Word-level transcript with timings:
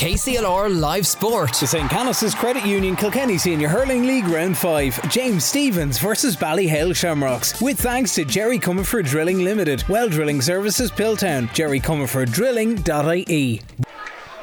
KCLR 0.00 0.80
Live 0.80 1.06
Sport. 1.06 1.52
The 1.52 1.66
St. 1.66 1.90
Canice's 1.90 2.34
Credit 2.34 2.64
Union 2.64 2.96
Kilkenny 2.96 3.36
Senior 3.36 3.68
Hurling 3.68 4.06
League 4.06 4.26
Round 4.28 4.56
5. 4.56 5.10
James 5.10 5.44
Stephens 5.44 5.98
versus 5.98 6.34
Ballyhale 6.34 6.96
Shamrocks. 6.96 7.60
With 7.60 7.78
thanks 7.78 8.14
to 8.14 8.24
Jerry 8.24 8.58
Comerford 8.58 9.04
Drilling 9.04 9.44
Limited. 9.44 9.84
Well 9.90 10.08
Drilling 10.08 10.40
Services 10.40 10.90
Piltown, 10.90 11.52
Jerry 11.52 11.80
Comerford 11.80 12.32
Drilling.ie. 12.32 13.60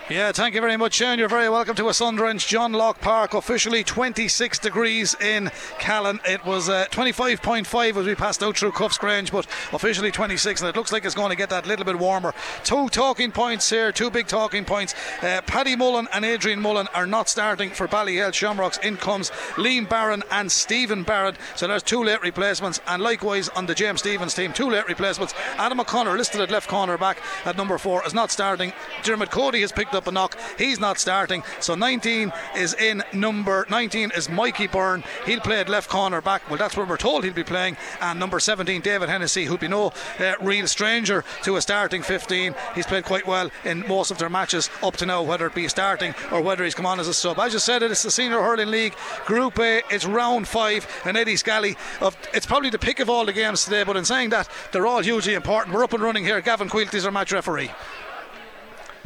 Yeah, 0.09 0.31
thank 0.31 0.55
you 0.55 0.61
very 0.61 0.77
much, 0.77 0.93
Shane. 0.93 1.19
You're 1.19 1.27
very 1.27 1.49
welcome 1.49 1.75
to 1.75 1.89
a 1.89 1.93
sun 1.93 2.15
John 2.37 2.71
Locke 2.71 3.01
Park. 3.01 3.33
Officially 3.33 3.83
26 3.83 4.57
degrees 4.59 5.17
in 5.19 5.51
Callan. 5.79 6.21
It 6.25 6.45
was 6.45 6.69
uh, 6.69 6.85
25.5 6.91 7.97
as 7.97 8.05
we 8.05 8.15
passed 8.15 8.41
out 8.41 8.55
through 8.57 8.71
Cuffesgrange, 8.71 9.33
but 9.33 9.45
officially 9.73 10.09
26, 10.09 10.61
and 10.61 10.69
it 10.69 10.77
looks 10.77 10.93
like 10.93 11.03
it's 11.03 11.13
going 11.13 11.31
to 11.31 11.35
get 11.35 11.49
that 11.49 11.67
little 11.67 11.83
bit 11.83 11.97
warmer. 11.97 12.33
Two 12.63 12.87
talking 12.87 13.33
points 13.33 13.69
here, 13.69 13.91
two 13.91 14.09
big 14.09 14.27
talking 14.27 14.63
points. 14.63 14.95
Uh, 15.21 15.41
Paddy 15.45 15.75
Mullen 15.75 16.07
and 16.13 16.23
Adrian 16.23 16.61
Mullen 16.61 16.87
are 16.95 17.05
not 17.05 17.27
starting 17.27 17.69
for 17.69 17.85
Ballyhale 17.85 18.33
Shamrocks. 18.33 18.77
In 18.77 18.95
comes 18.95 19.29
Liam 19.55 19.89
Barron 19.89 20.23
and 20.31 20.49
Stephen 20.49 21.03
Barrett. 21.03 21.35
So 21.57 21.67
there's 21.67 21.83
two 21.83 22.01
late 22.01 22.21
replacements, 22.21 22.79
and 22.87 23.03
likewise 23.03 23.49
on 23.49 23.65
the 23.65 23.75
James 23.75 23.99
Stephens 23.99 24.33
team, 24.33 24.53
two 24.53 24.69
late 24.69 24.87
replacements. 24.87 25.33
Adam 25.57 25.81
O'Connor, 25.81 26.15
listed 26.15 26.39
at 26.39 26.49
left 26.49 26.69
corner 26.69 26.97
back 26.97 27.21
at 27.43 27.57
number 27.57 27.77
four, 27.77 28.07
is 28.07 28.13
not 28.13 28.31
starting. 28.31 28.71
Dermot 29.03 29.31
Cody 29.31 29.59
has 29.59 29.73
picked 29.73 29.96
up 29.97 30.07
a 30.07 30.11
knock. 30.11 30.37
He's 30.57 30.79
not 30.79 30.97
starting. 30.97 31.43
So 31.59 31.75
19 31.75 32.31
is 32.55 32.73
in 32.75 33.03
number 33.13 33.65
19 33.69 34.11
is 34.15 34.29
Mikey 34.29 34.67
Byrne. 34.67 35.03
He'll 35.25 35.41
play 35.41 35.59
at 35.59 35.67
left 35.67 35.89
corner 35.89 36.21
back. 36.21 36.49
Well, 36.49 36.57
that's 36.57 36.77
where 36.77 36.85
we're 36.85 36.97
told 36.97 37.23
he'll 37.23 37.33
be 37.33 37.43
playing. 37.43 37.75
And 37.99 38.19
number 38.19 38.39
17, 38.39 38.81
David 38.81 39.09
Hennessy, 39.09 39.45
who'll 39.45 39.57
be 39.57 39.67
no 39.67 39.91
uh, 40.19 40.33
real 40.41 40.67
stranger 40.67 41.23
to 41.43 41.57
a 41.57 41.61
starting 41.61 42.01
15. 42.01 42.55
He's 42.75 42.85
played 42.85 43.03
quite 43.03 43.27
well 43.27 43.51
in 43.65 43.85
most 43.87 44.11
of 44.11 44.17
their 44.17 44.29
matches 44.29 44.69
up 44.81 44.95
to 44.97 45.05
now, 45.05 45.23
whether 45.23 45.47
it 45.47 45.55
be 45.55 45.67
starting 45.67 46.13
or 46.31 46.41
whether 46.41 46.63
he's 46.63 46.75
come 46.75 46.85
on 46.85 46.99
as 46.99 47.07
a 47.07 47.13
sub. 47.13 47.39
As 47.39 47.53
you 47.53 47.59
said, 47.59 47.83
it's 47.83 48.03
the 48.03 48.11
Senior 48.11 48.41
Hurling 48.41 48.69
League 48.69 48.95
Group 49.25 49.59
A. 49.59 49.81
It's 49.89 50.05
round 50.05 50.47
five, 50.47 50.87
and 51.05 51.17
Eddie 51.17 51.35
Scally. 51.35 51.75
Of, 52.01 52.15
it's 52.33 52.45
probably 52.45 52.69
the 52.69 52.79
pick 52.79 52.99
of 52.99 53.09
all 53.09 53.25
the 53.25 53.33
games 53.33 53.63
today. 53.65 53.83
But 53.83 53.97
in 53.97 54.05
saying 54.05 54.29
that, 54.29 54.47
they're 54.71 54.87
all 54.87 55.01
hugely 55.01 55.33
important. 55.33 55.75
We're 55.75 55.83
up 55.83 55.93
and 55.93 56.03
running 56.03 56.23
here. 56.23 56.41
Gavin 56.41 56.69
Quilty's 56.69 57.05
our 57.05 57.11
match 57.11 57.31
referee. 57.31 57.71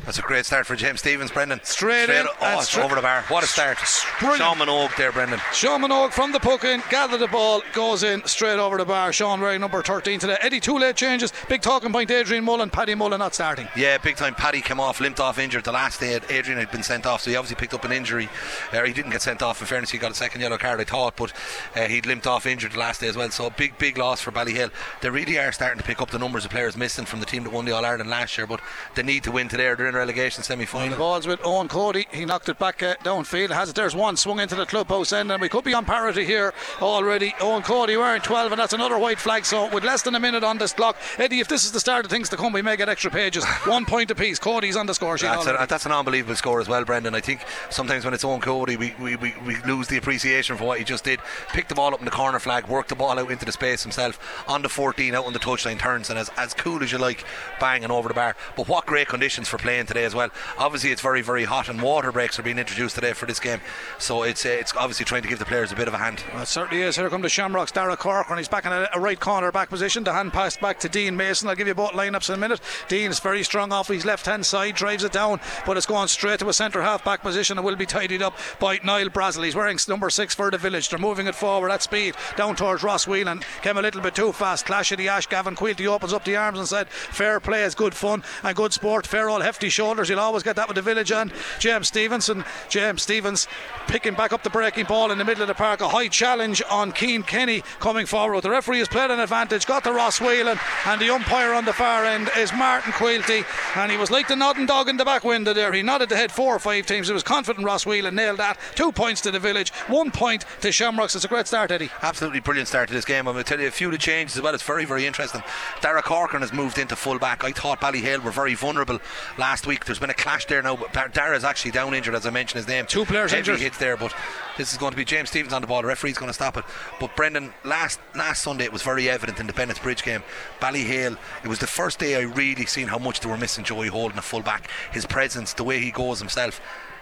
That's 0.06 0.18
a 0.18 0.24
great 0.24 0.46
start 0.48 0.66
for 0.66 0.76
James 0.76 1.00
Stephens, 1.00 1.32
Brendan. 1.32 1.60
Straight, 1.64 2.06
straight 2.06 2.22
in. 2.22 2.28
Oh, 2.42 2.60
it's 2.60 2.76
over 2.76 2.96
the 2.96 3.02
bar. 3.02 3.22
What 3.28 3.44
a 3.44 3.48
start. 3.48 3.78
Brilliant. 4.20 4.42
Sean 4.42 4.58
Minogue 4.58 4.96
there, 4.98 5.12
Brendan. 5.12 5.40
Sean 5.54 5.82
Minogue 5.82 6.12
from 6.12 6.32
the 6.32 6.40
puck 6.40 6.64
in, 6.64 6.82
gather 6.90 7.18
the 7.18 7.28
ball, 7.28 7.62
goes 7.74 8.02
in 8.02 8.26
straight 8.26 8.58
over 8.58 8.78
the 8.78 8.86
bar. 8.86 9.14
Sean 9.14 9.40
wearing 9.40 9.62
number 9.62 9.82
13 9.84 10.20
today. 10.20 10.38
Eddie, 10.42 10.60
two 10.60 10.78
late 10.78 10.96
changes. 10.96 11.32
Big 11.48 11.62
talking 11.62 11.94
point, 11.94 12.10
Adrian 12.10 12.44
Mullen, 12.44 12.72
Paddy 12.72 12.96
Mullen 12.96 13.20
not 13.20 13.36
starting. 13.36 13.68
Yeah, 13.76 14.00
big 14.00 14.16
time. 14.16 14.34
Paddy 14.34 14.62
came 14.62 14.80
off, 14.80 15.00
limped 15.00 15.20
off 15.20 15.38
injured. 15.38 15.66
The 15.66 15.72
last 15.72 16.00
day 16.00 16.20
Adrian 16.30 16.60
had 16.60 16.72
been 16.72 16.84
sent 16.84 17.06
off, 17.06 17.22
so 17.22 17.30
he 17.30 17.38
obviously 17.38 17.60
picked 17.60 17.76
up 17.76 17.86
an 17.86 17.92
injury. 17.92 18.28
Uh, 18.74 18.84
he 18.84 18.94
didn't 18.94 19.12
get 19.12 19.22
sent 19.22 19.44
off, 19.44 19.62
in 19.62 19.68
fairness, 19.68 19.92
he 19.92 20.00
got 20.00 20.12
a 20.12 20.16
second 20.16 20.42
yellow 20.42 20.58
card, 20.58 20.82
I 20.82 20.84
thought, 20.84 21.16
but 21.16 21.32
uh, 21.76 21.88
he'd 21.88 22.08
limped 22.08 22.26
off 22.26 22.48
injured 22.48 22.72
the 22.72 22.80
last 22.80 23.02
day 23.02 23.08
as 23.08 23.16
well. 23.16 23.30
So 23.30 23.52
big, 23.52 23.78
big 23.78 24.00
loss 24.00 24.20
for 24.20 24.32
Ballyhale. 24.32 24.72
They 25.02 25.12
really 25.12 25.38
are 25.38 25.52
starting 25.52 25.78
to 25.78 25.86
pick 25.86 26.02
up 26.02 26.10
the 26.10 26.20
numbers 26.20 26.44
of 26.44 26.52
players 26.52 26.76
missing 26.76 27.06
from 27.06 27.20
the 27.20 27.26
team 27.28 27.44
that 27.44 27.54
won 27.54 27.66
the 27.66 27.72
All 27.72 27.86
Ireland 27.86 28.10
last 28.10 28.36
year, 28.38 28.48
but 28.48 28.62
they 28.96 29.04
need 29.04 29.24
to 29.26 29.32
win 29.32 29.48
today. 29.48 29.74
They're 29.76 29.91
in 29.92 29.98
relegation 29.98 30.44
semi 30.44 30.66
final. 30.66 30.90
The 30.90 30.96
ball's 30.96 31.28
with 31.28 31.40
Owen 31.44 31.68
Cody. 31.68 32.08
He 32.12 32.26
knocked 32.26 32.50
it 32.50 32.58
back 32.58 32.82
uh, 32.82 32.96
downfield. 33.04 33.50
Has 33.50 33.70
it? 33.70 33.76
There's 33.76 33.96
one 33.96 34.18
swung 34.18 34.40
into 34.40 34.56
the 34.56 34.66
clubhouse 34.66 35.12
end, 35.12 35.32
and 35.32 35.42
we 35.42 35.50
could 35.50 35.64
be 35.64 35.74
on 35.74 35.86
parity 35.86 36.26
here 36.26 36.54
already. 36.82 37.34
Owen 37.42 37.62
Cody 37.62 37.98
wearing 37.98 38.22
12, 38.22 38.54
and 38.54 38.60
that's 38.60 38.74
another 38.74 38.98
white 38.98 39.20
flag. 39.20 39.46
So 39.46 39.70
with 39.70 39.84
less 39.84 40.02
than 40.02 40.16
a 40.16 40.20
minute 40.20 40.44
on 40.44 40.58
this 40.58 40.74
clock, 40.74 40.96
Eddie, 41.18 41.40
if 41.40 41.48
this 41.48 41.66
is 41.66 41.72
the 41.72 41.80
start 41.80 42.06
of 42.06 42.12
things 42.12 42.30
to 42.30 42.38
come, 42.38 42.54
we 42.54 42.62
may 42.62 42.78
get 42.78 42.90
extra 42.90 43.12
pages. 43.12 43.46
one 43.66 43.86
point 43.86 44.10
apiece. 44.12 44.40
Cody's 44.40 44.76
on 44.76 44.86
the 44.86 44.94
score 44.94 45.18
sheet. 45.18 45.28
That's, 45.28 45.48
a, 45.48 45.66
that's, 45.68 45.86
an 45.86 45.92
unbelievable 45.92 46.36
score 46.36 46.62
as 46.62 46.70
well, 46.70 46.86
Brendan. 46.86 47.14
I 47.14 47.22
think 47.22 47.42
sometimes 47.70 48.06
when 48.06 48.14
it's 48.14 48.24
Owen 48.24 48.42
Cody, 48.42 48.78
we, 48.78 48.96
we, 49.00 49.18
we, 49.18 49.34
we 49.46 49.56
lose 49.64 49.88
the 49.88 49.98
appreciation 49.98 50.56
for 50.58 50.64
what 50.64 50.80
he 50.80 50.86
just 50.86 51.04
did. 51.04 51.20
Picked 51.50 51.70
the 51.70 51.76
ball 51.76 51.94
up 51.94 52.00
in 52.00 52.06
the 52.06 52.12
corner 52.12 52.40
flag, 52.40 52.68
worked 52.68 52.90
the 52.90 52.96
ball 52.96 53.20
out 53.20 53.30
into 53.30 53.46
the 53.46 53.52
space 53.52 53.84
himself 53.84 54.46
on 54.48 54.62
the 54.62 54.70
14, 54.70 55.14
out 55.16 55.26
on 55.26 55.34
the 55.34 55.40
touchline 55.40 55.80
turns, 55.80 56.10
and 56.10 56.18
as, 56.18 56.30
as 56.38 56.54
cool 56.54 56.82
as 56.82 56.92
you 56.92 56.98
like, 56.98 57.26
banging 57.60 57.92
over 57.92 58.08
the 58.08 58.14
bar. 58.14 58.36
But 58.56 58.68
what 58.68 58.86
great 58.86 59.10
conditions 59.10 59.50
for 59.50 59.58
playing 59.58 59.81
today 59.86 60.06
as 60.06 60.16
well. 60.16 60.30
Obviously, 60.58 60.92
it's 60.92 61.02
very, 61.02 61.22
very 61.22 61.44
hot, 61.44 61.70
and 61.70 61.82
water 61.82 62.12
breaks 62.12 62.40
are 62.40 62.44
being 62.44 62.60
introduced 62.60 62.96
today 62.96 63.14
for 63.14 63.26
this 63.26 63.40
game. 63.40 63.60
So 64.00 64.24
it's 64.24 64.46
uh, 64.46 64.50
it's 64.50 64.76
obviously 64.76 65.06
trying 65.06 65.24
to 65.24 65.28
give 65.28 65.40
the 65.40 65.46
players 65.46 65.72
a 65.72 65.76
bit 65.76 65.88
of 65.88 65.94
a 65.94 65.98
hand. 65.98 66.24
Well, 66.34 66.44
it 66.44 66.48
certainly 66.48 66.84
is. 66.84 66.96
Here 66.96 67.10
come 67.10 67.22
the 67.22 67.30
Shamrocks, 67.30 67.72
Dara 67.72 67.98
Corcoran. 67.98 68.38
He's 68.38 68.48
back 68.48 68.66
in 68.66 68.72
a, 68.72 68.90
a, 68.94 69.00
right 69.00 69.20
corner 69.20 69.52
back 69.52 69.70
position. 69.70 70.04
The 70.04 70.14
hand 70.14 70.34
passed 70.34 70.62
back 70.62 70.80
to 70.82 70.90
Dean 70.90 71.16
Mason. 71.16 71.48
I'll 71.48 71.56
give 71.56 71.68
you 71.68 71.76
both 71.76 71.92
lineups 71.92 72.30
in 72.30 72.36
a 72.36 72.38
minute. 72.38 72.62
Dean 72.88 73.10
is 73.12 73.20
very 73.20 73.44
strong 73.44 73.72
off 73.72 73.88
his 73.88 74.06
left 74.06 74.26
hand 74.26 74.46
side, 74.46 74.76
drives 74.76 75.04
it 75.04 75.12
down, 75.12 75.40
but 75.66 75.78
it's 75.78 75.86
going 75.86 76.08
straight 76.08 76.40
to 76.40 76.50
a 76.50 76.54
centre 76.54 76.82
half 76.82 77.04
back 77.04 77.22
position 77.22 77.58
and 77.58 77.66
will 77.66 77.76
be 77.76 77.86
tidied 77.86 78.22
up 78.22 78.38
by 78.60 78.80
Niall 78.84 79.10
Brazel. 79.10 79.44
He's 79.44 79.56
wearing 79.56 79.80
number 79.88 80.10
six 80.10 80.36
for 80.36 80.52
the 80.52 80.58
village. 80.58 80.90
They're 80.90 81.00
moving 81.00 81.28
it 81.28 81.36
forward 81.36 81.72
at 81.72 81.84
speed 81.84 82.16
down 82.36 82.56
towards 82.56 82.84
Ross 82.84 83.08
Whelan. 83.08 83.42
Came 83.62 83.78
a 83.78 83.82
little 83.82 84.02
bit 84.02 84.16
too 84.16 84.32
fast. 84.32 84.66
Clash 84.66 84.92
of 84.92 84.98
the 84.98 85.10
Ash. 85.10 85.28
Gavin 85.28 85.56
Quilty 85.56 85.88
opens 85.88 86.14
up 86.14 86.26
the 86.26 86.36
arms 86.36 86.60
and 86.60 86.68
said, 86.68 86.90
Fair 86.90 87.40
play 87.40 87.64
is 87.64 87.76
good 87.76 87.94
fun 87.94 88.24
and 88.44 88.56
good 88.56 88.74
sport. 88.74 89.08
Fair 89.08 89.30
all 89.30 89.42
hefty 89.42 89.70
shoulders. 89.72 90.10
You'll 90.10 90.20
always 90.20 90.44
get 90.44 90.56
that 90.58 90.68
with 90.68 90.76
the 90.76 90.82
village 90.82 91.12
and 91.12 91.32
James 91.60 91.88
Stevenson. 91.88 92.44
James 92.70 93.02
Stephens 93.02 93.48
picking 93.88 94.14
back 94.14 94.34
up 94.34 94.44
the 94.44 94.50
breaking 94.50 94.86
ball 94.86 95.12
in 95.12 95.18
the 95.18 95.26
middle 95.26 95.42
of 95.42 95.48
the 95.48 95.54
park. 95.54 95.82
A 95.82 95.90
high 95.90 96.08
challenge 96.08 96.62
on 96.70 96.92
Keane 96.92 97.24
Kenny 97.24 97.64
coming 97.80 98.06
forward. 98.06 98.42
The 98.42 98.50
referee 98.50 98.80
has 98.80 98.88
played 98.88 99.12
an 99.12 99.20
advantage, 99.20 99.66
got 99.66 99.84
the 99.84 99.94
Ross 99.94 100.20
Whelan, 100.22 100.60
and 100.86 101.02
the 101.02 101.10
umpire 101.10 101.54
on 101.54 101.66
the 101.66 101.74
far 101.74 102.06
end 102.06 102.30
is 102.38 102.54
Martin 102.54 102.94
Quilty. 102.94 103.46
And 103.76 103.92
he 103.92 103.98
was 103.98 104.12
like 104.12 104.28
the 104.28 104.36
nodding 104.36 104.66
dog 104.66 104.90
in 104.90 104.98
the 104.98 105.06
back 105.06 105.24
window 105.24 105.54
there. 105.54 105.74
He 105.74 105.82
nodded 105.82 106.10
to 106.10 106.16
head 106.16 106.32
four 106.32 106.56
or 106.56 106.60
five 106.60 106.86
teams. 106.86 107.08
He 107.08 107.14
was 107.14 107.24
confident 107.24 107.66
Ross 107.66 107.86
Whelan 107.86 108.16
nailed 108.16 108.38
that. 108.38 108.58
Two 108.76 108.92
points 108.92 109.22
to 109.22 109.32
the 109.32 109.40
village, 109.40 109.72
one 109.88 110.12
point 110.12 110.46
to 110.62 110.72
Shamrocks. 110.72 111.16
It's 111.16 111.26
a 111.26 111.28
great 111.28 111.48
start, 111.48 111.72
Eddie. 111.72 111.90
Absolutely 112.02 112.40
brilliant 112.40 112.68
start 112.68 112.88
to 112.90 112.94
this 112.94 113.06
game. 113.06 113.28
I'm 113.28 113.34
going 113.34 113.44
to 113.44 113.50
tell 113.50 113.60
you 113.60 113.68
a 113.68 113.72
few 113.72 113.88
of 113.88 113.94
the 113.94 113.98
changes 113.98 114.38
as 114.38 114.42
well. 114.42 114.54
It's 114.54 114.64
very, 114.64 114.86
very 114.86 115.06
interesting. 115.06 115.44
Dara 115.82 116.02
Corcoran 116.02 116.42
has 116.42 116.54
moved 116.54 116.78
into 116.78 116.96
full 116.96 117.20
back. 117.20 117.44
I 117.44 117.52
thought 117.52 117.82
Ballyhale 117.82 118.24
were 118.24 118.32
very 118.32 118.54
vulnerable 118.54 119.00
last 119.38 119.51
week. 119.68 119.86
There's 119.86 120.00
been 120.00 120.10
a 120.10 120.14
clash 120.16 120.46
there 120.46 120.62
now. 120.62 120.78
But 120.78 121.14
Dara's 121.14 121.44
actually 121.44 121.72
down 121.72 121.94
injured, 121.94 122.16
as 122.16 122.26
I 122.26 122.30
mentioned 122.30 122.58
his 122.60 122.68
name. 122.68 122.86
Two 122.86 123.06
players 123.06 123.32
Heavy 123.32 123.40
injured. 123.40 123.60
hits 123.60 123.78
there, 123.78 123.98
but 123.98 124.14
this 124.58 124.72
is 124.72 124.78
going 124.78 124.92
to 124.92 124.98
be 124.98 125.06
James 125.06 125.30
Stephens 125.30 125.54
on 125.54 125.62
the 125.62 125.68
ball. 125.68 125.82
The 125.82 125.88
referee's 125.88 126.18
going 126.18 126.30
to 126.30 126.34
stop 126.34 126.58
it. 126.58 126.66
But 127.00 127.16
Brendan, 127.16 127.54
last 127.64 128.00
last 128.16 128.44
Sunday 128.44 128.66
it 128.66 128.74
was 128.74 128.82
very 128.82 129.10
evident 129.10 129.40
in 129.40 129.48
the 129.48 129.54
Bennett's 129.54 129.80
Bridge 129.80 130.04
game. 130.04 130.24
Ballyhale, 130.60 131.18
it 131.44 131.48
was 131.48 131.60
the 131.60 131.68
first 131.68 132.00
day 132.00 132.16
I 132.16 132.22
really 132.22 132.66
seen 132.66 132.88
how 132.88 132.98
much 132.98 133.20
they 133.20 133.30
were 133.30 133.38
missing 133.38 133.64
Joey 133.64 133.88
Holden, 133.88 134.18
a 134.18 134.22
full 134.22 134.42
back. 134.42 134.70
His 134.92 135.06
presence, 135.06 135.54
the 135.54 135.64
way 135.64 135.80
he 135.80 135.92
goes 135.92 136.20
himself. 136.20 136.62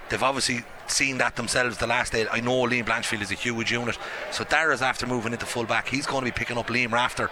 They've 0.09 0.23
obviously 0.23 0.63
seen 0.87 1.19
that 1.19 1.35
themselves 1.35 1.77
the 1.77 1.85
last 1.85 2.13
day. 2.13 2.25
I 2.31 2.39
know 2.39 2.63
Liam 2.63 2.83
Blanchfield 2.83 3.21
is 3.21 3.29
a 3.29 3.35
huge 3.35 3.71
unit. 3.71 3.95
So 4.31 4.43
Dara's 4.43 4.81
after 4.81 5.05
moving 5.05 5.33
into 5.33 5.45
full 5.45 5.66
back. 5.66 5.87
He's 5.87 6.07
going 6.07 6.21
to 6.21 6.25
be 6.25 6.35
picking 6.35 6.57
up 6.57 6.66
Liam 6.67 6.91
Rafter. 6.91 7.29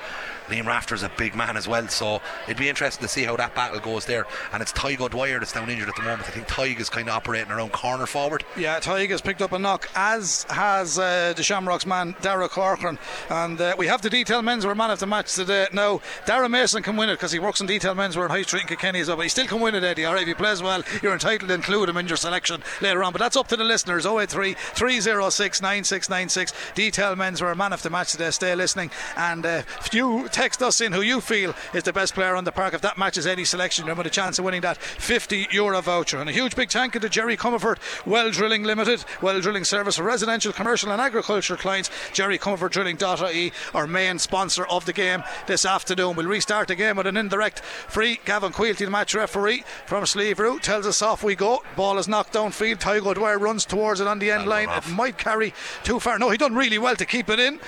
Liam 0.47 0.66
Rafter's 0.66 1.03
a 1.03 1.12
big 1.18 1.35
man 1.35 1.58
as 1.58 1.68
well. 1.68 1.88
So 1.88 2.22
it'd 2.46 2.58
be 2.58 2.69
interesting 2.69 3.02
to 3.03 3.08
see 3.12 3.24
how 3.24 3.35
that 3.38 3.56
battle 3.56 3.80
goes 3.80 4.06
there. 4.06 4.25
And 4.52 4.62
it's 4.62 4.74
Tygo 4.74 5.09
Dwyer 5.09 5.40
that's 5.40 5.53
down 5.53 5.69
injured 5.69 5.90
at 5.90 5.96
the 5.96 6.03
moment. 6.03 6.28
I 6.28 6.31
think 6.31 6.47
Tyg 6.47 6.80
is 6.80 6.90
kind 6.90 7.08
of 7.08 7.16
operating 7.16 7.52
around 7.52 7.72
corner 7.72 8.06
forward. 8.06 8.44
Yeah, 8.56 8.80
Tyg 8.80 9.09
has 9.09 9.22
picked 9.22 9.41
up 9.41 9.52
a 9.52 9.59
knock, 9.59 9.90
as 9.96 10.46
has 10.50 11.00
uh, 11.00 11.34
the 11.35 11.44
Shamrocks 11.44 11.85
man, 11.85 12.16
Dara 12.22 12.50
Corcoran. 12.50 13.00
And 13.30 13.59
uh, 13.59 13.75
we 13.78 13.88
have 13.88 14.02
the 14.02 14.09
detail 14.09 14.41
men's 14.41 14.58
menswear 14.58 14.75
man 14.75 14.91
of 14.91 15.00
the 15.00 15.08
match 15.08 15.34
today. 15.34 15.68
Now, 15.72 16.02
Dara 16.25 16.50
Mason 16.50 16.84
can 16.84 16.97
win 16.97 17.09
it 17.09 17.16
because 17.16 17.31
he 17.31 17.40
works 17.40 17.62
in 17.62 17.68
detail 17.68 17.96
menswear 17.96 18.25
in 18.25 18.31
High 18.31 18.41
Street 18.41 18.64
in 18.64 18.68
Kilkenny 18.68 19.00
as 19.00 19.08
well. 19.08 19.18
But 19.18 19.24
he 19.24 19.29
still 19.29 19.47
can 19.47 19.59
win 19.59 19.75
it, 19.75 19.84
Eddie. 19.84 20.06
All 20.06 20.14
right, 20.14 20.24
if 20.24 20.28
he 20.28 20.34
plays 20.34 20.62
well, 20.62 20.84
you're 21.02 21.14
entitled 21.14 21.50
to 21.50 21.56
include 21.56 21.90
him 21.90 21.97
in 21.97 22.08
your 22.08 22.18
selection 22.18 22.64
later 22.81 23.03
on. 23.03 23.12
But 23.12 23.19
that's 23.19 23.38
up 23.38 23.47
to 23.50 23.56
the 23.56 23.64
listeners. 23.64 24.06
083 24.06 24.53
306 24.53 25.62
9696. 25.62 26.53
Detail 26.74 27.16
menswear 27.16 27.56
man 27.56 27.74
of 27.74 27.81
the 27.81 27.90
match 27.90 28.12
today. 28.12 28.31
Stay 28.31 28.56
listening. 28.56 28.91
And 29.16 29.46
uh, 29.46 29.64
you 29.94 30.28
text 30.38 30.62
us 30.62 30.81
in 30.81 30.92
who 30.92 31.02
you 31.02 31.20
feel 31.20 31.56
is 31.74 31.81
the 31.81 31.92
best 31.92 32.14
player 32.14 32.36
on 32.36 32.44
the 32.44 32.52
park, 32.52 32.75
if 32.75 32.81
that 32.81 32.96
matches 32.96 33.25
any 33.25 33.44
selection, 33.44 33.88
you're 33.88 33.96
with 33.96 34.06
a 34.06 34.09
chance 34.12 34.38
of 34.38 34.46
winning 34.46 34.62
that 34.62 34.78
50 34.78 35.48
euro 35.50 35.81
voucher. 35.81 36.20
And 36.20 36.30
a 36.30 36.31
huge 36.31 36.56
big 36.56 36.70
thank 36.70 36.94
you 36.94 37.00
to 37.00 37.09
Jerry 37.09 37.36
Comerford, 37.36 37.79
Well 38.06 38.29
Drilling 38.29 38.61
Limited, 38.61 39.03
Well 39.20 39.41
Drilling 39.41 39.64
Service 39.64 39.96
for 39.96 40.03
residential, 40.03 40.53
commercial, 40.53 40.91
and 40.91 41.02
agriculture 41.02 41.58
clients. 41.58 41.90
Jerry 42.14 42.38
Comerford 42.38 42.70
Drilling.ie, 42.70 43.52
our 43.73 43.88
main 43.88 44.20
sponsor 44.20 44.67
of 44.67 44.85
the 44.85 44.94
game 44.94 45.23
this 45.47 45.66
afternoon. 45.66 46.16
We'll 46.16 46.28
restart 46.28 46.67
the 46.67 46.76
game 46.76 46.97
with 46.97 47.08
an 47.08 47.17
indirect 47.17 47.61
free. 47.61 48.20
Gavin 48.23 48.52
Quilty, 48.52 48.85
the 48.85 48.91
match 48.91 49.16
referee 49.16 49.64
from 49.88 50.03
Slieverue, 50.03 50.61
tells 50.61 50.85
us 50.85 51.02
off 51.02 51.23
we 51.23 51.34
go. 51.34 51.64
Ball 51.76 51.97
is 51.97 52.08
knocked 52.08 52.34
downfield. 52.34 52.78
Tygo 52.78 53.16
Dwyer 53.16 53.40
runs 53.40 53.66
towards 53.66 54.02
it 54.02 54.08
on 54.08 54.20
the 54.20 54.29
end 54.29 54.46
line. 54.46 54.70
It 54.70 54.88
might 54.88 55.17
carry 55.17 55.56
too 55.84 56.00
far. 56.00 56.20
No, 56.20 56.29
he 56.29 56.38
done 56.38 56.53
really 56.53 56.78
well 56.78 56.96
to 56.96 57.08
keep 57.08 57.28
it 57.28 57.40
in. 57.40 57.59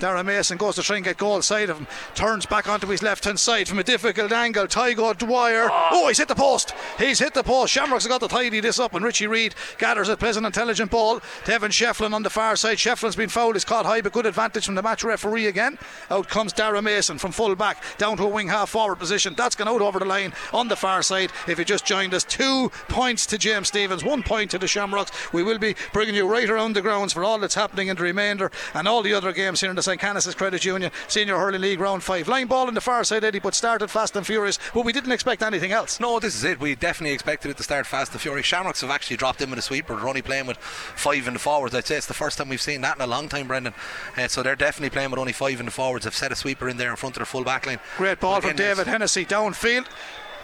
Darren 0.00 0.26
Mason 0.26 0.58
goes 0.58 0.74
to 0.76 0.82
try 0.82 0.96
and 0.96 1.04
get 1.04 1.16
goal 1.16 1.42
side 1.42 1.70
of 1.70 1.78
him. 1.78 1.86
Turns 2.14 2.46
back 2.46 2.68
onto 2.68 2.86
his 2.86 3.02
left 3.02 3.24
hand 3.24 3.38
side 3.38 3.68
from 3.68 3.78
a 3.78 3.84
difficult 3.84 4.32
angle. 4.32 4.66
Tygo 4.66 5.16
Dwyer. 5.16 5.68
Ah. 5.70 5.88
Oh, 5.92 6.08
he's 6.08 6.18
hit 6.18 6.28
the 6.28 6.34
post. 6.34 6.74
He's 6.98 7.18
hit 7.18 7.34
the 7.34 7.42
post. 7.42 7.72
Shamrocks 7.72 8.04
have 8.04 8.10
got 8.10 8.20
to 8.20 8.28
tidy 8.28 8.60
this 8.60 8.78
up. 8.78 8.94
And 8.94 9.04
Richie 9.04 9.26
Reid 9.26 9.54
gathers 9.78 10.08
a 10.08 10.16
pleasant, 10.16 10.46
intelligent 10.46 10.90
ball. 10.90 11.20
Devon 11.44 11.70
Shefflin 11.70 12.12
on 12.12 12.22
the 12.22 12.30
far 12.30 12.56
side. 12.56 12.78
Shefflin's 12.78 13.16
been 13.16 13.28
fouled. 13.28 13.54
He's 13.54 13.64
caught 13.64 13.86
high, 13.86 14.00
but 14.00 14.12
good 14.12 14.26
advantage 14.26 14.66
from 14.66 14.74
the 14.74 14.82
match 14.82 15.04
referee 15.04 15.46
again. 15.46 15.78
Out 16.10 16.28
comes 16.28 16.52
Darren 16.52 16.84
Mason 16.84 17.18
from 17.18 17.32
full 17.32 17.54
back 17.54 17.82
down 17.98 18.16
to 18.16 18.24
a 18.24 18.28
wing 18.28 18.48
half 18.48 18.70
forward 18.70 18.96
position. 18.96 19.34
That's 19.36 19.54
gone 19.54 19.68
out 19.68 19.80
over 19.80 19.98
the 19.98 20.04
line 20.04 20.32
on 20.52 20.68
the 20.68 20.76
far 20.76 21.02
side. 21.02 21.30
If 21.46 21.58
you 21.58 21.64
just 21.64 21.86
joined 21.86 22.14
us, 22.14 22.24
two 22.24 22.70
points 22.88 23.26
to 23.26 23.38
James 23.38 23.68
Stephens, 23.68 24.02
one 24.04 24.22
point 24.22 24.50
to 24.50 24.58
the 24.58 24.66
Shamrocks. 24.66 25.32
We 25.32 25.42
will 25.42 25.58
be 25.58 25.76
bringing 25.92 26.14
you 26.14 26.26
right 26.26 26.48
around 26.48 26.74
the 26.74 26.82
grounds 26.82 27.12
for 27.12 27.24
all 27.24 27.38
that's 27.38 27.54
happening 27.54 27.88
in 27.88 27.96
the 27.96 28.02
remainder 28.02 28.50
and 28.74 28.88
all 28.88 29.02
the 29.02 29.14
other 29.14 29.32
games 29.32 29.60
here 29.60 29.70
in 29.70 29.76
the 29.76 29.82
St. 29.84 30.00
Canice's 30.00 30.34
Credit 30.34 30.64
Union 30.64 30.90
Senior 31.08 31.38
Hurling 31.38 31.60
League 31.60 31.80
Round 31.80 32.02
5. 32.02 32.26
Line 32.28 32.46
ball 32.46 32.68
in 32.68 32.74
the 32.74 32.80
far 32.80 33.04
side, 33.04 33.22
Eddie, 33.22 33.38
but 33.38 33.54
started 33.54 33.88
fast 33.88 34.16
and 34.16 34.26
furious, 34.26 34.58
but 34.72 34.84
we 34.84 34.92
didn't 34.92 35.12
expect 35.12 35.42
anything 35.42 35.72
else. 35.72 36.00
No, 36.00 36.18
this 36.18 36.34
is 36.34 36.44
it. 36.44 36.58
We 36.58 36.74
definitely 36.74 37.14
expected 37.14 37.50
it 37.50 37.56
to 37.58 37.62
start 37.62 37.86
fast 37.86 38.12
and 38.12 38.20
furious. 38.20 38.46
Shamrocks 38.46 38.80
have 38.80 38.90
actually 38.90 39.16
dropped 39.16 39.40
in 39.40 39.50
with 39.50 39.58
a 39.58 39.62
sweeper. 39.62 39.94
They're 39.96 40.08
only 40.08 40.22
playing 40.22 40.46
with 40.46 40.56
five 40.56 41.26
in 41.26 41.34
the 41.34 41.38
forwards. 41.38 41.74
I'd 41.74 41.86
say 41.86 41.96
it's 41.96 42.06
the 42.06 42.14
first 42.14 42.38
time 42.38 42.48
we've 42.48 42.60
seen 42.60 42.80
that 42.80 42.96
in 42.96 43.02
a 43.02 43.06
long 43.06 43.28
time, 43.28 43.46
Brendan. 43.46 43.74
Uh, 44.16 44.28
so 44.28 44.42
they're 44.42 44.56
definitely 44.56 44.90
playing 44.90 45.10
with 45.10 45.20
only 45.20 45.32
five 45.32 45.60
in 45.60 45.66
the 45.66 45.72
forwards. 45.72 46.04
They've 46.04 46.14
set 46.14 46.32
a 46.32 46.36
sweeper 46.36 46.68
in 46.68 46.76
there 46.76 46.90
in 46.90 46.96
front 46.96 47.16
of 47.16 47.20
their 47.20 47.26
full 47.26 47.44
back 47.44 47.66
line. 47.66 47.78
Great 47.96 48.20
ball 48.20 48.40
from 48.40 48.56
David 48.56 48.86
Hennessy 48.86 49.24
downfield. 49.24 49.86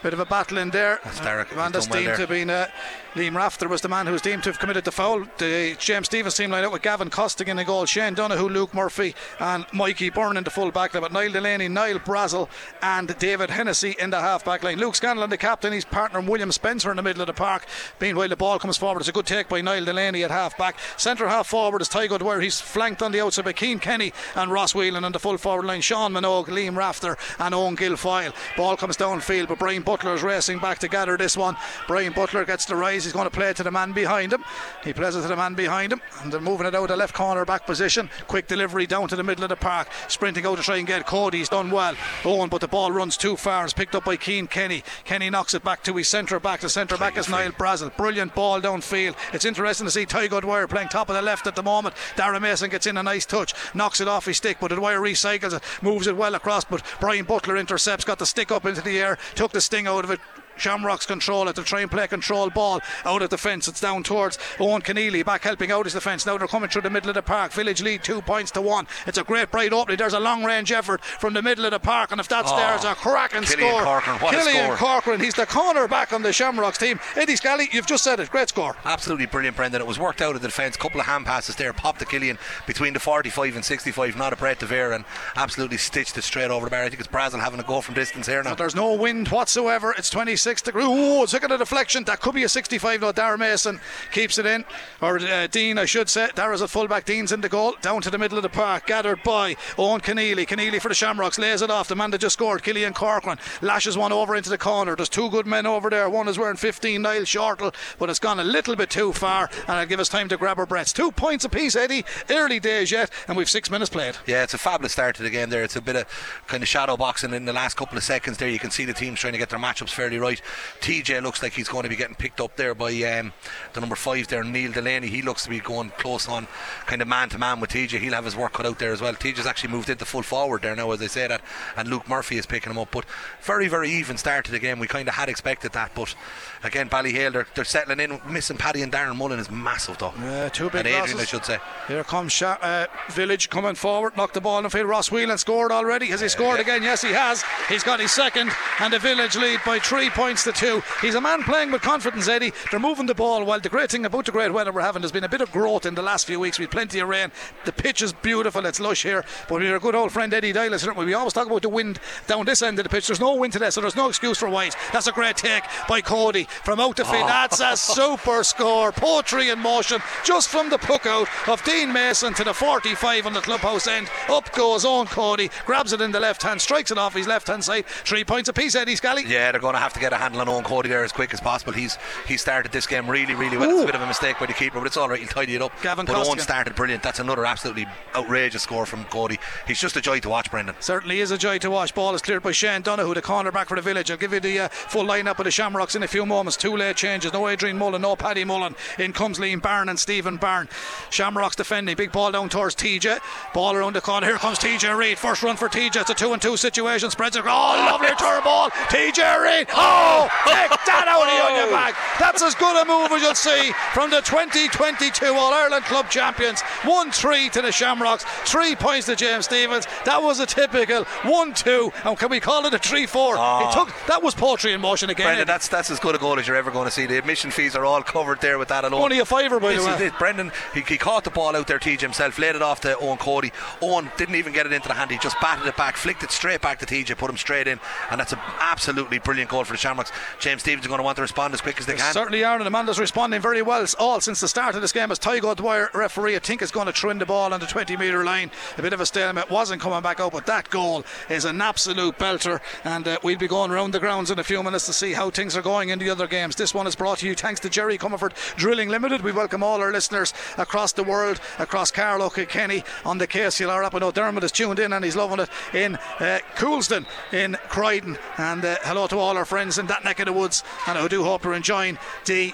Bit 0.03 0.15
of 0.15 0.21
a 0.21 0.25
battle 0.25 0.57
in 0.57 0.71
there. 0.71 0.99
That's 1.05 1.21
Derek. 1.21 1.49
Van 1.49 1.73
He's 1.75 1.87
done 1.87 2.05
well 2.05 2.17
to 2.17 2.27
been 2.27 2.49
uh, 2.49 2.69
Liam 3.15 3.35
Rafter 3.35 3.67
was 3.67 3.81
the 3.81 3.89
man 3.89 4.07
who 4.07 4.13
was 4.13 4.23
deemed 4.23 4.45
to 4.45 4.51
have 4.51 4.61
committed 4.61 4.85
the 4.85 4.93
foul. 4.93 5.25
The 5.39 5.75
James 5.81 6.07
Stephens 6.07 6.37
team 6.37 6.53
lined 6.53 6.65
up 6.65 6.73
with 6.73 6.83
Gavin 6.83 7.11
Costigan 7.11 7.59
in 7.59 7.67
goal, 7.67 7.85
Shane 7.85 8.15
Donoghue, 8.15 8.49
Luke 8.49 8.73
Murphy, 8.73 9.17
and 9.41 9.67
Mikey 9.73 10.11
Byrne 10.11 10.37
in 10.37 10.45
the 10.45 10.51
full 10.51 10.71
back 10.71 10.95
line. 10.95 11.03
But 11.03 11.13
Niall 11.13 11.33
Delaney, 11.33 11.67
Niall 11.67 11.99
Brazel, 11.99 12.49
and 12.81 13.19
David 13.19 13.51
Hennessy 13.51 13.97
in 13.99 14.11
the 14.11 14.21
half 14.21 14.45
back 14.45 14.63
line. 14.63 14.79
Luke 14.79 14.95
Scanlon, 14.95 15.29
the 15.29 15.37
captain, 15.37 15.73
his 15.73 15.85
partner 15.85 16.21
William 16.21 16.53
Spencer 16.53 16.91
in 16.93 16.99
the 16.99 17.03
middle 17.03 17.23
of 17.23 17.27
the 17.27 17.33
park. 17.33 17.67
Meanwhile, 18.01 18.29
the 18.29 18.37
ball 18.37 18.61
comes 18.61 18.77
forward. 18.77 19.01
It's 19.01 19.09
a 19.09 19.13
good 19.13 19.27
take 19.27 19.49
by 19.49 19.61
Niall 19.61 19.87
Delaney 19.87 20.23
at 20.23 20.31
half 20.31 20.57
back. 20.57 20.79
Centre 20.97 21.29
half 21.29 21.49
forward 21.49 21.83
is 21.83 21.89
Tygo 21.89 22.17
Dwyer. 22.17 22.39
He's 22.39 22.61
flanked 22.61 23.03
on 23.03 23.11
the 23.11 23.21
outside 23.21 23.45
by 23.45 23.55
Keane 23.55 23.81
Kenny 23.81 24.13
and 24.37 24.53
Ross 24.53 24.73
Whelan 24.73 25.05
on 25.05 25.11
the 25.11 25.19
full 25.19 25.37
forward 25.37 25.67
line. 25.67 25.81
Sean 25.81 26.13
Minogue, 26.13 26.47
Liam 26.47 26.77
Rafter, 26.77 27.19
and 27.41 27.57
Owen 27.57 27.77
Guilfoyle. 27.77 28.33
Ball 28.57 28.77
comes 28.77 28.97
downfield, 28.97 29.49
but 29.49 29.59
Brian 29.59 29.83
Butler 29.83 30.15
is 30.15 30.23
racing 30.23 30.61
back 30.61 30.79
to 30.79 30.87
gather 30.87 31.17
this 31.17 31.37
one. 31.37 31.57
Brian 31.89 32.13
Butler 32.13 32.45
gets 32.45 32.67
the 32.67 32.77
rise. 32.77 33.00
He's 33.05 33.13
going 33.13 33.29
to 33.29 33.31
play 33.31 33.53
to 33.53 33.63
the 33.63 33.71
man 33.71 33.93
behind 33.93 34.33
him. 34.33 34.45
He 34.85 34.93
plays 34.93 35.17
it 35.17 35.23
to 35.23 35.29
the 35.29 35.37
man 35.37 35.55
behind 35.55 35.93
him, 35.93 36.01
and 36.23 36.33
they're 36.33 36.41
moving 36.41 36.67
it 36.67 36.75
out 36.75 36.83
of 36.83 36.89
the 36.89 36.97
left 36.97 37.15
corner 37.15 37.45
back 37.45 37.67
position. 37.67 38.11
Quick 38.27 38.47
delivery 38.47 38.87
down 38.87 39.09
to 39.09 39.17
the 39.17 39.23
middle 39.23 39.45
of 39.45 39.51
the 39.51 39.57
park. 39.57 39.89
Sprinting 40.09 40.47
out 40.47 40.57
to 40.57 40.63
try 40.63 40.77
and 40.77 40.87
get 40.87 41.07
Cody. 41.07 41.39
He's 41.39 41.49
done 41.49 41.71
well. 41.71 41.95
Owen, 42.25 42.49
but 42.49 42.61
the 42.61 42.69
ball 42.69 42.93
runs 42.93 43.17
too 43.17 43.37
far. 43.37 43.65
It's 43.65 43.73
picked 43.73 43.95
up 43.95 44.05
by 44.05 44.17
Keane 44.17 44.47
Kenny. 44.47 44.83
Kenny 45.05 45.31
knocks 45.31 45.55
it 45.55 45.65
back 45.65 45.83
to 45.85 45.95
his 45.95 46.09
centre 46.09 46.41
back. 46.41 46.61
The 46.61 46.69
centre 46.69 46.97
back 46.97 47.17
is 47.17 47.29
Niall 47.29 47.53
Brazel. 47.53 47.97
Brilliant 47.97 48.35
ball 48.35 48.61
downfield. 48.61 49.17
It's 49.33 49.45
interesting 49.45 49.87
to 49.87 49.91
see 49.91 50.07
Tygo 50.07 50.41
Dwyer 50.41 50.67
playing 50.67 50.89
top 50.89 51.09
of 51.09 51.15
the 51.15 51.23
left 51.23 51.47
at 51.47 51.57
the 51.57 51.63
moment. 51.63 51.95
Darren 52.17 52.43
Mason 52.43 52.71
gets 52.71 52.87
in 52.87 52.97
a 52.97 53.03
nice 53.03 53.27
touch, 53.27 53.55
knocks 53.75 54.01
it 54.01 54.09
off 54.09 54.27
his 54.27 54.37
stick, 54.37 54.59
but 54.61 54.71
Dwyer 54.71 55.01
recycles 55.01 55.57
it, 55.57 55.63
moves 55.83 56.07
it 56.07 56.17
well 56.17 56.35
across. 56.35 56.65
But 56.65 56.83
Brian 57.01 57.25
Butler 57.25 57.57
intercepts, 57.57 58.05
got 58.05 58.19
the 58.19 58.27
stick 58.27 58.51
up 58.51 58.67
into 58.67 58.81
the 58.81 58.99
air, 59.01 59.19
took 59.35 59.53
the 59.53 59.61
sting 59.61 59.87
out 59.87 60.05
of 60.05 60.11
it. 60.11 60.21
Shamrocks 60.61 61.07
control 61.07 61.49
it. 61.49 61.57
They're 61.57 61.65
trying 61.65 61.89
to 61.89 61.95
play 61.97 62.07
control 62.07 62.51
ball 62.51 62.81
out 63.05 63.23
of 63.23 63.31
the 63.31 63.39
fence. 63.39 63.67
It's 63.69 63.81
down 63.81 64.03
towards 64.03 64.39
Owen 64.59 64.83
Keneally 64.83 65.25
back 65.25 65.43
helping 65.43 65.71
out 65.73 65.87
his 65.87 65.95
defence. 65.95 66.27
Now 66.27 66.39
they're 66.39 66.47
coming 66.49 66.69
through 66.71 66.83
the 66.83 66.91
middle 66.91 67.11
of 67.11 67.15
the 67.15 67.23
park. 67.23 67.53
Village 67.53 67.83
lead 67.83 68.03
two 68.03 68.21
points 68.23 68.51
to 68.53 68.61
one. 68.61 68.87
It's 69.07 69.19
a 69.19 69.25
great 69.25 69.51
bright 69.51 69.73
opening. 69.73 69.97
There's 69.99 70.13
a 70.13 70.21
long 70.21 70.45
range 70.45 70.73
effort 70.73 71.05
from 71.05 71.35
the 71.35 71.43
middle 71.43 71.65
of 71.65 71.71
the 71.73 71.79
park, 71.79 72.11
and 72.13 72.21
if 72.21 72.29
that's 72.29 72.51
Oh, 72.53 72.57
there, 72.57 72.75
it's 72.75 72.85
a 72.85 72.95
cracking 72.95 73.43
Killian 73.43 73.71
score. 73.71 73.83
Corcoran, 73.85 74.19
what 74.21 74.35
a 74.35 74.39
Killian 74.39 74.65
score. 74.65 74.77
Corcoran. 74.77 75.21
He's 75.21 75.35
the 75.35 75.47
corner 75.47 75.87
back 75.89 76.13
on 76.13 76.23
the 76.23 76.33
Shamrocks 76.33 76.79
team. 76.79 76.99
Eddie 77.17 77.37
Scally, 77.37 77.69
you've 77.73 77.87
just 77.87 78.03
said 78.03 78.19
it. 78.21 78.31
Great 78.31 78.49
score. 78.49 78.77
Absolutely 78.85 79.27
brilliant, 79.27 79.57
Brendan. 79.57 79.81
It 79.81 79.87
was 79.87 79.99
worked 79.99 80.21
out 80.21 80.35
of 80.35 80.43
the 80.43 80.49
defence. 80.49 80.77
Couple 80.77 81.01
of 81.01 81.07
hand 81.07 81.27
passes 81.27 81.55
there, 81.57 81.73
popped 81.73 81.99
the 82.01 82.07
Killian 82.07 82.39
between 82.67 82.93
the 82.93 83.01
45 83.01 83.55
and 83.55 83.65
65. 83.65 84.17
Not 84.17 84.33
a 84.33 84.37
breath 84.37 84.63
of 84.63 84.73
air, 84.73 84.93
and 84.93 85.05
absolutely 85.37 85.77
stitched 85.77 86.19
it 86.19 86.23
straight 86.25 86.51
over 86.51 86.67
the 86.67 86.71
bar. 86.71 86.83
I 86.83 86.89
think 86.89 87.01
it's 87.01 87.09
Brazel 87.09 87.39
having 87.41 87.61
a 87.61 87.63
go 87.63 87.81
from 87.81 87.95
distance 87.95 88.27
here 88.27 88.43
now. 88.43 88.51
But 88.51 88.59
there's 88.59 88.75
no 88.75 88.95
wind 88.95 89.29
whatsoever. 89.29 89.95
It's 89.97 90.11
26 90.11 90.50
Ooh, 90.51 91.23
it's 91.23 91.33
looking 91.33 91.51
at 91.51 91.55
a 91.55 91.59
deflection. 91.59 92.05
That 92.05 92.21
could 92.21 92.35
be 92.35 92.43
a 92.45 92.49
65. 92.49 93.01
No, 93.01 93.13
Darren 93.13 93.39
Mason 93.39 93.81
keeps 94.13 94.39
it 94.39 94.47
in. 94.47 94.65
Or 95.01 95.19
uh, 95.19 95.47
Dean, 95.47 95.79
I 95.79 95.85
should 95.85 96.09
say. 96.09 96.29
Darren's 96.35 96.63
at 96.63 96.71
fullback. 96.71 97.05
Dean's 97.05 97.33
in 97.33 97.41
the 97.41 97.49
goal. 97.49 97.75
Down 97.81 98.03
to 98.03 98.11
the 98.11 98.19
middle 98.19 98.39
of 98.39 98.43
the 98.43 98.49
park. 98.49 98.87
Gathered 98.87 99.23
by 99.23 99.57
Owen 99.79 100.01
Keneally. 100.01 100.47
Keneally 100.47 100.81
for 100.81 100.89
the 100.89 100.95
Shamrocks. 100.95 101.39
Lays 101.39 101.63
it 101.63 101.71
off. 101.71 101.89
The 101.89 101.97
man 101.97 102.11
that 102.11 102.21
just 102.21 102.35
scored, 102.35 102.63
Killian 102.63 102.95
Corcoran. 102.95 103.39
Lashes 103.63 103.97
one 103.97 104.13
over 104.13 104.37
into 104.37 104.51
the 104.51 104.59
corner. 104.59 104.97
There's 104.97 105.09
two 105.09 105.31
good 105.31 105.47
men 105.47 105.67
over 105.67 105.91
there. 105.91 106.09
One 106.11 106.29
is 106.29 106.39
wearing 106.39 106.57
15, 106.57 107.01
Niall 107.01 107.23
Shortall. 107.23 107.75
But 107.99 108.11
it's 108.11 108.19
gone 108.19 108.41
a 108.41 108.45
little 108.45 108.77
bit 108.77 108.91
too 108.91 109.13
far. 109.13 109.49
And 109.69 109.77
it'll 109.77 109.87
give 109.87 110.01
us 110.01 110.09
time 110.09 110.29
to 110.29 110.37
grab 110.37 110.59
our 110.59 110.67
breaths. 110.67 110.93
Two 110.93 111.13
points 111.13 111.45
apiece, 111.45 111.77
Eddie. 111.77 112.05
Early 112.29 112.61
days 112.61 112.91
yet. 112.91 113.11
And 113.29 113.37
we've 113.37 113.51
six 113.51 113.71
minutes 113.71 113.91
played. 113.91 114.17
Yeah, 114.27 114.43
it's 114.43 114.55
a 114.55 114.59
fabulous 114.59 114.93
start 114.93 115.17
to 115.17 115.23
the 115.23 115.31
game 115.31 115.51
there. 115.51 115.63
It's 115.63 115.77
a 115.77 115.81
bit 115.81 115.97
of 115.97 116.45
kind 116.47 116.63
of 116.63 116.69
shadow 116.69 116.97
boxing 116.97 117.33
in 117.35 117.45
the 117.45 117.53
last 117.53 117.77
couple 117.77 117.97
of 117.97 118.05
seconds 118.05 118.39
there. 118.39 118.49
You 118.49 118.59
can 118.59 118.71
see 118.71 118.85
the 118.85 118.93
teams 118.93 119.21
trying 119.21 119.33
to 119.33 119.39
get 119.39 119.51
their 119.51 119.59
matchups 119.59 119.91
fairly 119.91 120.19
right. 120.19 120.40
TJ 120.81 121.23
looks 121.23 121.43
like 121.43 121.53
he's 121.53 121.69
going 121.69 121.85
to 121.85 121.89
be 121.89 121.97
getting 121.97 122.15
picked 122.15 122.41
up 122.41 122.57
there 122.57 122.75
by 122.75 122.91
um, 123.03 123.33
the 123.73 123.81
number 123.81 123.97
five 123.97 124.29
there, 124.29 124.45
Niall 124.45 124.73
Delaney. 124.73 125.09
He 125.09 125.23
looks 125.23 125.45
to 125.45 125.51
be 125.51 125.61
going 125.61 125.91
close 125.99 126.29
on 126.29 126.49
kind 126.87 127.03
of 127.03 127.09
man 127.09 127.29
to 127.31 127.39
man 127.39 127.61
with 127.61 127.71
TJ. 127.71 127.99
He'll 127.99 128.15
have 128.15 128.25
his 128.25 128.37
work 128.37 128.53
cut 128.53 128.67
out 128.67 128.79
there 128.79 128.93
as 128.93 129.01
well. 129.01 129.15
TJ's 129.15 129.47
actually 129.47 129.71
moved 129.71 129.91
into 129.91 130.05
full 130.05 130.23
forward 130.23 130.63
there 130.63 130.77
now, 130.77 130.91
as 130.91 131.01
they 131.01 131.09
say 131.09 131.27
that, 131.27 131.43
and 131.77 131.89
Luke 131.89 132.09
Murphy 132.09 132.39
is 132.39 132.47
picking 132.47 132.71
him 132.71 132.79
up. 132.79 132.91
But 132.91 133.05
very, 133.43 133.69
very 133.69 133.91
even 133.91 134.17
start 134.17 134.45
to 134.47 134.51
the 134.51 134.59
game. 134.59 134.79
We 134.79 134.87
kind 134.87 135.09
of 135.09 135.15
had 135.15 135.29
expected 135.29 135.73
that, 135.73 135.93
but 135.95 136.15
again, 136.63 136.89
Ballyhale, 136.89 137.33
they're, 137.33 137.47
they're 137.55 137.65
settling 137.65 138.01
in. 138.01 138.21
Missing 138.29 138.57
Paddy 138.57 138.83
and 138.83 138.93
Darren 138.93 139.17
Mullen 139.17 139.39
is 139.39 139.51
massive 139.51 139.99
though. 139.99 140.13
Yeah, 140.21 140.49
two 140.49 140.71
big 140.71 140.81
and 140.81 140.89
Adrian, 140.89 141.03
losses. 141.03 141.21
I 141.21 141.25
should 141.25 141.45
say. 141.45 141.59
Here 141.89 142.05
comes 142.05 142.33
Sha- 142.33 142.59
uh, 142.61 142.87
Village 143.11 143.51
coming 143.51 143.75
forward, 143.75 144.17
knocked 144.17 144.35
the 144.35 144.41
ball 144.41 144.59
in 144.59 144.65
the 144.65 144.71
field. 144.71 144.89
Ross 144.89 145.11
Whelan 145.11 145.39
scored 145.39 145.73
already. 145.73 146.07
Has 146.07 146.21
he 146.21 146.29
scored 146.29 146.61
again? 146.61 146.83
Yes, 146.83 147.03
he 147.03 147.13
has. 147.13 147.45
He's 147.69 147.83
got 147.83 148.01
his 148.01 148.13
second, 148.13 148.51
and 148.79 148.93
the 148.93 148.99
Village 148.99 149.37
lead 149.37 149.61
by 149.65 149.79
three 149.79 150.11
points 150.11 150.45
to 150.45 150.53
two. 150.53 150.83
He's 151.01 151.15
a 151.15 151.21
man 151.21 151.43
playing 151.43 151.73
with 151.73 151.83
confidence, 151.83 152.29
Eddie. 152.29 152.53
They're 152.71 152.81
moving 152.81 153.07
the 153.07 153.15
ball 153.15 153.45
well. 153.45 153.61
The 153.61 153.69
great 153.69 153.91
thing 153.91 154.05
about 154.05 154.27
the 154.27 154.33
great 154.33 154.53
weather 154.53 154.73
we're 154.73 154.81
having, 154.83 155.03
there's 155.03 155.13
been 155.13 155.25
a 155.25 155.29
bit 155.29 155.41
of 155.41 155.51
growth 155.53 155.87
in 155.87 155.95
the 155.95 156.03
last 156.03 156.27
few 156.27 156.41
weeks. 156.41 156.59
We've 156.59 156.71
plenty 156.71 157.01
of 157.01 157.09
rain. 157.09 157.33
The 157.65 157.73
pitch 157.73 158.03
is 158.03 158.13
beautiful. 158.13 158.65
It's 158.67 158.81
lush 158.81 159.03
here. 159.03 159.25
But 159.49 159.61
we're 159.61 159.77
a 159.77 159.81
good 159.81 159.95
old 159.95 160.13
friend 160.13 160.33
Eddie 160.33 160.53
Dylas. 160.53 160.87
aren't 160.87 160.99
We 160.99 161.07
We 161.07 161.15
always 161.15 161.33
talk 161.33 161.47
about 161.47 161.63
the 161.63 161.69
wind 161.69 161.99
down 162.27 162.45
this 162.47 162.63
end 162.63 162.79
of 162.79 162.85
the 162.85 162.89
pitch. 162.89 163.07
There's 163.07 163.21
no 163.21 163.35
wind 163.35 163.53
today, 163.53 163.71
so 163.71 163.81
there's 163.81 163.97
no 163.97 164.09
excuse 164.09 164.39
for 164.39 164.49
White. 164.49 164.77
That's 164.93 165.07
a 165.07 165.13
great 165.13 165.37
take 165.37 165.65
by 165.89 166.01
Cody 166.01 166.47
from 166.51 166.81
out 166.81 166.97
the 166.97 167.05
field. 167.05 167.29
That's 167.29 167.61
a 167.61 167.77
super 167.95 168.45
score. 168.45 168.93
Poetry 168.93 169.51
in 169.51 169.59
motion 169.59 170.01
just 170.25 170.49
from 170.49 170.71
the 170.71 170.79
puck 170.79 171.07
out 171.07 171.29
of 171.49 171.63
Dean 171.65 171.93
Mason 171.93 172.35
to 172.35 172.45
the 172.45 172.55
45 172.55 173.27
on 173.27 173.33
the 173.33 173.41
clubhouse 173.41 173.87
end. 173.87 174.09
Up 174.29 174.53
goes 174.53 174.85
Owen 174.85 175.07
Cody, 175.07 175.51
grabs 175.67 175.93
it 175.93 176.01
in 176.01 176.13
the 176.13 176.21
left 176.21 176.43
hand, 176.43 176.61
strikes 176.61 176.91
it 176.91 176.99
off 176.99 177.15
his 177.15 177.27
left 177.27 177.47
hand 177.49 177.65
side. 177.65 177.87
Three 177.87 178.25
points 178.25 178.49
apiece, 178.49 178.75
Eddie 178.75 178.97
Scally. 178.97 179.25
Yeah, 179.27 179.53
they're 179.53 179.61
going 179.61 179.75
to 179.75 179.81
have 179.81 179.93
to 179.95 180.01
get 180.01 180.13
a 180.13 180.17
handle 180.17 180.41
on 180.41 180.49
Owen 180.49 180.65
Cody 180.65 180.89
there 180.89 181.05
as 181.05 181.13
quick 181.13 181.33
as 181.33 181.41
possible. 181.41 181.73
He's 181.73 181.99
he 182.27 182.37
started 182.37 182.73
this 182.73 182.87
game 182.87 183.09
really, 183.09 183.35
really 183.35 183.57
well. 183.57 183.71
It's 183.71 183.83
a 183.83 183.87
bit 183.87 183.95
of 183.95 184.03
a 184.03 184.07
mistake 184.07 184.39
by 184.39 184.47
the 184.47 184.53
keeper, 184.53 184.79
but 184.79 184.87
it's 184.87 184.97
all 184.97 185.09
right. 185.09 185.21
He'll 185.21 185.29
tidy 185.29 185.55
it 185.55 185.63
up. 185.63 185.73
Gavin 185.83 186.07
but 186.07 186.17
Owen 186.17 186.39
started 186.39 186.75
brilliant. 186.75 187.03
That's 187.03 187.19
another 187.19 187.47
absolutely 187.47 187.87
outrageous 188.15 188.63
score 188.63 188.87
from 188.87 189.05
Cody. 189.05 189.39
He's 189.67 189.81
just 189.81 189.97
a 189.97 190.01
joy 190.01 190.21
to 190.21 190.29
watch, 190.29 190.51
Brendan. 190.51 190.75
Certainly 190.81 191.21
is 191.21 191.31
a 191.31 191.39
joy 191.39 191.59
to 191.59 191.71
watch. 191.71 191.95
Ball 191.95 192.15
is 192.15 192.23
cleared 192.23 192.43
by 192.43 192.53
Shane 192.53 192.83
Donoghue, 192.83 193.15
the 193.15 193.23
corner 193.23 193.53
back 193.53 193.69
for 193.69 193.77
the 193.77 193.83
village. 193.83 194.11
I'll 194.11 194.17
give 194.17 194.33
you 194.33 194.41
the 194.41 194.61
uh, 194.61 194.69
full 194.69 195.05
lineup 195.05 195.39
of 195.39 195.45
the 195.45 195.51
Shamrocks 195.51 195.95
in 195.95 196.03
a 196.03 196.09
few 196.09 196.27
moments. 196.41 196.57
Two 196.57 196.75
late 196.75 196.97
changes. 196.97 197.35
No 197.35 197.49
Adrian 197.49 197.77
Mullen, 197.77 198.01
no 198.01 198.17
Paddy 198.17 198.45
Mullen. 198.45 198.75
In 198.99 199.13
comes 199.13 199.39
Liam 199.39 199.61
Byrne 199.61 199.91
and 199.91 199.99
Stephen 199.99 200.39
Byrne. 200.39 200.71
Shamrocks 201.11 201.55
defending. 201.55 201.95
Big 201.97 202.13
ball 202.13 202.33
down 202.33 202.49
towards 202.49 202.75
TJ. 202.75 203.21
Ball 203.53 203.75
around 203.75 203.95
the 203.95 204.01
corner. 204.01 204.27
Here 204.27 204.39
comes 204.39 204.59
TJ 204.59 204.97
Reid. 204.97 205.19
First 205.19 205.43
run 205.43 205.57
for 205.57 205.69
TJ. 205.69 206.01
It's 206.01 206.09
a 206.09 206.15
two 206.15 206.33
and 206.33 206.41
two 206.41 206.57
situation. 206.57 207.11
Spreads 207.11 207.37
it. 207.37 207.45
Oh, 207.45 207.49
lovely 207.49 208.09
turn 208.17 208.43
ball. 208.43 208.71
TJ 208.71 209.43
Reid. 209.43 209.69
Oh, 209.75 210.31
take 210.47 210.71
that 210.71 211.05
out 211.09 211.21
of 211.21 211.29
the 211.29 211.45
onion 211.45 211.69
oh. 211.69 211.77
bag. 211.77 211.95
That's 212.19 212.43
as 212.43 212.55
good 212.55 212.81
a 212.81 212.87
move 212.87 213.13
as 213.13 213.21
you'll 213.21 213.35
see 213.35 213.73
from 213.93 214.09
the 214.09 214.23
2022 214.23 215.27
All 215.27 215.53
Ireland 215.53 215.85
Club 215.85 216.09
champions. 216.09 216.63
1 216.85 217.11
3 217.11 217.51
to 217.51 217.61
the 217.61 217.71
Shamrocks. 217.71 218.25
Three 218.51 218.75
points 218.77 219.07
to 219.07 219.17
James 219.17 219.45
Stephens. 219.45 219.87
That 220.07 220.23
was 220.23 220.41
a 220.41 220.47
typical 220.47 221.05
1 221.05 221.53
2. 221.53 221.93
And 222.07 222.19
can 222.19 222.31
we 222.31 222.41
call 222.41 222.65
it 222.65 222.73
a 222.73 222.79
3 222.79 223.05
4? 223.05 223.35
It 223.35 223.39
ah. 223.39 223.71
took 223.73 223.95
That 224.07 224.23
was 224.23 224.35
poetry 224.35 224.73
in 224.73 224.81
motion 224.81 225.11
again. 225.11 225.47
That's 225.47 225.69
that's 225.69 225.91
as 225.91 226.01
good 226.01 226.15
a 226.15 226.19
goal 226.19 226.30
as 226.39 226.47
you're 226.47 226.57
ever 226.57 226.71
going 226.71 226.87
to 226.87 226.91
see. 226.91 227.07
The 227.07 227.19
admission 227.19 227.51
fees 227.51 227.75
are 227.75 227.85
all 227.85 228.03
covered 228.03 228.41
there 228.41 228.59
with 228.59 228.69
that 228.69 228.85
alone. 228.85 229.03
Only 229.03 229.19
a 229.19 229.25
fiver, 229.25 229.61
by 229.61 229.75
the 229.75 229.85
way. 229.85 229.95
is 229.95 230.01
it. 230.01 230.19
Brendan, 230.19 230.53
he, 230.75 230.81
he 230.81 230.99
caught 230.99 231.25
the 231.25 231.31
ball 231.31 231.57
out 231.57 231.67
there, 231.67 231.79
TJ 231.79 232.01
himself, 232.01 232.39
laid 232.39 232.57
it 232.57 232.63
off 232.63 232.81
to 232.83 232.97
Owen 232.99 233.19
Cody. 233.19 233.53
Owen 233.83 234.11
didn't 234.17 234.37
even 234.37 234.53
get 234.53 234.67
it 234.67 234.73
into 234.73 234.89
the 234.89 234.95
hand. 234.95 235.11
He 235.11 235.19
just 235.19 235.41
batted 235.41 235.67
it 235.67 235.77
back, 235.77 235.97
flicked 235.97 236.23
it 236.23 236.31
straight 236.31 236.61
back 236.61 236.79
to 236.81 236.87
TJ, 236.87 237.17
put 237.19 237.31
him 237.31 237.37
straight 237.37 237.67
in, 237.67 237.81
and 238.11 238.21
that's 238.21 238.33
an 238.33 238.41
absolutely 238.61 239.19
brilliant 239.19 239.51
goal 239.51 239.65
for 239.65 239.73
the 239.73 239.79
Shamrocks. 239.79 240.13
James 240.39 240.63
Stephens 240.63 240.87
are 240.87 240.89
going 240.89 240.99
to 240.99 241.05
want 241.05 241.17
to 241.17 241.23
respond 241.23 241.55
as 241.55 241.61
quick 241.61 241.79
as 241.81 241.87
they 241.87 241.97
can. 241.97 242.13
Certainly 242.13 242.45
are, 242.45 242.59
and 242.59 242.67
Amanda's 242.67 242.99
responding 242.99 243.41
very 243.41 243.63
well 243.63 243.81
all 243.99 244.21
since 244.21 244.41
the 244.41 244.49
start 244.49 244.75
of 244.75 244.83
this 244.83 244.93
game. 244.93 245.11
As 245.11 245.19
Tygo 245.19 245.57
Dwyer, 245.57 245.91
referee, 245.95 246.37
I 246.37 246.39
think 246.39 246.63
is 246.63 246.71
going 246.71 246.87
to 246.87 246.93
trim 246.93 247.19
the 247.19 247.27
ball 247.27 247.53
on 247.55 247.61
the 247.61 247.67
20 247.67 247.97
metre 247.97 248.25
line. 248.25 248.51
A 248.77 248.83
bit 248.83 248.93
of 248.93 249.01
a 249.01 249.07
stalemate, 249.07 249.51
wasn't 249.51 249.81
coming 249.81 250.03
back 250.03 250.21
out, 250.21 250.33
but 250.33 250.47
that 250.47 250.69
goal 250.71 251.05
is 251.29 251.45
an 251.45 251.61
absolute 251.61 252.19
belter. 252.19 252.61
And 252.85 253.07
uh, 253.09 253.19
we'll 253.23 253.39
be 253.39 253.49
going 253.49 253.71
around 253.71 253.93
the 253.93 254.01
grounds 254.01 254.31
in 254.31 254.39
a 254.39 254.45
few 254.45 254.63
minutes 254.63 254.87
to 254.87 254.93
see 254.93 255.13
how 255.13 255.31
things 255.31 255.57
are 255.57 255.63
going 255.63 255.89
in 255.89 255.99
the 255.99 256.11
other 256.11 256.20
games. 256.27 256.57
This 256.57 256.75
one 256.75 256.87
is 256.87 256.97
brought 256.97 257.19
to 257.19 257.27
you 257.27 257.35
thanks 257.35 257.61
to 257.61 257.71
Jerry 257.71 257.99
Comerford 257.99 258.33
Drilling 258.57 258.89
Limited. 258.89 259.23
We 259.23 259.33
welcome 259.33 259.63
all 259.63 259.81
our 259.81 259.93
listeners 259.93 260.35
across 260.59 260.93
the 260.93 261.05
world, 261.05 261.41
across 261.59 261.91
Carlow, 261.91 262.31
Kilkenny, 262.31 262.85
on 263.05 263.19
the 263.19 263.27
KCLR 263.27 263.85
app. 263.85 263.95
I 263.95 263.99
know 263.99 264.11
Dermot 264.11 264.45
is 264.45 264.53
tuned 264.53 264.79
in 264.79 264.93
and 264.93 265.05
he's 265.05 265.17
loving 265.17 265.41
it 265.41 265.51
in 265.75 265.97
uh, 266.19 266.41
Coulsdon, 266.57 267.07
in 267.33 267.57
Croydon. 267.69 268.19
And 268.39 268.65
uh, 268.65 268.77
hello 268.83 269.07
to 269.09 269.19
all 269.19 269.37
our 269.37 269.45
friends 269.45 269.79
in 269.79 269.87
that 269.87 270.05
neck 270.05 270.21
of 270.21 270.27
the 270.27 270.33
woods. 270.33 270.63
And 270.87 270.99
I 270.99 271.09
do 271.09 271.25
hope 271.25 271.45
you're 271.45 271.55
enjoying 271.55 271.99
the 272.27 272.53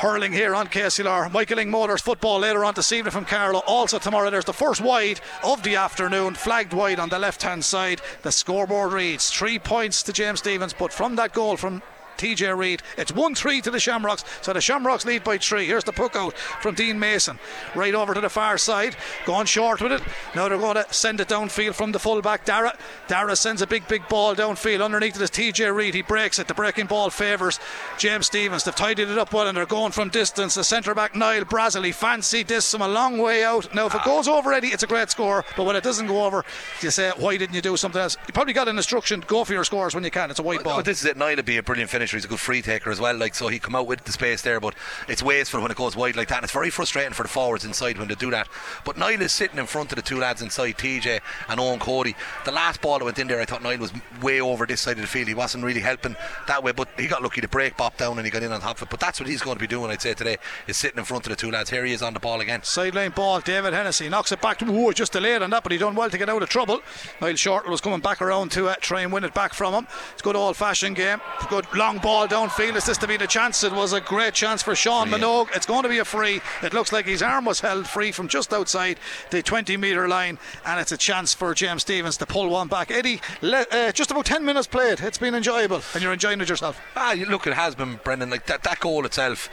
hurling 0.00 0.32
here 0.32 0.54
on 0.54 0.66
KCLR. 0.66 1.30
Michael 1.30 1.58
Lyng 1.58 1.68
Motors 1.68 2.00
football 2.00 2.38
later 2.38 2.64
on 2.64 2.72
this 2.72 2.90
evening 2.90 3.12
from 3.12 3.26
Carlow. 3.26 3.62
Also 3.66 3.98
tomorrow 3.98 4.30
there's 4.30 4.46
the 4.46 4.52
first 4.54 4.80
wide 4.80 5.20
of 5.44 5.62
the 5.62 5.76
afternoon, 5.76 6.34
flagged 6.34 6.72
wide 6.72 6.98
on 6.98 7.10
the 7.10 7.18
left 7.18 7.42
hand 7.42 7.62
side. 7.62 8.00
The 8.22 8.32
scoreboard 8.32 8.94
reads 8.94 9.28
three 9.28 9.58
points 9.58 10.02
to 10.04 10.12
James 10.14 10.38
Stephens, 10.38 10.72
but 10.72 10.90
from 10.90 11.16
that 11.16 11.34
goal 11.34 11.58
from 11.58 11.82
TJ 12.20 12.56
Reid. 12.56 12.82
It's 12.98 13.12
1 13.12 13.34
3 13.34 13.62
to 13.62 13.70
the 13.70 13.80
Shamrocks, 13.80 14.24
so 14.42 14.52
the 14.52 14.60
Shamrocks 14.60 15.06
lead 15.06 15.24
by 15.24 15.38
three. 15.38 15.66
Here's 15.66 15.84
the 15.84 15.92
puck 15.92 16.14
out 16.16 16.36
from 16.36 16.74
Dean 16.74 16.98
Mason, 16.98 17.38
right 17.74 17.94
over 17.94 18.12
to 18.12 18.20
the 18.20 18.28
far 18.28 18.58
side, 18.58 18.94
going 19.24 19.46
short 19.46 19.80
with 19.80 19.92
it. 19.92 20.02
Now 20.34 20.48
they're 20.48 20.58
going 20.58 20.76
to 20.76 20.86
send 20.92 21.20
it 21.20 21.28
downfield 21.28 21.74
from 21.74 21.92
the 21.92 21.98
fullback, 21.98 22.44
Dara. 22.44 22.76
Dara 23.08 23.34
sends 23.36 23.62
a 23.62 23.66
big, 23.66 23.88
big 23.88 24.06
ball 24.08 24.34
downfield. 24.34 24.84
Underneath 24.84 25.16
it 25.16 25.22
is 25.22 25.30
TJ 25.30 25.74
Reid. 25.74 25.94
He 25.94 26.02
breaks 26.02 26.38
it. 26.38 26.46
The 26.46 26.54
breaking 26.54 26.86
ball 26.86 27.08
favours 27.08 27.58
James 27.96 28.26
Stephens. 28.26 28.64
They've 28.64 28.74
tidied 28.74 29.08
it 29.08 29.18
up 29.18 29.32
well 29.32 29.48
and 29.48 29.56
they're 29.56 29.64
going 29.64 29.92
from 29.92 30.10
distance. 30.10 30.54
The 30.54 30.64
centre 30.64 30.94
back, 30.94 31.16
Niall 31.16 31.44
Brazelli, 31.44 31.94
fancy 31.94 32.42
this 32.42 32.70
from 32.70 32.82
a 32.82 32.88
long 32.88 33.16
way 33.16 33.44
out. 33.44 33.74
Now, 33.74 33.86
if 33.86 33.94
it 33.94 34.04
goes 34.04 34.28
over 34.28 34.52
Eddie, 34.52 34.68
it's 34.68 34.82
a 34.82 34.86
great 34.86 35.10
score, 35.10 35.44
but 35.56 35.64
when 35.64 35.76
it 35.76 35.82
doesn't 35.82 36.06
go 36.06 36.24
over, 36.24 36.44
you 36.82 36.90
say, 36.90 37.12
why 37.16 37.36
didn't 37.38 37.54
you 37.54 37.62
do 37.62 37.76
something 37.76 38.00
else? 38.00 38.16
You 38.26 38.32
probably 38.32 38.52
got 38.52 38.68
an 38.68 38.76
instruction 38.76 39.24
go 39.26 39.44
for 39.44 39.52
your 39.52 39.64
scores 39.64 39.94
when 39.94 40.04
you 40.04 40.10
can. 40.10 40.30
It's 40.30 40.38
a 40.38 40.42
white 40.42 40.62
ball. 40.62 40.76
But 40.76 40.84
this 40.84 41.00
is 41.00 41.06
it. 41.06 41.16
Niall 41.16 41.36
would 41.36 41.44
be 41.44 41.56
a 41.56 41.62
brilliant 41.62 41.90
finisher. 42.10 42.16
He's 42.16 42.24
a 42.24 42.28
good 42.28 42.40
free 42.40 42.62
taker 42.62 42.90
as 42.90 43.00
well. 43.00 43.16
Like 43.16 43.34
so, 43.34 43.48
he 43.48 43.58
come 43.58 43.74
out 43.74 43.86
with 43.86 44.04
the 44.04 44.12
space 44.12 44.42
there, 44.42 44.60
but 44.60 44.74
it's 45.08 45.22
wasteful 45.22 45.60
when 45.60 45.70
it 45.70 45.76
goes 45.76 45.96
wide 45.96 46.16
like 46.16 46.28
that. 46.28 46.38
And 46.38 46.44
it's 46.44 46.52
very 46.52 46.70
frustrating 46.70 47.12
for 47.12 47.22
the 47.22 47.28
forwards 47.28 47.64
inside 47.64 47.98
when 47.98 48.08
they 48.08 48.14
do 48.14 48.30
that. 48.30 48.48
But 48.84 48.98
Niall 48.98 49.22
is 49.22 49.32
sitting 49.32 49.58
in 49.58 49.66
front 49.66 49.92
of 49.92 49.96
the 49.96 50.02
two 50.02 50.18
lads 50.18 50.42
inside, 50.42 50.76
TJ 50.76 51.20
and 51.48 51.60
Owen 51.60 51.78
Cody. 51.78 52.14
The 52.44 52.52
last 52.52 52.80
ball 52.80 52.98
that 52.98 53.04
went 53.04 53.18
in 53.18 53.28
there, 53.28 53.40
I 53.40 53.44
thought 53.44 53.62
Niall 53.62 53.78
was 53.78 53.92
way 54.20 54.40
over 54.40 54.66
this 54.66 54.80
side 54.80 54.96
of 54.96 55.02
the 55.02 55.06
field. 55.06 55.28
He 55.28 55.34
wasn't 55.34 55.64
really 55.64 55.80
helping 55.80 56.16
that 56.46 56.62
way, 56.62 56.72
but 56.72 56.88
he 56.98 57.06
got 57.06 57.22
lucky. 57.22 57.40
The 57.40 57.48
break 57.48 57.76
bopped 57.76 57.98
down 57.98 58.18
and 58.18 58.26
he 58.26 58.30
got 58.30 58.42
in 58.42 58.52
on 58.52 58.60
top 58.60 58.76
of 58.76 58.82
it. 58.82 58.90
But 58.90 59.00
that's 59.00 59.20
what 59.20 59.28
he's 59.28 59.42
going 59.42 59.56
to 59.56 59.60
be 59.60 59.66
doing, 59.66 59.90
I'd 59.90 60.02
say 60.02 60.14
today, 60.14 60.38
is 60.66 60.76
sitting 60.76 60.98
in 60.98 61.04
front 61.04 61.26
of 61.26 61.30
the 61.30 61.36
two 61.36 61.50
lads. 61.50 61.70
Here 61.70 61.84
he 61.84 61.92
is 61.92 62.02
on 62.02 62.14
the 62.14 62.20
ball 62.20 62.40
again. 62.40 62.62
Sideline 62.62 63.12
ball, 63.12 63.40
David 63.40 63.72
Hennessy 63.72 64.08
knocks 64.08 64.32
it 64.32 64.40
back 64.40 64.58
to 64.58 64.70
Ooh, 64.70 64.92
just 64.92 65.12
delayed 65.12 65.42
on 65.42 65.50
that, 65.50 65.62
but 65.62 65.72
he 65.72 65.78
done 65.78 65.94
well 65.94 66.10
to 66.10 66.18
get 66.18 66.28
out 66.28 66.42
of 66.42 66.48
trouble. 66.48 66.80
Niall 67.20 67.32
Shortall 67.32 67.70
was 67.70 67.80
coming 67.80 68.00
back 68.00 68.22
around 68.22 68.52
to 68.52 68.68
uh, 68.68 68.74
try 68.80 69.00
and 69.02 69.12
win 69.12 69.24
it 69.24 69.34
back 69.34 69.54
from 69.54 69.74
him. 69.74 69.86
It's 70.12 70.22
good 70.22 70.36
old 70.36 70.56
fashioned 70.56 70.96
game. 70.96 71.20
Good 71.48 71.66
long 71.74 71.98
ball 72.00 72.26
downfield. 72.26 72.76
Is 72.76 72.86
this 72.86 72.98
to 72.98 73.06
be 73.06 73.16
the 73.16 73.26
chance? 73.26 73.62
It 73.62 73.72
was 73.72 73.92
a 73.92 74.00
great 74.00 74.34
chance 74.34 74.62
for 74.62 74.74
Sean 74.74 75.08
Minogue. 75.08 75.54
It's 75.54 75.66
going 75.66 75.82
to 75.82 75.88
be 75.88 75.98
a 75.98 76.04
free. 76.04 76.40
It 76.62 76.72
looks 76.72 76.92
like 76.92 77.06
his 77.06 77.22
arm 77.22 77.44
was 77.44 77.60
held 77.60 77.86
free 77.86 78.10
from 78.12 78.28
just 78.28 78.52
outside 78.52 78.98
the 79.30 79.42
20 79.42 79.76
metre 79.76 80.08
line, 80.08 80.38
and 80.64 80.80
it's 80.80 80.92
a 80.92 80.96
chance 80.96 81.34
for 81.34 81.54
James 81.54 81.82
Stephens 81.82 82.16
to 82.18 82.26
pull 82.26 82.48
one 82.48 82.68
back. 82.68 82.90
Eddie, 82.90 83.20
le- 83.42 83.66
uh, 83.70 83.92
just 83.92 84.10
about 84.10 84.24
10 84.24 84.44
minutes 84.44 84.66
played. 84.66 85.00
It's 85.00 85.18
been 85.18 85.34
enjoyable, 85.34 85.82
and 85.94 86.02
you're 86.02 86.12
enjoying 86.12 86.40
it 86.40 86.48
yourself. 86.48 86.80
Ah, 86.96 87.14
look, 87.28 87.46
it 87.46 87.54
has 87.54 87.74
been, 87.74 88.00
Brendan. 88.02 88.30
Like 88.30 88.46
that, 88.46 88.62
that 88.62 88.80
goal 88.80 89.04
itself, 89.04 89.50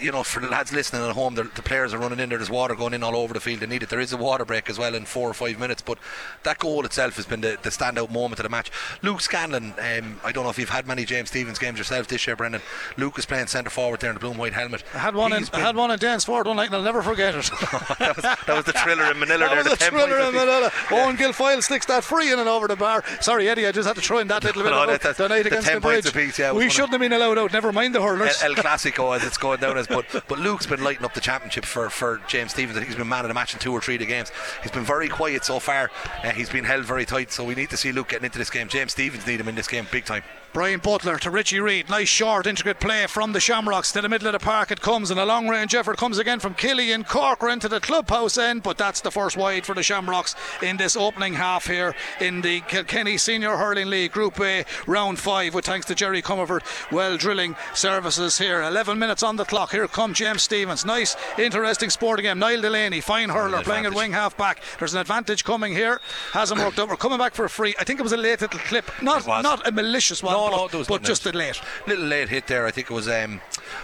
you 0.00 0.10
know, 0.10 0.22
for 0.22 0.40
the 0.40 0.48
lads 0.48 0.72
listening 0.72 1.02
at 1.02 1.14
home, 1.14 1.34
the, 1.34 1.44
the 1.44 1.62
players 1.62 1.92
are 1.92 1.98
running 1.98 2.20
in 2.20 2.30
there. 2.30 2.38
There's 2.38 2.50
water 2.50 2.74
going 2.74 2.94
in 2.94 3.02
all 3.02 3.16
over 3.16 3.34
the 3.34 3.40
field. 3.40 3.60
They 3.60 3.66
need 3.66 3.82
it. 3.82 3.90
There 3.90 4.00
is 4.00 4.12
a 4.12 4.16
water 4.16 4.44
break 4.44 4.70
as 4.70 4.78
well 4.78 4.94
in 4.94 5.04
four 5.04 5.28
or 5.28 5.34
five 5.34 5.58
minutes, 5.58 5.82
but 5.82 5.98
that 6.44 6.58
goal 6.58 6.84
itself 6.84 7.16
has 7.16 7.26
been 7.26 7.42
the, 7.42 7.58
the 7.62 7.70
standout 7.70 8.10
moment 8.10 8.38
of 8.38 8.44
the 8.44 8.48
match. 8.48 8.70
Luke 9.02 9.20
Scanlon, 9.20 9.74
um, 9.78 10.20
I 10.24 10.32
don't 10.32 10.44
know 10.44 10.50
if 10.50 10.58
you've 10.58 10.70
had 10.70 10.86
many 10.86 11.04
James 11.04 11.28
Stephens 11.28 11.58
games 11.58 11.76
yourself 11.78 11.89
this 11.90 12.26
year, 12.26 12.36
Brendan. 12.36 12.62
Luke 12.96 13.18
is 13.18 13.26
playing 13.26 13.46
centre 13.48 13.70
forward 13.70 14.00
there 14.00 14.10
in 14.10 14.14
the 14.14 14.20
blue 14.20 14.30
and 14.30 14.38
white 14.38 14.52
helmet. 14.52 14.82
I 14.94 14.98
had 14.98 15.14
one. 15.14 15.32
In, 15.32 15.44
I 15.52 15.60
had 15.60 15.76
one 15.76 15.90
in 15.90 15.98
Danesfort 15.98 16.46
one 16.46 16.56
night, 16.56 16.66
and 16.66 16.76
I'll 16.76 16.82
never 16.82 17.02
forget 17.02 17.34
it. 17.34 17.44
that, 17.98 18.12
was, 18.16 18.24
that, 18.24 18.48
was, 18.48 18.64
the 18.64 18.72
thriller 18.84 19.10
in 19.10 19.18
Manila. 19.18 19.40
that 19.40 19.48
there, 19.48 19.56
was 19.56 19.64
the, 19.66 19.76
the 19.76 19.84
thriller 19.90 20.18
in 20.20 20.34
Manila. 20.34 20.72
Owen 20.90 21.16
Guilfoyle 21.16 21.62
sticks 21.62 21.86
that 21.86 22.04
free 22.04 22.32
in 22.32 22.38
and 22.38 22.48
over 22.48 22.68
the 22.68 22.76
bar. 22.76 23.04
Sorry, 23.20 23.48
Eddie, 23.48 23.66
I 23.66 23.72
just 23.72 23.86
had 23.86 23.96
to 23.96 24.02
throw 24.02 24.18
in 24.18 24.28
that 24.28 24.44
little 24.44 24.62
bit 24.62 24.70
no, 24.70 24.84
about 24.84 25.00
that, 25.02 25.16
the 25.16 25.28
night 25.28 25.42
the 25.42 25.48
against 25.48 25.72
the 25.72 25.80
bridge. 25.80 26.12
Piece, 26.12 26.38
yeah, 26.38 26.52
we 26.52 26.68
shouldn't 26.68 26.92
have 26.92 27.00
been 27.00 27.12
allowed 27.12 27.38
out. 27.38 27.52
Never 27.52 27.72
mind 27.72 27.94
the 27.94 28.02
hurlers. 28.02 28.42
El, 28.42 28.56
El 28.56 28.62
Clasico 28.62 29.14
as 29.14 29.24
it's 29.24 29.36
going 29.36 29.60
down 29.60 29.76
as, 29.76 29.86
but 29.86 30.06
but 30.28 30.38
Luke's 30.38 30.66
been 30.66 30.82
lighting 30.82 31.04
up 31.04 31.14
the 31.14 31.20
championship 31.20 31.64
for 31.64 31.90
for 31.90 32.20
James. 32.26 32.54
I 32.54 32.66
think 32.66 32.86
he's 32.86 32.96
been 32.96 33.08
man 33.08 33.24
of 33.24 33.28
the 33.28 33.34
match 33.34 33.52
in 33.52 33.60
two 33.60 33.72
or 33.72 33.80
three 33.80 33.94
of 33.96 34.00
the 34.00 34.06
games. 34.06 34.30
He's 34.62 34.72
been 34.72 34.84
very 34.84 35.08
quiet 35.08 35.44
so 35.44 35.58
far. 35.58 35.90
Uh, 36.22 36.30
he's 36.30 36.48
been 36.48 36.64
held 36.64 36.84
very 36.84 37.04
tight. 37.04 37.32
So 37.32 37.44
we 37.44 37.54
need 37.54 37.70
to 37.70 37.76
see 37.76 37.92
Luke 37.92 38.08
getting 38.08 38.24
into 38.24 38.38
this 38.38 38.50
game. 38.50 38.68
James 38.68 38.92
Stephens 38.92 39.26
need 39.26 39.40
him 39.40 39.48
in 39.48 39.54
this 39.54 39.68
game 39.68 39.86
big 39.90 40.04
time. 40.04 40.22
Brian 40.52 40.80
Butler 40.80 41.16
to 41.18 41.30
Richie 41.30 41.60
Reid. 41.60 41.88
Nice 41.88 42.08
short, 42.08 42.46
intricate 42.46 42.80
play 42.80 43.06
from 43.06 43.32
the 43.32 43.38
Shamrocks 43.38 43.92
to 43.92 44.00
the 44.00 44.08
middle 44.08 44.26
of 44.26 44.32
the 44.32 44.40
park. 44.40 44.72
It 44.72 44.80
comes, 44.80 45.10
and 45.10 45.20
a 45.20 45.24
long 45.24 45.46
range 45.48 45.76
effort 45.76 45.96
comes 45.96 46.18
again 46.18 46.40
from 46.40 46.54
Killian 46.54 47.04
Corcoran 47.04 47.60
to 47.60 47.68
the 47.68 47.78
clubhouse 47.78 48.36
end. 48.36 48.64
But 48.64 48.76
that's 48.76 49.00
the 49.00 49.12
first 49.12 49.36
wide 49.36 49.64
for 49.64 49.74
the 49.74 49.82
Shamrocks 49.84 50.34
in 50.60 50.76
this 50.76 50.96
opening 50.96 51.34
half 51.34 51.66
here 51.66 51.94
in 52.20 52.40
the 52.40 52.62
Kilkenny 52.62 53.16
Senior 53.16 53.56
Hurling 53.56 53.90
League 53.90 54.10
Group 54.10 54.40
A, 54.40 54.64
round 54.86 55.20
five. 55.20 55.54
With 55.54 55.66
thanks 55.66 55.86
to 55.86 55.94
Jerry 55.94 56.20
Comerford, 56.20 56.62
well 56.90 57.16
drilling 57.16 57.54
services 57.72 58.38
here. 58.38 58.60
11 58.60 58.98
minutes 58.98 59.22
on 59.22 59.36
the 59.36 59.44
clock. 59.44 59.70
Here 59.70 59.86
come 59.86 60.14
James 60.14 60.42
Stephens. 60.42 60.84
Nice, 60.84 61.14
interesting 61.38 61.90
sporting 61.90 62.24
game. 62.24 62.40
Niall 62.40 62.62
Delaney, 62.62 63.00
fine 63.00 63.28
hurler, 63.28 63.62
playing 63.62 63.86
at 63.86 63.94
wing 63.94 64.12
half 64.12 64.36
back. 64.36 64.62
There's 64.80 64.94
an 64.94 65.00
advantage 65.00 65.44
coming 65.44 65.74
here. 65.74 66.00
Hasn't 66.32 66.60
worked 66.60 66.78
out. 66.80 66.88
We're 66.88 66.96
coming 66.96 67.18
back 67.18 67.34
for 67.34 67.44
a 67.44 67.50
free. 67.50 67.74
I 67.78 67.84
think 67.84 68.00
it 68.00 68.02
was 68.02 68.12
a 68.12 68.16
late 68.16 68.40
little 68.40 68.58
clip, 68.60 68.90
not 69.00 69.26
not 69.26 69.66
a 69.66 69.70
malicious 69.70 70.22
one. 70.22 70.34
No, 70.34 70.39
but, 70.48 70.72
no, 70.72 70.84
but 70.84 71.02
just 71.02 71.26
a 71.26 71.32
late. 71.32 71.60
Little 71.86 72.04
late 72.04 72.28
hit 72.28 72.46
there. 72.46 72.66
I 72.66 72.70
think 72.70 72.90
it 72.90 72.94
was 72.94 73.08
um, 73.08 73.40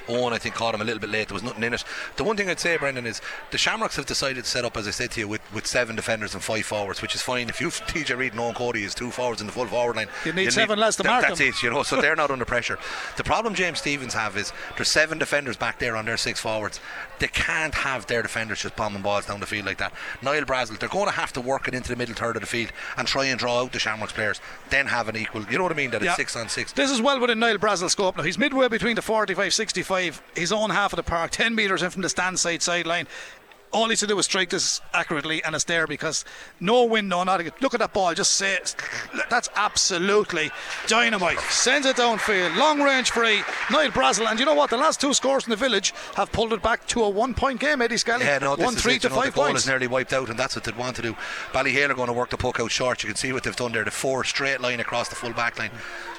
Owen. 0.09 0.33
I 0.33 0.39
think 0.39 0.55
caught 0.55 0.75
him 0.75 0.81
a 0.81 0.85
little 0.85 1.01
bit 1.01 1.11
late. 1.11 1.29
There 1.29 1.35
was 1.35 1.43
nothing 1.43 1.63
in 1.63 1.75
it. 1.75 1.85
The 2.17 2.25
one 2.25 2.37
thing 2.37 2.49
I'd 2.49 2.61
say, 2.61 2.77
Brendan, 2.77 3.07
is 3.07 3.21
the 3.51 3.59
Shamrocks 3.59 3.97
have 3.97 4.07
decided 4.07 4.45
to 4.45 4.51
set 4.51 4.65
up, 4.65 4.77
as 4.77 4.89
I 4.89 4.91
said 4.91 5.11
to 5.13 5.21
you, 5.21 5.29
with, 5.29 5.41
with 5.53 5.67
seven 5.67 5.97
defenders 5.97 6.35
and 6.35 6.43
five 6.43 6.65
forwards, 6.65 7.03
which 7.03 7.15
is 7.15 7.23
fine. 7.23 7.49
If 7.49 7.61
you 7.61 7.69
TJ 7.71 8.17
Reid 8.17 8.33
and 8.33 8.41
Owen 8.41 8.55
Cody 8.55 8.85
is 8.85 8.95
two 8.95 9.11
forwards 9.11 9.41
in 9.41 9.47
the 9.47 9.53
full 9.53 9.67
forward 9.67 9.97
line, 9.97 10.09
you 10.25 10.33
need 10.33 10.53
seven 10.53 10.79
less 10.79 10.97
to 10.97 11.05
mark 11.05 11.23
That's 11.23 11.39
them. 11.39 11.49
it, 11.49 11.63
you 11.63 11.71
know. 11.71 11.83
So 11.83 12.01
they're 12.01 12.17
not 12.17 12.31
under 12.37 12.45
pressure. 12.45 12.79
The 13.17 13.25
problem 13.25 13.55
James 13.55 13.79
Stephens 13.79 14.15
have 14.15 14.37
is 14.37 14.53
there's 14.77 14.89
seven 14.89 15.19
defenders 15.19 15.57
back 15.57 15.79
there 15.79 15.97
on 15.97 16.05
their 16.05 16.17
six 16.17 16.41
forwards. 16.41 16.81
They 17.19 17.29
can't 17.29 17.75
have 17.75 18.07
their 18.07 18.23
defenders 18.23 18.61
just 18.63 18.77
bombing 18.77 19.03
balls 19.03 19.27
down 19.27 19.41
the 19.41 19.47
field 19.47 19.67
like 19.67 19.79
that. 19.79 19.93
Niall 20.23 20.43
Brazel, 20.45 20.79
they're 20.79 20.89
going 20.89 21.07
to 21.07 21.13
have 21.13 21.33
to 21.35 21.41
work 21.41 21.67
it 21.69 21.75
into 21.75 21.89
the 21.89 21.97
middle 21.97 22.15
third 22.15 22.37
of 22.37 22.41
the 22.43 22.47
field 22.47 22.73
and 22.97 23.09
try 23.09 23.25
and 23.27 23.39
draw 23.39 23.61
out 23.63 23.73
the 23.73 23.79
Shamrocks 23.79 24.13
players. 24.13 24.41
Then 24.71 24.87
have 24.87 25.09
an 25.09 25.17
equal. 25.17 25.45
You 25.51 25.57
know 25.59 25.63
what 25.65 25.73
I 25.73 25.77
mean? 25.77 25.91
That 25.93 26.03
Yeah. 26.03 26.09
it's 26.11 26.17
six 26.17 26.37
on 26.37 26.49
six. 26.49 26.73
This 26.73 26.91
is 26.91 27.01
well 27.01 27.19
within 27.21 27.39
Niall 27.39 27.59
Brazel's 27.59 27.93
scope 27.93 28.17
now. 28.17 28.23
He's 28.23 28.39
midway 28.39 28.69
between 28.69 28.97
the 28.97 29.03
45 29.03 29.55
65, 29.55 30.23
his 30.35 30.53
own 30.53 30.71
half 30.71 30.93
of 30.93 30.97
the 30.99 31.03
park, 31.03 31.31
10 31.31 31.55
metres 31.55 31.83
in 31.83 31.91
from 31.91 32.03
the 32.03 32.09
stand 32.09 32.39
side 32.39 32.63
sideline. 32.63 33.07
All 33.77 33.91
he's 33.91 34.01
to 34.01 34.07
do 34.07 34.19
is 34.19 34.25
strike 34.25 34.49
this 34.49 34.81
accurately, 34.95 35.45
and 35.45 35.55
it's 35.55 35.65
there 35.65 35.87
because 35.87 36.25
no 36.61 36.85
wind, 36.85 37.11
no 37.11 37.23
nothing. 37.25 37.51
Look 37.61 37.75
at 37.75 37.81
that 37.81 37.93
ball, 37.93 38.15
just 38.15 38.33
say 38.33 38.59
that's 39.29 39.51
absolutely 39.55 40.51
dynamite. 40.87 41.39
Sends 41.41 41.87
it 41.87 41.97
downfield, 41.97 42.57
long 42.57 42.81
range 42.81 43.11
free. 43.11 43.43
Niall 43.71 43.91
Brazel, 43.91 44.31
and 44.31 44.41
you 44.41 44.47
know 44.47 44.55
what? 44.55 44.71
The 44.71 44.79
last 44.79 44.99
two 44.99 45.13
scores 45.13 45.45
in 45.45 45.51
the 45.51 45.57
village 45.57 45.93
have 46.15 46.33
pulled 46.33 46.55
it 46.55 46.63
back 46.63 46.87
to 46.87 47.03
a 47.03 47.11
one 47.11 47.35
point 47.35 47.61
game, 47.61 47.83
Eddie 47.83 47.99
Scally. 47.99 48.25
Yeah, 48.25 48.39
no, 48.39 48.57
this 48.57 48.65
one 48.65 48.77
is 48.77 48.81
three 48.81 48.95
it, 48.95 49.03
to 49.03 49.11
know, 49.11 49.17
five 49.17 49.35
the 49.35 49.41
points. 49.43 49.65
is 49.65 49.69
nearly 49.69 49.89
wiped 49.89 50.15
out, 50.15 50.31
and 50.31 50.39
that's 50.39 50.57
what 50.57 50.65
they'd 50.65 50.79
want 50.79 50.97
to 50.97 51.03
do. 51.03 51.15
Ballyhale 51.53 51.91
are 51.91 51.95
going 51.95 52.07
to 52.07 52.15
work 52.15 52.31
the 52.31 52.39
puck 52.39 52.59
out 52.59 52.71
short. 52.71 53.03
You 53.03 53.09
can 53.09 53.17
see 53.17 53.35
what 53.35 53.43
they've 53.43 53.55
done 53.55 53.73
there. 53.73 53.85
The 53.85 53.91
four 53.91 54.25
straight 54.25 54.63
line 54.63 54.81
across 54.81 55.11
the 55.11 55.17
full 55.17 55.35
back 55.35 55.59
line. 55.59 55.71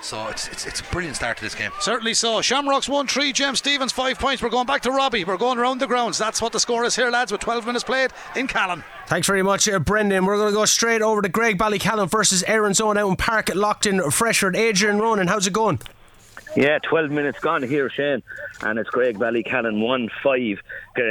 So 0.07 0.29
it's, 0.29 0.47
it's 0.47 0.65
it's 0.65 0.79
a 0.79 0.83
brilliant 0.85 1.17
start 1.17 1.35
to 1.35 1.43
this 1.43 1.53
game. 1.53 1.69
Certainly 1.81 2.13
so. 2.13 2.41
Shamrocks 2.41 2.87
1 2.87 3.07
3, 3.07 3.33
James 3.33 3.57
Stephens 3.57 3.91
5 3.91 4.17
points. 4.17 4.41
We're 4.41 4.47
going 4.47 4.65
back 4.65 4.81
to 4.83 4.91
Robbie. 4.91 5.25
We're 5.25 5.35
going 5.35 5.57
around 5.57 5.81
the 5.81 5.87
grounds. 5.87 6.17
That's 6.17 6.41
what 6.41 6.53
the 6.53 6.61
score 6.61 6.85
is 6.85 6.95
here, 6.95 7.11
lads, 7.11 7.29
with 7.29 7.41
12 7.41 7.65
minutes 7.65 7.83
played 7.83 8.11
in 8.33 8.47
Callan. 8.47 8.85
Thanks 9.07 9.27
very 9.27 9.43
much, 9.43 9.67
uh, 9.67 9.79
Brendan. 9.79 10.25
We're 10.25 10.37
going 10.37 10.53
to 10.53 10.55
go 10.55 10.63
straight 10.63 11.01
over 11.01 11.21
to 11.21 11.27
Graigue 11.27 11.57
Ballycallan 11.57 12.09
versus 12.09 12.41
Aaron 12.43 12.73
Own 12.81 12.97
out 12.97 13.09
in 13.09 13.17
Páirc 13.17 13.53
Lachtain 13.53 14.01
in 14.01 14.11
Freshford. 14.11 14.55
Adrian 14.55 14.97
Ronan, 14.99 15.27
how's 15.27 15.45
it 15.45 15.51
going? 15.51 15.81
Yeah, 16.57 16.79
12 16.79 17.11
minutes 17.11 17.37
gone 17.39 17.61
here, 17.61 17.87
Shane. 17.87 18.23
And 18.63 18.79
it's 18.79 18.89
Greg 18.89 19.19
Valley 19.19 19.43
Ballycallan 19.43 19.79
1 19.79 20.09
5. 20.23 20.57
Uh, 20.97 21.01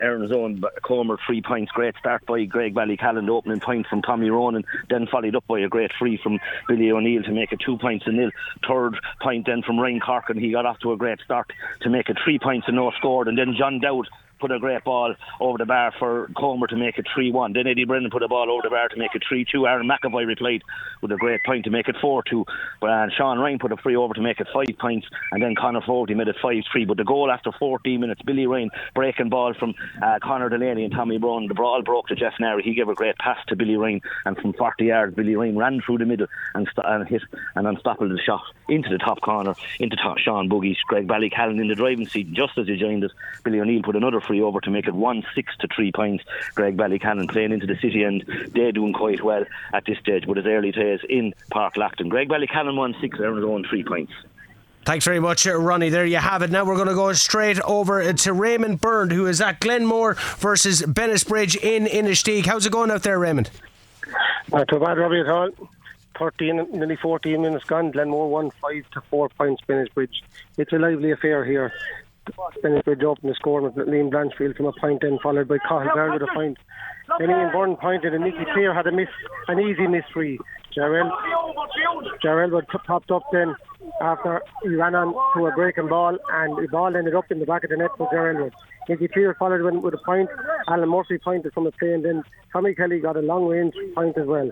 Erin's 0.00 0.30
Own 0.30 0.62
Comer, 0.84 1.18
three 1.26 1.42
points. 1.42 1.72
Great 1.72 1.96
start 1.98 2.24
by 2.24 2.46
Graigue 2.46 2.72
Ballycallan, 2.72 3.26
the 3.26 3.32
opening 3.32 3.58
point 3.58 3.88
from 3.88 4.00
Tommy 4.02 4.30
Ronan, 4.30 4.64
then 4.90 5.08
followed 5.08 5.34
up 5.34 5.44
by 5.48 5.58
a 5.58 5.66
great 5.66 5.90
free 5.98 6.20
from 6.22 6.38
Billy 6.68 6.92
O'Neill 6.92 7.24
to 7.24 7.32
make 7.32 7.50
it 7.50 7.58
two 7.66 7.78
points 7.78 8.04
to 8.04 8.12
nil. 8.12 8.30
Third 8.68 8.96
point 9.20 9.46
then 9.46 9.62
from 9.62 9.80
Ryan 9.80 9.98
Corkin. 9.98 10.38
He 10.38 10.52
got 10.52 10.66
off 10.66 10.78
to 10.82 10.92
a 10.92 10.96
great 10.96 11.18
start 11.24 11.50
to 11.80 11.90
make 11.90 12.08
it 12.08 12.18
three 12.22 12.38
points 12.38 12.68
and 12.68 12.76
no 12.76 12.92
scored. 12.92 13.26
And 13.26 13.36
then 13.36 13.56
John 13.58 13.80
Dowd 13.80 14.06
put 14.42 14.50
a 14.50 14.58
great 14.58 14.82
ball 14.82 15.14
over 15.38 15.56
the 15.56 15.64
bar 15.64 15.92
for 16.00 16.28
Comer 16.36 16.66
to 16.66 16.76
make 16.76 16.98
it 16.98 17.06
3 17.14 17.30
1. 17.30 17.52
Then 17.52 17.68
Eddie 17.68 17.84
Brennan 17.84 18.10
put 18.10 18.24
a 18.24 18.28
ball 18.28 18.50
over 18.50 18.62
the 18.62 18.70
bar 18.70 18.88
to 18.88 18.96
make 18.96 19.14
it 19.14 19.22
3 19.26 19.46
2. 19.50 19.66
Aaron 19.68 19.88
McAvoy 19.88 20.26
replied 20.26 20.62
with 21.00 21.12
a 21.12 21.16
great 21.16 21.40
point 21.46 21.64
to 21.64 21.70
make 21.70 21.88
it 21.88 21.94
4 22.00 22.24
2. 22.24 22.44
And 22.82 23.12
Sean 23.12 23.38
Ryan 23.38 23.60
put 23.60 23.70
a 23.70 23.76
free 23.76 23.94
over 23.94 24.14
to 24.14 24.20
make 24.20 24.40
it 24.40 24.48
5 24.52 24.66
points. 24.80 25.06
And 25.30 25.40
then 25.40 25.54
Conor 25.54 25.80
Fogarty 25.80 26.14
made 26.14 26.26
it 26.26 26.36
5 26.42 26.64
3. 26.72 26.84
But 26.84 26.96
the 26.96 27.04
goal 27.04 27.30
after 27.30 27.52
14 27.52 28.00
minutes, 28.00 28.20
Billy 28.22 28.46
Ryan 28.46 28.70
breaking 28.94 29.28
ball 29.28 29.54
from 29.54 29.74
uh, 30.02 30.18
Conor 30.20 30.48
Delaney 30.48 30.84
and 30.84 30.92
Tommy 30.92 31.18
Brown. 31.18 31.46
The 31.46 31.54
ball 31.54 31.82
broke 31.82 32.08
to 32.08 32.16
Jeff 32.16 32.34
Nary. 32.40 32.64
He 32.64 32.74
gave 32.74 32.88
a 32.88 32.94
great 32.94 33.16
pass 33.18 33.38
to 33.46 33.56
Billy 33.56 33.76
Ryan. 33.76 34.00
And 34.24 34.36
from 34.36 34.54
40 34.54 34.84
yards, 34.84 35.14
Billy 35.14 35.36
Ryan 35.36 35.56
ran 35.56 35.80
through 35.80 35.98
the 35.98 36.06
middle 36.06 36.26
and, 36.54 36.66
st- 36.66 36.86
and 36.86 37.08
hit 37.08 37.22
an 37.54 37.66
unstoppable 37.66 38.18
shot 38.18 38.42
into 38.68 38.88
the 38.88 38.98
top 38.98 39.20
corner, 39.20 39.54
into 39.78 39.94
top 39.96 40.18
Sean 40.18 40.48
Boogies. 40.48 40.78
Graigue 40.90 41.06
Ballycallan 41.06 41.60
in 41.60 41.68
the 41.68 41.74
driving 41.74 42.08
seat. 42.08 42.32
Just 42.32 42.58
as 42.58 42.66
he 42.66 42.76
joined 42.76 43.04
us, 43.04 43.12
Billy 43.44 43.60
O'Neill 43.60 43.82
put 43.82 43.96
another 43.96 44.20
free 44.20 44.31
over 44.40 44.60
to 44.60 44.70
make 44.70 44.86
it 44.86 44.94
1 44.94 45.24
6 45.34 45.56
to 45.58 45.68
3 45.74 45.92
points. 45.92 46.24
Graigue 46.54 46.76
Ballycallan 46.76 47.30
playing 47.30 47.52
into 47.52 47.66
the 47.66 47.76
city 47.76 48.02
and 48.02 48.24
they're 48.54 48.72
doing 48.72 48.92
quite 48.92 49.22
well 49.22 49.44
at 49.72 49.84
this 49.84 49.98
stage, 49.98 50.24
but 50.26 50.36
his 50.36 50.46
early 50.46 50.72
days 50.72 51.00
in 51.08 51.34
Páirc 51.52 51.74
Lachtain. 51.74 52.10
Graigue 52.10 52.28
Ballycallan 52.28 52.76
1 52.76 52.96
6, 53.00 53.20
Erin's 53.20 53.44
Own 53.44 53.64
3 53.68 53.84
points. 53.84 54.12
Thanks 54.84 55.04
very 55.04 55.20
much, 55.20 55.46
uh, 55.46 55.56
Ronnie. 55.56 55.90
There 55.90 56.04
you 56.04 56.16
have 56.16 56.42
it. 56.42 56.50
Now 56.50 56.64
we're 56.64 56.74
going 56.74 56.88
to 56.88 56.94
go 56.94 57.12
straight 57.12 57.60
over 57.60 58.02
uh, 58.02 58.12
to 58.14 58.32
Raymond 58.32 58.80
Byrne, 58.80 59.10
who 59.10 59.26
is 59.26 59.40
at 59.40 59.60
Glenmore 59.60 60.14
versus 60.38 60.82
Bennettsbridge 60.82 61.56
in 61.62 61.86
Inistioge. 61.86 62.46
How's 62.46 62.66
it 62.66 62.72
going 62.72 62.90
out 62.90 63.04
there, 63.04 63.18
Raymond? 63.18 63.48
Not 64.50 64.66
too 64.66 64.80
bad, 64.80 64.98
Robbie, 64.98 65.20
at 65.20 65.28
all. 65.28 65.50
13, 66.18 66.66
nearly 66.72 66.96
14 66.96 67.40
minutes 67.40 67.64
gone. 67.64 67.92
Glenmore 67.92 68.28
won 68.28 68.50
5 68.60 68.90
to 68.90 69.00
4 69.02 69.28
points, 69.30 69.62
Bennettsbridge. 69.68 70.22
It's 70.56 70.72
a 70.72 70.78
lively 70.78 71.12
affair 71.12 71.44
here. 71.44 71.72
Bennettsbridge 72.62 73.02
opened 73.02 73.30
the 73.30 73.34
score 73.34 73.60
with 73.60 73.74
Liam 73.74 74.10
Blanchfield 74.10 74.56
from 74.56 74.66
a 74.66 74.72
point 74.72 75.00
then, 75.02 75.18
followed 75.22 75.48
by 75.48 75.58
Cahill 75.58 75.92
Byrne 75.94 76.12
with 76.12 76.22
a 76.22 76.32
point. 76.34 76.58
Then 77.18 77.30
Ian 77.30 77.52
Byrne 77.52 77.76
pointed 77.76 78.14
and 78.14 78.24
Nicky 78.24 78.44
Clear 78.52 78.72
had 78.72 78.86
a 78.86 78.92
miss, 78.92 79.08
an 79.48 79.58
easy 79.60 79.86
miss 79.86 80.04
free. 80.12 80.38
Jarrell, 80.76 81.10
Jarrell 82.24 82.52
would 82.52 82.66
popped 82.68 83.10
up 83.10 83.24
then 83.32 83.54
after 84.00 84.40
he 84.62 84.70
ran 84.70 84.94
on 84.94 85.12
to 85.34 85.46
a 85.46 85.52
breaking 85.52 85.88
ball 85.88 86.16
and 86.30 86.56
the 86.56 86.68
ball 86.68 86.96
ended 86.96 87.14
up 87.14 87.30
in 87.30 87.40
the 87.40 87.46
back 87.46 87.64
of 87.64 87.70
the 87.70 87.76
net 87.76 87.90
for 87.98 88.08
Jarrell. 88.10 88.50
Nicky 88.88 89.08
Clear 89.08 89.34
followed 89.34 89.62
with, 89.62 89.82
with 89.82 89.94
a 89.94 89.98
point. 89.98 90.30
Alan 90.68 90.88
Murphy 90.88 91.18
pointed 91.18 91.52
from 91.52 91.66
a 91.66 91.72
play 91.72 91.92
and 91.92 92.04
then 92.04 92.22
Tommy 92.52 92.74
Kelly 92.74 93.00
got 93.00 93.16
a 93.16 93.20
long 93.20 93.46
range 93.46 93.74
point 93.94 94.16
as 94.16 94.26
well. 94.26 94.50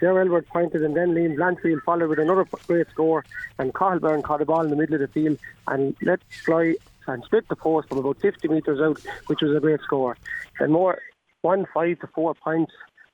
Joe 0.00 0.16
Elwood 0.16 0.46
pointed 0.46 0.82
and 0.82 0.96
then 0.96 1.14
Liam 1.14 1.36
Blanchfield 1.36 1.82
followed 1.82 2.08
with 2.08 2.18
another 2.18 2.46
great 2.66 2.88
score 2.90 3.24
and 3.58 3.74
Cahill 3.74 4.00
Byrne 4.00 4.22
caught 4.22 4.38
the 4.38 4.46
ball 4.46 4.62
in 4.62 4.70
the 4.70 4.76
middle 4.76 4.94
of 4.94 5.00
the 5.00 5.08
field 5.08 5.38
and 5.68 5.94
let 6.02 6.20
fly 6.44 6.74
and 7.12 7.24
split 7.24 7.48
the 7.48 7.56
post 7.56 7.88
from 7.88 7.98
about 7.98 8.20
50 8.20 8.48
metres 8.48 8.80
out, 8.80 9.00
which 9.26 9.40
was 9.42 9.56
a 9.56 9.60
great 9.60 9.80
score. 9.80 10.16
And 10.58 10.72
more, 10.72 10.98
one 11.42 11.66
five 11.72 11.98
to 12.00 12.06
four 12.14 12.34
points, 12.34 12.72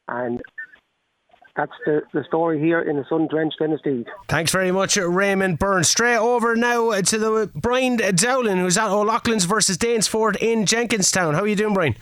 and 0.08 0.40
that's 1.56 1.72
the, 1.86 2.02
the 2.12 2.22
story 2.24 2.58
here 2.60 2.80
in 2.80 2.96
the 2.96 3.04
sun 3.08 3.28
drenched 3.28 3.60
Inistioge. 3.60 4.06
Thanks 4.28 4.52
very 4.52 4.70
much, 4.70 4.96
Raymond 4.96 5.58
Byrne. 5.58 5.84
Straight 5.84 6.18
over 6.18 6.54
now 6.54 7.00
to 7.00 7.18
the 7.18 7.50
Brian 7.54 7.96
Dowling, 7.96 8.58
who's 8.58 8.76
at 8.76 8.90
O'Loughlin's 8.90 9.44
versus 9.44 9.78
Danesfort 9.78 10.36
in 10.36 10.66
Jenkinstown. 10.66 11.34
How 11.34 11.42
are 11.42 11.46
you 11.46 11.56
doing, 11.56 11.74
Brian? 11.74 11.96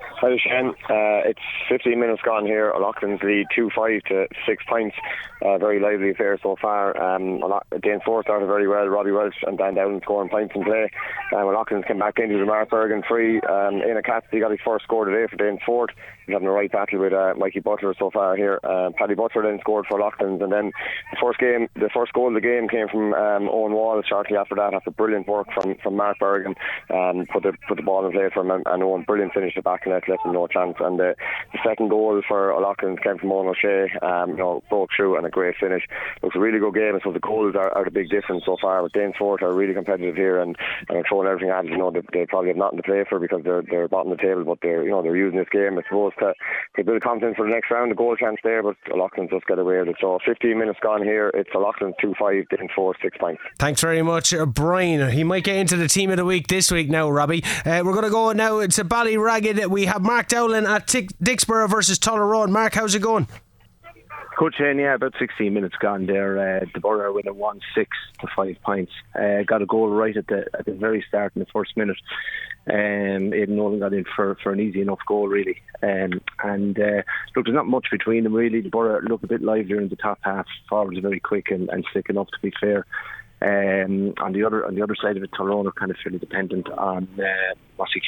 Hi, 0.00 0.36
Shane. 0.36 0.70
Uh, 0.90 1.26
it's 1.28 1.40
15 1.68 1.98
minutes 1.98 2.22
gone 2.24 2.46
here. 2.46 2.70
O'Loughlin's 2.70 3.22
lead 3.22 3.46
2 3.54 3.70
5 3.74 4.02
to 4.08 4.26
6 4.46 4.64
points. 4.68 4.96
Uh, 5.40 5.58
very 5.58 5.78
lively 5.78 6.10
affair 6.10 6.38
so 6.42 6.56
far. 6.60 6.96
Um, 7.00 7.40
Danesfort 7.72 8.24
started 8.24 8.46
very 8.46 8.66
well. 8.66 8.86
Robbie 8.86 9.12
Welsh 9.12 9.36
and 9.46 9.56
Dan 9.56 9.74
Dowling 9.74 10.00
scoring 10.02 10.28
points 10.28 10.54
in 10.56 10.64
play. 10.64 10.90
Um, 11.32 11.46
O'Loughlin's 11.46 11.84
came 11.86 11.98
back 11.98 12.18
into 12.18 12.38
the 12.38 12.44
Mark 12.44 12.70
Bergin 12.70 13.06
free. 13.06 13.40
Um, 13.42 13.80
in 13.82 13.96
a 13.96 14.02
cat, 14.02 14.24
he 14.32 14.40
got 14.40 14.50
his 14.50 14.60
first 14.64 14.84
score 14.84 15.04
today 15.04 15.26
for 15.30 15.36
Danesfort. 15.36 15.90
He's 16.26 16.34
having 16.34 16.48
a 16.48 16.52
right 16.52 16.70
battle 16.70 16.98
with 16.98 17.12
uh, 17.12 17.34
Mikey 17.36 17.60
Butler 17.60 17.94
so 17.98 18.10
far 18.10 18.36
here. 18.36 18.58
Uh, 18.64 18.90
Paddy 18.98 19.14
Butler 19.14 19.42
then 19.42 19.60
scored 19.60 19.86
for 19.88 20.00
O'Loughlin's, 20.00 20.42
and 20.42 20.52
then 20.52 20.72
the 21.12 21.18
first 21.22 21.38
game, 21.38 21.68
the 21.74 21.90
first 21.94 22.12
goal 22.12 22.28
of 22.28 22.34
the 22.34 22.40
game 22.40 22.68
came 22.68 22.88
from 22.88 23.14
um, 23.14 23.48
Owen 23.48 23.72
Wall. 23.72 24.02
Shortly 24.08 24.36
after 24.36 24.56
that, 24.56 24.74
after 24.74 24.90
brilliant 24.90 25.28
work 25.28 25.46
from, 25.54 25.76
from 25.82 25.96
Mark 25.96 26.18
Bergin, 26.20 26.54
um, 26.90 27.26
put 27.32 27.44
the 27.44 27.52
put 27.68 27.76
the 27.76 27.82
ball 27.82 28.04
in 28.04 28.12
play 28.12 28.28
for 28.34 28.42
him, 28.42 28.50
and, 28.50 28.64
and 28.66 28.82
Owen 28.82 29.02
brilliant 29.02 29.32
finish 29.32 29.54
the 29.54 29.62
back 29.62 29.86
left 29.90 30.08
him 30.08 30.32
no 30.32 30.46
chance. 30.46 30.76
And 30.80 31.00
uh, 31.00 31.14
the 31.52 31.58
second 31.64 31.90
goal 31.90 32.20
for 32.26 32.52
O'Loughlin's 32.52 32.98
came 33.02 33.18
from 33.18 33.32
Owen 33.32 33.48
O'Shea. 33.48 33.88
Um, 34.02 34.30
you 34.30 34.36
know, 34.36 34.62
broke 34.68 34.90
through 34.96 35.16
and 35.16 35.26
a 35.26 35.30
great 35.30 35.56
finish. 35.60 35.84
It 36.16 36.22
was 36.22 36.32
a 36.36 36.40
really 36.40 36.58
good 36.58 36.74
game. 36.74 36.94
And 36.94 37.02
so 37.04 37.12
the 37.12 37.20
goals 37.20 37.54
are, 37.56 37.70
are 37.76 37.84
the 37.84 37.90
big 37.90 38.10
difference 38.10 38.44
so 38.44 38.56
far. 38.60 38.82
But 38.82 38.92
Danesfort 38.92 39.42
are 39.42 39.54
really 39.54 39.74
competitive 39.74 40.16
here, 40.16 40.40
and, 40.40 40.56
and 40.88 41.04
throwing 41.08 41.28
everything 41.28 41.50
at 41.50 41.64
it. 41.64 41.70
You 41.70 41.78
know, 41.78 41.90
they, 41.90 42.02
they 42.12 42.26
probably 42.26 42.48
have 42.48 42.56
nothing 42.56 42.78
to 42.78 42.82
play 42.82 43.04
for 43.08 43.18
because 43.18 43.42
they're 43.44 43.62
they're 43.62 43.88
bottom 43.88 44.12
of 44.12 44.18
the 44.18 44.22
table, 44.22 44.44
but 44.44 44.58
they're 44.62 44.84
you 44.84 44.90
know 44.90 45.02
they're 45.02 45.16
using 45.16 45.38
this 45.38 45.48
game, 45.50 45.78
I 45.78 45.82
suppose, 45.82 46.12
to, 46.20 46.34
to 46.76 46.84
build 46.84 47.02
confidence 47.02 47.36
for 47.36 47.46
the 47.46 47.52
next 47.52 47.70
round. 47.70 47.90
The 47.90 47.96
goal 47.96 48.16
chance 48.16 48.38
there, 48.42 48.62
but 48.62 48.76
O'Loughlin's 48.92 49.30
just 49.30 49.46
get 49.46 49.58
away 49.58 49.78
with 49.78 49.88
it. 49.88 49.96
So 50.00 50.18
15 50.24 50.58
minutes 50.58 50.78
gone 50.82 51.02
here. 51.02 51.30
It's 51.34 51.50
O'Loughlin's 51.54 51.94
2 52.00 52.14
5, 52.18 52.44
Danesfort 52.52 52.94
6 53.02 53.18
points. 53.18 53.42
Thanks 53.58 53.80
very 53.80 54.02
much, 54.02 54.32
uh, 54.34 54.46
Brian. 54.46 55.10
He 55.10 55.24
might 55.24 55.44
get 55.44 55.56
into 55.56 55.76
the 55.76 55.88
team 55.88 56.10
of 56.10 56.16
the 56.16 56.24
week 56.24 56.48
this 56.48 56.70
week 56.70 56.88
now, 56.88 57.10
Robbie. 57.10 57.42
Uh, 57.64 57.82
we're 57.84 57.92
going 57.92 58.04
to 58.04 58.10
go 58.10 58.32
now 58.32 58.60
to 58.60 58.84
Ballyragget. 58.84 59.66
We 59.68 59.77
have 59.86 60.02
Mark 60.02 60.28
Dowling 60.28 60.66
at 60.66 60.86
Dicksboro 60.86 61.68
versus 61.68 61.98
Tullaroan. 61.98 62.50
Mark, 62.50 62.74
how's 62.74 62.94
it 62.94 63.02
going? 63.02 63.28
Good, 64.38 64.54
Shane. 64.56 64.78
Yeah, 64.78 64.94
about 64.94 65.14
16 65.18 65.52
minutes 65.52 65.74
gone 65.80 66.06
there. 66.06 66.38
Uh, 66.38 66.64
the 66.72 66.78
Borough 66.78 67.12
winning 67.12 67.34
1 67.34 67.60
6 67.74 67.90
to 68.20 68.28
5 68.36 68.56
points. 68.62 68.92
Uh, 69.12 69.42
got 69.44 69.62
a 69.62 69.66
goal 69.66 69.88
right 69.88 70.16
at 70.16 70.28
the 70.28 70.46
at 70.56 70.64
the 70.64 70.74
very 70.74 71.04
start 71.08 71.32
in 71.34 71.40
the 71.40 71.46
first 71.52 71.76
minute. 71.76 71.96
Um, 72.70 73.32
Aidan 73.34 73.56
Nolan 73.56 73.80
got 73.80 73.94
in 73.94 74.04
for, 74.14 74.36
for 74.40 74.52
an 74.52 74.60
easy 74.60 74.80
enough 74.80 75.00
goal, 75.08 75.26
really. 75.26 75.60
Um, 75.82 76.20
and 76.44 76.78
uh, 76.78 77.02
look, 77.34 77.46
there's 77.46 77.54
not 77.54 77.66
much 77.66 77.88
between 77.90 78.22
them, 78.22 78.32
really. 78.32 78.60
The 78.60 78.68
Borough 78.68 79.00
look 79.00 79.24
a 79.24 79.26
bit 79.26 79.42
livelier 79.42 79.80
in 79.80 79.88
the 79.88 79.96
top 79.96 80.20
half. 80.22 80.46
Forwards 80.68 80.98
are 80.98 81.02
very 81.02 81.18
quick 81.18 81.50
and, 81.50 81.68
and 81.70 81.84
slick 81.92 82.08
enough, 82.08 82.28
to 82.28 82.38
be 82.40 82.52
fair. 82.60 82.86
Um, 83.40 84.14
on 84.18 84.32
the 84.32 84.42
other 84.42 84.66
on 84.66 84.74
the 84.74 84.82
other 84.82 84.96
side 84.96 85.16
of 85.16 85.22
it, 85.22 85.30
Tullaroan 85.30 85.66
are 85.66 85.72
kind 85.72 85.92
of 85.92 85.96
fairly 86.02 86.18
dependent 86.18 86.68
on 86.70 87.06
uh, 87.20 87.54
Mossy 87.78 88.02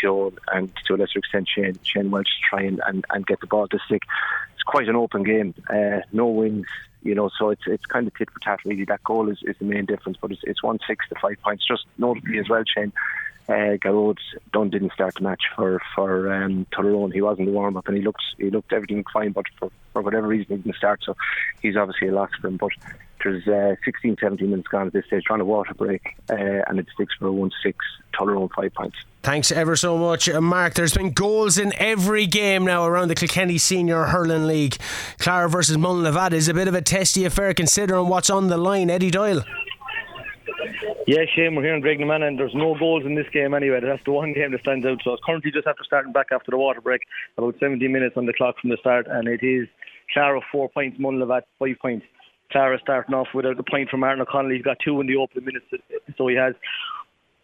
and 0.52 0.72
to 0.86 0.94
a 0.94 0.96
lesser 0.96 1.20
extent 1.20 1.48
Shane 1.48 1.78
Shane 1.84 2.10
Welch 2.10 2.26
to 2.26 2.48
try 2.48 2.62
and, 2.62 2.80
and, 2.84 3.04
and 3.10 3.26
get 3.26 3.40
the 3.40 3.46
ball 3.46 3.68
to 3.68 3.78
stick. 3.86 4.02
It's 4.54 4.64
quite 4.64 4.88
an 4.88 4.96
open 4.96 5.22
game. 5.22 5.54
Uh, 5.68 6.00
no 6.12 6.26
wins, 6.26 6.66
you 7.02 7.14
know, 7.14 7.30
so 7.38 7.50
it's 7.50 7.62
it's 7.66 7.86
kind 7.86 8.08
of 8.08 8.14
tit 8.14 8.28
for 8.30 8.40
tat 8.40 8.58
really. 8.64 8.84
That 8.84 9.04
goal 9.04 9.30
is, 9.30 9.38
is 9.42 9.54
the 9.60 9.66
main 9.66 9.86
difference, 9.86 10.18
but 10.20 10.32
it's 10.32 10.42
it's 10.42 10.64
one 10.64 10.80
six 10.84 11.08
to 11.10 11.14
five 11.20 11.36
points. 11.44 11.64
Just 11.64 11.84
notably 11.96 12.38
as 12.38 12.48
well, 12.48 12.64
Shane. 12.66 12.92
Uh, 13.48 13.76
Garrod 13.82 14.18
Dunn 14.52 14.70
didn't 14.70 14.92
start 14.92 15.14
the 15.14 15.22
match 15.22 15.42
for 15.56 15.80
for 15.94 16.32
um, 16.32 16.66
Tullaroan. 16.72 17.12
He 17.12 17.20
wasn't 17.20 17.48
the 17.48 17.52
warm 17.52 17.76
up, 17.76 17.88
and 17.88 17.96
he 17.96 18.02
looked 18.02 18.22
he 18.38 18.50
looked 18.50 18.72
everything 18.72 19.04
fine, 19.12 19.32
but 19.32 19.46
for, 19.58 19.70
for 19.92 20.02
whatever 20.02 20.28
reason 20.28 20.56
he 20.56 20.62
didn't 20.62 20.76
start. 20.76 21.00
So 21.04 21.16
he's 21.60 21.76
obviously 21.76 22.08
a 22.08 22.14
loss 22.14 22.30
for 22.40 22.48
him. 22.48 22.58
But 22.58 22.70
there's 23.22 23.46
uh, 23.46 23.76
16, 23.84 24.16
17 24.20 24.50
minutes 24.50 24.68
gone 24.68 24.86
at 24.86 24.92
this 24.92 25.04
stage, 25.06 25.24
trying 25.24 25.40
to 25.40 25.44
water 25.44 25.74
break, 25.74 26.02
uh, 26.30 26.34
and 26.34 26.78
it 26.78 26.86
sticks 26.94 27.14
for 27.18 27.30
1 27.30 27.50
6, 27.62 27.78
Tullaroan 28.14 28.50
5 28.54 28.74
points. 28.74 28.96
Thanks 29.22 29.52
ever 29.52 29.76
so 29.76 29.98
much, 29.98 30.28
uh, 30.28 30.40
Mark. 30.40 30.74
There's 30.74 30.94
been 30.94 31.12
goals 31.12 31.58
in 31.58 31.74
every 31.76 32.26
game 32.26 32.64
now 32.64 32.86
around 32.86 33.08
the 33.08 33.14
Kilkenny 33.14 33.58
Senior 33.58 34.04
Hurling 34.04 34.46
League. 34.46 34.78
Clara 35.18 35.48
versus 35.48 35.76
Mullinavat 35.76 36.32
is 36.32 36.48
a 36.48 36.54
bit 36.54 36.68
of 36.68 36.74
a 36.74 36.80
testy 36.80 37.24
affair 37.24 37.52
considering 37.52 38.08
what's 38.08 38.30
on 38.30 38.48
the 38.48 38.56
line. 38.56 38.88
Eddie 38.88 39.10
Doyle. 39.10 39.42
Yeah, 41.06 41.24
Shane, 41.34 41.54
we're 41.54 41.62
here 41.62 41.74
in 41.74 41.80
Greg 41.80 42.00
and 42.00 42.38
there's 42.38 42.54
no 42.54 42.76
goals 42.78 43.04
in 43.04 43.14
this 43.14 43.28
game 43.32 43.54
anyway. 43.54 43.80
That's 43.80 44.04
the 44.04 44.12
one 44.12 44.32
game 44.32 44.52
that 44.52 44.60
stands 44.60 44.86
out. 44.86 44.98
So 45.04 45.12
it's 45.14 45.22
currently 45.24 45.50
just 45.50 45.66
after 45.66 45.84
starting 45.84 46.12
back 46.12 46.28
after 46.32 46.50
the 46.50 46.58
water 46.58 46.80
break, 46.80 47.00
about 47.36 47.56
17 47.60 47.90
minutes 47.90 48.16
on 48.16 48.26
the 48.26 48.32
clock 48.32 48.56
from 48.60 48.70
the 48.70 48.76
start, 48.78 49.06
and 49.08 49.28
it 49.28 49.42
is 49.42 49.68
Clara 50.12 50.40
4 50.52 50.68
points, 50.70 50.98
Mullinavat 50.98 51.42
5 51.58 51.68
points. 51.80 52.06
Clara 52.52 52.78
starting 52.82 53.14
off 53.14 53.28
with 53.32 53.46
a 53.46 53.64
point 53.70 53.88
from 53.88 54.00
Martin 54.00 54.22
O'Connell. 54.22 54.50
He's 54.50 54.62
got 54.62 54.76
two 54.84 55.00
in 55.00 55.06
the 55.06 55.16
opening 55.16 55.44
minutes, 55.44 55.66
so 56.18 56.26
he 56.26 56.34
has 56.34 56.54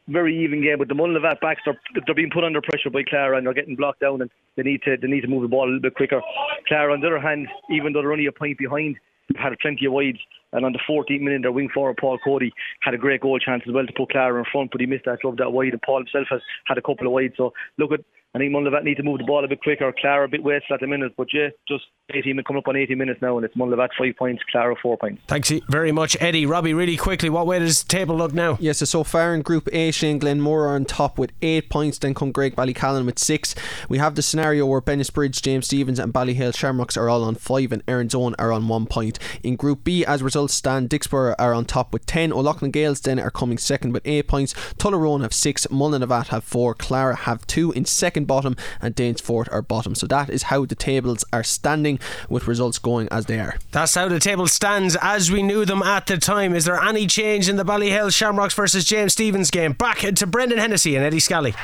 very 0.09 0.37
even 0.44 0.62
game. 0.62 0.79
But 0.79 0.88
the 0.88 0.94
Mullinavat 0.94 1.40
backs 1.40 1.62
are 1.66 1.76
they're 2.07 2.14
being 2.14 2.31
put 2.33 2.44
under 2.44 2.61
pressure 2.61 2.90
by 2.90 3.02
Clara 3.09 3.37
and 3.37 3.46
they're 3.46 3.55
getting 3.55 3.76
blocked 3.76 4.00
down 4.00 4.20
and 4.20 4.31
they 4.57 4.62
need 4.62 4.83
to 4.83 4.96
they 5.00 5.09
need 5.09 5.22
to 5.22 5.29
move 5.29 5.42
the 5.42 5.48
ball 5.48 5.64
a 5.64 5.66
little 5.66 5.81
bit 5.81 5.94
quicker. 5.94 6.20
Clara, 6.68 6.92
on 6.92 7.00
the 7.00 7.07
other 7.07 7.20
hand, 7.20 7.48
even 7.70 7.92
though 7.92 8.02
they're 8.02 8.12
only 8.12 8.26
a 8.26 8.33
point 8.33 8.59
behind, 8.59 8.96
they've 9.29 9.40
had 9.40 9.57
plenty 9.61 9.87
of 9.87 9.92
wides. 9.92 10.18
And 10.52 10.64
on 10.64 10.72
the 10.72 10.80
14th 10.88 11.20
minute, 11.20 11.42
their 11.42 11.52
wing 11.52 11.68
forward 11.72 11.98
Paul 12.00 12.18
Cody 12.22 12.52
had 12.80 12.94
a 12.94 12.98
great 12.98 13.20
goal 13.20 13.38
chance 13.38 13.62
as 13.66 13.72
well 13.72 13.87
to 13.87 13.92
put 13.92 14.11
Clara 14.11 14.38
in 14.38 14.44
front, 14.50 14.70
but 14.70 14.80
he 14.80 14.87
missed 14.87 15.04
that 15.06 15.20
glove 15.20 15.37
that 15.38 15.52
wide. 15.52 15.72
And 15.72 15.82
Paul 15.82 15.98
himself 15.98 16.26
has 16.30 16.40
had 16.66 16.78
a 16.78 16.82
couple 16.82 17.06
of 17.06 17.12
wides. 17.12 17.35
So 17.37 17.52
look 17.78 17.92
at 17.92 18.00
I 18.37 18.38
think 18.38 18.52
Mullinavat 18.52 18.85
need 18.85 18.98
to 18.98 19.02
move 19.02 19.16
the 19.16 19.24
ball 19.24 19.42
a 19.42 19.48
bit 19.48 19.62
quicker. 19.62 19.90
Clara 19.98 20.26
a 20.26 20.28
bit 20.28 20.42
wasted 20.42 20.72
at 20.72 20.80
the 20.80 20.87
minute, 20.87 21.14
but 21.16 21.28
yeah, 21.32 21.48
just 21.66 21.85
18 22.12 22.38
coming 22.46 22.59
up 22.59 22.68
on 22.68 22.76
80 22.76 22.94
minutes 22.94 23.22
now, 23.22 23.38
and 23.38 23.46
it's 23.46 23.56
Mullinavat 23.56 23.88
five 23.98 24.14
points, 24.18 24.42
Clara 24.52 24.76
four 24.82 24.98
points. 24.98 25.22
Thanks 25.26 25.50
very 25.70 25.90
much, 25.90 26.18
Eddie. 26.20 26.44
Robbie, 26.44 26.74
really 26.74 26.98
quickly, 26.98 27.30
what 27.30 27.46
way 27.46 27.61
does 27.61 27.82
the 27.82 27.88
table 27.88 28.14
look 28.14 28.35
now? 28.35 28.59
Yes, 28.61 28.76
so, 28.76 28.85
so 28.85 29.04
far 29.04 29.35
in 29.35 29.40
Group 29.40 29.70
A, 29.72 29.90
Shane 29.90 30.18
Glenmore 30.18 30.66
are 30.66 30.74
on 30.74 30.85
top 30.85 31.16
with 31.16 31.32
eight 31.40 31.70
points. 31.70 31.96
Then 31.96 32.12
come 32.12 32.30
Graigue 32.30 32.54
Ballycallan 32.54 33.06
with 33.06 33.18
six. 33.18 33.54
We 33.88 33.96
have 33.96 34.16
the 34.16 34.22
scenario 34.22 34.66
where 34.66 34.82
Bennettsbridge, 34.82 35.40
James 35.40 35.64
Stephens, 35.64 35.98
and 35.98 36.12
Ballyhale 36.12 36.54
Shamrocks 36.54 36.98
are 36.98 37.09
all 37.09 37.24
on 37.24 37.37
five, 37.37 37.72
and 37.72 37.82
Erin's 37.88 38.14
Own 38.14 38.35
are 38.38 38.52
on 38.52 38.68
one 38.68 38.85
point. 38.85 39.18
In 39.42 39.56
Group 39.56 39.82
B, 39.82 40.04
as 40.04 40.22
we're 40.22 40.28
results 40.37 40.53
stand, 40.53 40.90
Dicksboro 40.90 41.35
are 41.38 41.55
on 41.55 41.64
top 41.64 41.94
with 41.94 42.05
10. 42.05 42.31
O'Loughlin 42.31 42.70
Gaels 42.70 43.01
then 43.01 43.18
are 43.18 43.31
coming 43.31 43.57
second 43.57 43.94
with 43.94 44.03
8 44.05 44.29
points. 44.29 44.53
Tullaroan 44.77 45.22
have 45.22 45.33
6. 45.33 45.66
Mullinavat 45.68 46.27
have 46.27 46.44
4. 46.44 46.75
Clara 46.75 47.16
have 47.16 47.46
2 47.46 47.72
in 47.72 47.87
second 47.87 48.27
bottom. 48.27 48.55
And 48.83 48.94
Danesfort 48.94 49.51
are 49.51 49.62
bottom. 49.62 49.94
So 49.94 50.07
that 50.09 50.29
is 50.29 50.44
how 50.44 50.66
the 50.66 50.75
tables 50.75 51.25
are 51.33 51.42
standing 51.42 51.99
with 52.29 52.46
results 52.46 52.79
going 52.79 53.09
as 53.11 53.25
they 53.25 53.40
are. 53.40 53.57
That's 53.70 53.94
how 53.94 54.09
the 54.09 54.20
table 54.20 54.46
stands 54.46 54.94
as 55.01 55.33
we 55.33 55.42
knew 55.42 55.64
them 55.64 55.83
at 55.83 56.07
the 56.07 56.18
time. 56.18 56.55
Is 56.55 56.66
there 56.66 56.83
any 56.83 57.07
change 57.07 57.49
in 57.49 57.57
the 57.57 57.64
Ballyhale 57.64 58.12
Shamrocks 58.12 58.53
versus 58.53 58.85
James 58.85 59.14
Stephens 59.14 59.51
game? 59.51 59.72
Back 59.72 60.01
to 60.01 60.27
Brendan 60.27 60.59
Hennessy 60.59 60.96
and 60.96 61.05
Eddie 61.05 61.18
Scally. 61.18 61.55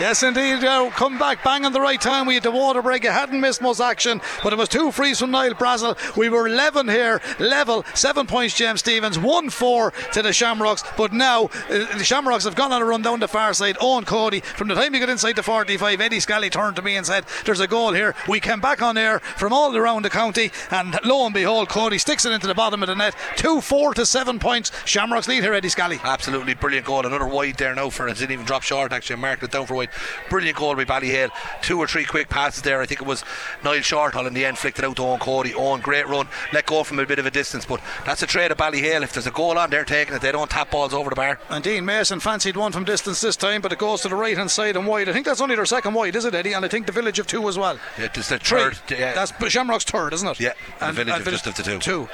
Yes, 0.00 0.22
indeed. 0.22 0.64
Uh, 0.64 0.88
come 0.88 1.18
back 1.18 1.44
bang 1.44 1.66
on 1.66 1.74
the 1.74 1.80
right 1.80 2.00
time. 2.00 2.24
We 2.24 2.32
had 2.32 2.42
the 2.42 2.50
water 2.50 2.80
break. 2.80 3.04
You 3.04 3.10
hadn't 3.10 3.38
missed 3.38 3.60
much 3.60 3.80
action, 3.80 4.22
but 4.42 4.50
it 4.50 4.58
was 4.58 4.70
two 4.70 4.90
frees 4.90 5.18
from 5.18 5.30
Niall 5.30 5.52
Brazel. 5.52 5.94
We 6.16 6.30
were 6.30 6.46
11 6.46 6.88
here, 6.88 7.20
level. 7.38 7.84
Seven 7.92 8.26
points, 8.26 8.56
James 8.56 8.80
Stephens, 8.80 9.18
1 9.18 9.50
4 9.50 9.90
to 10.14 10.22
the 10.22 10.32
Shamrocks. 10.32 10.82
But 10.96 11.12
now 11.12 11.50
uh, 11.68 11.98
the 11.98 12.04
Shamrocks 12.04 12.44
have 12.44 12.54
gone 12.54 12.72
on 12.72 12.80
a 12.80 12.84
run 12.86 13.02
down 13.02 13.20
the 13.20 13.28
far 13.28 13.52
side. 13.52 13.76
Owen 13.78 14.06
Cody, 14.06 14.40
from 14.40 14.68
the 14.68 14.74
time 14.74 14.94
he 14.94 15.00
got 15.00 15.10
inside 15.10 15.36
the 15.36 15.42
45, 15.42 16.00
Eddie 16.00 16.20
Scally 16.20 16.48
turned 16.48 16.76
to 16.76 16.82
me 16.82 16.96
and 16.96 17.04
said, 17.04 17.26
There's 17.44 17.60
a 17.60 17.68
goal 17.68 17.92
here. 17.92 18.14
We 18.26 18.40
came 18.40 18.60
back 18.60 18.80
on 18.80 18.96
air 18.96 19.18
from 19.18 19.52
all 19.52 19.76
around 19.76 20.06
the 20.06 20.10
county, 20.10 20.50
and 20.70 20.98
lo 21.04 21.26
and 21.26 21.34
behold, 21.34 21.68
Cody 21.68 21.98
sticks 21.98 22.24
it 22.24 22.32
into 22.32 22.46
the 22.46 22.54
bottom 22.54 22.82
of 22.82 22.86
the 22.86 22.94
net. 22.94 23.14
2 23.36 23.60
4 23.60 23.92
to 23.94 24.06
7 24.06 24.38
points. 24.38 24.72
Shamrocks 24.86 25.28
lead 25.28 25.42
here, 25.42 25.52
Eddie 25.52 25.68
Scally. 25.68 26.00
Absolutely 26.02 26.54
brilliant 26.54 26.86
goal. 26.86 27.04
Another 27.04 27.26
wide 27.26 27.56
there 27.56 27.74
now 27.74 27.90
for 27.90 28.08
it. 28.08 28.16
Didn't 28.16 28.32
even 28.32 28.46
drop 28.46 28.62
short, 28.62 28.92
actually. 28.92 29.16
Marked 29.16 29.42
it 29.42 29.50
down 29.50 29.66
for 29.66 29.74
wide. 29.74 29.89
Brilliant 30.28 30.56
goal 30.56 30.76
by 30.76 30.84
Ballyhale. 30.84 31.30
Two 31.62 31.78
or 31.78 31.86
three 31.86 32.04
quick 32.04 32.28
passes 32.28 32.62
there. 32.62 32.80
I 32.80 32.86
think 32.86 33.00
it 33.00 33.06
was 33.06 33.24
Niall 33.64 33.76
Shortall 33.76 34.26
in 34.26 34.34
the 34.34 34.44
end 34.44 34.58
flicked 34.58 34.78
it 34.78 34.84
out 34.84 34.96
to 34.96 35.02
Owen 35.02 35.20
Cody. 35.20 35.54
Owen, 35.54 35.80
great 35.80 36.08
run. 36.08 36.28
Let 36.52 36.66
go 36.66 36.84
from 36.84 36.98
a 36.98 37.06
bit 37.06 37.18
of 37.18 37.26
a 37.26 37.30
distance. 37.30 37.64
But 37.64 37.80
that's 38.04 38.22
a 38.22 38.26
trade 38.26 38.50
of 38.50 38.58
Ballyhale. 38.58 39.02
If 39.02 39.12
there's 39.12 39.26
a 39.26 39.30
goal 39.30 39.58
on, 39.58 39.70
they're 39.70 39.84
taking 39.84 40.14
it. 40.14 40.22
They 40.22 40.32
don't 40.32 40.50
tap 40.50 40.70
balls 40.70 40.94
over 40.94 41.10
the 41.10 41.16
bar. 41.16 41.38
And 41.48 41.64
Dean 41.64 41.84
Mason 41.84 42.20
fancied 42.20 42.56
one 42.56 42.72
from 42.72 42.84
distance 42.84 43.20
this 43.20 43.36
time, 43.36 43.60
but 43.62 43.72
it 43.72 43.78
goes 43.78 44.02
to 44.02 44.08
the 44.08 44.16
right 44.16 44.36
hand 44.36 44.50
side 44.50 44.76
and 44.76 44.86
wide. 44.86 45.08
I 45.08 45.12
think 45.12 45.26
that's 45.26 45.40
only 45.40 45.56
their 45.56 45.66
second 45.66 45.94
wide, 45.94 46.16
is 46.16 46.24
it, 46.24 46.34
Eddie? 46.34 46.52
And 46.52 46.64
I 46.64 46.68
think 46.68 46.86
the 46.86 46.92
village 46.92 47.18
of 47.18 47.26
two 47.26 47.48
as 47.48 47.58
well. 47.58 47.78
Yeah, 47.98 48.08
it's 48.14 48.28
the 48.28 48.38
third. 48.38 48.78
Yeah. 48.88 49.14
That's 49.14 49.32
Shamrock's 49.50 49.84
third, 49.84 50.12
isn't 50.12 50.28
it? 50.28 50.40
Yeah, 50.40 50.52
and, 50.80 50.96
the 50.96 51.04
village 51.04 51.20
of 51.20 51.26
just 51.26 51.46
of 51.46 51.56
the 51.56 51.62
two. 51.62 51.78
Two. 51.78 52.08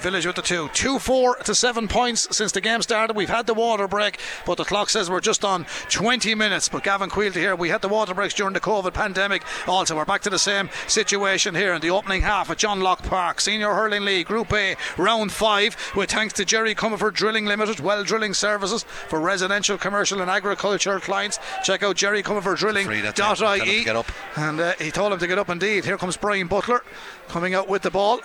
Village 0.00 0.26
with 0.26 0.36
the 0.36 0.42
two. 0.42 0.68
Two, 0.72 0.98
four 0.98 1.36
to 1.36 1.54
seven 1.54 1.88
points 1.88 2.34
since 2.36 2.52
the 2.52 2.60
game 2.60 2.82
started. 2.82 3.16
We've 3.16 3.28
had 3.28 3.46
the 3.46 3.54
water 3.54 3.88
break, 3.88 4.18
but 4.46 4.56
the 4.56 4.64
clock 4.64 4.90
says 4.90 5.10
we're 5.10 5.20
just 5.20 5.44
on 5.44 5.66
20 5.88 6.34
minutes. 6.34 6.68
But 6.68 6.84
Gavin 6.84 7.09
Quilty 7.10 7.34
here, 7.34 7.56
we 7.56 7.68
had 7.68 7.82
the 7.82 7.88
water 7.88 8.14
breaks 8.14 8.34
during 8.34 8.54
the 8.54 8.60
COVID 8.60 8.94
pandemic. 8.94 9.42
Also, 9.66 9.96
we're 9.96 10.04
back 10.04 10.22
to 10.22 10.30
the 10.30 10.38
same 10.38 10.70
situation 10.86 11.54
here 11.54 11.74
in 11.74 11.80
the 11.80 11.90
opening 11.90 12.22
half 12.22 12.50
at 12.50 12.58
John 12.58 12.80
Locke 12.80 13.02
Park. 13.02 13.40
Senior 13.40 13.74
Hurling 13.74 14.04
League, 14.04 14.26
Group 14.26 14.52
A, 14.52 14.76
round 14.96 15.32
five, 15.32 15.76
with 15.96 16.10
thanks 16.10 16.32
to 16.34 16.44
Jerry 16.44 16.74
Comerford 16.74 17.14
Drilling 17.14 17.46
Limited, 17.46 17.80
well 17.80 18.04
drilling 18.04 18.34
services 18.34 18.84
for 18.84 19.20
residential, 19.20 19.76
commercial, 19.76 20.20
and 20.20 20.30
agricultural 20.30 21.00
clients. 21.00 21.38
Check 21.64 21.82
out 21.82 21.96
Jerry 21.96 22.22
Comerford 22.22 22.58
Drilling.ie. 22.58 23.84
And 24.36 24.60
uh, 24.60 24.72
he 24.78 24.90
told 24.90 25.12
him 25.12 25.18
to 25.18 25.26
get 25.26 25.38
up 25.38 25.48
indeed. 25.48 25.84
Here 25.84 25.98
comes 25.98 26.16
Brian 26.16 26.46
Butler 26.46 26.82
coming 27.28 27.54
out 27.54 27.68
with 27.68 27.82
the 27.82 27.90
ball. 27.90 28.20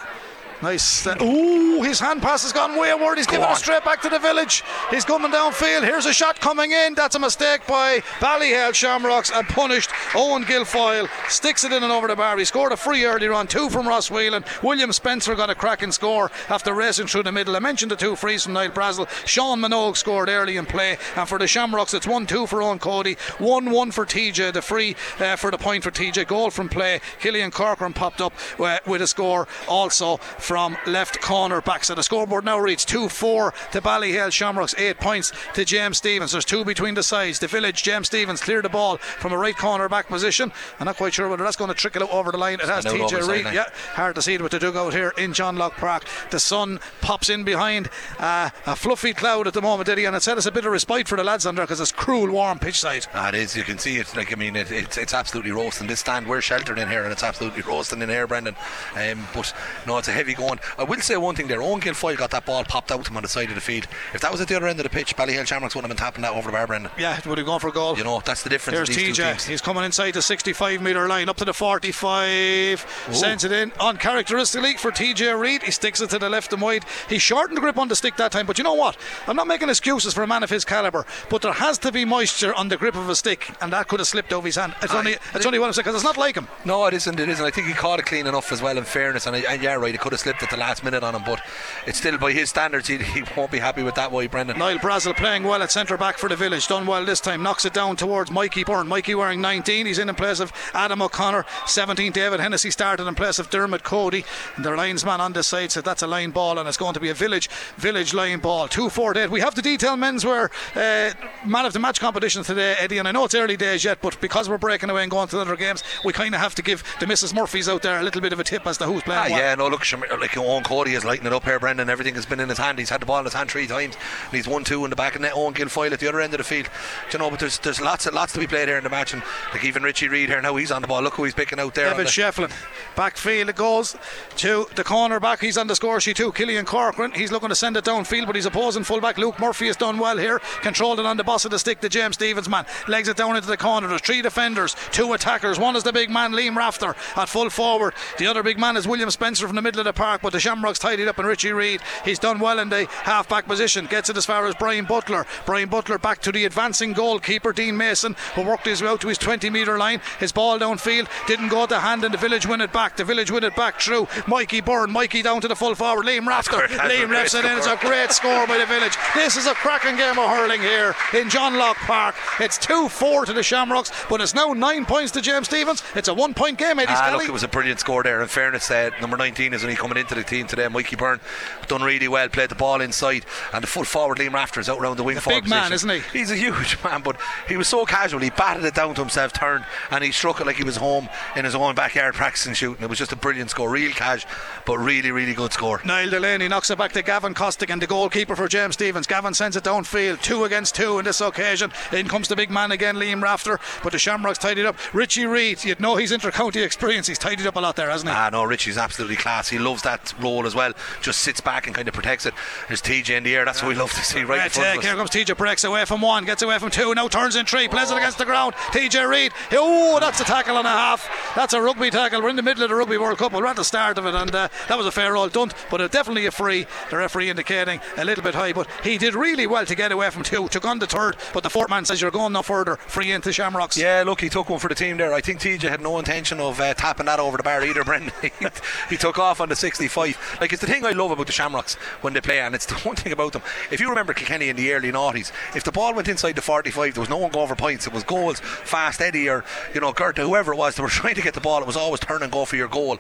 Nice. 0.62 1.06
Uh, 1.06 1.18
ooh, 1.22 1.84
his 1.84 2.00
hand 2.00 2.22
pass 2.22 2.44
has 2.44 2.54
gone 2.54 2.80
wayward. 2.80 3.18
He's 3.18 3.28
giving 3.28 3.48
it 3.48 3.58
straight 3.58 3.84
back 3.84 4.02
to 4.02 4.10
the 4.10 4.20
village. 4.20 4.63
He's 4.89 5.06
coming 5.06 5.32
downfield. 5.32 5.84
Here's 5.84 6.06
a 6.06 6.13
shot 6.13 6.39
coming 6.39 6.72
in. 6.72 6.96
That's 6.96 7.15
a 7.15 7.20
mistake 7.20 7.68
by 7.68 8.00
Ballyhale 8.20 8.74
Shamrocks 8.74 9.32
and 9.32 9.48
punished. 9.48 9.91
Owen 10.15 10.44
Guilfoyle 10.44 11.08
sticks 11.30 11.63
it 11.63 11.72
in 11.72 11.84
and 11.84 11.91
over 11.91 12.08
the 12.08 12.15
bar. 12.15 12.38
He 12.38 12.46
scored 12.46 12.72
a 12.72 12.78
free 12.78 13.06
earlier 13.06 13.34
on, 13.34 13.48
two 13.48 13.70
from 13.70 13.88
Ross 13.88 14.10
Whelan. 14.10 14.44
William 14.63 14.91
Spencer 14.91 15.36
got 15.36 15.50
a 15.50 15.56
cracking 15.56 15.91
score 15.91 16.32
after 16.50 16.74
racing 16.74 17.08
through 17.08 17.24
the 17.24 17.32
middle. 17.32 17.56
I 17.56 17.60
mentioned 17.60 17.91
the 17.91 17.96
two 17.96 18.15
frees 18.15 18.46
from 18.46 18.54
Niall 18.54 18.72
Brazel. 18.72 19.08
Sean 19.28 19.60
Minogue 19.60 19.98
scored 19.98 20.30
early 20.30 20.58
in 20.58 20.65
play. 20.65 20.98
And 21.15 21.30
for 21.30 21.38
the 21.38 21.48
Shamrocks, 21.48 21.94
it's 21.94 22.08
1 22.08 22.26
2 22.26 22.48
for 22.48 22.63
Owen 22.63 22.80
Cody, 22.80 23.18
1 23.38 23.70
1 23.70 23.91
for 23.91 24.06
TJ. 24.06 24.54
The 24.54 24.62
free 24.62 24.96
uh, 25.20 25.36
for 25.36 25.52
the 25.52 25.58
point 25.58 25.84
for 25.84 25.91
TJ. 25.91 26.28
Goal 26.28 26.50
from 26.50 26.70
play. 26.70 27.02
Killian 27.20 27.52
Corcoran 27.52 27.94
popped 27.94 28.22
up 28.22 28.34
uh, 28.60 28.80
with 28.88 29.02
a 29.02 29.08
score 29.08 29.48
also 29.68 30.18
from 30.18 30.55
left 30.88 31.22
corner 31.22 31.62
back. 31.62 31.84
So 31.84 31.96
the 31.96 32.04
scoreboard 32.04 32.46
now 32.46 32.58
reads 32.58 32.86
2 32.86 33.10
4 33.10 33.54
to 33.74 33.82
Ballyhale 33.82 34.32
Shamrocks, 34.32 34.74
8 34.78 35.00
points 35.00 35.32
to 35.54 35.65
James 35.65 35.98
Stephens. 35.98 36.32
There's 36.32 36.46
two 36.46 36.63
between 36.63 36.94
the 36.94 37.04
sides. 37.04 37.39
The 37.39 37.48
village, 37.48 37.84
James 37.84 38.08
Stevens 38.08 38.41
cleared 38.41 38.63
the 38.63 38.70
ball 38.70 38.98
from 38.98 39.34
a 39.34 39.38
right 39.38 39.56
corner 39.56 39.89
back 39.89 40.08
position. 40.08 40.52
I'm 40.80 40.86
not 40.86 40.98
quite 40.98 41.13
sure 41.13 41.30
whether 41.30 41.44
that's 41.44 41.56
going 41.56 41.70
to 41.70 41.76
trickle 41.76 42.04
out 42.04 42.12
over 42.12 42.32
the 42.32 42.38
line. 42.38 42.56
It 42.56 42.68
has 42.68 42.86
TJ 42.86 43.28
Reid. 43.28 43.54
Yeah, 43.54 43.65
hard 43.94 44.15
to 44.15 44.22
see 44.22 44.36
it 44.36 44.41
with 44.41 44.52
the 44.52 44.60
dugout 44.60 44.94
here 44.94 45.13
in 45.18 45.34
John 45.34 45.58
Locke 45.58 45.76
Park. 45.76 46.06
The 46.32 46.39
sun 46.39 46.80
pops 47.02 47.30
in 47.30 47.44
behind 47.44 47.89
uh, 48.20 48.50
a 48.65 48.76
fluffy 48.76 49.13
cloud 49.13 49.48
at 49.48 49.54
the 49.54 49.62
moment, 49.62 49.89
Eddie, 49.89 50.06
and 50.06 50.15
it 50.15 50.24
said 50.24 50.38
it's 50.38 50.46
a 50.46 50.52
bit 50.52 50.65
of 50.65 50.72
respite 50.72 51.08
for 51.08 51.18
the 51.18 51.24
lads 51.24 51.46
under 51.46 51.63
because 51.63 51.80
it's 51.82 51.91
cruel 51.91 52.32
warm 52.32 52.60
pitch 52.60 52.80
side. 52.80 53.08
Ah, 53.13 53.30
it 53.30 53.36
is. 53.36 53.56
You 53.56 53.63
can 53.63 53.78
see 53.78 53.98
it. 53.98 54.15
Like 54.15 54.32
I 54.32 54.36
mean, 54.36 54.56
it, 54.56 54.72
it's 54.72 54.98
it's 54.98 55.13
absolutely 55.13 55.52
roasting. 55.52 55.88
This 55.88 56.00
stand 56.00 56.28
we're 56.28 56.41
sheltered 56.41 56.80
in 56.80 56.89
here, 56.89 57.04
and 57.04 57.12
it's 57.12 57.24
absolutely 57.24 57.63
roasting 57.63 58.02
in 58.02 58.10
here, 58.10 58.28
Brendan. 58.28 58.56
Um, 58.96 59.28
but 59.34 59.54
no, 59.88 59.98
it's 59.98 60.08
a 60.08 60.12
heavy 60.12 60.35
going. 60.36 60.60
I 60.78 60.84
will 60.84 61.00
say 61.02 61.17
one 61.17 61.36
thing 61.36 61.48
there. 61.48 61.62
Owen 61.62 61.82
Guilfoyle 61.82 62.17
got 62.17 62.32
that 62.32 62.45
ball 62.45 62.63
popped 62.63 62.91
out 62.91 63.04
to 63.06 63.12
him 63.12 63.17
on 63.17 63.24
the 63.24 63.30
side 63.30 63.50
of 63.50 63.56
the 63.56 63.62
field. 63.62 63.88
If 64.13 64.21
that 64.21 64.32
was 64.32 64.41
at 64.41 64.48
the 64.48 64.56
other 64.56 64.67
end 64.67 64.80
of 64.80 64.84
the 64.84 64.89
pitch, 64.89 65.15
Ballyhale 65.15 65.45
Shamrocks 65.45 65.76
wouldn't 65.76 65.89
have 65.89 65.98
been 65.98 66.04
tapping 66.04 66.21
that 66.24 66.34
over 66.34 66.48
the 66.48 66.52
bar, 66.52 66.67
Brendan. 66.67 66.91
Yeah, 66.98 67.17
it 67.17 67.26
would 67.26 67.38
have 67.38 67.48
gone 67.48 67.60
for 67.60 67.69
a 67.69 67.71
goal. 67.71 67.98
You 67.98 68.04
know, 68.04 68.21
that's 68.26 68.43
the 68.43 68.50
difference. 68.50 68.89
Here's 68.89 69.17
TJ. 69.17 69.48
He's 69.48 69.62
coming 69.62 69.84
inside 69.84 70.12
the 70.12 70.21
65 70.21 70.82
metre 70.82 71.08
line, 71.08 71.30
up 71.30 71.38
to 71.38 71.45
the 71.45 71.54
45. 71.54 73.08
Ooh. 73.10 73.13
Sends 73.13 73.43
it 73.43 73.52
in 73.52 73.71
uncharacteristically 73.80 74.76
for 74.78 74.91
TJ 74.91 75.39
Reid. 75.39 75.63
He 75.63 75.71
sticks 75.71 76.02
it 76.02 76.10
to 76.12 76.19
the 76.19 76.30
left 76.30 76.54
and 76.54 76.62
wide. 76.62 76.86
He 77.10 77.17
shortened 77.17 77.58
the 77.58 77.62
grip 77.62 77.78
on 77.78 77.88
the 77.88 77.95
stick 77.95 78.15
that 78.17 78.32
time, 78.32 78.45
but 78.45 78.58
you 78.58 78.63
know 78.63 78.74
what? 78.74 78.98
I'm 79.28 79.36
not 79.36 79.48
making 79.48 79.69
excuses 79.69 80.13
for 80.13 80.24
a 80.24 80.28
man 80.28 80.43
of 80.43 80.50
his 80.50 80.65
calibre, 80.65 81.06
but 81.30 81.41
there 81.41 81.54
has 81.54 81.78
to 81.80 81.91
be 81.91 82.06
moisture 82.06 82.54
on 82.54 82.69
the 82.69 82.78
grip 82.78 82.95
of 82.95 83.10
a 83.10 83.15
stick, 83.15 83.52
and 83.62 83.71
that 83.74 83.88
could 83.88 84.00
have 84.00 84.08
slipped 84.08 84.34
over 84.34 84.48
his 84.48 84.56
hand. 84.56 84.76
It's 84.82 84.93
I, 84.93 85.00
only, 85.00 85.17
it's 85.34 85.45
only 85.45 85.60
I'm 85.60 85.74
saying 85.74 85.84
because 85.84 85.95
it's 85.95 86.04
not 86.04 86.17
like 86.17 86.36
him. 86.36 86.48
No, 86.63 86.86
it 86.86 86.93
isn't. 86.93 87.19
It 87.19 87.30
isn't. 87.30 87.45
I 87.45 87.52
think 87.52 87.67
he 87.67 87.74
caught 87.74 88.00
it 88.00 88.06
clean 88.06 88.28
enough 88.28 88.52
as 88.52 88.62
well. 88.62 88.78
In 88.78 88.84
fairness, 88.84 89.26
and, 89.26 89.36
and 89.36 89.62
yeah, 89.62 89.76
right, 89.76 89.93
it 89.93 90.00
could 90.00 90.12
have 90.12 90.19
slipped 90.26 90.42
at 90.42 90.50
the 90.50 90.58
last 90.58 90.84
minute 90.84 91.04
on 91.04 91.14
him, 91.14 91.22
but 91.24 91.40
it's 91.86 92.00
still 92.00 92.18
by 92.18 92.32
his 92.32 92.50
standards, 92.50 92.88
he, 92.88 92.98
he 92.98 93.24
won't 93.38 93.52
be 93.52 93.60
happy 93.60 93.84
with 93.84 93.94
that 93.94 94.12
way, 94.12 94.26
Brendan. 94.26 94.58
Niall 94.58 94.80
Brazel 94.80 95.16
playing 95.16 95.44
well 95.44 95.62
at 95.62 95.72
centre 95.72 95.98
back 95.98 96.18
for 96.18 96.28
the 96.28 96.36
village, 96.36 96.68
done 96.68 96.88
well 96.88 97.06
this 97.06 97.20
time, 97.20 97.44
knocks 97.44 97.64
it 97.64 97.74
down 97.74 97.96
towards 97.96 98.32
Mikey 98.32 98.64
Byrne. 98.64 98.88
Mikey 98.88 99.14
wearing 99.14 99.40
19, 99.40 99.86
he's 99.86 100.00
in 100.00 100.10
in 100.10 100.16
place 100.16 100.40
of 100.40 100.52
Adam 100.74 101.04
O'Connor. 101.04 101.46
17, 101.68 102.12
David 102.12 102.40
Hennessy 102.40 102.72
started 102.72 103.06
in 103.06 103.14
place 103.14 103.38
of 103.38 103.52
Dermot 103.52 103.84
Cody. 103.84 104.26
And 104.56 104.66
their 104.66 104.76
linesman 104.76 105.22
on 105.22 105.34
this 105.34 105.48
side 105.48 105.72
said 105.72 105.84
that's 105.84 106.02
a 106.02 106.08
line 106.08 106.32
ball, 106.32 106.58
and 106.58 106.68
it's 106.68 106.78
going 106.78 106.96
to 106.96 107.00
be 107.00 107.10
a 107.10 107.14
village 107.14 107.48
village 107.78 108.16
line 108.16 108.40
ball. 108.40 108.68
2 108.68 108.90
4 108.90 109.16
8. 109.16 109.30
We 109.30 109.42
have 109.42 109.54
the 109.54 109.62
detail 109.62 109.96
menswear 109.96 110.50
uh, 110.76 111.14
man 111.48 111.66
of 111.66 111.74
the 111.74 111.80
match 111.80 112.00
competition 112.00 112.44
today, 112.44 112.76
Eddie, 112.80 112.98
and 112.98 113.08
I 113.08 113.12
know 113.12 113.26
it's 113.26 113.36
early 113.36 113.58
days 113.58 113.84
yet, 113.84 114.00
but 114.02 114.20
because 114.22 114.50
we're 114.50 114.58
breaking 114.58 114.90
away 114.90 115.04
and 115.04 115.12
going 115.12 115.28
to 115.28 115.40
other 115.40 115.56
games, 115.56 115.84
we 116.04 116.14
kind 116.14 116.34
of 116.34 116.42
have 116.42 116.56
to 116.56 116.64
give 116.64 116.84
the 117.00 117.06
Mrs. 117.06 117.36
Murphys 117.36 117.70
out 117.70 117.84
there 117.84 118.00
a 118.00 118.04
little 118.04 118.22
bit 118.22 118.34
of 118.34 118.40
a 118.40 118.44
tip 118.44 118.66
as 118.66 118.80
to 118.80 118.86
who's 118.86 119.04
playing. 119.04 119.34
Ah, 119.34 119.38
yeah, 119.38 119.56
no, 119.56 119.68
look, 119.68 119.84
like 120.19 120.38
Owen 120.38 120.63
Cody 120.63 120.93
is 120.93 121.06
lighting 121.06 121.25
it 121.25 121.34
up 121.34 121.43
here, 121.43 121.60
Brendan. 121.60 121.89
Everything 121.89 122.15
has 122.15 122.25
been 122.25 122.39
in 122.39 122.49
his 122.49 122.58
hand. 122.58 122.80
He's 122.80 122.89
had 122.89 123.01
the 123.01 123.06
ball 123.06 123.19
in 123.19 123.25
his 123.25 123.34
hand 123.34 123.49
three 123.49 123.67
times, 123.67 123.95
and 123.95 124.34
he's 124.34 124.47
won 124.47 124.63
two 124.63 124.84
in 124.84 124.89
the 124.89 124.95
back 124.95 125.15
of 125.15 125.21
net. 125.21 125.34
Owen 125.36 125.54
Guilfoyle 125.54 125.91
at 125.91 125.99
the 125.99 126.08
other 126.08 126.21
end 126.21 126.34
of 126.34 126.38
the 126.39 126.43
field. 126.43 126.69
Do 127.10 127.17
you 127.17 127.19
know, 127.19 127.30
but 127.30 127.39
there's 127.39 127.60
there's 127.60 127.82
lots 127.82 128.06
of, 128.06 128.13
lots 128.13 128.34
to 128.34 128.39
be 128.39 128.47
played 128.47 128.67
here 128.67 128.78
in 128.78 128.84
the 128.84 128.89
match, 128.89 129.13
and 129.13 129.23
like 129.54 129.63
even 129.63 129.84
Richie 129.84 130.08
Reid 130.08 130.30
here 130.30 130.41
now, 130.41 130.56
he's 130.56 130.71
on 130.71 130.82
the 130.82 130.88
ball. 130.88 131.01
Look 131.01 131.15
who 131.15 131.23
he's 131.23 131.34
picking 131.34 131.60
out 131.60 131.75
there. 131.75 131.89
David 131.89 132.08
the 132.08 132.10
Shefflin, 132.10 132.51
backfield 132.95 133.49
it 133.49 133.56
goes 133.56 133.95
to 134.38 134.67
the 134.75 134.84
corner 134.84 135.19
back. 135.19 135.39
He's 135.39 135.58
on 135.58 135.67
the 135.67 135.75
score 135.75 135.99
sheet 135.99 136.17
too. 136.17 136.32
Killian 136.32 136.65
Corcoran. 136.65 137.12
He's 137.12 137.32
looking 137.32 137.49
to 137.49 137.56
send 137.56 137.78
it 137.78 137.86
downfield, 137.86 138.28
but 138.28 138.36
he's 138.36 138.45
opposing 138.45 138.84
fullback 138.84 139.17
Luke 139.17 139.39
Murphy 139.39 139.67
has 139.67 139.78
done 139.78 139.97
well 139.97 140.17
here. 140.17 140.39
Controlled 140.62 140.99
it 140.99 141.06
on 141.06 141.17
the 141.17 141.23
boss 141.23 141.45
of 141.45 141.51
the 141.51 141.60
stick 141.60 141.82
to 141.82 141.89
James 141.89 142.15
Stephens 142.15 142.49
man. 142.49 142.65
Legs 142.88 143.08
it 143.08 143.17
down 143.17 143.36
into 143.36 143.47
the 143.47 143.58
corner. 143.58 143.88
There's 143.88 144.01
three 144.01 144.21
defenders, 144.21 144.75
two 144.91 145.13
attackers. 145.13 145.60
One 145.60 145.75
is 145.75 145.84
the 145.84 145.93
big 145.93 146.10
man 146.10 146.32
Liam 146.32 146.56
Rafter 146.56 146.95
at 147.15 147.30
full 147.30 147.49
forward. 147.49 147.93
The 148.17 148.28
other 148.28 148.43
big 148.43 148.60
man 148.60 148.78
is 148.78 148.88
William 148.88 149.12
Spencer 149.12 149.47
from 149.47 149.56
the 149.56 149.62
middle 149.62 149.80
of 149.80 149.86
the 149.86 149.93
park. 149.93 150.05
But 150.22 150.34
the 150.34 150.39
Shamrocks 150.39 150.80
tidied 150.80 151.08
up 151.08 151.18
and 151.18 151.28
Richie 151.28 151.52
Reid. 151.52 151.82
He's 152.04 152.20
done 152.20 152.39
well 152.39 152.60
in 152.60 152.70
the 152.70 152.86
half 153.04 153.28
back 153.28 153.48
position. 153.48 153.86
Gets 153.86 154.10
it 154.10 154.18
as 154.18 154.26
far 154.26 154.46
as 154.46 154.56
Brian 154.56 154.86
Butler. 154.86 155.26
Brian 155.46 155.70
Butler 155.70 155.98
back 155.98 156.22
to 156.22 156.32
the 156.32 156.46
advancing 156.46 156.94
goalkeeper 156.94 157.54
Dean 157.54 157.78
Mason, 157.78 158.15
who 158.36 158.44
worked 158.44 158.65
his 158.65 158.82
way 158.82 158.89
out 158.89 159.02
to 159.02 159.08
his 159.08 159.18
20 159.18 159.50
metre 159.50 159.78
line. 159.78 160.02
His 160.20 160.32
ball 160.32 160.60
downfield 160.60 161.08
didn't 161.28 161.50
go 161.50 161.65
to 161.65 161.80
hand, 161.80 162.04
and 162.04 162.13
the 162.13 162.18
village 162.18 162.46
win 162.46 162.62
it 162.62 162.72
back. 162.72 162.98
The 162.98 163.04
village 163.04 163.32
win 163.32 163.44
it 163.44 163.56
back 163.56 163.82
through 163.82 164.08
Mikey 164.28 164.62
Byrne. 164.62 164.91
Mikey 164.91 165.22
down 165.22 165.41
to 165.41 165.48
the 165.48 165.56
full 165.56 165.76
forward. 165.76 166.06
Liam 166.06 166.28
Rafter. 166.28 166.58
Liam 166.68 167.12
it 167.12 167.34
in. 167.34 167.58
It's 167.58 167.68
a 167.68 167.78
great 167.78 168.12
score 168.12 168.48
by 168.48 168.58
the 168.58 168.65
village. 168.65 168.98
This 169.13 169.36
is 169.36 169.48
a 169.48 169.54
cracking 169.54 169.98
game 169.98 170.18
of 170.20 170.30
hurling 170.30 170.62
here 170.62 170.96
in 171.13 171.30
John 171.30 171.58
Locke 171.58 171.78
Park. 171.78 172.15
It's 172.39 172.58
2 172.58 172.89
4 172.89 173.26
to 173.26 173.34
the 173.34 173.44
Shamrocks, 173.44 173.91
but 174.10 174.22
it's 174.22 174.34
now 174.34 174.54
9 174.54 174.86
points 174.86 175.12
to 175.13 175.22
James 175.22 175.48
Stephens. 175.48 175.84
It's 175.96 176.08
a 176.08 176.13
one 176.13 176.34
point 176.34 176.58
game, 176.58 176.80
Eddie 176.80 176.91
ah, 176.91 176.96
Scally. 176.96 177.18
Look, 177.20 177.30
it 177.30 177.34
was 177.34 177.44
a 177.44 177.48
brilliant 177.48 177.80
score 177.80 178.04
there. 178.04 178.22
In 178.22 178.28
fairness, 178.28 178.70
uh, 178.70 178.91
number 179.02 179.18
19 179.18 179.54
is 179.54 179.63
only 179.63 179.76
coming 179.76 179.94
coming 179.95 180.01
into 180.03 180.15
the 180.15 180.23
team 180.23 180.45
today. 180.47 180.67
Mikey 180.67 180.95
Byrne 180.95 181.19
done 181.67 181.81
really 181.81 182.08
well, 182.08 182.27
played 182.27 182.49
the 182.49 182.55
ball 182.55 182.81
inside, 182.81 183.25
and 183.53 183.63
the 183.63 183.67
full 183.67 183.86
forward 183.86 184.17
Liam 184.17 184.34
Rafter 184.34 184.60
is 184.60 184.69
out 184.69 184.79
around 184.79 184.97
the 184.97 185.03
wing 185.03 185.17
A 185.17 185.21
forward 185.21 185.43
big 185.43 185.49
man, 185.49 185.71
isn't 185.71 185.89
he? 185.89 186.01
He's 186.12 186.31
a 186.31 186.36
huge 186.36 186.77
man, 186.84 187.01
but 187.01 187.17
he 187.47 187.55
was 187.55 187.67
so 187.67 187.86
casual. 187.86 188.19
He 188.19 188.29
batted 188.29 188.65
it 188.65 188.75
down 188.75 188.93
to 188.95 189.01
himself, 189.01 189.31
turned, 189.34 189.65
and 189.91 190.03
he 190.03 190.12
struck 190.12 190.41
it 190.41 190.45
like 190.47 190.58
he 190.58 190.63
was 190.63 190.77
home 190.77 191.08
in 191.36 191.45
his 191.45 191.55
own 191.55 191.75
backyard 191.75 192.13
practicing 192.13 192.53
shooting. 192.53 192.84
It 192.84 192.89
was 192.89 192.99
just 192.99 193.12
a 193.13 193.15
brilliant 193.15 193.49
score, 193.49 193.69
real 193.69 193.91
cash, 193.91 194.25
but 194.65 194.77
really, 194.77 195.12
really 195.12 195.34
good 195.34 195.53
score. 195.53 195.81
Niall 195.86 196.10
Delaney 196.10 196.47
knocks 196.47 196.69
it 196.69 196.77
back 196.77 196.91
to 196.93 197.01
Gavin 197.01 197.34
Costigan, 197.34 197.79
the 197.79 197.88
goalkeeper 197.88 198.36
for 198.36 198.47
James 198.47 198.73
Stephens. 198.73 199.08
Gavin 199.08 199.34
sends 199.34 199.55
it 199.55 199.63
downfield, 199.63 200.21
two 200.21 200.43
against 200.43 200.75
two 200.75 200.99
in 200.99 201.05
this 201.05 201.21
occasion. 201.21 201.71
In 201.91 202.08
comes 202.08 202.27
the 202.27 202.36
big 202.36 202.49
man 202.49 202.71
again, 202.71 202.95
Liam 202.95 203.21
Rafter, 203.21 203.60
but 203.81 203.91
the 203.91 203.99
Shamrocks 203.99 204.39
tidied 204.39 204.65
up. 204.65 204.75
Richie 204.93 205.25
Reid, 205.25 205.63
you'd 205.63 205.79
know 205.79 205.95
he's 205.95 206.12
inter-county 206.12 206.62
experience. 206.62 207.08
He's 207.08 207.19
tidied 207.19 207.47
up 207.47 207.55
a 207.55 207.60
lot 207.60 207.75
there, 207.77 207.89
hasn't 207.89 208.10
he? 208.10 208.15
Ah, 208.15 208.29
no, 208.31 208.43
Richie's 208.43 208.77
absolutely 208.77 209.15
class. 209.15 209.47
He 209.49 209.58
loves 209.58 209.84
that 209.86 210.13
role 210.19 210.45
as 210.45 210.54
well. 210.54 210.74
Just 211.02 211.21
sits 211.21 211.41
back 211.41 211.65
and 211.65 211.76
kind 211.76 211.88
of 211.88 211.93
protects 211.93 212.26
it. 212.26 212.34
There's 212.67 212.82
TJ 212.82 213.17
in 213.17 213.24
the 213.24 213.36
air. 213.36 213.45
That's 213.45 213.62
what 213.63 213.69
we 213.69 213.76
love 213.76 213.91
to 213.93 214.04
see 214.04 214.19
right 214.24 214.36
in 214.36 214.41
Right, 214.41 214.52
front 214.52 214.74
take. 214.76 214.84
Here 214.84 214.95
comes 214.95 215.10
TJ 215.10 215.38
breaks 215.38 215.63
away 215.63 215.86
from 215.86 216.02
one, 216.02 216.26
gets 216.26 216.41
away 216.41 216.60
from 216.60 216.69
two, 216.69 216.93
now 216.93 217.08
turns 217.08 217.36
in 217.36 217.45
three, 217.45 217.67
plays 217.67 217.89
it 217.91 217.98
against 217.98 218.17
the 218.17 218.26
ground. 218.26 218.54
TJ 218.71 219.08
Reid, 219.08 219.32
oh, 219.54 220.00
that's 220.00 220.19
a 220.19 220.26
tackle 220.26 220.58
and 220.58 220.67
a 220.67 220.69
half. 220.69 221.10
That's 221.36 221.54
a 221.54 221.62
rugby 221.62 221.89
tackle. 221.89 222.21
We're 222.21 222.30
in 222.30 222.36
the 222.36 222.43
middle 222.43 222.63
of 222.63 222.69
the 222.69 222.76
Rugby 222.76 222.98
World 222.98 223.17
Cup. 223.17 223.34
We're 223.34 223.45
at 223.45 223.56
the 223.56 223.63
start 223.63 223.98
of 223.98 224.06
it, 224.06 224.15
and 224.15 224.34
uh, 224.34 224.50
that 224.67 224.78
was 224.78 224.86
a 224.86 224.91
fair 224.91 225.15
old 225.15 225.32
dunt, 225.34 225.54
but 225.71 225.82
uh, 225.82 225.88
definitely 225.88 226.26
a 226.26 226.32
free. 226.32 226.65
The 226.89 226.98
referee 226.98 227.30
indicating 227.30 227.80
a 227.98 228.06
little 228.06 228.24
bit 228.24 228.36
high, 228.36 228.54
but 228.54 228.67
he 228.84 228.98
did 228.98 229.15
really 229.15 229.48
well 229.48 229.65
to 229.65 229.76
get 229.76 229.91
away 229.91 230.10
from 230.10 230.24
two. 230.24 230.48
Took 230.48 230.65
on 230.65 230.80
the 230.80 230.88
third, 230.88 231.15
but 231.34 231.43
the 231.43 231.50
fourth 231.50 231.69
man 231.69 231.86
says 231.86 232.02
you're 232.02 232.12
going 232.12 232.34
no 232.34 232.41
further. 232.41 232.76
Free 232.76 233.12
into 233.12 233.32
Shamrocks. 233.32 233.78
Yeah, 233.78 234.04
look, 234.06 234.21
he 234.21 234.30
took 234.30 234.50
one 234.50 234.60
for 234.60 234.67
the 234.67 234.76
team 234.76 234.98
there. 234.98 235.13
I 235.13 235.21
think 235.21 235.39
TJ 235.39 235.69
had 235.69 235.82
no 235.82 235.98
intention 236.00 236.39
of 236.39 236.60
uh, 236.60 236.74
tapping 236.74 237.06
that 237.06 237.19
over 237.19 237.38
the 237.38 237.43
bar 237.43 237.63
either, 237.63 237.84
Brendan. 237.84 238.12
he, 238.89 238.98
took 238.98 239.19
off 239.19 239.41
on 239.41 239.50
the 239.50 239.56
65. 239.76 240.38
Like, 240.42 240.54
it's 240.54 240.62
the 240.62 240.68
thing 240.68 240.86
I 240.86 240.92
love 240.92 241.12
about 241.12 241.28
the 241.28 241.34
Shamrocks 241.34 241.76
when 242.02 242.14
they 242.14 242.22
play, 242.22 242.40
and 242.40 242.56
it's 242.56 242.66
the 242.72 242.76
one 242.76 242.96
thing 242.96 243.12
about 243.12 243.34
them. 243.34 243.42
If 243.72 243.80
you 243.80 243.90
remember 243.90 244.14
Kilkenny 244.14 244.50
in 244.50 244.56
the 244.56 244.72
early 244.74 244.92
noughties, 244.92 245.32
if 245.56 245.64
the 245.64 245.72
ball 245.72 245.94
went 245.94 246.08
inside 246.08 246.36
the 246.36 246.42
45, 246.42 246.94
there 246.94 247.02
was 247.02 247.10
no 247.10 247.18
one 247.18 247.32
going 247.32 247.48
for 247.48 247.56
points. 247.56 247.88
It 247.88 247.94
was 247.94 248.04
goals, 248.04 248.40
fast 248.40 249.02
Eddie 249.02 249.30
or, 249.30 249.44
you 249.74 249.82
know, 249.82 249.94
Gerta, 249.94 250.24
whoever 250.24 250.54
it 250.54 250.58
was, 250.58 250.76
they 250.76 250.84
were 250.84 250.90
trying 251.02 251.16
to 251.16 251.22
get 251.22 251.34
the 251.34 251.42
ball. 251.42 251.62
It 251.62 251.68
was 251.68 251.78
always 251.78 252.00
turn 252.00 252.24
and 252.24 252.32
go 252.32 252.46
for 252.46 252.56
your 252.56 252.68
goal. 252.68 253.00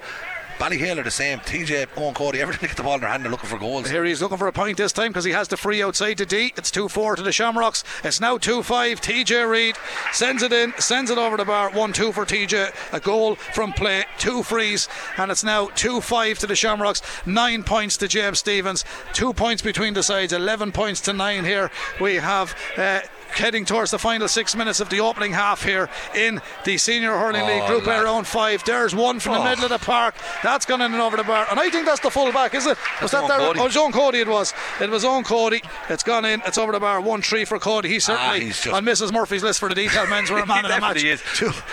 Ballyhale 0.57 0.99
are 0.99 1.03
the 1.03 1.11
same. 1.11 1.39
TJ, 1.39 1.87
Owen 1.97 2.13
Cody, 2.13 2.39
everything 2.39 2.61
to 2.61 2.67
get 2.67 2.77
the 2.77 2.83
ball 2.83 2.95
in 2.95 3.01
their 3.01 3.09
hand, 3.09 3.23
they're 3.23 3.31
looking 3.31 3.49
for 3.49 3.57
goals. 3.57 3.89
Here 3.89 4.05
he's 4.05 4.21
looking 4.21 4.37
for 4.37 4.47
a 4.47 4.53
point 4.53 4.77
this 4.77 4.93
time 4.93 5.09
because 5.09 5.25
he 5.25 5.31
has 5.31 5.49
the 5.49 5.57
free 5.57 5.83
outside 5.83 6.17
to 6.19 6.25
D. 6.25 6.53
It's 6.55 6.71
2 6.71 6.87
4 6.87 7.17
to 7.17 7.21
the 7.21 7.33
Shamrocks. 7.33 7.83
It's 8.05 8.21
now 8.21 8.37
2 8.37 8.63
5. 8.63 9.01
TJ 9.01 9.49
Reid 9.49 9.75
sends 10.13 10.43
it 10.43 10.53
in, 10.53 10.73
sends 10.77 11.11
it 11.11 11.17
over 11.17 11.35
the 11.35 11.43
bar. 11.43 11.71
1 11.71 11.91
2 11.93 12.13
for 12.13 12.25
TJ. 12.25 12.93
A 12.93 12.99
goal 13.01 13.35
from 13.35 13.73
play, 13.73 14.05
two 14.17 14.43
frees, 14.43 14.87
and 15.17 15.29
it's 15.29 15.43
now 15.43 15.67
2 15.75 15.99
5 15.99 16.39
to 16.39 16.47
the 16.47 16.55
Shamrocks. 16.55 17.01
Nine 17.25 17.61
points 17.61 17.97
to 17.97 18.07
James 18.07 18.39
Stephens. 18.39 18.85
Two 19.11 19.33
points 19.33 19.61
between 19.61 19.93
the 19.93 20.03
sides, 20.03 20.31
11 20.31 20.71
points 20.71 21.01
to 21.01 21.13
nine 21.13 21.43
here. 21.43 21.69
We 21.99 22.15
have. 22.15 22.55
Uh, 22.77 23.01
Heading 23.35 23.65
towards 23.65 23.91
the 23.91 23.99
final 23.99 24.27
six 24.29 24.55
minutes 24.55 24.79
of 24.79 24.89
the 24.89 25.01
opening 25.01 25.33
half 25.33 25.61
here 25.63 25.89
in 26.15 26.41
the 26.63 26.77
Senior 26.77 27.11
Hurling 27.17 27.41
Oh, 27.41 27.45
League 27.47 27.67
Group 27.67 27.85
A 27.87 28.03
round 28.03 28.25
five. 28.25 28.63
There's 28.63 28.95
one 28.95 29.19
from 29.19 29.33
the 29.33 29.39
Oh. 29.39 29.43
middle 29.43 29.65
of 29.65 29.69
the 29.71 29.77
park. 29.79 30.15
That's 30.41 30.65
gone 30.65 30.81
in 30.81 30.93
and 30.93 31.01
over 31.01 31.17
the 31.17 31.23
bar. 31.25 31.45
And 31.51 31.59
I 31.59 31.69
think 31.69 31.85
that's 31.85 31.99
the 31.99 32.09
full 32.09 32.31
back, 32.31 32.53
is 32.55 32.65
it? 32.65 32.77
Was 33.01 33.11
That's 33.11 33.27
that 33.27 33.37
there? 33.37 33.47
Cody. 33.47 33.59
Oh, 33.59 33.65
it's 33.65 33.75
Owen 33.75 33.91
Cody 33.91 34.19
it 34.21 34.27
was. 34.29 34.53
It 34.79 34.89
was 34.89 35.03
Owen 35.03 35.23
Cody. 35.25 35.61
It's 35.89 36.03
gone 36.03 36.23
in. 36.23 36.41
It's 36.45 36.57
over 36.57 36.71
the 36.71 36.79
bar. 36.79 37.01
1 37.01 37.21
3 37.21 37.43
for 37.45 37.59
Cody. 37.59 37.89
He's 37.89 38.05
certainly 38.05 38.29
Ah, 38.37 38.39
he's 38.45 38.61
just- 38.61 38.73
on 38.75 38.85
Mrs. 38.85 39.11
Murphy's 39.11 39.43
list 39.43 39.59
for 39.59 39.67
the 39.67 39.75
detailed 39.75 40.09
men's 40.09 40.31
were 40.31 40.39
a 40.39 40.45
man 40.45 40.63
he 40.63 40.69
of 40.71 40.75
the 40.75 40.81
match. 40.81 41.03
is. 41.03 41.21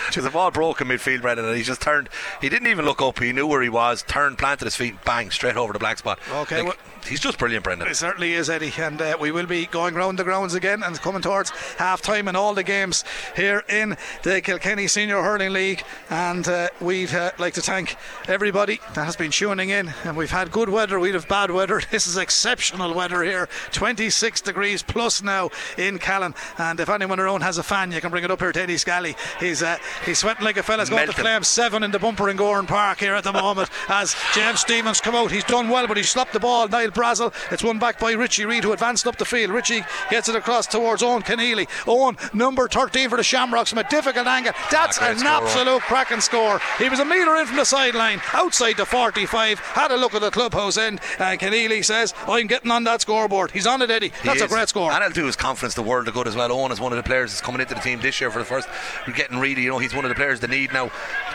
Because 0.08 0.24
the 0.24 0.30
ball 0.30 0.50
broke 0.50 0.80
in 0.80 0.88
midfield, 0.88 1.22
Brendan, 1.22 1.46
and 1.46 1.56
he 1.56 1.62
just 1.62 1.80
turned. 1.80 2.08
He 2.40 2.48
didn't 2.48 2.66
even 2.68 2.84
look 2.84 3.00
up. 3.00 3.20
He 3.20 3.32
knew 3.32 3.46
where 3.46 3.62
he 3.62 3.68
was. 3.68 4.02
Turned, 4.02 4.36
planted 4.36 4.64
his 4.64 4.74
feet, 4.74 4.96
bang, 5.04 5.30
straight 5.30 5.56
over 5.56 5.72
the 5.72 5.78
black 5.78 5.98
spot. 5.98 6.18
Okay, 6.32 6.58
Like, 6.58 6.66
well- 6.66 6.76
he's 7.06 7.20
just 7.20 7.38
brilliant, 7.38 7.64
Brendan. 7.64 7.88
It 7.88 7.96
certainly 7.96 8.34
is, 8.34 8.48
Eddie, 8.48 8.72
and 8.78 9.00
uh, 9.00 9.16
we 9.20 9.30
will 9.30 9.46
be 9.46 9.66
going 9.66 9.94
round 9.94 10.18
the 10.18 10.24
grounds 10.24 10.54
again 10.54 10.82
and 10.82 10.98
coming 11.00 11.22
towards 11.22 11.50
half 11.78 12.02
time 12.02 12.28
in 12.28 12.36
all 12.36 12.54
the 12.54 12.62
games 12.62 13.04
here 13.36 13.64
in 13.68 13.96
the 14.22 14.40
Kilkenny 14.40 14.86
Senior 14.86 15.22
Hurling 15.22 15.52
League. 15.52 15.84
And 16.10 16.46
uh, 16.48 16.68
we'd 16.80 17.14
uh, 17.14 17.32
like 17.38 17.54
to 17.54 17.60
thank 17.60 17.96
everybody 18.28 18.80
that 18.94 19.04
has 19.04 19.16
been 19.16 19.30
tuning 19.30 19.70
in. 19.70 19.92
And 20.04 20.16
we've 20.16 20.30
had 20.30 20.50
good 20.50 20.68
weather, 20.68 20.98
we'd 20.98 21.14
have 21.14 21.28
bad 21.28 21.50
weather. 21.50 21.80
This 21.92 22.06
is 22.06 22.16
exceptional 22.16 22.94
weather 22.94 23.22
here 23.22 23.50
26 23.72 24.40
degrees 24.40 24.82
plus 24.82 25.22
now 25.22 25.50
in 25.76 25.98
Callan. 25.98 26.34
And 26.56 26.80
if 26.80 26.88
anyone 26.88 27.20
around 27.20 27.42
has 27.42 27.58
a 27.58 27.62
fan, 27.62 27.92
you 27.92 28.00
can 28.00 28.10
bring 28.10 28.24
it 28.24 28.30
up 28.30 28.40
here 28.40 28.50
to 28.50 28.62
Eddie 28.62 28.78
Scally. 28.78 29.14
He's 29.38 29.62
uh, 29.62 29.76
he's 30.06 30.18
sweating 30.18 30.44
like 30.44 30.56
a 30.56 30.62
fella's 30.62 30.88
going 30.88 31.06
to 31.06 31.12
flame 31.12 31.42
seven 31.42 31.82
in 31.82 31.90
the 31.90 31.98
bumper 31.98 32.30
in 32.30 32.38
Gowran 32.38 32.66
Park 32.66 32.98
here 32.98 33.14
at 33.14 33.24
the 33.24 33.32
moment 33.32 33.68
as 33.88 34.16
James 34.34 34.60
Stephens 34.60 35.02
come 35.02 35.14
out. 35.14 35.30
He's 35.30 35.44
done 35.44 35.68
well, 35.68 35.86
but 35.86 35.98
he 35.98 36.02
slapped 36.02 36.32
the 36.32 36.40
ball. 36.40 36.66
Niall 36.68 36.91
Brazel. 36.94 37.32
It's 37.52 37.62
won 37.62 37.78
back 37.78 37.98
by 37.98 38.12
Richie 38.12 38.44
Reid, 38.44 38.64
who 38.64 38.72
advanced 38.72 39.06
up 39.06 39.16
the 39.16 39.24
field. 39.24 39.50
Richie 39.50 39.82
gets 40.10 40.28
it 40.28 40.36
across 40.36 40.66
towards 40.66 41.02
Owen 41.02 41.22
Keneally. 41.22 41.68
Owen, 41.86 42.16
number 42.32 42.68
13 42.68 43.08
for 43.08 43.16
the 43.16 43.22
Shamrocks 43.22 43.70
from 43.70 43.78
a 43.78 43.88
difficult 43.88 44.26
angle. 44.26 44.52
That's 44.70 44.98
an 45.00 45.18
score, 45.18 45.30
absolute 45.30 45.82
cracking 45.82 46.20
score. 46.20 46.60
He 46.78 46.88
was 46.88 47.00
a 47.00 47.04
metre 47.04 47.36
in 47.36 47.46
from 47.46 47.56
the 47.56 47.64
sideline, 47.64 48.20
outside 48.32 48.76
the 48.76 48.86
45, 48.86 49.58
had 49.58 49.90
a 49.90 49.96
look 49.96 50.14
at 50.14 50.20
the 50.20 50.30
clubhouse 50.30 50.76
end, 50.76 51.00
and 51.18 51.40
Keneally 51.40 51.84
says, 51.84 52.14
I'm 52.26 52.46
getting 52.46 52.70
on 52.70 52.84
that 52.84 53.00
scoreboard. 53.00 53.50
He's 53.50 53.66
on 53.66 53.82
it, 53.82 53.90
Eddie. 53.90 54.12
That's 54.24 54.42
a 54.42 54.48
great 54.48 54.68
score. 54.68 54.92
And 54.92 55.02
it'll 55.02 55.14
do 55.14 55.26
his 55.26 55.36
confidence 55.36 55.74
the 55.74 55.82
world 55.82 56.08
of 56.08 56.14
good 56.14 56.28
as 56.28 56.36
well. 56.36 56.52
Owen 56.52 56.72
is 56.72 56.80
one 56.80 56.92
of 56.92 56.96
the 56.96 57.02
players 57.02 57.30
that's 57.30 57.40
coming 57.40 57.60
into 57.60 57.74
the 57.74 57.80
team 57.80 58.00
this 58.00 58.20
year 58.20 58.30
for 58.30 58.38
the 58.38 58.44
first. 58.44 58.68
We're 59.06 59.14
getting 59.14 59.38
really, 59.38 59.62
you 59.62 59.70
know, 59.70 59.78
he's 59.78 59.94
one 59.94 60.04
of 60.04 60.08
the 60.08 60.14
players 60.14 60.40
they 60.40 60.46
need 60.46 60.72
now. 60.72 60.90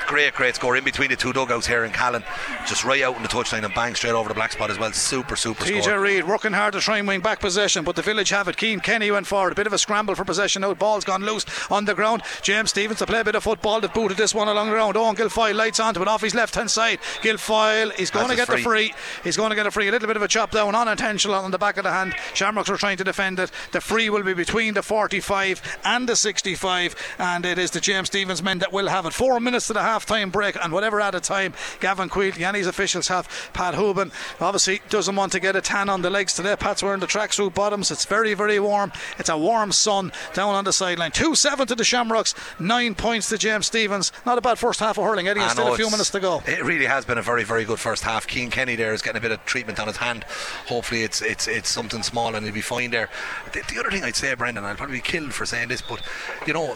Great, 0.07 0.33
great 0.33 0.55
score 0.55 0.77
in 0.77 0.83
between 0.83 1.09
the 1.09 1.15
two 1.15 1.33
dugouts 1.33 1.67
here 1.67 1.83
in 1.83 1.91
Callan. 1.91 2.23
Just 2.67 2.85
right 2.85 3.01
out 3.01 3.15
in 3.15 3.23
the 3.23 3.27
touchline 3.27 3.63
and 3.63 3.73
bang 3.73 3.95
straight 3.95 4.13
over 4.13 4.29
the 4.29 4.35
black 4.35 4.51
spot 4.51 4.69
as 4.69 4.79
well. 4.79 4.91
Super, 4.91 5.35
super 5.35 5.46
TJ 5.53 5.83
score. 5.83 5.99
Reid 5.99 6.27
working 6.27 6.53
hard 6.53 6.73
to 6.73 6.79
try 6.79 6.97
and 6.97 7.07
win 7.07 7.21
back 7.21 7.39
possession, 7.39 7.83
but 7.83 7.95
the 7.95 8.01
village 8.01 8.29
have 8.29 8.47
it. 8.47 8.57
Keane 8.57 8.79
Kenny 8.79 9.11
went 9.11 9.27
forward. 9.27 9.51
A 9.51 9.55
bit 9.55 9.67
of 9.67 9.73
a 9.73 9.77
scramble 9.77 10.15
for 10.15 10.25
possession 10.25 10.61
now. 10.61 10.73
Ball's 10.73 11.05
gone 11.05 11.23
loose 11.23 11.45
on 11.71 11.85
the 11.85 11.93
ground. 11.93 12.21
James 12.41 12.69
Stephens 12.69 12.99
to 12.99 13.05
play 13.05 13.21
a 13.21 13.23
bit 13.23 13.35
of 13.35 13.43
football. 13.43 13.81
They've 13.81 13.93
booted 13.93 14.17
this 14.17 14.33
one 14.33 14.47
along 14.47 14.67
the 14.67 14.73
ground. 14.73 14.97
Owen 14.97 15.15
Guilfoyle 15.15 15.55
lights 15.55 15.79
onto 15.79 16.01
it 16.01 16.07
off 16.07 16.21
his 16.21 16.35
left 16.35 16.55
hand 16.55 16.71
side. 16.71 16.99
Guilfoyle 17.21 17.97
is 17.99 18.11
going 18.11 18.27
That's 18.27 18.37
to 18.37 18.43
a 18.43 18.45
get 18.45 18.57
the 18.57 18.63
free. 18.63 18.93
He's 19.23 19.37
going 19.37 19.49
to 19.49 19.55
get 19.55 19.67
a 19.67 19.71
free. 19.71 19.87
A 19.87 19.91
little 19.91 20.07
bit 20.07 20.17
of 20.17 20.23
a 20.23 20.27
chop 20.27 20.51
down 20.51 20.75
unintentional 20.75 21.35
on 21.35 21.51
the 21.51 21.57
back 21.57 21.77
of 21.77 21.83
the 21.83 21.91
hand. 21.91 22.13
Shamrocks 22.33 22.69
are 22.69 22.77
trying 22.77 22.97
to 22.97 23.03
defend 23.03 23.39
it. 23.39 23.51
The 23.71 23.81
free 23.81 24.09
will 24.09 24.23
be 24.23 24.33
between 24.33 24.73
the 24.73 24.83
45 24.83 25.79
and 25.83 26.07
the 26.07 26.15
65, 26.15 26.95
and 27.19 27.45
it 27.45 27.57
is 27.57 27.71
the 27.71 27.79
James 27.79 28.07
Stevens 28.07 28.43
men 28.43 28.59
that 28.59 28.73
will 28.73 28.87
have 28.87 29.05
it. 29.05 29.13
Four 29.13 29.39
minutes 29.39 29.67
to 29.67 29.73
the 29.73 29.81
half 29.81 30.05
time 30.05 30.29
break, 30.29 30.57
and 30.63 30.73
whatever 30.73 31.01
added 31.01 31.23
time 31.23 31.53
Gavin 31.79 32.09
Queatley 32.09 32.41
and 32.41 32.55
his 32.55 32.67
officials 32.67 33.07
have. 33.07 33.27
Pat 33.53 33.73
Hoban 33.73 34.11
obviously 34.41 34.81
doesn't 34.89 35.15
want 35.15 35.31
to 35.33 35.36
get 35.39 35.55
a 35.55 35.61
tan 35.61 35.89
on 35.89 36.01
the 36.01 36.09
legs 36.09 36.33
today. 36.33 36.55
Pat's 36.55 36.83
wearing 36.83 36.99
the 36.99 37.07
tracksuit 37.07 37.53
bottoms. 37.53 37.91
It's 37.91 38.05
very, 38.05 38.33
very 38.33 38.59
warm. 38.59 38.91
It's 39.17 39.29
a 39.29 39.37
warm 39.37 39.71
sun 39.71 40.11
down 40.33 40.55
on 40.55 40.63
the 40.63 40.73
sideline. 40.73 41.11
2 41.11 41.35
7 41.35 41.67
to 41.67 41.75
the 41.75 41.83
Shamrocks, 41.83 42.33
9 42.59 42.95
points 42.95 43.29
to 43.29 43.37
James 43.37 43.67
Stephens. 43.67 44.11
Not 44.25 44.37
a 44.37 44.41
bad 44.41 44.59
first 44.59 44.79
half 44.79 44.97
of 44.97 45.03
hurling, 45.03 45.27
Eddie, 45.27 45.41
still 45.49 45.73
a 45.73 45.75
few 45.75 45.89
minutes 45.89 46.09
to 46.11 46.19
go. 46.19 46.41
It 46.45 46.63
really 46.63 46.85
has 46.85 47.05
been 47.05 47.17
a 47.17 47.21
very, 47.21 47.43
very 47.43 47.65
good 47.65 47.79
first 47.79 48.03
half. 48.03 48.27
Keane 48.27 48.49
Kenny 48.49 48.75
there 48.75 48.93
is 48.93 49.01
getting 49.01 49.17
a 49.17 49.21
bit 49.21 49.31
of 49.31 49.43
treatment 49.45 49.79
on 49.79 49.87
his 49.87 49.97
hand. 49.97 50.23
Hopefully, 50.67 51.03
it's 51.03 51.21
it's 51.21 51.47
it's 51.47 51.69
something 51.69 52.03
small 52.03 52.35
and 52.35 52.45
he'll 52.45 52.53
be 52.53 52.61
fine 52.61 52.91
there. 52.91 53.09
The, 53.53 53.63
the 53.73 53.79
other 53.79 53.91
thing 53.91 54.03
I'd 54.03 54.15
say, 54.15 54.33
Brendan, 54.35 54.63
I'll 54.63 54.75
probably 54.75 54.97
be 54.97 55.01
killed 55.01 55.33
for 55.33 55.45
saying 55.45 55.69
this, 55.69 55.81
but 55.81 56.01
you 56.45 56.53
know. 56.53 56.75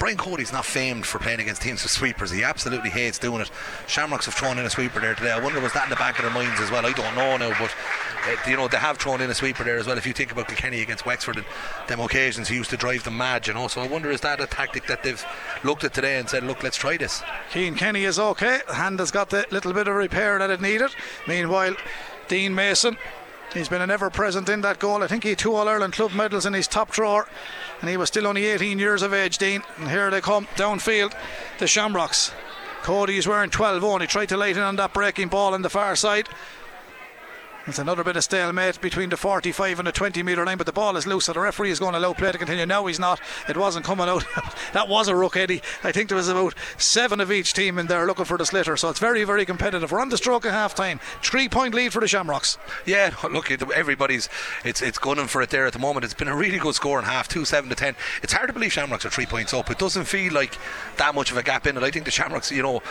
Brian 0.00 0.16
Cody's 0.16 0.50
not 0.50 0.64
famed 0.64 1.04
for 1.04 1.18
playing 1.18 1.40
against 1.40 1.60
teams 1.60 1.82
with 1.82 1.92
sweepers. 1.92 2.30
He 2.30 2.42
absolutely 2.42 2.88
hates 2.88 3.18
doing 3.18 3.42
it. 3.42 3.50
Shamrocks 3.86 4.24
have 4.24 4.32
thrown 4.32 4.58
in 4.58 4.64
a 4.64 4.70
sweeper 4.70 4.98
there 4.98 5.14
today. 5.14 5.30
I 5.30 5.38
wonder 5.38 5.60
was 5.60 5.74
that 5.74 5.84
in 5.84 5.90
the 5.90 5.96
back 5.96 6.18
of 6.18 6.24
their 6.24 6.32
minds 6.32 6.58
as 6.58 6.70
well. 6.70 6.86
I 6.86 6.92
don't 6.92 7.14
know 7.14 7.36
now, 7.36 7.54
but 7.60 7.70
uh, 8.26 8.50
you 8.50 8.56
know 8.56 8.66
they 8.66 8.78
have 8.78 8.96
thrown 8.96 9.20
in 9.20 9.28
a 9.28 9.34
sweeper 9.34 9.62
there 9.62 9.76
as 9.76 9.86
well. 9.86 9.98
If 9.98 10.06
you 10.06 10.14
think 10.14 10.32
about 10.32 10.48
Kilkenny 10.48 10.80
against 10.80 11.04
Wexford, 11.04 11.36
and 11.36 11.46
them 11.86 12.00
occasions 12.00 12.48
he 12.48 12.56
used 12.56 12.70
to 12.70 12.78
drive 12.78 13.04
them 13.04 13.18
mad, 13.18 13.46
you 13.46 13.52
know. 13.52 13.68
So 13.68 13.82
I 13.82 13.86
wonder 13.86 14.10
is 14.10 14.22
that 14.22 14.40
a 14.40 14.46
tactic 14.46 14.86
that 14.86 15.02
they've 15.02 15.22
looked 15.64 15.84
at 15.84 15.92
today 15.92 16.18
and 16.18 16.30
said, 16.30 16.44
look, 16.44 16.62
let's 16.62 16.78
try 16.78 16.96
this. 16.96 17.22
Keane 17.52 17.74
Kenny 17.74 18.04
is 18.04 18.18
okay. 18.18 18.60
Hand 18.72 19.00
has 19.00 19.10
got 19.10 19.28
the 19.28 19.46
little 19.50 19.74
bit 19.74 19.86
of 19.86 19.94
repair 19.94 20.38
that 20.38 20.48
it 20.48 20.62
needed. 20.62 20.94
Meanwhile, 21.28 21.76
Dean 22.26 22.54
Mason. 22.54 22.96
He's 23.52 23.68
been 23.68 23.82
an 23.82 23.90
ever 23.90 24.10
present 24.10 24.48
in 24.48 24.60
that 24.60 24.78
goal. 24.78 25.02
I 25.02 25.08
think 25.08 25.24
he 25.24 25.34
two 25.34 25.54
All 25.54 25.68
Ireland 25.68 25.94
club 25.94 26.12
medals 26.12 26.46
in 26.46 26.52
his 26.52 26.68
top 26.68 26.92
drawer, 26.92 27.26
and 27.80 27.90
he 27.90 27.96
was 27.96 28.08
still 28.08 28.28
only 28.28 28.46
18 28.46 28.78
years 28.78 29.02
of 29.02 29.12
age, 29.12 29.38
Dean. 29.38 29.62
And 29.76 29.90
here 29.90 30.08
they 30.08 30.20
come 30.20 30.46
downfield, 30.54 31.12
the 31.58 31.66
Shamrocks. 31.66 32.30
Cody 32.82 33.18
is 33.18 33.26
wearing 33.26 33.50
12 33.50 33.82
on. 33.82 34.00
He 34.00 34.06
tried 34.06 34.28
to 34.28 34.36
light 34.36 34.56
in 34.56 34.62
on 34.62 34.76
that 34.76 34.94
breaking 34.94 35.28
ball 35.28 35.54
on 35.54 35.62
the 35.62 35.68
far 35.68 35.96
side. 35.96 36.28
It's 37.70 37.78
another 37.78 38.02
bit 38.02 38.16
of 38.16 38.24
stalemate 38.24 38.80
between 38.80 39.10
the 39.10 39.16
45 39.16 39.78
and 39.78 39.86
the 39.86 39.92
20 39.92 40.24
metre 40.24 40.44
line, 40.44 40.58
but 40.58 40.66
the 40.66 40.72
ball 40.72 40.96
is 40.96 41.06
loose, 41.06 41.26
so 41.26 41.32
the 41.32 41.38
referee 41.38 41.70
is 41.70 41.78
going 41.78 41.92
to 41.92 42.00
allow 42.00 42.12
play 42.12 42.32
to 42.32 42.36
continue. 42.36 42.66
Now 42.66 42.84
he's 42.86 42.98
not. 42.98 43.20
It 43.48 43.56
wasn't 43.56 43.84
coming 43.84 44.08
out. 44.08 44.24
that 44.72 44.88
was 44.88 45.06
a 45.06 45.14
ruck, 45.14 45.36
Eddie. 45.36 45.62
I 45.84 45.92
think 45.92 46.08
there 46.08 46.16
was 46.16 46.28
about 46.28 46.56
seven 46.78 47.20
of 47.20 47.30
each 47.30 47.54
team 47.54 47.78
in 47.78 47.86
there 47.86 48.08
looking 48.08 48.24
for 48.24 48.36
the 48.36 48.44
slitter, 48.44 48.76
so 48.76 48.88
it's 48.88 48.98
very, 48.98 49.22
very 49.22 49.46
competitive. 49.46 49.92
We're 49.92 50.00
on 50.00 50.08
the 50.08 50.16
stroke 50.16 50.44
of 50.44 50.50
half 50.50 50.74
time. 50.74 50.98
Three 51.22 51.48
point 51.48 51.72
lead 51.72 51.92
for 51.92 52.00
the 52.00 52.08
Shamrocks. 52.08 52.58
Yeah, 52.86 53.14
look, 53.30 53.52
everybody's 53.52 54.28
it's 54.64 54.82
it's 54.82 54.98
gunning 54.98 55.28
for 55.28 55.40
it 55.40 55.50
there 55.50 55.64
at 55.64 55.72
the 55.72 55.78
moment. 55.78 56.04
It's 56.04 56.12
been 56.12 56.26
a 56.26 56.36
really 56.36 56.58
good 56.58 56.74
score 56.74 56.98
in 56.98 57.04
half, 57.04 57.28
two 57.28 57.44
seven 57.44 57.70
to 57.70 57.76
ten. 57.76 57.94
It's 58.20 58.32
hard 58.32 58.48
to 58.48 58.52
believe 58.52 58.72
Shamrocks 58.72 59.04
are 59.04 59.10
three 59.10 59.26
points 59.26 59.54
up. 59.54 59.70
It 59.70 59.78
doesn't 59.78 60.06
feel 60.06 60.32
like 60.32 60.58
that 60.96 61.14
much 61.14 61.30
of 61.30 61.36
a 61.36 61.42
gap 61.44 61.68
in 61.68 61.76
it. 61.76 61.84
I 61.84 61.92
think 61.92 62.04
the 62.04 62.10
Shamrocks, 62.10 62.50
you 62.50 62.64
know, 62.64 62.82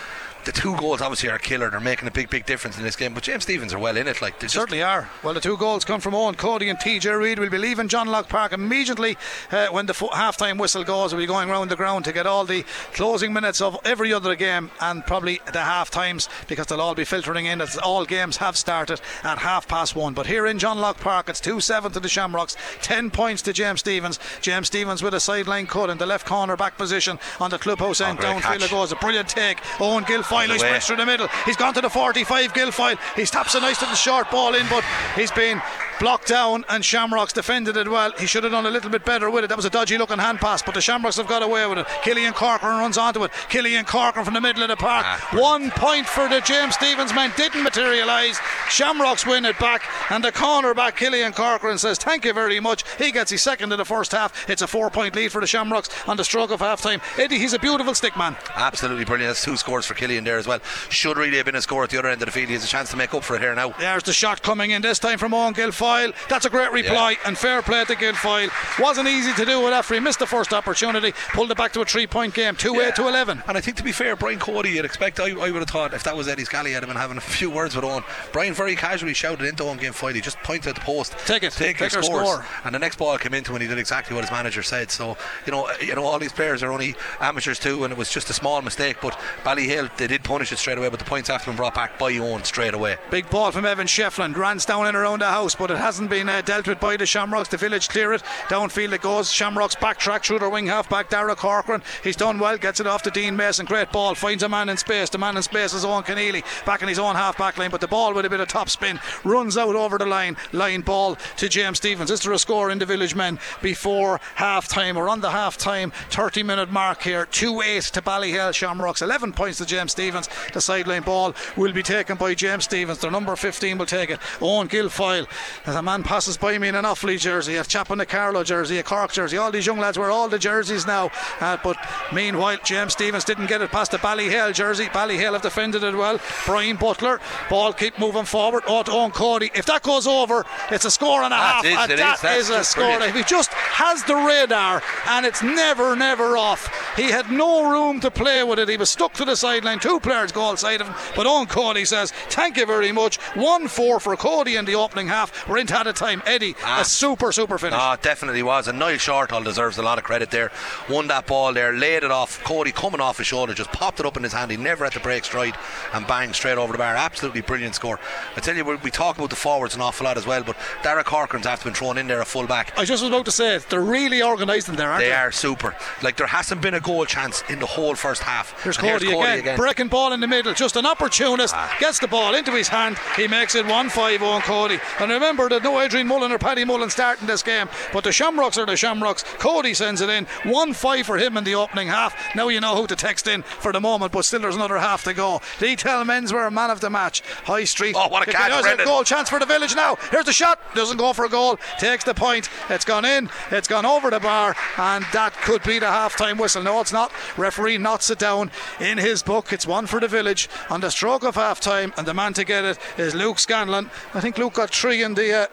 the 0.45 0.51
two 0.51 0.75
goals 0.77 1.01
obviously 1.01 1.29
are 1.29 1.37
killer. 1.37 1.69
They're 1.69 1.79
making 1.79 2.07
a 2.07 2.11
big, 2.11 2.29
big 2.29 2.45
difference 2.45 2.77
in 2.77 2.83
this 2.83 2.95
game. 2.95 3.13
But 3.13 3.23
James 3.23 3.43
Stephens 3.43 3.73
are 3.73 3.79
well 3.79 3.97
in 3.97 4.07
it. 4.07 4.21
Like 4.21 4.39
they 4.39 4.47
certainly 4.47 4.81
are. 4.81 5.09
Well, 5.23 5.33
the 5.33 5.39
two 5.41 5.57
goals 5.57 5.85
come 5.85 5.99
from 5.99 6.15
Owen 6.15 6.35
Cody 6.35 6.69
and 6.69 6.79
TJ 6.79 7.17
Reid. 7.19 7.39
We'll 7.39 7.49
be 7.49 7.57
leaving 7.57 7.87
John 7.87 8.07
Locke 8.07 8.29
Park 8.29 8.53
immediately 8.53 9.17
uh, 9.51 9.67
when 9.67 9.85
the 9.85 9.93
fo- 9.93 10.09
half-time 10.09 10.57
whistle 10.57 10.83
goes. 10.83 11.13
We'll 11.13 11.21
be 11.21 11.27
going 11.27 11.49
around 11.49 11.69
the 11.69 11.75
ground 11.75 12.05
to 12.05 12.13
get 12.13 12.25
all 12.25 12.45
the 12.45 12.63
closing 12.93 13.33
minutes 13.33 13.61
of 13.61 13.77
every 13.85 14.13
other 14.13 14.35
game 14.35 14.71
and 14.79 15.05
probably 15.05 15.41
the 15.51 15.59
half 15.61 15.89
times 15.89 16.29
because 16.47 16.67
they'll 16.67 16.81
all 16.81 16.95
be 16.95 17.05
filtering 17.05 17.45
in 17.45 17.61
as 17.61 17.77
all 17.77 18.05
games 18.05 18.37
have 18.37 18.55
started 18.57 19.01
at 19.23 19.39
half 19.39 19.67
past 19.67 19.95
one. 19.95 20.13
But 20.13 20.27
here 20.27 20.45
in 20.45 20.59
John 20.59 20.79
Locke 20.79 20.99
Park, 20.99 21.29
it's 21.29 21.39
2 21.39 21.59
7 21.59 21.91
to 21.91 21.99
the 21.99 22.09
Shamrocks, 22.09 22.55
10 22.81 23.11
points 23.11 23.41
to 23.43 23.53
James 23.53 23.81
Stephens. 23.81 24.19
James 24.41 24.67
Stephens 24.67 25.03
with 25.03 25.13
a 25.13 25.19
sideline 25.19 25.67
cut 25.67 25.89
in 25.89 25.97
the 25.97 26.05
left 26.05 26.25
corner 26.25 26.55
back 26.55 26.77
position 26.77 27.19
on 27.39 27.49
the 27.49 27.57
clubhouse 27.59 28.01
end. 28.01 28.19
Oh, 28.21 28.23
Downfield 28.23 28.63
it 28.65 28.71
goes. 28.71 28.91
A 28.91 28.95
brilliant 28.95 29.27
take. 29.27 29.59
Owen 29.79 30.03
Guilfoyle, 30.05 30.28
Of 30.31 30.57
he 30.57 30.57
the 30.57 30.79
through 30.79 30.97
the 30.97 31.05
middle. 31.05 31.27
He's 31.45 31.57
gone 31.57 31.73
to 31.73 31.81
the 31.81 31.89
45. 31.89 32.53
Guilfoyle. 32.53 32.97
He 33.15 33.25
taps 33.25 33.55
a 33.55 33.59
nice 33.59 33.81
little 33.81 33.95
short 33.95 34.29
ball 34.31 34.55
in, 34.55 34.65
but 34.69 34.83
he's 35.15 35.31
been 35.31 35.61
blocked 35.99 36.27
down 36.27 36.63
and 36.69 36.83
Shamrocks 36.83 37.33
defended 37.33 37.77
it 37.77 37.87
well. 37.89 38.11
He 38.17 38.25
should 38.25 38.43
have 38.43 38.51
done 38.51 38.65
a 38.65 38.69
little 38.71 38.89
bit 38.89 39.05
better 39.05 39.29
with 39.29 39.43
it. 39.43 39.47
That 39.47 39.57
was 39.57 39.65
a 39.65 39.69
dodgy 39.69 39.97
looking 39.97 40.17
hand 40.19 40.39
pass, 40.39 40.61
but 40.61 40.73
the 40.73 40.81
Shamrocks 40.81 41.17
have 41.17 41.27
got 41.27 41.43
away 41.43 41.65
with 41.67 41.79
it. 41.79 41.87
Killian 42.03 42.33
Corcoran 42.33 42.77
runs 42.79 42.97
onto 42.97 43.23
it. 43.23 43.31
Killian 43.49 43.85
Corcoran 43.85 44.25
from 44.25 44.33
the 44.33 44.41
middle 44.41 44.63
of 44.63 44.69
the 44.69 44.75
park. 44.77 45.05
Ah, 45.07 45.29
One 45.33 45.71
point 45.71 46.05
for 46.07 46.27
the 46.29 46.41
James 46.41 46.75
Stephens 46.75 47.13
man 47.13 47.31
didn't 47.35 47.63
materialise. 47.63 48.39
Shamrocks 48.69 49.25
win 49.25 49.45
it 49.45 49.57
back, 49.59 49.81
and 50.11 50.23
the 50.23 50.31
cornerback 50.31 50.95
Killian 50.95 51.33
Corcoran 51.33 51.77
says, 51.77 51.97
Thank 51.97 52.25
you 52.25 52.33
very 52.33 52.59
much. 52.59 52.83
He 52.97 53.11
gets 53.11 53.31
his 53.31 53.41
second 53.41 53.71
in 53.71 53.77
the 53.77 53.85
first 53.85 54.11
half. 54.11 54.49
It's 54.49 54.61
a 54.61 54.67
four 54.67 54.89
point 54.89 55.15
lead 55.15 55.31
for 55.31 55.41
the 55.41 55.47
Shamrocks 55.47 55.89
on 56.07 56.17
the 56.17 56.23
stroke 56.23 56.51
of 56.51 56.59
half 56.61 56.81
time. 56.81 57.01
Eddie, 57.17 57.39
he's 57.39 57.53
a 57.53 57.59
beautiful 57.59 57.93
stick 57.93 58.15
man. 58.15 58.37
Absolutely 58.55 59.05
brilliant. 59.05 59.29
That's 59.31 59.43
two 59.43 59.57
scores 59.57 59.85
for 59.85 59.93
Killian 59.95 60.23
there 60.23 60.37
as 60.37 60.47
well. 60.47 60.59
Should 60.89 61.17
really 61.17 61.37
have 61.37 61.45
been 61.45 61.55
a 61.55 61.61
score 61.61 61.83
at 61.83 61.89
the 61.89 61.99
other 61.99 62.09
end 62.09 62.21
of 62.21 62.27
the 62.27 62.31
field. 62.31 62.47
He 62.47 62.53
has 62.53 62.63
a 62.63 62.67
chance 62.67 62.89
to 62.91 62.97
make 62.97 63.13
up 63.13 63.23
for 63.23 63.35
it 63.35 63.41
here 63.41 63.53
now. 63.55 63.73
There's 63.79 64.03
the 64.03 64.13
shot 64.13 64.41
coming 64.41 64.71
in 64.71 64.81
this 64.81 64.99
time 64.99 65.17
from 65.17 65.33
Owen 65.33 65.53
Guilfoyle. 65.53 65.88
That's 66.29 66.45
a 66.45 66.49
great 66.49 66.71
reply 66.71 67.17
and 67.25 67.37
fair 67.37 67.61
play 67.61 67.83
to 67.85 67.95
Guilfoyle. 67.95 68.49
Wasn't 68.79 69.07
easy 69.07 69.33
to 69.33 69.45
do 69.45 69.61
with 69.61 69.73
after 69.73 69.93
he 69.95 69.99
missed 69.99 70.19
the 70.19 70.25
first 70.25 70.53
opportunity. 70.53 71.13
Pulled 71.33 71.51
it 71.51 71.57
back 71.57 71.73
to 71.73 71.81
a 71.81 71.85
three 71.85 72.07
point 72.07 72.33
game, 72.33 72.55
2 72.55 72.79
8 72.79 72.95
to 72.95 73.07
11. 73.07 73.43
And 73.47 73.57
I 73.57 73.61
think 73.61 73.77
to 73.77 73.83
be 73.83 73.91
fair, 73.91 74.15
Brian 74.15 74.39
Cody, 74.39 74.71
you'd 74.71 74.85
expect, 74.85 75.19
I, 75.19 75.31
I 75.31 75.51
would 75.51 75.61
have 75.61 75.69
thought 75.69 75.93
if 75.93 76.03
that 76.03 76.15
was 76.15 76.27
Eddie 76.27 76.45
Scally, 76.45 76.75
I'd 76.75 76.83
have 76.83 76.87
been 76.87 76.97
having 76.97 77.17
a 77.17 77.21
few 77.21 77.49
words 77.49 77.75
with 77.75 77.83
Owen. 77.83 78.03
Brian 78.31 78.53
very 78.53 78.75
casually 78.75 79.13
shouted 79.13 79.45
into 79.47 79.63
Owen 79.63 79.77
game 79.77 79.93
fight. 79.93 80.15
He 80.15 80.21
just 80.21 80.37
pointed 80.39 80.69
at 80.69 80.75
the 80.75 80.81
post. 80.81 81.15
Take 81.25 81.43
it. 81.43 81.51
Take, 81.51 81.77
Take 81.77 81.91
your 81.93 82.03
scores. 82.03 82.27
score. 82.27 82.45
And 82.63 82.73
the 82.73 82.79
next 82.79 82.97
ball 82.97 83.17
came 83.17 83.33
into 83.33 83.53
and 83.53 83.61
he 83.61 83.67
did 83.67 83.77
exactly 83.77 84.15
what 84.15 84.23
his 84.23 84.31
manager 84.31 84.63
said. 84.63 84.91
So, 84.91 85.17
you 85.45 85.51
know, 85.51 85.69
you 85.81 85.93
know, 85.95 86.05
all 86.05 86.19
these 86.19 86.33
players 86.33 86.63
are 86.63 86.71
only 86.71 86.95
amateurs 87.19 87.59
too, 87.59 87.83
and 87.83 87.91
it 87.91 87.97
was 87.97 88.09
just 88.09 88.29
a 88.29 88.33
small 88.33 88.61
mistake. 88.61 88.97
But 89.01 89.19
Ballyhale, 89.43 89.95
they 89.97 90.07
did 90.07 90.23
punish 90.23 90.51
it 90.51 90.57
straight 90.57 90.77
away, 90.77 90.89
but 90.89 90.99
the 90.99 91.05
points 91.05 91.29
have 91.29 91.43
to 91.43 91.49
been 91.49 91.57
brought 91.57 91.73
back 91.73 91.97
by 91.97 92.15
Owen 92.17 92.43
straight 92.43 92.73
away. 92.73 92.97
Big 93.09 93.29
ball 93.29 93.51
from 93.51 93.65
Evan 93.65 93.87
Shefflin. 93.87 94.35
Runs 94.35 94.65
down 94.65 94.85
and 94.85 94.95
around 94.95 95.19
the 95.19 95.27
house, 95.27 95.55
but 95.55 95.71
it 95.71 95.77
hasn't 95.79 96.09
been 96.09 96.29
uh, 96.29 96.41
dealt 96.41 96.67
with 96.67 96.79
by 96.79 96.97
the 96.97 97.05
Shamrocks. 97.05 97.49
The 97.49 97.57
village 97.57 97.89
clear 97.89 98.13
it. 98.13 98.23
Downfield 98.47 98.93
it 98.93 99.01
goes. 99.01 99.31
Shamrocks 99.31 99.75
backtrack 99.75 100.23
through 100.23 100.39
their 100.39 100.49
wing 100.49 100.67
half 100.67 100.89
back. 100.89 101.09
Dara 101.09 101.35
Corcoran. 101.35 101.81
He's 102.03 102.15
done 102.15 102.39
well. 102.39 102.57
Gets 102.57 102.79
it 102.79 102.87
off 102.87 103.03
to 103.03 103.11
Dean 103.11 103.35
Mason. 103.35 103.65
Great 103.65 103.91
ball. 103.91 104.15
Finds 104.15 104.43
a 104.43 104.49
man 104.49 104.69
in 104.69 104.77
space. 104.77 105.09
The 105.09 105.17
man 105.17 105.37
in 105.37 105.43
space 105.43 105.73
is 105.73 105.85
Owen 105.85 106.03
Keneally. 106.03 106.43
Back 106.65 106.81
in 106.81 106.87
his 106.87 106.99
own 106.99 107.15
half 107.15 107.37
back 107.37 107.57
line, 107.57 107.71
but 107.71 107.81
the 107.81 107.87
ball 107.87 108.13
with 108.13 108.25
a 108.25 108.29
bit 108.29 108.39
of 108.39 108.47
top 108.47 108.69
spin 108.69 108.99
runs 109.23 109.57
out 109.57 109.75
over 109.75 109.97
the 109.97 110.05
line. 110.05 110.37
Line 110.51 110.81
ball 110.81 111.17
to 111.37 111.49
James 111.49 111.77
Stephens. 111.77 112.11
Is 112.11 112.21
there 112.21 112.33
a 112.33 112.39
score 112.39 112.69
in 112.69 112.79
the 112.79 112.85
village 112.85 113.15
men 113.15 113.39
before 113.61 114.19
half 114.35 114.67
time? 114.67 114.95
We're 114.95 115.09
on 115.09 115.21
the 115.21 115.31
half 115.31 115.57
time 115.57 115.91
30 116.09 116.43
minute 116.43 116.71
mark 116.71 117.01
here. 117.03 117.25
2 117.25 117.61
8 117.61 117.83
to 117.83 118.01
Ballyhale 118.01 118.53
Shamrocks. 118.53 119.01
11 119.01 119.33
points 119.33 119.57
to 119.59 119.65
James 119.65 119.91
Stephens. 119.91 120.29
The 120.53 120.61
sideline 120.61 121.03
ball 121.03 121.33
will 121.55 121.73
be 121.73 121.83
taken 121.83 122.17
by 122.17 122.33
James 122.33 122.65
Stephens. 122.65 122.99
Their 122.99 123.11
number 123.11 123.35
15 123.35 123.77
will 123.77 123.85
take 123.85 124.09
it. 124.09 124.19
Owen 124.41 124.67
Guilfoyle. 124.67 125.27
As 125.69 125.75
a 125.75 125.83
man 125.83 126.01
passes 126.01 126.35
by 126.35 126.57
me 126.57 126.67
in 126.67 126.73
an 126.73 126.83
Offaly 126.83 127.19
jersey, 127.19 127.55
a 127.55 127.63
chap 127.63 127.91
in 127.91 127.99
a 127.99 128.05
Carlow 128.05 128.43
jersey, 128.43 128.79
a 128.79 128.83
Cork 128.83 129.11
jersey. 129.11 129.37
All 129.37 129.51
these 129.51 129.67
young 129.67 129.77
lads 129.77 129.99
wear 129.99 130.09
all 130.09 130.27
the 130.27 130.39
jerseys 130.39 130.87
now. 130.87 131.11
Uh, 131.39 131.57
but 131.63 131.77
meanwhile, 132.11 132.57
James 132.63 132.93
Stephens 132.93 133.23
didn't 133.23 133.45
get 133.45 133.61
it 133.61 133.69
past 133.69 133.91
the 133.91 133.99
Ballyhale 133.99 134.51
jersey. 134.51 134.85
Ballyhale 134.85 135.33
have 135.33 135.43
defended 135.43 135.83
it 135.83 135.93
well. 135.93 136.19
Brian 136.47 136.75
Butler. 136.75 137.19
Ball 137.51 137.71
keep 137.73 137.99
moving 137.99 138.25
forward. 138.25 138.63
Oh, 138.65 138.81
to 138.81 138.91
Owen 138.91 139.11
Cody. 139.11 139.51
If 139.53 139.67
that 139.67 139.83
goes 139.83 140.07
over, 140.07 140.43
it's 140.71 140.85
a 140.85 140.89
score 140.89 141.21
and 141.21 141.31
a 141.31 141.37
half. 141.37 141.61
That 141.61 141.69
is, 141.69 141.89
and 141.91 141.99
that 141.99 142.23
is. 142.23 142.39
Is 142.39 142.49
a 142.49 142.63
score. 142.63 142.85
brilliant. 142.85 143.03
If 143.03 143.15
he 143.15 143.23
just 143.23 143.53
has 143.53 144.03
the 144.05 144.15
radar 144.15 144.81
and 145.07 145.23
it's 145.23 145.43
never, 145.43 145.95
never 145.95 146.35
off. 146.35 146.95
He 146.95 147.11
had 147.11 147.29
no 147.29 147.69
room 147.69 147.99
to 147.99 148.09
play 148.09 148.43
with 148.43 148.57
it. 148.57 148.69
He 148.69 148.77
was 148.77 148.89
stuck 148.89 149.13
to 149.13 149.25
the 149.25 149.35
sideline. 149.35 149.77
Two 149.77 149.99
players 149.99 150.31
go 150.31 150.49
outside 150.49 150.81
of 150.81 150.87
him. 150.87 150.95
But 151.15 151.27
Owen 151.27 151.45
Cody 151.45 151.85
says, 151.85 152.11
Thank 152.29 152.57
you 152.57 152.65
very 152.65 152.91
much. 152.91 153.17
1 153.35 153.67
4 153.67 153.99
for 153.99 154.17
Cody 154.17 154.55
in 154.55 154.65
the 154.65 154.73
opening 154.73 155.09
half. 155.09 155.47
Into 155.59 155.77
added 155.77 155.95
time. 155.95 156.21
Eddie, 156.25 156.55
Ah. 156.63 156.81
a 156.81 156.85
super, 156.85 157.31
super 157.31 157.57
finish. 157.57 157.77
Ah, 157.79 157.95
definitely 158.01 158.43
was. 158.43 158.67
And 158.67 158.79
Niall 158.79 158.97
Shortall 158.97 159.43
deserves 159.43 159.77
a 159.77 159.81
lot 159.81 159.97
of 159.97 160.03
credit 160.03 160.31
there. 160.31 160.51
Won 160.89 161.07
that 161.07 161.25
ball 161.27 161.53
there, 161.53 161.73
laid 161.73 162.03
it 162.03 162.11
off. 162.11 162.43
Cody 162.43 162.71
coming 162.71 163.01
off 163.01 163.17
his 163.17 163.27
shoulder, 163.27 163.53
just 163.53 163.71
popped 163.71 163.99
it 163.99 164.05
up 164.05 164.15
in 164.17 164.23
his 164.23 164.33
hand. 164.33 164.51
He 164.51 164.57
never 164.57 164.83
had 164.85 164.93
to 164.93 164.99
break 164.99 165.25
stride 165.25 165.55
and 165.93 166.07
bang 166.07 166.33
straight 166.33 166.57
over 166.57 166.71
the 166.71 166.77
bar. 166.77 166.95
Absolutely 166.95 167.41
brilliant 167.41 167.75
score. 167.75 167.99
I 168.35 168.39
tell 168.39 168.55
you, 168.55 168.63
we, 168.63 168.75
we 168.77 168.91
talk 168.91 169.17
about 169.17 169.29
the 169.29 169.35
forwards 169.35 169.75
an 169.75 169.81
awful 169.81 170.05
lot 170.05 170.17
as 170.17 170.25
well, 170.25 170.43
but 170.43 170.55
Dara 170.83 171.03
Corcoran's 171.03 171.45
after 171.45 171.65
been 171.65 171.73
thrown 171.73 171.97
in 171.97 172.07
there 172.07 172.21
a 172.21 172.25
full 172.25 172.47
back. 172.47 172.73
I 172.77 172.85
just 172.85 173.03
was 173.03 173.11
about 173.11 173.25
to 173.25 173.31
say, 173.31 173.57
they're 173.69 173.81
really 173.81 174.23
organised 174.23 174.69
in 174.69 174.75
there, 174.75 174.89
aren't 174.89 175.01
they? 175.01 175.09
They 175.09 175.13
are 175.15 175.31
super. 175.31 175.75
Like 176.01 176.15
there 176.15 176.27
hasn't 176.27 176.61
been 176.61 176.73
a 176.75 176.79
goal 176.79 177.05
chance 177.05 177.43
in 177.49 177.59
the 177.59 177.65
whole 177.65 177.95
first 177.95 178.21
half. 178.23 178.63
Here's 178.63 178.77
And 178.77 178.87
Cody, 178.87 179.11
again. 179.39 179.57
Breaking 179.57 179.87
ball 179.89 180.13
in 180.13 180.19
the 180.21 180.27
middle. 180.27 180.53
Just 180.53 180.75
an 180.77 180.85
opportunist. 180.85 181.53
Ah. 181.53 181.75
Gets 181.79 181.99
the 181.99 182.07
ball 182.07 182.33
into 182.35 182.51
his 182.51 182.67
hand. 182.69 182.97
He 183.17 183.27
makes 183.27 183.55
it 183.55 183.65
1 183.65 183.89
5 183.89 184.23
on 184.23 184.41
Cody. 184.41 184.79
And 184.99 185.11
remember 185.11 185.48
that 185.49 185.63
no 185.63 185.79
Adrian 185.81 186.07
Mullen 186.07 186.31
or 186.31 186.37
Paddy 186.37 186.65
Mullen 186.65 186.89
starting 186.89 187.27
this 187.27 187.43
game. 187.43 187.69
But 187.93 188.03
the 188.03 188.11
Shamrocks 188.11 188.57
are 188.57 188.65
the 188.65 188.77
Shamrocks. 188.77 189.23
Cody 189.37 189.73
sends 189.73 190.01
it 190.01 190.09
in. 190.09 190.25
1 190.45 190.73
5 190.73 191.05
for 191.05 191.17
him 191.17 191.37
in 191.37 191.43
the 191.43 191.55
opening 191.55 191.87
half. 191.87 192.15
Now 192.35 192.47
you 192.47 192.59
know 192.59 192.75
who 192.75 192.87
to 192.87 192.95
text 192.95 193.27
in 193.27 193.43
for 193.43 193.71
the 193.71 193.81
moment, 193.81 194.11
but 194.11 194.25
still 194.25 194.39
there's 194.41 194.55
another 194.55 194.77
half 194.77 195.03
to 195.05 195.13
go. 195.13 195.41
Detail 195.59 196.01
a 196.01 196.05
man 196.05 196.69
of 196.69 196.79
the 196.81 196.89
match. 196.89 197.21
High 197.45 197.63
Street. 197.63 197.95
Oh, 197.97 198.07
what 198.07 198.27
a 198.27 198.31
catch, 198.31 198.49
There's 198.49 198.59
a 198.59 198.63
Brendan. 198.63 198.85
goal 198.85 199.03
chance 199.03 199.29
for 199.29 199.39
the 199.39 199.45
village 199.45 199.75
now. 199.75 199.95
Here's 200.11 200.25
the 200.25 200.33
shot. 200.33 200.59
Doesn't 200.75 200.97
go 200.97 201.13
for 201.13 201.25
a 201.25 201.29
goal. 201.29 201.57
Takes 201.77 202.03
the 202.03 202.13
point. 202.13 202.49
It's 202.69 202.85
gone 202.85 203.05
in. 203.05 203.29
It's 203.51 203.67
gone 203.67 203.85
over 203.85 204.09
the 204.09 204.19
bar. 204.19 204.55
And 204.77 205.05
that 205.13 205.33
could 205.41 205.63
be 205.63 205.79
the 205.79 205.87
half 205.87 206.15
time 206.15 206.37
whistle. 206.37 206.63
No, 206.63 206.79
it's 206.81 206.93
not. 206.93 207.11
Referee 207.37 207.77
knots 207.77 208.09
it 208.09 208.19
down 208.19 208.51
in 208.79 208.97
his 208.97 209.23
book. 209.23 209.51
It's 209.53 209.65
one 209.67 209.87
for 209.87 209.99
the 209.99 210.07
village 210.07 210.49
on 210.69 210.81
the 210.81 210.89
stroke 210.89 211.23
of 211.23 211.35
half 211.35 211.59
time. 211.59 211.93
And 211.97 212.07
the 212.07 212.13
man 212.13 212.33
to 212.33 212.43
get 212.43 212.65
it 212.65 212.77
is 212.97 213.15
Luke 213.15 213.39
Scanlon. 213.39 213.89
I 214.13 214.21
think 214.21 214.37
Luke 214.37 214.53
got 214.53 214.69
three 214.69 215.03
in 215.03 215.13
the. 215.15 215.28
Uh, 215.31 215.45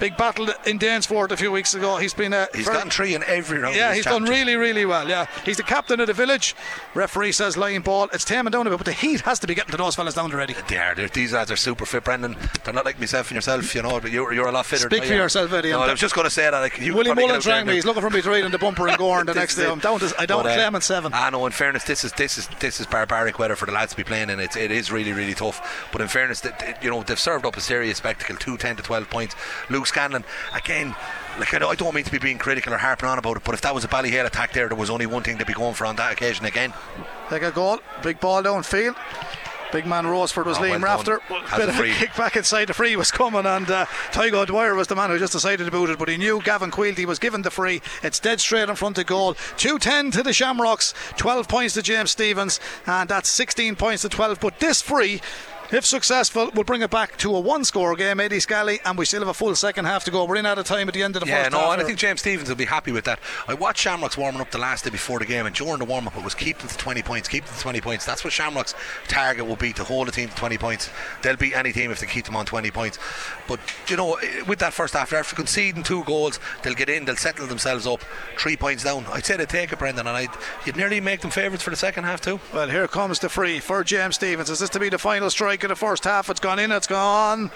Big 0.00 0.16
battle 0.16 0.48
in 0.66 0.78
Danesfort 0.78 1.30
a 1.32 1.36
few 1.36 1.50
weeks 1.50 1.74
ago. 1.74 1.96
He's 1.96 2.14
been 2.14 2.32
uh, 2.32 2.46
He's 2.54 2.64
very- 2.66 2.76
gotten 2.76 2.90
three 2.90 3.14
in 3.14 3.22
every 3.24 3.58
round. 3.58 3.74
yeah, 3.74 3.94
he's 3.94 4.04
done 4.04 4.24
really, 4.24 4.54
really 4.56 4.84
well. 4.84 5.08
Yeah, 5.08 5.26
he's 5.44 5.56
the 5.56 5.62
captain 5.62 5.98
of 6.00 6.06
the 6.06 6.12
village. 6.12 6.54
Referee 6.94 7.32
says 7.32 7.56
line 7.56 7.82
ball. 7.82 8.08
It's 8.12 8.24
taming 8.24 8.50
down 8.52 8.66
a 8.66 8.70
bit, 8.70 8.78
but 8.78 8.86
the 8.86 8.92
heat 8.92 9.20
has 9.22 9.38
to 9.40 9.46
be 9.46 9.54
getting 9.54 9.72
to 9.72 9.76
those 9.76 9.94
fellas 9.96 10.14
down 10.14 10.32
already. 10.32 10.54
They 10.68 10.78
are. 10.78 10.94
They're, 10.94 11.08
these 11.08 11.32
lads 11.32 11.50
are 11.50 11.56
super 11.56 11.84
fit, 11.86 12.04
Brendan. 12.04 12.36
They're 12.64 12.74
not 12.74 12.84
like 12.84 12.98
myself 13.00 13.28
and 13.30 13.36
yourself, 13.36 13.74
you 13.74 13.82
know. 13.82 14.00
But 14.00 14.10
you're, 14.12 14.32
you're 14.32 14.48
a 14.48 14.52
lot 14.52 14.66
fitter. 14.66 14.88
Speak 14.88 15.00
than 15.00 15.08
for 15.08 15.14
I 15.14 15.18
yourself, 15.18 15.52
Eddie. 15.52 15.70
No, 15.70 15.82
I'm 15.82 15.90
was 15.90 16.00
just 16.00 16.14
going 16.14 16.26
to 16.26 16.30
say 16.30 16.50
that. 16.50 16.58
Like, 16.58 16.78
Willie 16.78 16.92
probably 16.92 17.04
get 17.04 17.16
Mullen 17.16 17.36
out 17.36 17.42
there 17.42 17.54
rang 17.56 17.66
me. 17.66 17.74
He's 17.74 17.84
looking 17.84 18.02
for 18.02 18.10
me 18.10 18.22
to 18.22 18.28
ride 18.30 18.44
in 18.44 18.52
the 18.52 18.58
bumper 18.58 18.86
and 18.88 18.96
Gorn 18.98 19.26
the 19.26 19.34
next 19.42 19.56
day. 19.56 19.68
I'm 19.68 19.78
down 19.80 19.98
to, 20.00 20.14
I 20.18 20.26
don't 20.26 20.42
But, 20.44 20.52
uh, 20.52 20.54
claim 20.54 20.74
in 20.76 20.80
seven. 20.80 21.12
I 21.12 21.30
know. 21.30 21.44
In 21.46 21.52
fairness, 21.52 21.84
this 21.84 22.04
is 22.04 22.12
this 22.12 22.38
is 22.38 22.48
this 22.60 22.78
is 22.80 22.86
barbaric 22.86 23.38
weather 23.38 23.56
for 23.56 23.66
the 23.66 23.72
lads 23.72 23.90
to 23.92 23.96
be 23.96 24.04
playing 24.04 24.30
in. 24.30 24.38
It's 24.40 24.56
it 24.56 24.70
is 24.70 24.92
really 24.92 25.12
really 25.12 25.34
tough. 25.34 25.88
But 25.92 26.00
in 26.00 26.08
fairness, 26.08 26.40
that 26.42 26.78
you 26.82 26.90
know 26.90 27.02
they've 27.02 27.18
served 27.18 27.44
up 27.46 27.56
a 27.56 27.60
serious 27.60 27.98
spectacle. 27.98 28.36
Two 28.36 28.56
10 28.56 28.76
to 28.76 28.82
twelve 28.82 29.08
points. 29.10 29.34
Luke 29.70 29.86
Scanlon 29.88 30.24
again. 30.54 30.94
Like 31.38 31.54
I, 31.54 31.58
know, 31.58 31.68
I 31.68 31.74
don't 31.76 31.94
mean 31.94 32.04
to 32.04 32.10
be 32.10 32.18
being 32.18 32.38
critical 32.38 32.74
or 32.74 32.78
harping 32.78 33.08
on 33.08 33.18
about 33.18 33.36
it, 33.36 33.44
but 33.44 33.54
if 33.54 33.60
that 33.60 33.74
was 33.74 33.84
a 33.84 33.88
Ballyhale 33.88 34.26
attack 34.26 34.52
there, 34.52 34.68
there 34.68 34.76
was 34.76 34.90
only 34.90 35.06
one 35.06 35.22
thing 35.22 35.38
to 35.38 35.44
be 35.46 35.52
going 35.52 35.74
for 35.74 35.86
on 35.86 35.94
that 35.96 36.12
occasion 36.12 36.44
again. 36.46 36.72
Take 37.30 37.42
a 37.42 37.52
goal. 37.52 37.78
Big 38.02 38.18
ball 38.18 38.42
downfield. 38.42 38.96
Big 39.70 39.86
man 39.86 40.06
Roseford 40.06 40.46
was 40.46 40.56
Oh, 40.56 40.62
Liam 40.62 40.70
well 40.70 40.96
Rafter. 40.96 41.18
Has 41.28 41.60
Bit 41.60 41.68
a 41.68 41.72
of 41.72 41.78
a 41.80 41.92
kick 41.94 42.16
back 42.16 42.36
inside 42.36 42.64
the 42.68 42.74
free 42.74 42.96
was 42.96 43.10
coming, 43.10 43.44
and 43.44 43.70
uh, 43.70 43.84
Tygo 44.12 44.46
Dwyer 44.46 44.74
was 44.74 44.86
the 44.86 44.96
man 44.96 45.10
who 45.10 45.18
just 45.18 45.34
decided 45.34 45.64
to 45.64 45.70
boot 45.70 45.90
it. 45.90 45.98
But 45.98 46.08
he 46.08 46.16
knew 46.16 46.40
Gavin 46.42 46.70
Quilty 46.70 47.04
was 47.04 47.18
given 47.18 47.42
the 47.42 47.50
free. 47.50 47.82
It's 48.02 48.18
dead 48.18 48.40
straight 48.40 48.68
in 48.68 48.76
front 48.76 48.96
of 48.96 49.04
goal. 49.06 49.34
2-10 49.34 50.12
to 50.12 50.22
the 50.22 50.32
Shamrocks, 50.32 50.94
12 51.18 51.48
points 51.48 51.74
to 51.74 51.82
James 51.82 52.12
Stephens, 52.12 52.60
and 52.86 53.10
that's 53.10 53.28
16 53.28 53.76
points 53.76 54.02
to 54.02 54.08
12. 54.08 54.40
But 54.40 54.58
this 54.58 54.80
free 54.80 55.20
If 55.70 55.84
successful, 55.84 56.50
we'll 56.54 56.64
bring 56.64 56.80
it 56.80 56.88
back 56.90 57.18
to 57.18 57.36
a 57.36 57.40
one 57.40 57.62
score 57.62 57.94
game, 57.94 58.20
Eddie 58.20 58.40
Scally, 58.40 58.80
and 58.86 58.96
we 58.96 59.04
still 59.04 59.20
have 59.20 59.28
a 59.28 59.34
full 59.34 59.54
second 59.54 59.84
half 59.84 60.02
to 60.04 60.10
go. 60.10 60.24
We're 60.24 60.36
in 60.36 60.46
out 60.46 60.56
of 60.56 60.64
time 60.64 60.88
at 60.88 60.94
the 60.94 61.02
end 61.02 61.14
of 61.14 61.20
the 61.20 61.28
yeah, 61.28 61.42
first 61.42 61.52
no, 61.52 61.58
half. 61.58 61.72
and 61.74 61.82
I 61.82 61.84
think 61.84 61.98
James 61.98 62.20
Stephens 62.20 62.48
will 62.48 62.56
be 62.56 62.64
happy 62.64 62.90
with 62.90 63.04
that. 63.04 63.20
I 63.46 63.52
watched 63.52 63.80
Shamrocks 63.80 64.16
warming 64.16 64.40
up 64.40 64.50
the 64.50 64.56
last 64.56 64.84
day 64.84 64.90
before 64.90 65.18
the 65.18 65.26
game, 65.26 65.44
and 65.44 65.54
during 65.54 65.78
the 65.78 65.84
warm 65.84 66.08
up, 66.08 66.16
it 66.16 66.24
was 66.24 66.34
keep 66.34 66.56
them 66.56 66.68
to 66.68 66.76
20 66.78 67.02
points, 67.02 67.28
keep 67.28 67.44
them 67.44 67.54
to 67.54 67.60
20 67.60 67.82
points. 67.82 68.06
That's 68.06 68.24
what 68.24 68.32
Shamrock's 68.32 68.74
target 69.08 69.46
will 69.46 69.56
be 69.56 69.74
to 69.74 69.84
hold 69.84 70.08
a 70.08 70.10
team 70.10 70.30
to 70.30 70.34
20 70.34 70.56
points. 70.56 70.88
They'll 71.20 71.36
beat 71.36 71.54
any 71.54 71.74
team 71.74 71.90
if 71.90 72.00
they 72.00 72.06
keep 72.06 72.24
them 72.24 72.36
on 72.36 72.46
20 72.46 72.70
points. 72.70 72.98
But, 73.46 73.60
you 73.88 73.98
know, 73.98 74.14
eh, 74.14 74.44
with 74.46 74.60
that 74.60 74.72
first 74.72 74.94
half, 74.94 75.12
after 75.12 75.36
conceding 75.36 75.82
two 75.82 76.02
goals, 76.04 76.40
they'll 76.62 76.72
get 76.72 76.88
in, 76.88 77.04
they'll 77.04 77.16
settle 77.16 77.46
themselves 77.46 77.86
up, 77.86 78.00
three 78.38 78.56
points 78.56 78.84
down. 78.84 79.04
I'd 79.12 79.26
say 79.26 79.36
they'd 79.36 79.50
take 79.50 79.70
it, 79.70 79.78
Brendan, 79.78 80.06
and 80.06 80.16
I'd, 80.16 80.30
you'd 80.64 80.76
nearly 80.76 81.02
make 81.02 81.20
them 81.20 81.30
favourites 81.30 81.62
for 81.62 81.68
the 81.68 81.76
second 81.76 82.04
half, 82.04 82.22
too. 82.22 82.40
Well, 82.54 82.70
here 82.70 82.88
comes 82.88 83.18
the 83.18 83.28
free 83.28 83.60
for 83.60 83.84
James 83.84 84.14
Stephens. 84.14 84.48
Is 84.48 84.60
this 84.60 84.70
to 84.70 84.80
be 84.80 84.88
the 84.88 84.98
final 84.98 85.28
strike 85.28 85.57
of 85.64 85.68
the 85.68 85.76
first 85.76 86.04
half? 86.04 86.30
It's 86.30 86.40
gone 86.40 86.58
in, 86.58 86.72
it's 86.72 86.86
gone. 86.86 87.50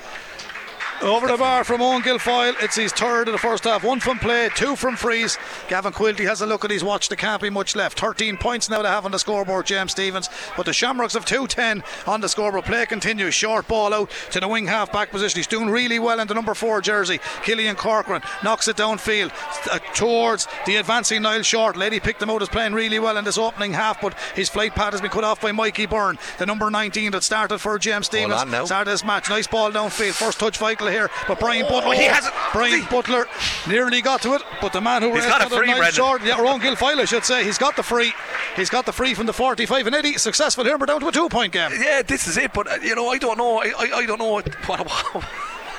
Over 1.02 1.26
the 1.26 1.36
bar 1.36 1.64
from 1.64 1.82
Owen 1.82 2.00
Guilfoyle. 2.00 2.54
It's 2.62 2.76
his 2.76 2.92
third 2.92 3.26
of 3.26 3.32
the 3.32 3.38
first 3.38 3.64
half. 3.64 3.82
One 3.82 3.98
from 3.98 4.20
play, 4.20 4.48
two 4.54 4.76
from 4.76 4.94
freeze. 4.94 5.36
Gavin 5.68 5.92
Quilty 5.92 6.24
has 6.24 6.42
a 6.42 6.46
look 6.46 6.64
at 6.64 6.70
his 6.70 6.84
watch. 6.84 7.08
There 7.08 7.16
can't 7.16 7.42
be 7.42 7.50
much 7.50 7.74
left. 7.74 7.98
13 7.98 8.36
points 8.36 8.70
now 8.70 8.82
to 8.82 8.88
have 8.88 9.04
on 9.04 9.10
the 9.10 9.18
scoreboard, 9.18 9.66
James 9.66 9.90
Stephens. 9.90 10.28
But 10.56 10.64
the 10.64 10.72
Shamrocks 10.72 11.14
have 11.14 11.24
2-10 11.24 11.82
on 12.06 12.20
the 12.20 12.28
scoreboard. 12.28 12.66
Play 12.66 12.86
continues. 12.86 13.34
Short 13.34 13.66
ball 13.66 13.92
out 13.92 14.12
to 14.30 14.38
the 14.38 14.46
wing 14.46 14.68
half 14.68 14.92
back 14.92 15.10
position. 15.10 15.40
He's 15.40 15.48
doing 15.48 15.70
really 15.70 15.98
well 15.98 16.20
in 16.20 16.28
the 16.28 16.34
number 16.34 16.54
four 16.54 16.80
jersey. 16.80 17.18
Killian 17.42 17.74
Corcoran 17.74 18.22
knocks 18.44 18.68
it 18.68 18.76
downfield 18.76 19.32
uh, 19.72 19.80
towards 19.94 20.46
the 20.66 20.76
advancing 20.76 21.22
Niall 21.22 21.42
Short. 21.42 21.76
Lady 21.76 21.98
picked 21.98 22.22
him 22.22 22.30
out 22.30 22.42
as 22.42 22.48
playing 22.48 22.74
really 22.74 23.00
well 23.00 23.16
in 23.16 23.24
this 23.24 23.38
opening 23.38 23.72
half, 23.72 24.00
but 24.00 24.16
his 24.36 24.48
flight 24.48 24.76
pad 24.76 24.92
has 24.92 25.00
been 25.00 25.10
cut 25.10 25.24
off 25.24 25.40
by 25.40 25.50
Mikey 25.50 25.86
Byrne, 25.86 26.16
the 26.38 26.46
number 26.46 26.70
19 26.70 27.10
that 27.10 27.24
started 27.24 27.58
for 27.58 27.76
James 27.80 28.06
Stephens. 28.06 28.34
Started 28.66 28.90
this 28.92 29.04
match. 29.04 29.28
Nice 29.28 29.48
ball 29.48 29.72
downfield. 29.72 30.12
First 30.12 30.38
touch 30.38 30.58
vital 30.58 30.91
here, 30.92 31.10
but 31.26 31.40
Brian 31.40 31.66
Butler. 31.66 31.94
he 31.94 32.04
has 32.04 32.26
it. 32.26 32.32
Brian 32.52 32.84
Butler 32.90 33.26
nearly 33.66 34.00
got 34.00 34.22
to 34.22 34.34
it, 34.34 34.42
but 34.60 34.72
the 34.72 34.80
man 34.80 35.02
who 35.02 35.12
He's 35.14 35.26
got 35.26 35.44
a 35.44 35.50
free. 35.50 35.72
Short, 35.90 36.22
yeah, 36.22 36.40
Ron 36.40 36.60
Guilfoyle, 36.60 36.98
I 36.98 37.04
should 37.04 37.24
say. 37.24 37.44
He's 37.44 37.58
got 37.58 37.76
the 37.76 37.82
free. 37.82 38.12
He's 38.56 38.70
got 38.70 38.86
the 38.86 38.92
free 38.92 39.14
from 39.14 39.26
the 39.26 39.32
45. 39.32 39.86
And 39.86 39.96
Eddie, 39.96 40.18
successful 40.18 40.64
here. 40.64 40.78
We're 40.78 40.86
down 40.86 41.00
to 41.00 41.08
a 41.08 41.12
two 41.12 41.28
point 41.28 41.52
game. 41.52 41.70
Yeah, 41.78 42.02
this 42.02 42.26
is 42.26 42.36
it. 42.36 42.52
But 42.52 42.70
uh, 42.70 42.76
you 42.82 42.94
know, 42.94 43.08
I 43.08 43.18
don't 43.18 43.38
know. 43.38 43.58
I, 43.58 43.72
I, 43.78 43.90
I 43.96 44.06
don't 44.06 44.18
know 44.18 44.32
what, 44.32 44.54
what 44.68 45.24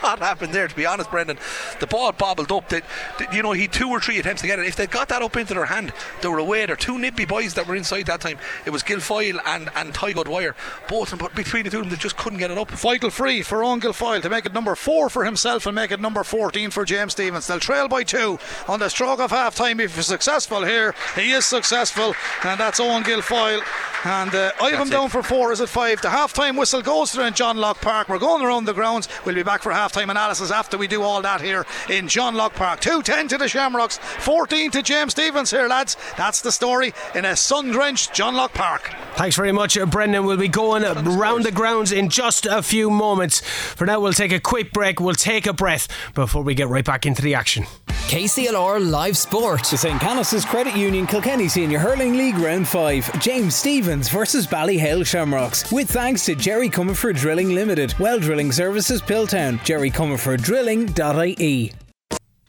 what 0.03 0.19
happened 0.19 0.53
there. 0.53 0.67
To 0.67 0.75
be 0.75 0.85
honest, 0.85 1.09
Brendan, 1.09 1.37
the 1.79 1.87
ball 1.87 2.11
bobbled 2.11 2.51
up. 2.51 2.69
That 2.69 2.83
that, 3.19 3.33
you 3.33 3.41
know, 3.41 3.53
he 3.53 3.67
two 3.67 3.89
or 3.89 3.99
three 3.99 4.19
attempts 4.19 4.41
to 4.41 4.47
get 4.47 4.59
it. 4.59 4.67
If 4.67 4.75
they 4.75 4.87
got 4.87 5.09
that 5.09 5.21
up 5.21 5.35
into 5.35 5.53
their 5.53 5.65
hand, 5.65 5.93
they 6.21 6.27
were 6.27 6.37
away. 6.37 6.65
They're 6.65 6.75
two 6.75 6.99
nippy 6.99 7.25
boys 7.25 7.53
that 7.55 7.67
were 7.67 7.75
inside 7.75 8.05
that 8.07 8.21
time. 8.21 8.37
It 8.65 8.69
was 8.69 8.83
Guilfoyle 8.83 9.39
and 9.45 9.69
and 9.75 9.93
Ty 9.93 10.13
Goodwire, 10.13 10.55
both 10.87 11.13
of 11.13 11.19
them. 11.19 11.27
But 11.27 11.35
between 11.35 11.63
the 11.63 11.69
two 11.69 11.79
of 11.79 11.83
them, 11.85 11.91
they 11.91 11.97
just 11.97 12.17
couldn't 12.17 12.39
get 12.39 12.51
it 12.51 12.57
up. 12.57 12.69
Vital 12.71 13.09
free 13.09 13.41
for 13.41 13.63
Owen 13.63 13.79
Guilfoyle 13.79 14.21
to 14.21 14.29
make 14.29 14.45
it 14.45 14.53
number 14.53 14.75
four 14.75 15.09
for 15.09 15.25
himself 15.25 15.65
and 15.65 15.75
make 15.75 15.91
it 15.91 15.99
number 15.99 16.23
14 16.23 16.69
for 16.71 16.85
James 16.85 17.13
Stephens. 17.13 17.47
They'll 17.47 17.59
trail 17.59 17.87
by 17.87 18.03
two 18.03 18.39
on 18.67 18.79
the 18.79 18.89
stroke 18.89 19.19
of 19.19 19.31
half 19.31 19.55
time. 19.55 19.79
If 19.79 19.95
he's 19.95 20.07
successful 20.07 20.63
here, 20.65 20.93
he 21.15 21.31
is 21.31 21.45
successful, 21.45 22.13
and 22.43 22.59
that's 22.59 22.79
Owen 22.79 23.03
Guilfoyle. 23.03 23.61
And 24.05 24.35
uh, 24.35 24.51
I 24.61 24.71
have 24.71 24.81
him 24.81 24.89
down 24.89 25.09
for 25.09 25.23
four. 25.23 25.53
Is 25.53 25.61
it 25.61 25.69
five? 25.69 26.01
The 26.01 26.09
half 26.09 26.33
time 26.33 26.57
whistle 26.57 26.81
goes 26.81 27.13
through 27.13 27.23
in 27.23 27.33
John 27.33 27.57
Locke 27.57 27.79
Park. 27.79 28.09
We're 28.09 28.19
going 28.19 28.43
around 28.43 28.65
the 28.65 28.73
grounds. 28.73 29.07
We'll 29.25 29.35
be 29.35 29.43
back 29.43 29.61
for 29.61 29.71
half 29.71 29.92
time 29.93 30.09
analysis 30.09 30.51
after 30.51 30.77
we 30.77 30.87
do 30.87 31.03
all 31.03 31.21
that 31.21 31.39
here 31.39 31.65
in 31.89 32.07
John 32.07 32.35
Locke 32.35 32.55
Park. 32.55 32.79
2 32.81 33.01
10 33.01 33.27
to 33.29 33.37
the 33.37 33.47
Shamrocks, 33.47 33.97
14 33.97 34.71
to 34.71 34.81
James 34.81 35.11
Stephens 35.11 35.51
here, 35.51 35.67
lads. 35.67 35.95
That's 36.17 36.41
the 36.41 36.51
story 36.51 36.93
in 37.15 37.25
a 37.25 37.35
sun 37.35 37.71
drenched 37.71 38.13
John 38.13 38.35
Locke 38.35 38.53
Park. 38.53 38.91
Thanks 39.15 39.35
very 39.35 39.51
much, 39.51 39.77
uh, 39.77 39.85
Brendan. 39.85 40.25
We'll 40.25 40.37
be 40.37 40.47
going 40.47 40.83
round 40.83 41.45
the 41.45 41.51
grounds 41.51 41.91
in 41.91 42.09
just 42.09 42.45
a 42.45 42.63
few 42.63 42.89
moments. 42.89 43.41
For 43.41 43.85
now, 43.85 43.99
we'll 43.99 44.13
take 44.13 44.31
a 44.31 44.39
quick 44.39 44.73
break. 44.73 44.99
We'll 44.99 45.15
take 45.15 45.45
a 45.45 45.53
breath 45.53 45.87
before 46.15 46.41
we 46.41 46.55
get 46.55 46.67
right 46.67 46.83
back 46.83 47.05
into 47.05 47.21
the 47.21 47.35
action. 47.35 47.65
KCLR 48.07 48.89
Live 48.89 49.17
Sport. 49.17 49.63
The 49.65 49.77
St. 49.77 49.99
Canice's 50.01 50.45
Credit 50.45 50.75
Union 50.75 51.07
Kilkenny 51.07 51.47
Senior 51.47 51.79
Hurling 51.79 52.13
League 52.13 52.37
Round 52.37 52.67
5. 52.67 53.21
James 53.21 53.55
Stephens 53.55 54.09
versus 54.09 54.45
Ballyhale 54.45 55.05
Shamrocks. 55.05 55.71
With 55.71 55.89
thanks 55.89 56.25
to 56.25 56.35
Jerry 56.35 56.69
Comerford 56.69 57.17
Drilling 57.17 57.55
Limited. 57.55 57.93
Well 57.99 58.19
Drilling 58.19 58.51
Services 58.51 59.01
Piltown. 59.01 59.63
Jerry 59.63 59.89
Comerford 59.89 60.41
Drilling.ie. 60.41 61.71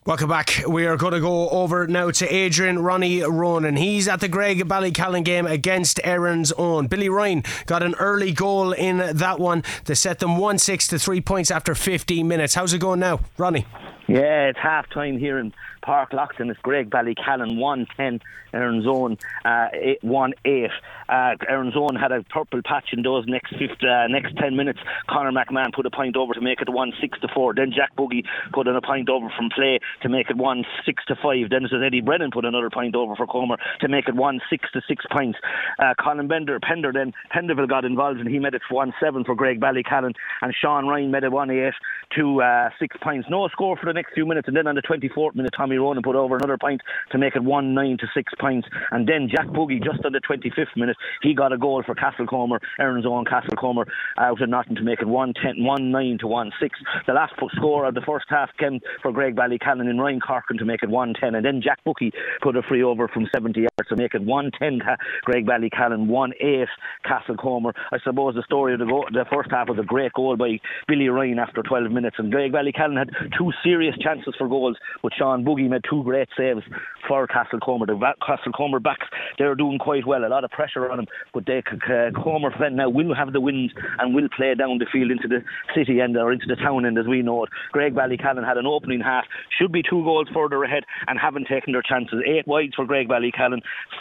Welcome 0.07 0.29
back. 0.29 0.63
We 0.69 0.85
are 0.85 0.99
going 0.99 1.15
to 1.15 1.21
go 1.21 1.49
over 1.49 1.87
now 1.87 2.11
to 2.11 2.29
Adrian 2.29 2.79
Ronnie 2.79 3.23
Ronan. 3.23 3.77
He's 3.77 4.07
at 4.07 4.21
the 4.21 4.29
Graigue 4.29 4.61
Ballycallan 4.65 5.25
game 5.25 5.47
against 5.47 5.99
Erin's 6.05 6.53
own. 6.53 6.89
Billy 6.89 7.09
Ryan 7.09 7.43
got 7.65 7.83
an 7.83 7.95
early 7.95 8.31
goal 8.33 8.73
in 8.73 8.99
that 8.99 9.41
one 9.41 9.63
to 9.87 9.97
set 9.97 10.19
them 10.19 10.37
1 10.37 10.59
6 10.59 10.89
to 10.89 10.99
3 10.99 11.23
points 11.23 11.51
after 11.51 11.75
15 11.75 12.29
minutes. 12.29 12.55
How's 12.55 12.75
it 12.75 12.81
going 12.81 13.01
now, 13.01 13.21
Ronnie? 13.39 13.65
Yeah, 14.07 14.49
it's 14.49 14.59
half 14.59 14.89
time 14.91 15.19
here 15.19 15.39
in 15.39 15.55
Páirc 15.83 16.11
Lachtain. 16.11 16.51
It's 16.51 16.61
Graigue 16.61 16.91
Ballycallan 16.91 17.57
110, 17.57 18.21
Erin's 18.53 18.87
Own 18.87 19.17
uh, 19.45 19.69
1 20.03 20.35
8. 20.45 20.71
Uh, 21.09 21.35
Erin's 21.49 21.77
Own 21.77 21.97
had 21.97 22.13
a 22.13 22.23
purple 22.25 22.61
patch 22.65 22.91
in 22.93 23.03
those 23.03 23.25
next 23.27 23.55
uh, 23.55 24.07
next 24.09 24.37
10 24.37 24.57
minutes. 24.57 24.79
Conor 25.09 25.33
McMahon 25.33 25.73
put 25.73 25.87
a 25.87 25.91
point 25.91 26.17
over 26.17 26.35
to 26.35 26.41
make 26.41 26.61
it 26.61 26.69
1 26.69 26.93
6 27.01 27.21
to 27.21 27.29
4. 27.35 27.55
Then 27.55 27.73
Jack 27.75 27.95
Buggy 27.97 28.25
put 28.53 28.67
in 28.67 28.77
a 28.77 28.83
point 28.83 29.09
over 29.09 29.29
from 29.37 29.51
play 29.51 29.81
to 30.03 30.09
make 30.09 30.31
it 30.31 30.37
1 30.37 30.65
6 30.85 31.05
to 31.09 31.15
5. 31.17 31.51
Then 31.51 31.65
it 31.65 31.73
was 31.73 31.83
Eddie 31.85 32.01
Brennan 32.01 32.31
put 32.31 32.45
another 32.45 32.71
point 32.71 32.95
over 32.95 33.15
for 33.17 33.27
Comer 33.27 33.57
to 33.81 33.89
make 33.89 34.09
it 34.09 34.15
1 34.15 34.41
6 34.49 34.69
to 34.73 34.81
6 34.87 35.05
points. 35.11 35.39
Uh, 35.79 35.95
Colin 36.03 36.29
Bender, 36.29 36.59
Pender, 36.61 36.93
then 36.93 37.13
Penderville 37.35 37.69
got 37.69 37.85
involved 37.85 38.21
and 38.21 38.29
he 38.29 38.39
made 38.39 38.55
it 38.55 38.63
1 38.71 38.93
7 39.01 39.25
for 39.25 39.37
Graigue 39.37 39.61
Ballycallan. 39.61 40.15
And 40.43 40.55
Sean 40.55 40.87
Ryan 40.87 41.11
made 41.11 41.25
it 41.25 41.33
1 41.33 41.51
8 41.51 41.73
to 42.17 42.43
uh, 42.43 42.71
6 42.79 42.97
points. 43.03 43.29
No 43.31 43.49
score 43.49 43.77
for 43.77 43.87
the 43.87 43.93
next 43.93 44.15
few 44.15 44.27
minutes. 44.27 44.49
And 44.49 44.57
then 44.57 44.67
on 44.67 44.75
the 44.75 44.83
24th 44.83 45.35
minute, 45.35 45.53
Tommy 45.57 45.77
Ronan 45.77 46.03
put 46.03 46.17
over 46.17 46.37
another 46.37 46.59
point 46.59 46.81
to 47.13 47.19
make 47.19 47.37
it 47.37 47.43
1 47.43 47.75
9 47.75 47.99
to 47.99 48.07
6 48.15 48.33
points. 48.41 48.69
And 48.91 49.09
then 49.09 49.29
Jack 49.31 49.53
Buggy, 49.53 49.81
just 49.81 50.05
on 50.05 50.13
the 50.13 50.21
25th 50.21 50.77
minute, 50.77 50.94
he 51.23 51.35
got 51.35 51.53
a 51.53 51.59
goal 51.59 51.83
for 51.85 51.95
Castlecomer, 51.95 52.59
Erin's 52.79 53.07
own 53.07 53.25
Castlecomer, 53.25 53.87
out 54.19 54.41
of 54.41 54.49
nothing 54.49 54.77
to 54.77 54.83
make 54.83 55.01
it 55.01 55.09
1 55.09 55.35
10, 55.35 55.65
1 55.65 55.91
9 55.91 56.19
to 56.21 56.27
1 56.27 56.53
6. 56.61 56.79
The 57.07 57.13
last 57.13 57.33
score 57.57 57.87
of 57.87 57.95
the 57.95 58.01
first 58.03 58.27
half 58.29 58.51
came 58.59 58.81
for 59.03 59.13
Graigue 59.13 59.35
Ballycallan 59.37 59.89
and 59.89 60.01
Ryan 60.01 60.21
Corkin 60.21 60.59
to 60.59 60.65
make 60.65 60.83
it 60.83 60.91
1 60.91 61.15
10. 61.21 61.35
And 61.35 61.45
then 61.45 61.61
Jack 61.63 61.83
Buggy 61.85 62.13
put 62.43 62.57
a 62.57 62.63
free 62.63 62.83
over 62.83 63.09
from 63.09 63.29
70 63.35 63.61
yards 63.61 63.89
to 63.89 63.97
make 63.97 64.15
it 64.15 64.23
1 64.23 64.51
10 64.59 64.81
Ca- 64.81 64.97
Graigue 65.27 65.47
Ballycallan, 65.47 66.07
1 66.07 66.33
8 66.41 66.69
Castlecomer. 67.07 67.73
I 67.93 67.99
suppose 68.05 68.35
the 68.35 68.43
story 68.43 68.75
of 68.75 68.81
the, 68.81 68.87
the 69.13 69.25
first 69.33 69.51
half 69.51 69.69
was 69.69 69.79
a 69.79 69.85
great 69.85 70.13
goal 70.13 70.37
by 70.37 70.59
Billy 70.89 71.09
Ryan 71.09 71.39
after 71.39 71.63
12 71.63 71.91
minutes. 71.91 72.17
And 72.19 72.33
Graigue 72.33 72.53
Ballycallan 72.53 72.99
had 72.99 73.11
two 73.39 73.51
serious 73.63 73.95
chances 74.01 74.35
for 74.37 74.49
goals, 74.49 74.77
but 75.03 75.13
Sean 75.17 75.45
Buggy 75.45 75.69
made 75.69 75.83
two 75.89 76.03
great 76.05 76.29
saves 76.37 76.63
for 77.09 77.27
Castlecomer. 77.27 77.87
The 77.87 77.99
Castlecomer 78.23 78.83
backs, 78.83 79.07
they're 79.39 79.55
doing 79.55 79.79
quite 79.79 80.07
well. 80.07 80.25
A 80.25 80.29
lot 80.29 80.45
of 80.45 80.51
pressure 80.51 80.84
on 80.91 80.99
them, 80.99 81.07
but 81.33 81.47
they 81.47 81.59
uh, 81.59 82.11
Comer 82.23 82.51
then 82.59 82.77
now 82.77 82.89
will 82.89 83.15
have 83.15 83.33
the 83.33 83.41
wind 83.41 83.73
and 83.99 84.15
will 84.15 84.29
play 84.37 84.55
down 84.55 84.79
the 84.79 84.87
field 84.93 85.11
into 85.11 85.29
the 85.29 85.43
city 85.75 86.01
end 86.01 86.17
or 86.17 86.33
into 86.33 86.47
the 86.47 86.57
town 86.57 86.87
end 86.87 86.99
as 86.99 87.07
we 87.07 87.23
know 87.23 87.45
it. 87.45 87.51
Graigue 87.75 87.95
Ballycallan 87.95 88.47
had 88.47 88.57
an 88.57 88.67
opening 88.67 89.01
half, 89.01 89.25
should 89.59 89.73
be 89.73 89.83
two 89.83 90.03
goals 90.05 90.29
further 90.33 90.63
ahead 90.65 90.85
and 91.07 91.19
haven't 91.19 91.47
taken 91.49 91.73
their 91.73 91.83
chances. 91.83 92.21
Eight 92.27 92.47
wides 92.47 92.75
for 92.75 92.87
Graigue 92.87 93.09
Ballycallan, 93.09 93.61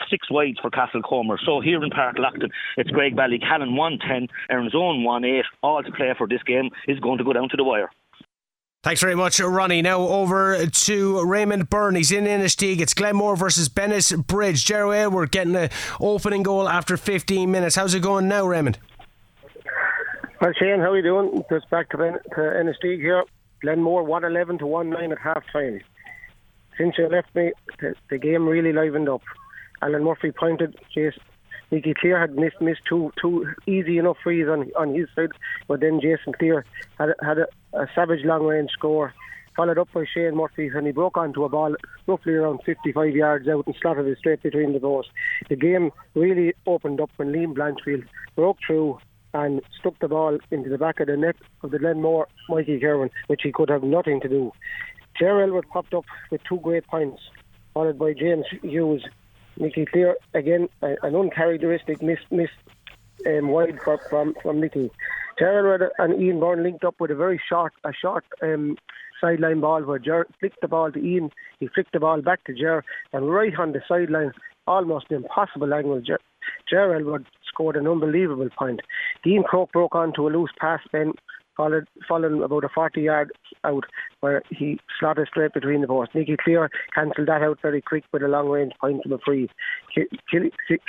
six 0.09 0.29
wides 0.29 0.59
for 0.59 0.69
Castlecomer. 0.69 1.38
So 1.45 1.61
here 1.61 1.84
in 1.84 1.89
Páirc 1.89 2.17
Lachtain, 2.17 2.49
it's 2.77 2.91
Graigue 2.91 3.15
Ballycallan 3.15 3.75
110, 3.75 4.27
Erin's 4.49 4.75
own 4.75 5.03
1 5.03 5.25
8. 5.25 5.45
All 5.61 5.84
to 5.84 5.91
play 5.91 6.13
for 6.17 6.27
this 6.27 6.43
game 6.43 6.69
is 6.88 6.99
going 6.99 7.17
to 7.17 7.23
go 7.23 7.34
down 7.34 7.49
to 7.49 7.57
the 7.57 7.63
wire. 7.63 7.89
Thanks 8.84 8.99
very 8.99 9.15
much, 9.15 9.39
Ronnie. 9.39 9.81
Now 9.81 10.01
over 10.01 10.67
to 10.67 11.25
Raymond 11.25 11.69
Byrne. 11.69 11.95
He's 11.95 12.11
in 12.11 12.25
Inistioge. 12.25 12.81
It's 12.81 12.93
Glenmore 12.93 13.38
versus 13.38 13.69
Bennis 13.69 14.13
Bridge. 14.27 14.65
Jerry 14.65 14.97
Aylward 14.97 15.31
getting 15.31 15.55
an 15.55 15.69
opening 16.01 16.43
goal 16.43 16.67
after 16.67 16.97
15 16.97 17.49
minutes. 17.49 17.77
How's 17.77 17.93
it 17.93 18.01
going 18.01 18.27
now, 18.27 18.45
Raymond? 18.45 18.77
Well, 20.41 20.51
Shane, 20.59 20.81
how 20.81 20.91
are 20.91 20.97
you 20.97 21.01
doing? 21.01 21.45
Just 21.49 21.69
back 21.69 21.89
to, 21.91 21.97
Ben, 21.97 22.19
to 22.36 22.73
here. 22.81 23.23
Glenmore 23.61 24.03
111 24.03 24.57
to 24.57 24.67
1 24.67 24.89
9 24.89 25.11
at 25.13 25.17
half 25.17 25.43
time. 25.53 25.79
Since 26.77 26.97
you 26.97 27.07
left 27.07 27.34
me, 27.34 27.53
the, 27.79 27.95
the 28.09 28.17
game 28.17 28.45
really 28.45 28.73
livened 28.73 29.07
up. 29.07 29.21
Alan 29.81 30.03
Murphy 30.03 30.34
pointed, 30.34 30.75
Jason. 30.93 31.21
Nicky 31.74 31.95
Clear 31.95 32.19
had 32.19 32.36
missed 32.36 32.61
missed 32.61 32.86
two 32.88 33.11
two 33.19 33.51
easy 33.65 33.97
enough 33.97 34.17
frees 34.24 34.47
on 34.47 34.69
on 34.76 34.93
his 34.93 35.07
side, 35.15 35.32
but 35.67 35.80
then 35.80 35.99
Jason 35.99 36.34
Clear 36.34 36.65
had 36.99 37.09
a, 37.09 37.15
had 37.26 37.39
a, 37.39 37.47
a 37.74 37.88
savage 37.95 38.24
long 38.24 38.43
range 38.43 38.69
score, 38.69 39.11
followed 39.55 39.80
up 39.80 39.89
by 39.91 40.05
Shane 40.05 40.36
Murphy, 40.36 40.67
and 40.67 40.86
he 40.86 40.93
broke 40.93 41.17
onto 41.17 41.43
a 41.43 41.49
ball 41.49 41.76
roughly 42.05 42.34
around 42.34 42.59
55 42.63 43.15
yards 43.15 43.47
out 43.47 43.65
and 43.65 43.76
slotted 43.82 44.05
it 44.05 44.19
straight 44.19 44.43
between 44.43 44.74
the 44.74 44.80
posts. 44.80 45.11
The 45.49 45.55
game 45.55 45.91
really 46.13 46.53
opened 46.67 47.01
up 47.01 47.09
when 47.15 47.30
Liam 47.30 47.55
Blanchfield 47.55 48.05
broke 48.36 48.59
through 48.67 48.99
and 49.34 49.59
stuck 49.80 49.97
the 49.97 50.07
ball 50.07 50.38
into 50.51 50.69
the 50.69 50.78
back 50.78 50.99
of 50.99 51.07
the 51.07 51.17
net 51.17 51.38
of 51.63 51.71
the 51.71 51.80
Glenmore 51.80 52.28
Mikey 52.49 52.80
Kerwin, 52.82 53.09
which 53.26 53.41
he 53.41 53.51
could 53.51 53.69
have 53.69 53.82
nothing 53.82 54.21
to 54.21 54.30
do. 54.30 54.51
Jerry 55.19 55.45
Aylward 55.45 55.67
popped 55.69 55.95
up 55.95 56.05
with 56.30 56.43
two 56.43 56.57
great 56.57 56.86
points, 56.86 57.24
followed 57.74 57.97
by 57.97 58.13
James 58.13 58.45
Hughes. 58.61 59.03
Nicky 59.58 59.86
Clear 59.86 60.16
again, 60.34 60.70
an 60.82 61.16
uncharacteristic 61.16 62.01
miss, 62.01 62.20
miss 62.32 62.49
um, 63.28 63.49
wide 63.49 63.80
for, 63.84 63.99
from 64.10 64.36
from 64.41 64.60
Nicky. 64.60 64.91
Gerald 65.39 65.91
and 65.97 66.22
Ian 66.22 66.39
Byrne 66.39 66.64
linked 66.64 66.84
up 66.84 66.95
with 66.99 67.12
a 67.12 67.16
very 67.16 67.41
short, 67.49 67.74
a 67.84 67.91
short 67.93 68.26
um, 68.41 68.78
sideline 69.20 69.62
ball 69.62 69.82
where 69.84 69.99
Ger 69.99 70.28
flicked 70.39 70.62
the 70.62 70.68
ball 70.68 70.91
to 70.91 70.99
Ian. 70.99 71.32
He 71.60 71.68
flicked 71.68 71.93
the 71.93 71.99
ball 71.99 72.22
back 72.22 72.43
to 72.45 72.54
Ger, 72.54 72.84
and 73.14 73.32
right 73.32 73.54
on 73.58 73.72
the 73.72 73.82
sideline, 73.88 74.32
almost 74.68 75.12
impossible 75.12 75.74
angle. 75.74 76.01
Gerald 76.70 77.06
would 77.06 77.26
scored 77.47 77.76
an 77.76 77.88
unbelievable 77.88 78.49
point. 78.58 78.82
Dean 79.24 79.43
Croke 79.43 79.72
broke 79.72 79.95
onto 79.95 80.28
a 80.28 80.30
loose 80.30 80.51
pass 80.60 80.80
then 80.91 81.14
followed, 81.56 81.88
about 82.10 82.64
a 82.64 82.70
40 82.70 83.01
yard 83.01 83.32
out 83.64 83.86
where 84.20 84.41
he 84.49 84.80
slotted 84.99 85.28
straight 85.28 85.54
between 85.54 85.82
the 85.82 85.88
posts. 85.88 86.16
Nicky 86.16 86.36
Clear 86.43 86.70
cancelled 86.93 87.28
that 87.28 87.41
out 87.41 87.60
very 87.62 87.82
quick 87.82 88.04
with 88.12 88.24
a 88.24 88.28
long 88.28 88.49
range 88.49 88.74
point 88.80 89.04
from 89.04 89.14
a 89.14 89.18
free. 89.20 89.49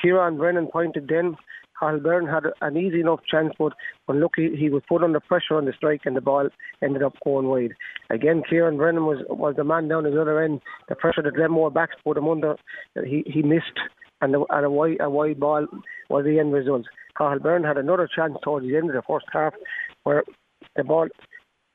Kieran 0.02 0.36
Brennan 0.36 0.68
pointed 0.72 1.08
then. 1.08 1.36
Carl 1.78 1.98
Byrne 1.98 2.26
had 2.26 2.44
an 2.60 2.76
easy 2.76 3.00
enough 3.00 3.20
chance, 3.28 3.52
but 3.58 3.72
unlucky 4.08 4.54
he 4.56 4.70
was 4.70 4.82
put 4.88 5.02
under 5.02 5.20
pressure 5.20 5.56
on 5.56 5.64
the 5.64 5.72
strike 5.72 6.02
and 6.04 6.16
the 6.16 6.20
ball 6.20 6.48
ended 6.82 7.02
up 7.02 7.14
going 7.24 7.48
wide. 7.48 7.74
Again, 8.10 8.42
Kieran 8.48 8.76
Brennan 8.76 9.06
was 9.06 9.18
was 9.28 9.54
the 9.56 9.64
man 9.64 9.88
down 9.88 10.06
at 10.06 10.12
the 10.12 10.20
other 10.20 10.40
end. 10.40 10.60
The 10.88 10.94
pressure 10.94 11.22
that 11.22 11.34
Glenmore 11.34 11.70
backs 11.70 11.96
put 12.04 12.16
him 12.16 12.28
under, 12.28 12.56
he 13.04 13.24
he 13.26 13.42
missed, 13.42 13.78
and, 14.20 14.32
the, 14.32 14.44
and 14.50 14.66
a 14.66 14.70
wide 14.70 14.98
a 15.00 15.10
wide 15.10 15.40
ball 15.40 15.66
was 16.08 16.24
the 16.24 16.38
end 16.38 16.52
result. 16.52 16.86
Carl 17.18 17.40
Byrne 17.40 17.64
had 17.64 17.76
another 17.76 18.08
chance 18.14 18.34
towards 18.42 18.66
the 18.66 18.76
end 18.76 18.90
of 18.90 18.96
the 18.96 19.02
first 19.02 19.26
half, 19.32 19.54
where 20.04 20.24
the 20.76 20.84
ball 20.84 21.08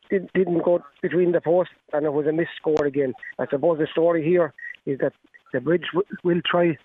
did, 0.10 0.30
didn't 0.34 0.64
go 0.64 0.82
between 1.02 1.32
the 1.32 1.42
posts 1.42 1.74
and 1.94 2.06
it 2.06 2.14
was 2.14 2.26
a 2.28 2.32
missed 2.32 2.52
score 2.58 2.86
again. 2.86 3.14
I 3.38 3.46
suppose 3.50 3.80
the 3.80 3.88
story 3.92 4.24
here 4.24 4.54
is 4.86 5.00
that 5.00 5.14
the 5.54 5.62
bridge 5.62 5.86
will 6.24 6.42
try 6.46 6.78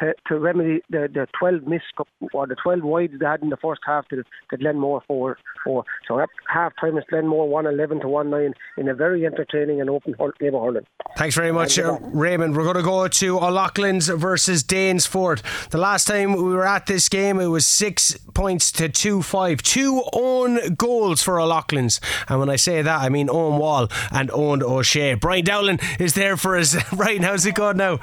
to, 0.00 0.14
to 0.28 0.38
remedy 0.38 0.80
the, 0.90 1.08
the 1.12 1.26
12 1.38 1.66
missed 1.66 1.84
or 2.32 2.46
the 2.46 2.56
12 2.62 2.82
wides 2.82 3.14
they 3.18 3.26
had 3.26 3.42
in 3.42 3.50
the 3.50 3.56
first 3.56 3.80
half 3.86 4.06
to, 4.08 4.22
to 4.50 4.56
Glenmore 4.56 5.02
4 5.06 5.38
4. 5.64 5.84
So 6.06 6.20
at 6.20 6.28
half 6.52 6.72
time 6.80 6.96
it's 6.96 7.08
Glenmore 7.08 7.48
111 7.48 8.00
to 8.00 8.08
1 8.08 8.30
9 8.30 8.54
in 8.78 8.88
a 8.88 8.94
very 8.94 9.26
entertaining 9.26 9.80
and 9.80 9.90
open 9.90 10.14
game 10.38 10.54
of 10.54 10.62
hurling. 10.62 10.86
Thanks 11.16 11.34
very 11.34 11.52
much, 11.52 11.78
uh, 11.78 11.98
Raymond. 12.00 12.56
We're 12.56 12.64
going 12.64 12.76
to 12.76 12.82
go 12.82 13.08
to 13.08 13.38
O'Loughlin's 13.38 14.08
versus 14.08 14.62
Danesfort. 14.62 15.42
The 15.70 15.78
last 15.78 16.06
time 16.06 16.34
we 16.34 16.42
were 16.42 16.66
at 16.66 16.86
this 16.86 17.08
game, 17.08 17.40
it 17.40 17.46
was 17.46 17.66
six 17.66 18.16
points 18.34 18.70
to 18.72 18.88
2 18.88 19.22
5. 19.22 19.62
Two 19.62 20.02
own 20.12 20.74
goals 20.74 21.22
for 21.22 21.40
O'Loughlin's. 21.40 22.00
And 22.28 22.38
when 22.40 22.50
I 22.50 22.56
say 22.56 22.82
that, 22.82 23.00
I 23.00 23.08
mean 23.08 23.28
Owen 23.30 23.58
Wall 23.58 23.88
and 24.10 24.30
Owen 24.32 24.62
O'Shea. 24.62 25.14
Brian 25.14 25.44
Dowling 25.44 25.80
is 25.98 26.14
there 26.14 26.36
for 26.36 26.56
us. 26.56 26.76
Brian, 26.92 27.22
how's 27.22 27.46
it 27.46 27.54
going 27.54 27.76
now? 27.76 27.98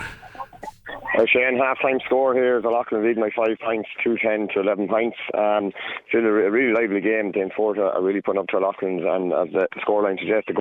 Uh, 1.18 1.26
Shane, 1.28 1.58
half 1.58 1.82
time 1.82 2.00
score 2.06 2.34
here 2.34 2.58
is 2.58 2.64
Loughlin 2.64 3.04
leading 3.04 3.24
by 3.24 3.30
five 3.36 3.58
points, 3.64 3.90
210 4.04 4.56
to 4.56 4.62
11 4.62 4.88
points. 4.88 5.18
Um, 5.38 5.72
still 6.10 6.26
a, 6.26 6.48
a 6.48 6.52
really 6.52 6.74
lively 6.74 7.02
game. 7.02 7.32
Danesfort 7.32 7.78
are 7.78 8.02
really 8.02 8.22
putting 8.22 8.40
up 8.40 8.48
to 8.48 8.60
Loughlin's, 8.60 9.04
and 9.06 9.34
as 9.34 9.54
the 9.54 9.68
scoreline 9.86 10.20
suggests, 10.20 10.48
the 10.48 10.60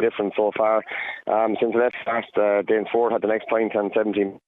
difference 0.00 0.34
so 0.36 0.50
far. 0.56 0.82
Um, 1.26 1.56
since 1.60 1.72
the 1.72 1.78
left 1.78 1.96
start, 2.02 2.24
uh, 2.36 2.62
Danesfort 2.62 3.12
had 3.12 3.22
the 3.22 3.28
next 3.28 3.48
point 3.48 3.72
and 3.74 3.90
17 3.94 4.38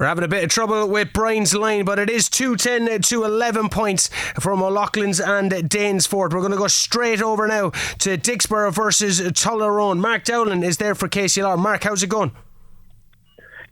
We're 0.00 0.06
having 0.06 0.24
a 0.24 0.28
bit 0.28 0.42
of 0.42 0.48
trouble 0.48 0.88
with 0.88 1.12
Brian's 1.12 1.54
line, 1.54 1.84
but 1.84 1.98
it 1.98 2.08
is 2.08 2.30
210 2.30 3.02
to 3.02 3.24
11 3.24 3.68
points 3.68 4.08
from 4.40 4.62
O'Loughlin's 4.62 5.20
and 5.20 5.52
Danesfort. 5.52 6.32
We're 6.32 6.40
going 6.40 6.52
to 6.52 6.56
go 6.56 6.68
straight 6.68 7.20
over 7.20 7.46
now 7.46 7.68
to 7.98 8.16
Dicksboro 8.16 8.72
versus 8.72 9.20
Tullaroan. 9.20 9.98
Mark 9.98 10.24
Dowling 10.24 10.62
is 10.62 10.78
there 10.78 10.94
for 10.94 11.06
KCLR. 11.06 11.58
Mark, 11.58 11.84
how's 11.84 12.02
it 12.02 12.06
going? 12.06 12.32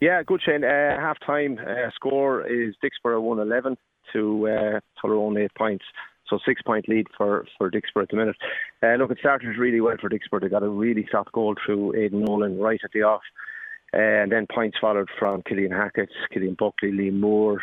Yeah, 0.01 0.21
good, 0.21 0.43
Shane. 0.45 0.63
Uh, 0.63 0.99
half 0.99 1.17
time 1.25 1.59
uh, 1.67 1.89
score 1.95 2.45
is 2.45 2.75
Dicksboro 2.75 3.23
111 3.23 3.75
to 4.13 4.47
uh, 4.49 4.79
Tullaroan 5.03 5.43
8 5.43 5.51
points. 5.57 5.85
So 6.29 6.37
six 6.45 6.61
point 6.61 6.87
lead 6.87 7.07
for, 7.17 7.47
for 7.57 7.71
Dicksboro 7.71 8.03
at 8.03 8.09
the 8.09 8.17
minute. 8.17 8.35
Uh, 8.83 8.93
look, 8.97 9.09
it 9.09 9.17
started 9.17 9.57
really 9.57 9.81
well 9.81 9.97
for 9.99 10.11
Dicksboro. 10.11 10.41
They 10.41 10.49
got 10.49 10.61
a 10.61 10.69
really 10.69 11.07
soft 11.11 11.31
goal 11.31 11.55
through 11.65 11.95
Aidan 11.95 12.23
Nolan 12.23 12.59
right 12.59 12.79
at 12.83 12.91
the 12.91 13.01
off. 13.01 13.23
Uh, 13.93 14.23
and 14.23 14.31
then 14.31 14.45
points 14.53 14.77
followed 14.79 15.09
from 15.17 15.41
Killian 15.43 15.71
Hackett, 15.71 16.09
Killian 16.31 16.55
Buckley, 16.57 16.91
Lee 16.91 17.09
Moore, 17.09 17.61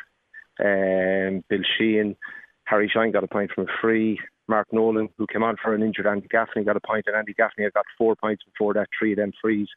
um, 0.61 1.45
Bill 1.49 1.61
Sheehan. 1.79 2.17
Harry 2.65 2.91
Shine 2.93 3.13
got 3.13 3.25
a 3.25 3.29
point 3.29 3.51
from 3.55 3.65
a 3.65 3.73
free. 3.81 4.19
Mark 4.49 4.69
Nolan, 4.73 5.09
who 5.19 5.27
came 5.27 5.43
on 5.43 5.57
for 5.63 5.75
an 5.75 5.83
injured 5.83 6.07
Andy 6.07 6.29
Gaffney, 6.29 6.65
got 6.65 6.77
a 6.77 6.81
point, 6.81 7.05
and 7.07 7.17
Andy 7.17 7.33
Gaffney 7.33 7.65
had 7.65 7.73
got 7.73 7.85
four 7.99 8.15
points 8.17 8.45
before 8.45 8.75
that, 8.75 8.89
three 8.97 9.13
of 9.13 9.19
them 9.19 9.33
frees. 9.41 9.69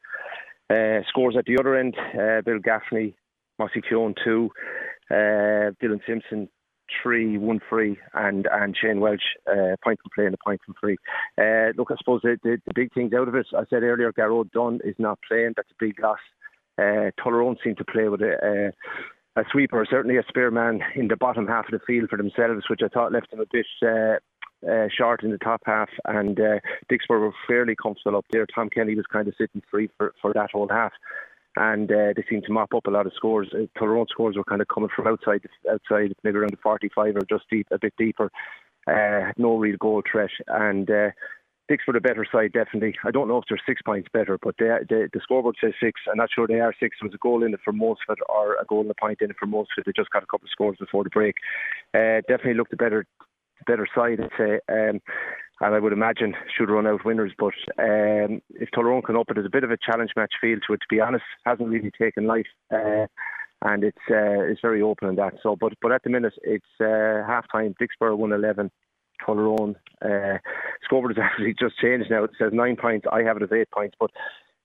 Uh, 0.70 1.02
scores 1.08 1.36
at 1.38 1.46
the 1.46 1.58
other 1.60 1.76
end, 1.76 1.96
uh, 1.98 2.42
Bill 2.46 2.60
Gaffney, 2.60 3.16
Mossy 3.58 3.82
Keown 3.82 4.14
two, 4.24 4.52
uh, 5.10 5.74
Dylan 5.82 6.00
Simpson 6.08 6.50
three, 7.02 7.38
one 7.38 7.60
free, 7.70 7.98
and 8.14 8.48
and 8.52 8.76
Shane 8.80 9.00
Welch 9.00 9.22
uh, 9.48 9.76
point 9.84 10.00
from 10.02 10.12
play 10.14 10.26
and 10.26 10.36
a 10.36 10.38
point 10.44 10.62
from 10.66 10.76
free. 10.80 10.98
Uh, 11.38 11.74
look, 11.78 11.90
I 11.92 11.96
suppose 11.98 12.22
the, 12.24 12.38
the, 12.44 12.58
the, 12.66 12.74
big 12.74 12.94
things 12.94 13.14
out 13.14 13.28
of 13.28 13.36
it, 13.36 13.48
I 13.56 13.64
said 13.70 13.84
earlier, 13.84 14.12
Garrod 14.12 14.52
Dunn 14.52 14.80
is 14.84 14.96
not 14.98 15.20
playing. 15.28 15.54
That's 15.56 15.70
a 15.72 15.84
big 15.84 16.00
loss. 16.00 16.20
Uh, 16.80 17.12
Tullaroan 17.20 17.58
seem 17.64 17.76
to 17.76 17.86
play 17.86 18.08
with 18.08 18.22
a, 18.22 18.72
a, 19.36 19.42
a 19.42 19.44
sweeper, 19.52 19.86
certainly 19.90 20.18
a 20.18 20.24
spearman 20.28 20.82
in 20.96 21.08
the 21.08 21.18
bottom 21.18 21.48
half 21.48 21.66
of 21.66 21.72
the 21.72 21.86
field 21.86 22.10
for 22.10 22.18
themselves, 22.18 22.64
which 22.70 22.82
I 22.84 22.88
thought 22.88 23.12
left 23.12 23.32
them 23.32 23.42
a 23.42 23.46
bit. 23.52 23.68
Uh, 23.84 24.18
uh, 24.70 24.90
short 24.94 25.24
in 25.24 25.32
the 25.32 25.38
top 25.38 25.62
half, 25.66 25.88
and 26.04 26.38
uh, 26.38 26.60
Dicksboro 26.92 27.22
were 27.22 27.32
fairly 27.48 27.78
comfortable 27.82 28.18
up 28.18 28.26
there. 28.30 28.46
Tom 28.54 28.70
Kenny 28.70 28.94
was 28.94 29.06
kind 29.10 29.26
of 29.26 29.34
sitting 29.38 29.62
free 29.72 29.90
for, 29.98 30.14
for 30.22 30.34
that 30.34 30.52
whole 30.52 30.68
half 30.70 30.92
and 31.56 31.92
uh, 31.92 32.14
they 32.16 32.24
seemed 32.30 32.44
to 32.46 32.54
mop 32.54 32.74
up 32.74 32.88
a 32.88 32.92
lot 32.92 33.06
of 33.06 33.14
scores. 33.16 33.50
Uh, 33.54 33.66
scores 34.10 34.36
were 34.38 34.44
kind 34.44 34.62
of 34.62 34.68
coming 34.68 34.90
from 34.96 35.08
outside, 35.08 35.42
outside 35.72 36.14
maybe 36.24 36.38
around 36.38 36.52
the 36.52 36.58
45 36.62 37.16
or 37.16 37.22
just 37.30 37.50
deep, 37.50 37.68
a 37.72 37.80
bit 37.80 37.94
deeper. 37.98 38.32
Uh, 38.88 39.32
no 39.38 39.58
real 39.58 39.78
goal 39.78 40.02
threat, 40.10 40.30
and 40.48 40.90
uh, 40.90 41.10
six 41.70 41.84
for 41.84 41.94
the 41.94 42.02
better 42.02 42.26
side, 42.30 42.52
definitely. 42.52 42.96
I 43.06 43.12
don't 43.12 43.28
know 43.28 43.38
if 43.38 43.46
they're 43.48 43.62
six 43.66 43.82
points 43.82 44.10
better, 44.12 44.38
but 44.42 44.56
they, 44.60 44.70
they, 44.90 45.08
the 45.14 45.20
scoreboard 45.22 45.56
says 45.62 45.74
six. 45.82 46.02
I'm 46.10 46.18
not 46.18 46.30
sure 46.34 46.48
they 46.48 46.60
are 46.60 46.74
six. 46.80 46.98
There 47.00 47.08
was 47.08 47.16
a 47.16 47.20
goal 47.20 47.44
in 47.44 47.54
it 47.54 47.60
for 47.64 47.72
most 47.72 48.02
it, 48.10 48.18
or 48.28 48.56
a 48.56 48.66
goal 48.66 48.82
and 48.82 48.92
a 48.92 48.96
point 48.96 49.22
in 49.22 49.30
it 49.30 49.38
for 49.40 49.46
most 49.46 49.70
it. 49.78 49.86
They 49.86 49.94
just 49.96 50.10
got 50.10 50.24
a 50.24 50.26
couple 50.26 50.48
of 50.48 50.52
scores 50.52 50.78
before 50.80 51.04
the 51.04 51.10
break. 51.10 51.36
Uh, 51.94 52.22
definitely 52.28 52.56
looked 52.56 52.74
a 52.74 52.78
better, 52.78 53.06
better 53.68 53.88
side, 53.96 54.20
I'd 54.20 54.38
say. 54.38 54.60
Um, 54.68 55.00
and 55.62 55.76
I 55.76 55.80
would 55.80 55.94
imagine 55.94 56.36
should 56.58 56.70
run 56.70 56.88
out 56.88 57.06
winners. 57.06 57.34
But 57.38 57.54
um, 57.78 58.42
if 58.56 58.70
Tullaroan 58.72 59.04
can 59.04 59.18
up 59.18 59.30
it, 59.30 59.38
it's 59.38 59.48
a 59.48 59.52
bit 59.52 59.64
of 59.64 59.72
a 59.72 59.78
challenge 59.78 60.12
match 60.16 60.34
feel 60.42 60.58
to 60.68 60.74
it. 60.74 60.78
To 60.82 60.88
be 60.90 61.02
honest, 61.02 61.26
hasn't 61.46 61.70
really 61.70 61.92
taken 61.92 62.26
life. 62.26 62.48
Uh, 62.74 63.08
and 63.62 63.84
it's 63.84 63.98
uh, 64.10 64.42
it's 64.48 64.62
very 64.62 64.82
open 64.82 65.10
in 65.10 65.16
that. 65.16 65.34
So, 65.44 65.56
but 65.60 65.74
but 65.82 65.92
at 65.92 66.04
the 66.04 66.10
minute 66.10 66.34
it's 66.44 66.66
uh, 66.80 67.28
half 67.28 67.46
time. 67.52 67.76
Dicksboro 67.80 68.18
one 68.18 68.32
eleven, 68.32 68.72
Tullaroan. 69.26 69.76
Uh, 70.02 70.38
scoreboard 70.84 71.16
has 71.16 71.24
actually 71.32 71.56
just 71.60 71.78
changed 71.80 72.10
now. 72.10 72.24
It 72.24 72.32
says 72.40 72.52
nine 72.54 72.76
points. 72.76 73.06
I 73.12 73.24
have 73.24 73.38
it 73.38 73.44
as 73.44 73.52
eight 73.52 73.70
points, 73.72 73.96
but 74.00 74.12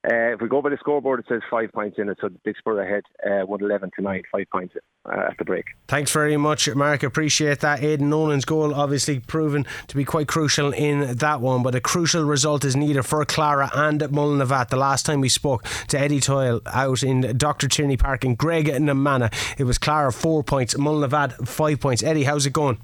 uh, 0.05 0.35
if 0.35 0.41
we 0.43 0.49
go 0.49 0.61
by 0.61 0.69
the 0.69 0.77
scoreboard, 0.77 1.21
it 1.21 1.27
says 1.31 1.41
five 1.51 1.73
points 1.73 1.99
in 1.99 2.11
it, 2.11 2.19
so 2.21 2.29
Dicksboro 2.47 2.85
ahead, 2.85 3.05
uh, 3.25 3.47
111 3.47 3.91
to 3.97 4.03
9, 4.03 4.23
five 4.31 4.45
points 4.53 4.75
uh, 5.07 5.19
at 5.31 5.39
the 5.39 5.47
break. 5.47 5.65
Thanks 5.89 6.13
very 6.13 6.37
much, 6.37 6.69
Mark. 6.75 7.03
Appreciate 7.03 7.61
that. 7.61 7.83
Aidan 7.83 8.11
Nolan's 8.11 8.45
goal 8.45 8.75
obviously 8.75 9.21
proven 9.21 9.65
to 9.87 9.97
be 9.97 10.05
quite 10.05 10.29
crucial 10.29 10.73
in 10.75 11.17
that 11.17 11.41
one, 11.41 11.63
but 11.63 11.75
a 11.75 11.81
crucial 11.81 12.25
result 12.25 12.67
is 12.67 12.77
needed 12.77 13.05
for 13.05 13.25
Clara 13.25 13.71
and 13.75 14.01
Mullinavat. 14.01 14.69
The 14.69 14.77
last 14.77 15.07
time 15.07 15.23
we 15.23 15.31
spoke 15.31 15.65
to 15.89 15.99
Eddie 15.99 16.21
Doyle 16.21 16.61
out 16.67 17.03
in 17.03 17.39
Dr. 17.39 17.67
Tierney 17.67 17.97
Park 17.97 18.27
in 18.27 18.37
Graiguenamanagh, 18.37 19.33
it 19.59 19.65
was 19.65 19.79
Clara 19.79 20.13
four 20.13 20.45
points, 20.45 20.75
Mullinavat 20.75 21.49
five 21.49 21.81
points. 21.81 22.03
Eddie, 22.03 22.25
how's 22.25 22.45
it 22.45 22.53
going? 22.53 22.79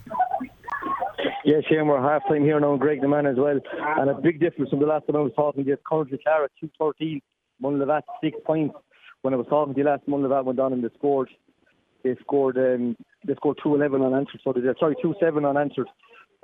Yeah, 1.51 1.62
Shane, 1.68 1.88
we're 1.88 2.01
half 2.01 2.22
time 2.28 2.44
here 2.44 2.61
now, 2.61 2.76
Greg 2.76 3.01
the 3.01 3.09
man 3.09 3.26
as 3.26 3.34
well. 3.36 3.59
And 3.98 4.09
a 4.09 4.14
big 4.14 4.38
difference 4.38 4.70
from 4.70 4.78
the 4.78 4.86
last 4.86 5.09
time 5.09 5.16
I 5.16 5.18
was 5.18 5.32
talking 5.34 5.64
to 5.64 5.70
you. 5.70 5.76
Currently, 5.84 6.20
Clara 6.22 6.48
213, 6.61 7.20
Mullinavat 7.61 8.03
6 8.22 8.38
points. 8.46 8.76
When 9.22 9.34
I 9.34 9.36
was 9.36 9.48
talking 9.51 9.74
to 9.74 9.80
you 9.80 9.84
last, 9.84 10.07
Mullinavat 10.07 10.44
went 10.44 10.59
down 10.59 10.72
and 10.72 10.84
they 10.84 10.90
scored. 10.96 11.28
They 12.05 12.14
scored 12.20 12.57
um, 12.57 12.96
they 13.26 13.34
scored 13.34 13.59
211 13.64 14.01
unanswered. 14.01 14.40
So 14.44 14.53
they 14.53 14.61
sorry, 14.78 14.94
2 15.03 15.16
7 15.18 15.44
unanswered 15.44 15.88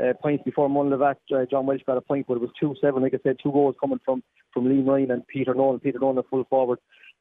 uh, 0.02 0.12
points 0.20 0.42
before 0.42 0.68
Mullinavat. 0.68 1.14
Uh, 1.32 1.46
John 1.48 1.66
Welch 1.66 1.86
got 1.86 1.98
a 1.98 2.00
point, 2.00 2.26
but 2.26 2.34
it 2.34 2.40
was 2.40 2.50
2 2.58 2.74
7. 2.80 3.00
Like 3.00 3.14
I 3.14 3.18
said, 3.22 3.36
two 3.40 3.52
goals 3.52 3.76
coming 3.80 4.00
from, 4.04 4.24
from 4.52 4.64
Liam 4.64 4.88
Ryan 4.88 5.12
and 5.12 5.26
Peter 5.28 5.54
Nolan. 5.54 5.78
Peter 5.78 6.00
Nolan, 6.00 6.24
full 6.28 6.42
forward 6.50 6.80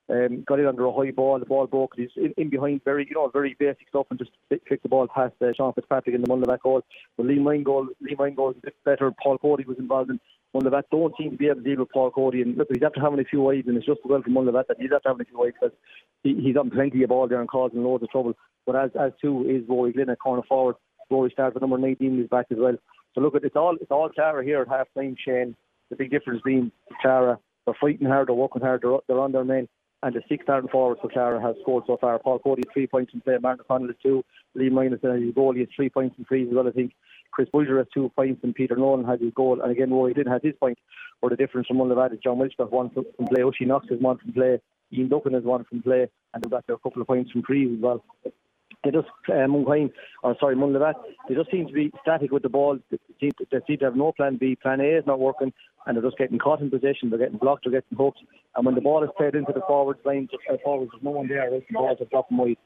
um, 0.10 0.44
got 0.48 0.60
it 0.60 0.68
under 0.68 0.86
a 0.86 0.94
high 0.94 1.12
ball. 1.12 1.40
The 1.40 1.46
ball 1.46 1.66
broke. 1.66 1.94
He's 1.96 2.10
in, 2.16 2.34
in 2.38 2.50
behind, 2.50 2.84
very 2.84 3.08
you 3.10 3.16
know, 3.16 3.30
very 3.30 3.56
basic 3.58 3.90
stuff, 3.90 4.08
and 4.10 4.20
just 4.20 4.32
kicked 4.68 4.84
the 4.84 4.90
ball 4.90 5.08
past 5.08 5.34
uh, 5.42 5.48
Sean 5.56 5.74
Fitzpatrick 5.74 6.14
in 6.14 6.22
the 6.22 6.28
Mullinavat 6.28 6.62
goal. 6.62 6.84
But 7.18 7.26
Liam 7.26 7.46
Ryan 7.46 7.64
goal 7.64 7.88
was 8.08 8.56
a 8.58 8.66
bit 8.66 8.76
better. 8.86 9.12
Paul 9.24 9.40
Cody 9.40 9.66
was 9.66 9.80
involved 9.80 10.12
in 10.12 10.20
Mullinavat. 10.56 10.84
Don't 10.92 11.16
seem 11.18 11.32
to 11.32 11.38
be 11.38 11.48
able 11.48 11.56
to 11.56 11.62
deal 11.64 11.80
with 11.80 11.92
Paul 11.92 12.12
Cody, 12.12 12.42
and 12.42 12.56
look, 12.56 12.68
he's 12.72 12.84
after 12.84 13.02
having 13.02 13.20
a 13.20 13.24
few 13.24 13.42
wides, 13.42 13.68
and 13.68 13.78
it's 13.78 13.86
just 13.86 14.02
well 14.06 14.22
for 14.22 14.30
Mullinavat 14.30 14.68
that 14.68 14.78
he's 14.80 14.92
after 14.96 15.10
having 15.10 15.22
a 15.22 15.26
few 15.26 15.40
wides 15.40 15.56
because 15.60 15.76
he, 16.22 16.40
he's 16.40 16.56
on 16.56 16.70
plenty 16.70 17.02
of 17.02 17.10
ball 17.10 17.28
there 17.28 17.40
and 17.40 17.50
causing 17.50 17.84
loads 17.84 18.04
of 18.04 18.12
trouble. 18.12 18.34
But 18.68 18.76
as 18.76 18.92
as 19.00 19.12
too 19.20 19.46
is 19.50 19.68
Rory 19.68 19.92
Glynn 19.92 20.10
at 20.10 20.20
corner 20.20 20.44
forward. 20.48 20.76
Rory 21.10 21.32
starts 21.32 21.56
at 21.56 21.62
number 21.62 21.78
19 21.78 22.20
is 22.20 22.30
back 22.30 22.48
as 22.52 22.58
well. 22.60 22.76
So 23.14 23.22
look, 23.22 23.34
it's 23.36 23.56
all 23.56 23.76
it's 23.82 23.92
all 23.92 24.10
Clara 24.10 24.44
here 24.44 24.62
at 24.62 24.68
half 24.68 24.88
time. 24.96 25.16
Shane, 25.24 25.56
the 25.90 25.96
big 25.96 26.12
difference 26.12 26.42
being 26.46 26.72
Clara. 27.02 27.40
They're 27.66 27.76
fighting 27.82 28.08
hard, 28.08 28.28
they're 28.28 28.36
working 28.36 28.62
hard, 28.62 28.84
they're, 28.84 28.98
they're 29.08 29.20
on 29.20 29.32
their 29.32 29.44
men 29.44 29.68
And 30.06 30.14
the 30.14 30.22
six 30.30 30.44
starting 30.44 30.70
forwards 30.70 31.02
for 31.02 31.10
Clara 31.10 31.42
have 31.42 31.56
scored 31.64 31.86
so 31.88 31.98
far. 31.98 32.20
Paul 32.20 32.38
Cody 32.38 32.62
three 32.72 32.86
points 32.86 33.12
in 33.16 33.22
play, 33.22 33.40
Martin 33.42 33.66
O'Connell 33.68 33.88
has 33.88 33.96
two, 34.04 34.24
Lee 34.54 34.70
Minus 34.70 35.00
and 35.02 35.24
his 35.24 35.34
goalie 35.34 35.62
has 35.62 35.68
three 35.76 35.90
points 35.90 36.16
in 36.20 36.26
frees 36.26 36.48
as 36.48 36.54
well, 36.54 36.68
I 36.68 36.72
think. 36.72 36.94
Chris 37.32 37.50
Bulger 37.52 37.80
has 37.80 37.88
two 37.92 38.12
points 38.16 38.42
and 38.44 38.54
Peter 38.54 38.76
Nolan 38.76 39.04
has 39.06 39.20
his 39.20 39.34
goal. 39.34 39.60
And 39.64 39.72
again, 39.72 39.90
Rory 39.90 40.14
didn't 40.14 40.32
have 40.32 40.44
his 40.44 40.54
point. 40.60 40.78
Or 41.24 41.32
the 41.32 41.36
difference 41.36 41.68
from 41.68 41.78
Mullinavat 41.78 42.14
is 42.14 42.20
John 42.24 42.38
got 42.38 42.72
one 42.72 42.92
from 42.92 43.06
play, 43.26 43.42
Oshie 43.42 43.66
Knox 43.66 43.88
has 43.90 44.00
one 44.00 44.20
from 44.20 44.32
play, 44.34 44.62
Ian 44.94 45.10
Duncan 45.10 45.34
has 45.34 45.44
one 45.44 45.64
from 45.64 45.82
play, 45.82 46.08
and 46.36 46.44
they've 46.44 46.52
got 46.52 46.66
a 46.70 46.78
couple 46.78 47.02
of 47.02 47.08
points 47.08 47.32
from 47.32 47.42
frees 47.42 47.76
as 47.76 47.82
well 47.82 48.04
they 48.86 48.92
just 48.92 49.08
uh, 49.28 49.48
Munquine, 49.48 49.92
or 50.24 50.38
sorry 50.40 50.56
Mullinavat, 50.56 50.94
they 51.28 51.36
just 51.36 51.52
seem 51.52 51.68
to 51.68 51.74
be 51.74 51.92
static 52.02 52.32
with 52.32 52.44
the 52.44 52.50
ball. 52.50 52.78
They 52.92 53.00
seem, 53.20 53.32
to, 53.40 53.46
they 53.52 53.60
seem 53.68 53.80
to 53.80 53.86
have 53.86 53.96
no 53.96 54.12
plan 54.12 54.38
B. 54.38 54.56
Plan 54.56 54.80
A 54.80 54.98
is 55.00 55.04
not 55.06 55.20
working, 55.20 55.52
and 55.86 55.98
they're 55.98 56.04
just 56.04 56.18
getting 56.18 56.40
caught 56.40 56.62
in 56.62 56.70
possession. 56.70 57.10
They're 57.10 57.20
getting 57.20 57.38
blocked. 57.38 57.66
They're 57.66 57.82
getting 57.82 57.98
hooked. 57.98 58.20
And 58.56 58.66
when 58.66 58.76
the 58.76 58.82
ball 58.82 59.04
is 59.04 59.10
played 59.18 59.36
into 59.36 59.52
the 59.52 59.62
forwards 59.68 60.00
line, 60.06 60.30
uh, 60.50 60.58
forwards, 60.64 60.92
there's 60.94 61.04
no 61.04 61.12
one 61.12 61.28
there. 61.28 61.50
The 61.50 61.62
balls 61.74 61.98
are 62.00 62.06
dropping 62.06 62.38
wide, 62.38 62.58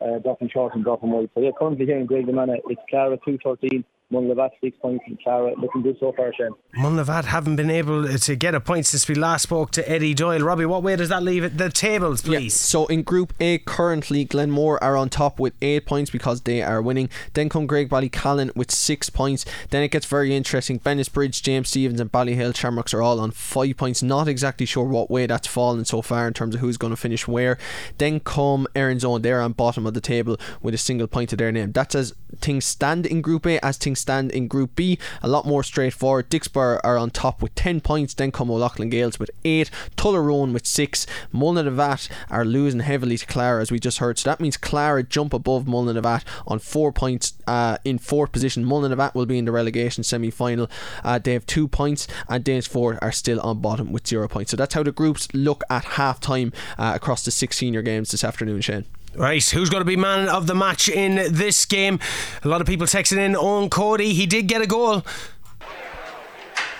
uh, 0.00 0.18
dropping 0.18 0.50
short 0.50 0.74
and 0.74 0.84
dropping 0.84 1.10
wide. 1.10 1.30
So 1.34 1.40
yeah, 1.40 1.50
currently 1.58 1.86
here 1.86 1.98
in 1.98 2.06
Graiguenamanagh, 2.06 2.60
it's 2.68 2.80
Clara 2.88 3.18
two 3.24 3.38
thirteen. 3.42 3.84
Mullinavat 4.12 4.50
six 4.62 4.76
points 4.80 5.02
and 5.06 5.18
Clara 5.22 5.54
looking 5.58 5.82
good 5.82 5.96
so 5.98 6.12
far, 6.12 6.32
Shane. 6.34 6.50
Mullinavat 6.76 7.24
haven't 7.24 7.56
been 7.56 7.70
able 7.70 8.06
uh, 8.06 8.18
to 8.18 8.36
get 8.36 8.54
a 8.54 8.60
point 8.60 8.86
since 8.86 9.08
we 9.08 9.14
last 9.14 9.44
spoke 9.44 9.70
to 9.72 9.90
Eddie 9.90 10.14
Doyle. 10.14 10.40
Robbie, 10.40 10.66
what 10.66 10.82
way 10.82 10.94
does 10.94 11.08
that 11.08 11.22
leave 11.22 11.42
it? 11.42 11.56
The 11.56 11.70
tables, 11.70 12.22
please. 12.22 12.54
Yeah, 12.54 12.66
so 12.66 12.86
in 12.86 13.02
Group 13.02 13.32
A, 13.40 13.58
currently 13.58 14.24
Glenmore 14.24 14.82
are 14.84 14.96
on 14.96 15.08
top 15.08 15.40
with 15.40 15.54
eight 15.62 15.86
points 15.86 16.10
because 16.10 16.42
they 16.42 16.62
are 16.62 16.82
winning. 16.82 17.08
Then 17.32 17.48
come 17.48 17.66
Graigue 17.66 17.88
Ballycallan 17.88 18.54
with 18.54 18.70
six 18.70 19.08
points. 19.08 19.46
Then 19.70 19.82
it 19.82 19.90
gets 19.90 20.06
very 20.06 20.36
interesting. 20.36 20.78
Bennettsbridge, 20.78 21.42
James 21.42 21.70
Stephens, 21.70 22.00
and 22.00 22.12
Ballyhale 22.12 22.54
Shamrocks 22.54 22.92
are 22.92 23.02
all 23.02 23.18
on 23.18 23.30
five 23.30 23.76
points. 23.78 24.02
Not 24.02 24.28
exactly 24.28 24.66
sure 24.66 24.84
what 24.84 25.10
way 25.10 25.26
that's 25.26 25.48
fallen 25.48 25.84
so 25.86 26.02
far 26.02 26.28
in 26.28 26.34
terms 26.34 26.54
of 26.54 26.60
who's 26.60 26.76
going 26.76 26.92
to 26.92 26.96
finish 26.96 27.26
where. 27.26 27.58
Then 27.98 28.20
come 28.20 28.66
Erin's 28.76 29.04
Own. 29.04 29.22
They're 29.22 29.40
on 29.40 29.52
bottom 29.52 29.86
of 29.86 29.94
the 29.94 30.00
table 30.00 30.36
with 30.60 30.74
a 30.74 30.78
single 30.78 31.06
point 31.06 31.30
to 31.30 31.36
their 31.36 31.50
name. 31.50 31.72
That's 31.72 31.94
as 31.94 32.14
things 32.40 32.64
stand 32.64 33.06
in 33.06 33.22
Group 33.22 33.46
A, 33.46 33.64
as 33.64 33.78
things 33.78 33.93
stand 33.96 34.30
in 34.32 34.48
Group 34.48 34.76
B. 34.76 34.98
A 35.22 35.28
lot 35.28 35.46
more 35.46 35.62
straightforward. 35.62 36.30
Dicksboro 36.30 36.80
are 36.84 36.96
on 36.96 37.10
top 37.10 37.42
with 37.42 37.54
10 37.54 37.80
points. 37.80 38.14
Then 38.14 38.32
come 38.32 38.50
O'Loughlin 38.50 38.90
Gaels 38.90 39.18
with 39.18 39.30
8. 39.44 39.70
Tullaroan 39.96 40.52
with 40.52 40.66
6. 40.66 41.06
Mullinavat 41.32 42.08
are 42.30 42.44
losing 42.44 42.80
heavily 42.80 43.18
to 43.18 43.26
Clara, 43.26 43.60
as 43.60 43.70
we 43.70 43.78
just 43.78 43.98
heard. 43.98 44.18
So 44.18 44.30
that 44.30 44.40
means 44.40 44.56
Clara 44.56 45.02
jump 45.02 45.32
above 45.32 45.64
Mullinavat 45.64 46.24
on 46.46 46.58
4 46.58 46.92
points 46.92 47.34
uh, 47.46 47.78
in 47.84 47.98
fourth 47.98 48.32
position. 48.32 48.64
Mullinavat 48.64 49.14
will 49.14 49.26
be 49.26 49.38
in 49.38 49.44
the 49.44 49.52
relegation 49.52 50.04
semi 50.04 50.30
final. 50.30 50.70
Uh, 51.02 51.18
they 51.18 51.32
have 51.32 51.46
2 51.46 51.68
points, 51.68 52.06
and 52.28 52.44
Danesfort 52.44 52.98
are 53.02 53.12
still 53.12 53.40
on 53.40 53.60
bottom 53.60 53.92
with 53.92 54.06
0 54.06 54.28
points. 54.28 54.50
So 54.50 54.56
that's 54.56 54.74
how 54.74 54.82
the 54.82 54.92
groups 54.92 55.28
look 55.32 55.62
at 55.70 55.84
half 55.84 56.20
time 56.20 56.52
uh, 56.78 56.92
across 56.94 57.24
the 57.24 57.30
six 57.30 57.56
senior 57.56 57.82
games 57.82 58.10
this 58.10 58.24
afternoon, 58.24 58.60
Shane. 58.60 58.84
Right, 59.16 59.48
who's 59.50 59.70
going 59.70 59.80
to 59.80 59.84
be 59.84 59.96
man 59.96 60.28
of 60.28 60.48
the 60.48 60.56
match 60.56 60.88
in 60.88 61.32
this 61.32 61.64
game? 61.66 62.00
A 62.42 62.48
lot 62.48 62.60
of 62.60 62.66
people 62.66 62.86
texting 62.88 63.18
in 63.18 63.36
on 63.36 63.70
Cody. 63.70 64.12
He 64.12 64.26
did 64.26 64.48
get 64.48 64.60
a 64.60 64.66
goal. 64.66 65.04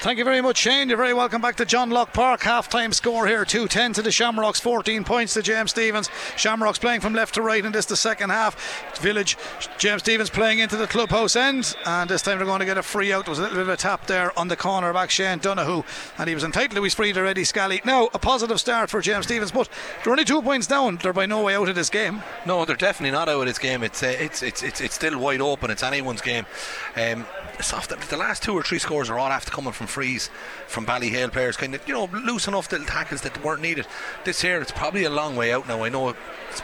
Thank 0.05 0.19
you 0.19 0.25
very 0.27 0.43
much, 0.43 0.59
Shane. 0.59 0.91
You're 0.91 0.99
very 0.99 1.15
welcome 1.15 1.41
back 1.41 1.57
to 1.57 1.65
John 1.65 1.89
Locke 1.89 2.13
Park. 2.13 2.43
Half 2.43 2.69
time 2.69 2.93
score 2.93 3.27
here 3.27 3.47
2 3.47 3.67
10 3.67 3.95
to 3.95 4.03
the 4.03 4.13
Shamrocks, 4.13 4.61
14 4.61 5.03
points 5.03 5.33
to 5.33 5.41
James 5.41 5.71
Stephens. 5.71 6.11
Shamrocks 6.37 6.79
playing 6.79 7.01
from 7.01 7.15
left 7.15 7.37
to 7.37 7.41
right 7.41 7.65
in 7.65 7.73
this 7.73 7.87
the 7.87 7.97
second 7.97 8.29
half. 8.29 8.99
Village, 9.01 9.39
James 9.79 10.03
Stephens 10.03 10.29
playing 10.29 10.59
into 10.59 10.77
the 10.77 10.87
clubhouse 10.87 11.37
end, 11.37 11.75
and 11.87 12.11
this 12.11 12.21
time 12.21 12.37
they're 12.37 12.47
going 12.47 12.61
to 12.61 12.67
get 12.67 12.77
a 12.77 12.83
free 12.83 13.15
out. 13.15 13.25
There 13.25 13.31
was 13.31 13.39
a 13.39 13.43
little 13.45 13.57
bit 13.57 13.63
of 13.63 13.71
a 13.71 13.79
tap 13.79 14.07
there 14.07 14.39
on 14.39 14.49
the 14.49 14.57
corner 14.57 14.93
back, 14.93 15.09
Shane 15.09 15.39
Donoghue, 15.39 15.85
and 16.19 16.29
he 16.29 16.35
was 16.35 16.45
entitled 16.45 16.77
to 16.77 16.83
his 16.83 16.93
free 16.93 17.15
to 17.15 17.27
Eddie 17.27 17.45
Scally. 17.45 17.81
Now, 17.87 18.11
a 18.13 18.19
positive 18.19 18.61
start 18.61 18.91
for 18.91 19.01
James 19.01 19.25
Stephens, 19.25 19.53
but 19.53 19.71
they're 20.03 20.13
only 20.13 20.27
two 20.27 20.43
points 20.43 20.67
down. 20.67 20.99
They're 20.99 21.15
by 21.15 21.25
no 21.25 21.45
way 21.45 21.57
out 21.57 21.71
of 21.71 21.77
this 21.77 21.89
game. 21.89 22.23
No, 22.45 22.67
they're 22.67 22.77
definitely 22.77 23.13
not 23.13 23.31
out 23.31 23.41
of 23.41 23.47
this 23.47 23.59
game. 23.59 23.83
It's 23.83 24.03
uh, 24.03 24.09
it's, 24.09 24.43
it's 24.43 24.63
it's 24.63 24.83
it's 24.83 24.95
still 24.97 25.19
wide 25.19 25.41
open. 25.41 25.71
It's 25.71 25.83
anyone's 25.83 26.21
game. 26.21 26.45
Um, 26.95 27.25
the 27.59 28.17
last 28.19 28.43
two 28.43 28.55
or 28.55 28.63
three 28.63 28.79
scores 28.79 29.11
are 29.11 29.19
all 29.19 29.31
after 29.31 29.51
coming 29.51 29.73
from 29.73 29.87
frees 29.87 30.31
from 30.67 30.87
Ballyhale 30.87 31.33
players, 31.33 31.57
kind 31.57 31.75
of 31.75 31.87
you 31.89 31.95
know 31.95 32.07
loose 32.13 32.49
enough 32.49 32.71
little 32.71 32.87
tackles 32.87 33.23
that 33.23 33.43
weren't 33.45 33.63
needed. 33.63 33.87
This 34.25 34.43
here, 34.43 34.61
it's 34.61 34.73
probably 34.73 35.05
a 35.05 35.11
long 35.11 35.37
way 35.37 35.53
out 35.53 35.69
now. 35.69 35.85
I 35.85 35.89
know 35.89 36.11
it's 36.11 36.63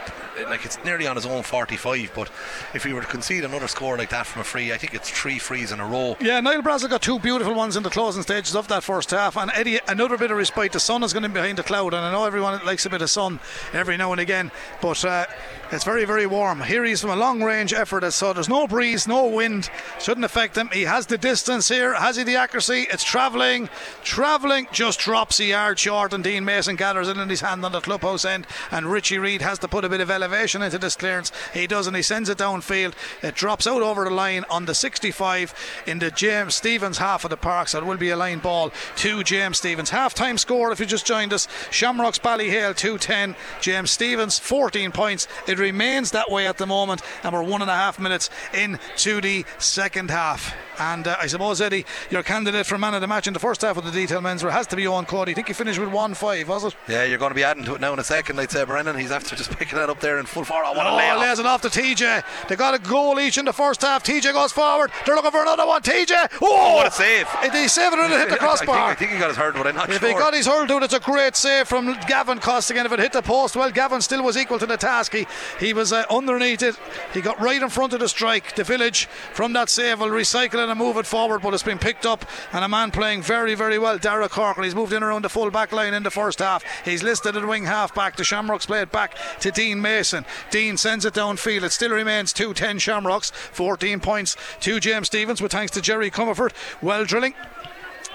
like 0.49 0.65
it's 0.65 0.83
nearly 0.85 1.07
on 1.07 1.17
his 1.17 1.27
own 1.27 1.43
45. 1.43 2.13
But 2.15 2.31
if 2.75 2.85
he 2.85 2.93
were 2.93 3.01
to 3.01 3.07
concede 3.07 3.45
another 3.45 3.69
score 3.69 3.97
like 3.97 4.11
that 4.11 4.27
from 4.27 4.43
a 4.43 4.45
free, 4.45 4.73
I 4.73 4.79
think 4.79 4.95
it's 4.95 5.11
three 5.11 5.39
frees 5.39 5.73
in 5.73 5.81
a 5.81 5.87
row. 5.87 6.17
Yeah, 6.21 6.41
Niall 6.41 6.63
Brazel 6.63 6.89
got 6.89 7.03
two 7.03 7.19
beautiful 7.19 7.55
ones 7.55 7.77
in 7.77 7.83
the 7.83 7.91
closing 7.91 8.23
stages 8.23 8.55
of 8.55 8.69
that 8.69 8.83
first 8.83 9.11
half. 9.11 9.37
And 9.37 9.51
Eddie, 9.55 9.81
another 9.89 10.17
bit 10.17 10.31
of 10.31 10.39
respite. 10.39 10.73
The 10.73 10.81
sun 10.81 11.03
is 11.03 11.13
going 11.13 11.31
behind 11.33 11.59
the 11.59 11.63
cloud, 11.63 11.95
and 11.95 12.05
I 12.05 12.13
know 12.13 12.25
everyone 12.25 12.65
likes 12.65 12.87
a 12.87 12.91
bit 12.91 13.03
of 13.03 13.11
sun 13.11 13.41
every 13.73 13.97
now 13.97 14.13
and 14.13 14.21
again, 14.21 14.51
but. 14.81 15.05
Uh, 15.05 15.27
it's 15.73 15.85
very, 15.85 16.05
very 16.05 16.27
warm. 16.27 16.61
Here 16.61 16.85
he's 16.85 17.01
from 17.01 17.11
a 17.11 17.17
long 17.17 17.43
range 17.43 17.73
effort, 17.73 18.11
so 18.13 18.33
there's 18.33 18.49
no 18.49 18.67
breeze, 18.67 19.07
no 19.07 19.27
wind, 19.27 19.71
shouldn't 20.01 20.25
affect 20.25 20.57
him. 20.57 20.69
He 20.73 20.83
has 20.83 21.07
the 21.07 21.19
distance 21.19 21.69
here, 21.69 21.95
has 21.95 22.17
he 22.17 22.25
the 22.25 22.37
accuracy? 22.37 22.87
It's 22.91 23.05
travelling, 23.05 23.69
travelling, 24.03 24.67
just 24.73 24.99
drops 24.99 25.39
a 25.39 25.45
yard 25.45 25.79
short, 25.79 26.13
and 26.13 26.25
Dean 26.25 26.45
Mason 26.45 26.75
gathers 26.75 27.09
it 27.09 27.17
in 27.17 27.29
his 27.29 27.41
hand 27.41 27.65
on 27.65 27.73
the 27.73 27.81
clubhouse 27.81 28.25
end. 28.25 28.47
And 28.71 28.87
Richie 28.87 29.19
Reid 29.19 29.43
has 29.43 29.61
to 29.61 29.69
put 29.69 29.85
a 29.85 29.89
bit 29.89 30.01
of 30.01 30.11
elevation 30.11 30.63
into 30.63 30.79
this 30.79 30.97
clearance. 30.97 31.31
He 31.55 31.69
does, 31.69 31.87
and 31.87 31.95
he 31.95 32.03
sends 32.03 32.29
it 32.29 32.39
downfield. 32.39 32.95
It 33.23 33.37
drops 33.37 33.67
out 33.67 33.83
over 33.83 34.05
the 34.05 34.11
line 34.11 34.45
on 34.51 34.67
the 34.67 34.75
65 34.75 35.55
in 35.87 36.01
the 36.01 36.11
James 36.11 36.57
Stephens 36.57 36.99
half 36.99 37.25
of 37.25 37.31
the 37.31 37.37
park, 37.37 37.69
so 37.69 37.79
it 37.79 37.87
will 37.87 37.97
be 37.97 38.11
a 38.11 38.17
line 38.17 38.41
ball 38.41 38.73
to 38.97 39.23
James 39.23 39.59
Stephens. 39.59 39.91
Half 39.91 40.15
time 40.15 40.37
score, 40.37 40.73
if 40.73 40.81
you 40.81 40.87
just 40.87 41.07
joined 41.07 41.33
us 41.33 41.47
Shamrocks 41.71 42.19
Ballyhale 42.19 42.75
210, 42.75 43.37
James 43.61 43.93
Stephens 43.93 44.39
14 44.39 44.91
points. 44.91 45.29
It 45.47 45.60
remains 45.61 46.11
that 46.13 46.31
way 46.31 46.47
at 46.47 46.59
the 46.59 46.67
moment, 46.67 47.03
and 47.23 47.33
we're 47.33 47.43
one 47.43 47.63
and 47.63 47.71
a 47.71 47.75
half 47.75 47.99
minutes 47.99 48.31
into 48.55 49.21
the 49.21 49.45
second 49.59 50.11
half. 50.11 50.55
And 50.79 51.07
uh, 51.07 51.17
I 51.21 51.27
suppose, 51.27 51.61
Eddie, 51.61 51.85
your 52.11 52.23
candidate 52.23 52.65
for 52.67 52.79
man 52.79 52.95
of 52.95 53.03
the 53.03 53.07
match 53.07 53.27
in 53.27 53.35
the 53.35 53.39
first 53.39 53.61
half 53.61 53.77
of 53.77 53.85
the 53.85 53.91
detail 53.91 54.21
menswear 54.21 54.51
has 54.51 54.67
to 54.69 54.77
be 54.77 54.87
Owen 54.87 55.05
Cody. 55.05 55.33
I 55.33 55.35
think 55.35 55.49
he 55.49 55.53
finished 55.53 55.79
with 55.79 55.91
1 55.91 56.15
5, 56.15 56.49
was 56.49 56.65
it? 56.65 56.75
Yeah, 56.89 57.05
you're 57.05 57.19
going 57.19 57.31
to 57.31 57.35
be 57.35 57.45
adding 57.45 57.65
to 57.65 57.75
it 57.75 57.81
now 57.83 57.93
in 57.93 57.99
a 57.99 58.05
second, 58.05 58.41
I'd 58.41 58.51
say. 58.51 58.65
Brendan, 58.65 58.97
he's 58.97 59.11
after 59.13 59.37
just 59.37 59.51
picking 59.59 59.79
that 59.79 59.91
up 59.91 60.01
there 60.01 60.19
in 60.19 60.25
full 60.27 60.45
forward. 60.45 60.65
Oh, 60.67 60.97
lay 60.97 61.15
lays 61.17 61.39
it 61.39 61.45
off 61.45 61.61
to 61.63 61.69
TJ. 61.69 62.25
They 62.49 62.57
got 62.57 62.75
a 62.75 62.79
goal 62.79 63.21
each 63.21 63.37
in 63.37 63.45
the 63.45 63.53
first 63.53 63.83
half. 63.83 64.03
TJ 64.03 64.33
goes 64.33 64.53
forward. 64.53 64.91
They're 65.05 65.15
looking 65.15 65.31
for 65.31 65.43
another 65.43 65.67
one. 65.67 65.83
TJ. 65.83 66.39
Oh, 66.41 66.77
what 66.77 66.87
a 66.87 66.91
save. 66.91 67.29
Did 67.43 67.53
he 67.53 67.69
save 67.69 67.93
it 67.93 67.99
or 67.99 68.09
did 68.09 68.13
it 68.13 68.21
hit 68.21 68.31
the 68.31 68.37
crossbar? 68.39 68.75
I 68.75 68.79
think, 68.79 68.91
I 68.91 68.95
think 68.95 69.13
he 69.13 69.19
got 69.19 69.29
his 69.29 69.37
hurl, 69.37 69.53
but 69.53 69.67
I'm 69.67 69.75
not 69.77 69.91
if 69.91 70.01
sure. 70.01 70.09
he 70.09 70.15
got 70.15 70.33
his 70.33 70.47
hurl, 70.47 70.67
dude, 70.67 70.83
it's 70.83 70.95
a 70.95 71.01
great 71.01 71.37
save 71.37 71.69
from 71.69 71.95
Gavin 72.09 72.39
Costigan. 72.39 72.87
If 72.87 72.93
it 72.93 72.99
hit 73.01 73.13
the 73.13 73.23
post, 73.23 73.55
well, 73.55 73.71
Gavin 73.71 74.01
still 74.01 74.23
was 74.23 74.37
equal 74.39 74.59
to 74.59 74.67
the 74.67 74.77
task. 74.79 75.13
He, 75.13 75.27
he 75.59 75.73
was 75.73 75.93
uh, 75.93 76.05
underneath 76.11 76.63
it. 76.63 76.77
He 77.13 77.21
got 77.21 77.41
right 77.41 77.63
in 77.63 77.69
front 77.69 77.93
of 77.93 78.01
the 78.01 78.09
strike. 78.09 78.55
The 78.55 78.65
village 78.65 79.07
from 79.33 79.53
that 79.55 79.69
save 79.69 80.01
will 80.01 80.09
recycle 80.09 80.63
it 80.63 80.69
and 80.69 80.79
move 80.79 80.97
it 80.97 81.07
forward, 81.07 81.43
but 81.43 81.55
it's 81.55 81.63
been 81.63 81.79
picked 81.79 82.07
up. 82.07 82.25
And 82.53 82.65
a 82.65 82.69
man 82.69 82.91
playing 82.91 83.23
very, 83.23 83.55
very 83.55 83.79
well, 83.79 83.99
Dara 83.99 84.29
Corker. 84.29 84.63
He's 84.63 84.75
moved 84.75 84.93
in 84.93 85.03
around 85.03 85.23
the 85.23 85.29
full 85.29 85.51
back 85.51 85.73
line 85.73 85.95
in 85.95 86.03
the 86.03 86.11
first 86.11 86.39
half. 86.39 86.65
He's 86.85 87.03
listed 87.03 87.37
at 87.37 87.47
wing 87.47 87.65
half 87.65 87.95
back. 87.95 88.17
The 88.17 88.25
Shamrocks 88.25 88.67
play 88.67 88.83
it 88.83 88.93
back 88.93 89.17
to 89.41 89.51
Dean 89.51 89.81
Mason. 89.81 90.25
Dean 90.51 90.77
sends 90.77 91.05
it 91.05 91.15
downfield. 91.15 91.63
It 91.63 91.73
still 91.73 91.91
remains 91.91 92.33
2 92.33 92.55
10 92.55 92.79
Shamrocks, 92.79 93.31
14 93.31 94.01
points 94.01 94.37
to 94.61 94.81
James 94.81 95.07
Stephens, 95.07 95.41
with 95.41 95.53
thanks 95.53 95.73
to 95.73 95.81
Jerry 95.81 96.11
Comerford. 96.11 96.53
Well 96.83 97.05
drilling. 97.05 97.35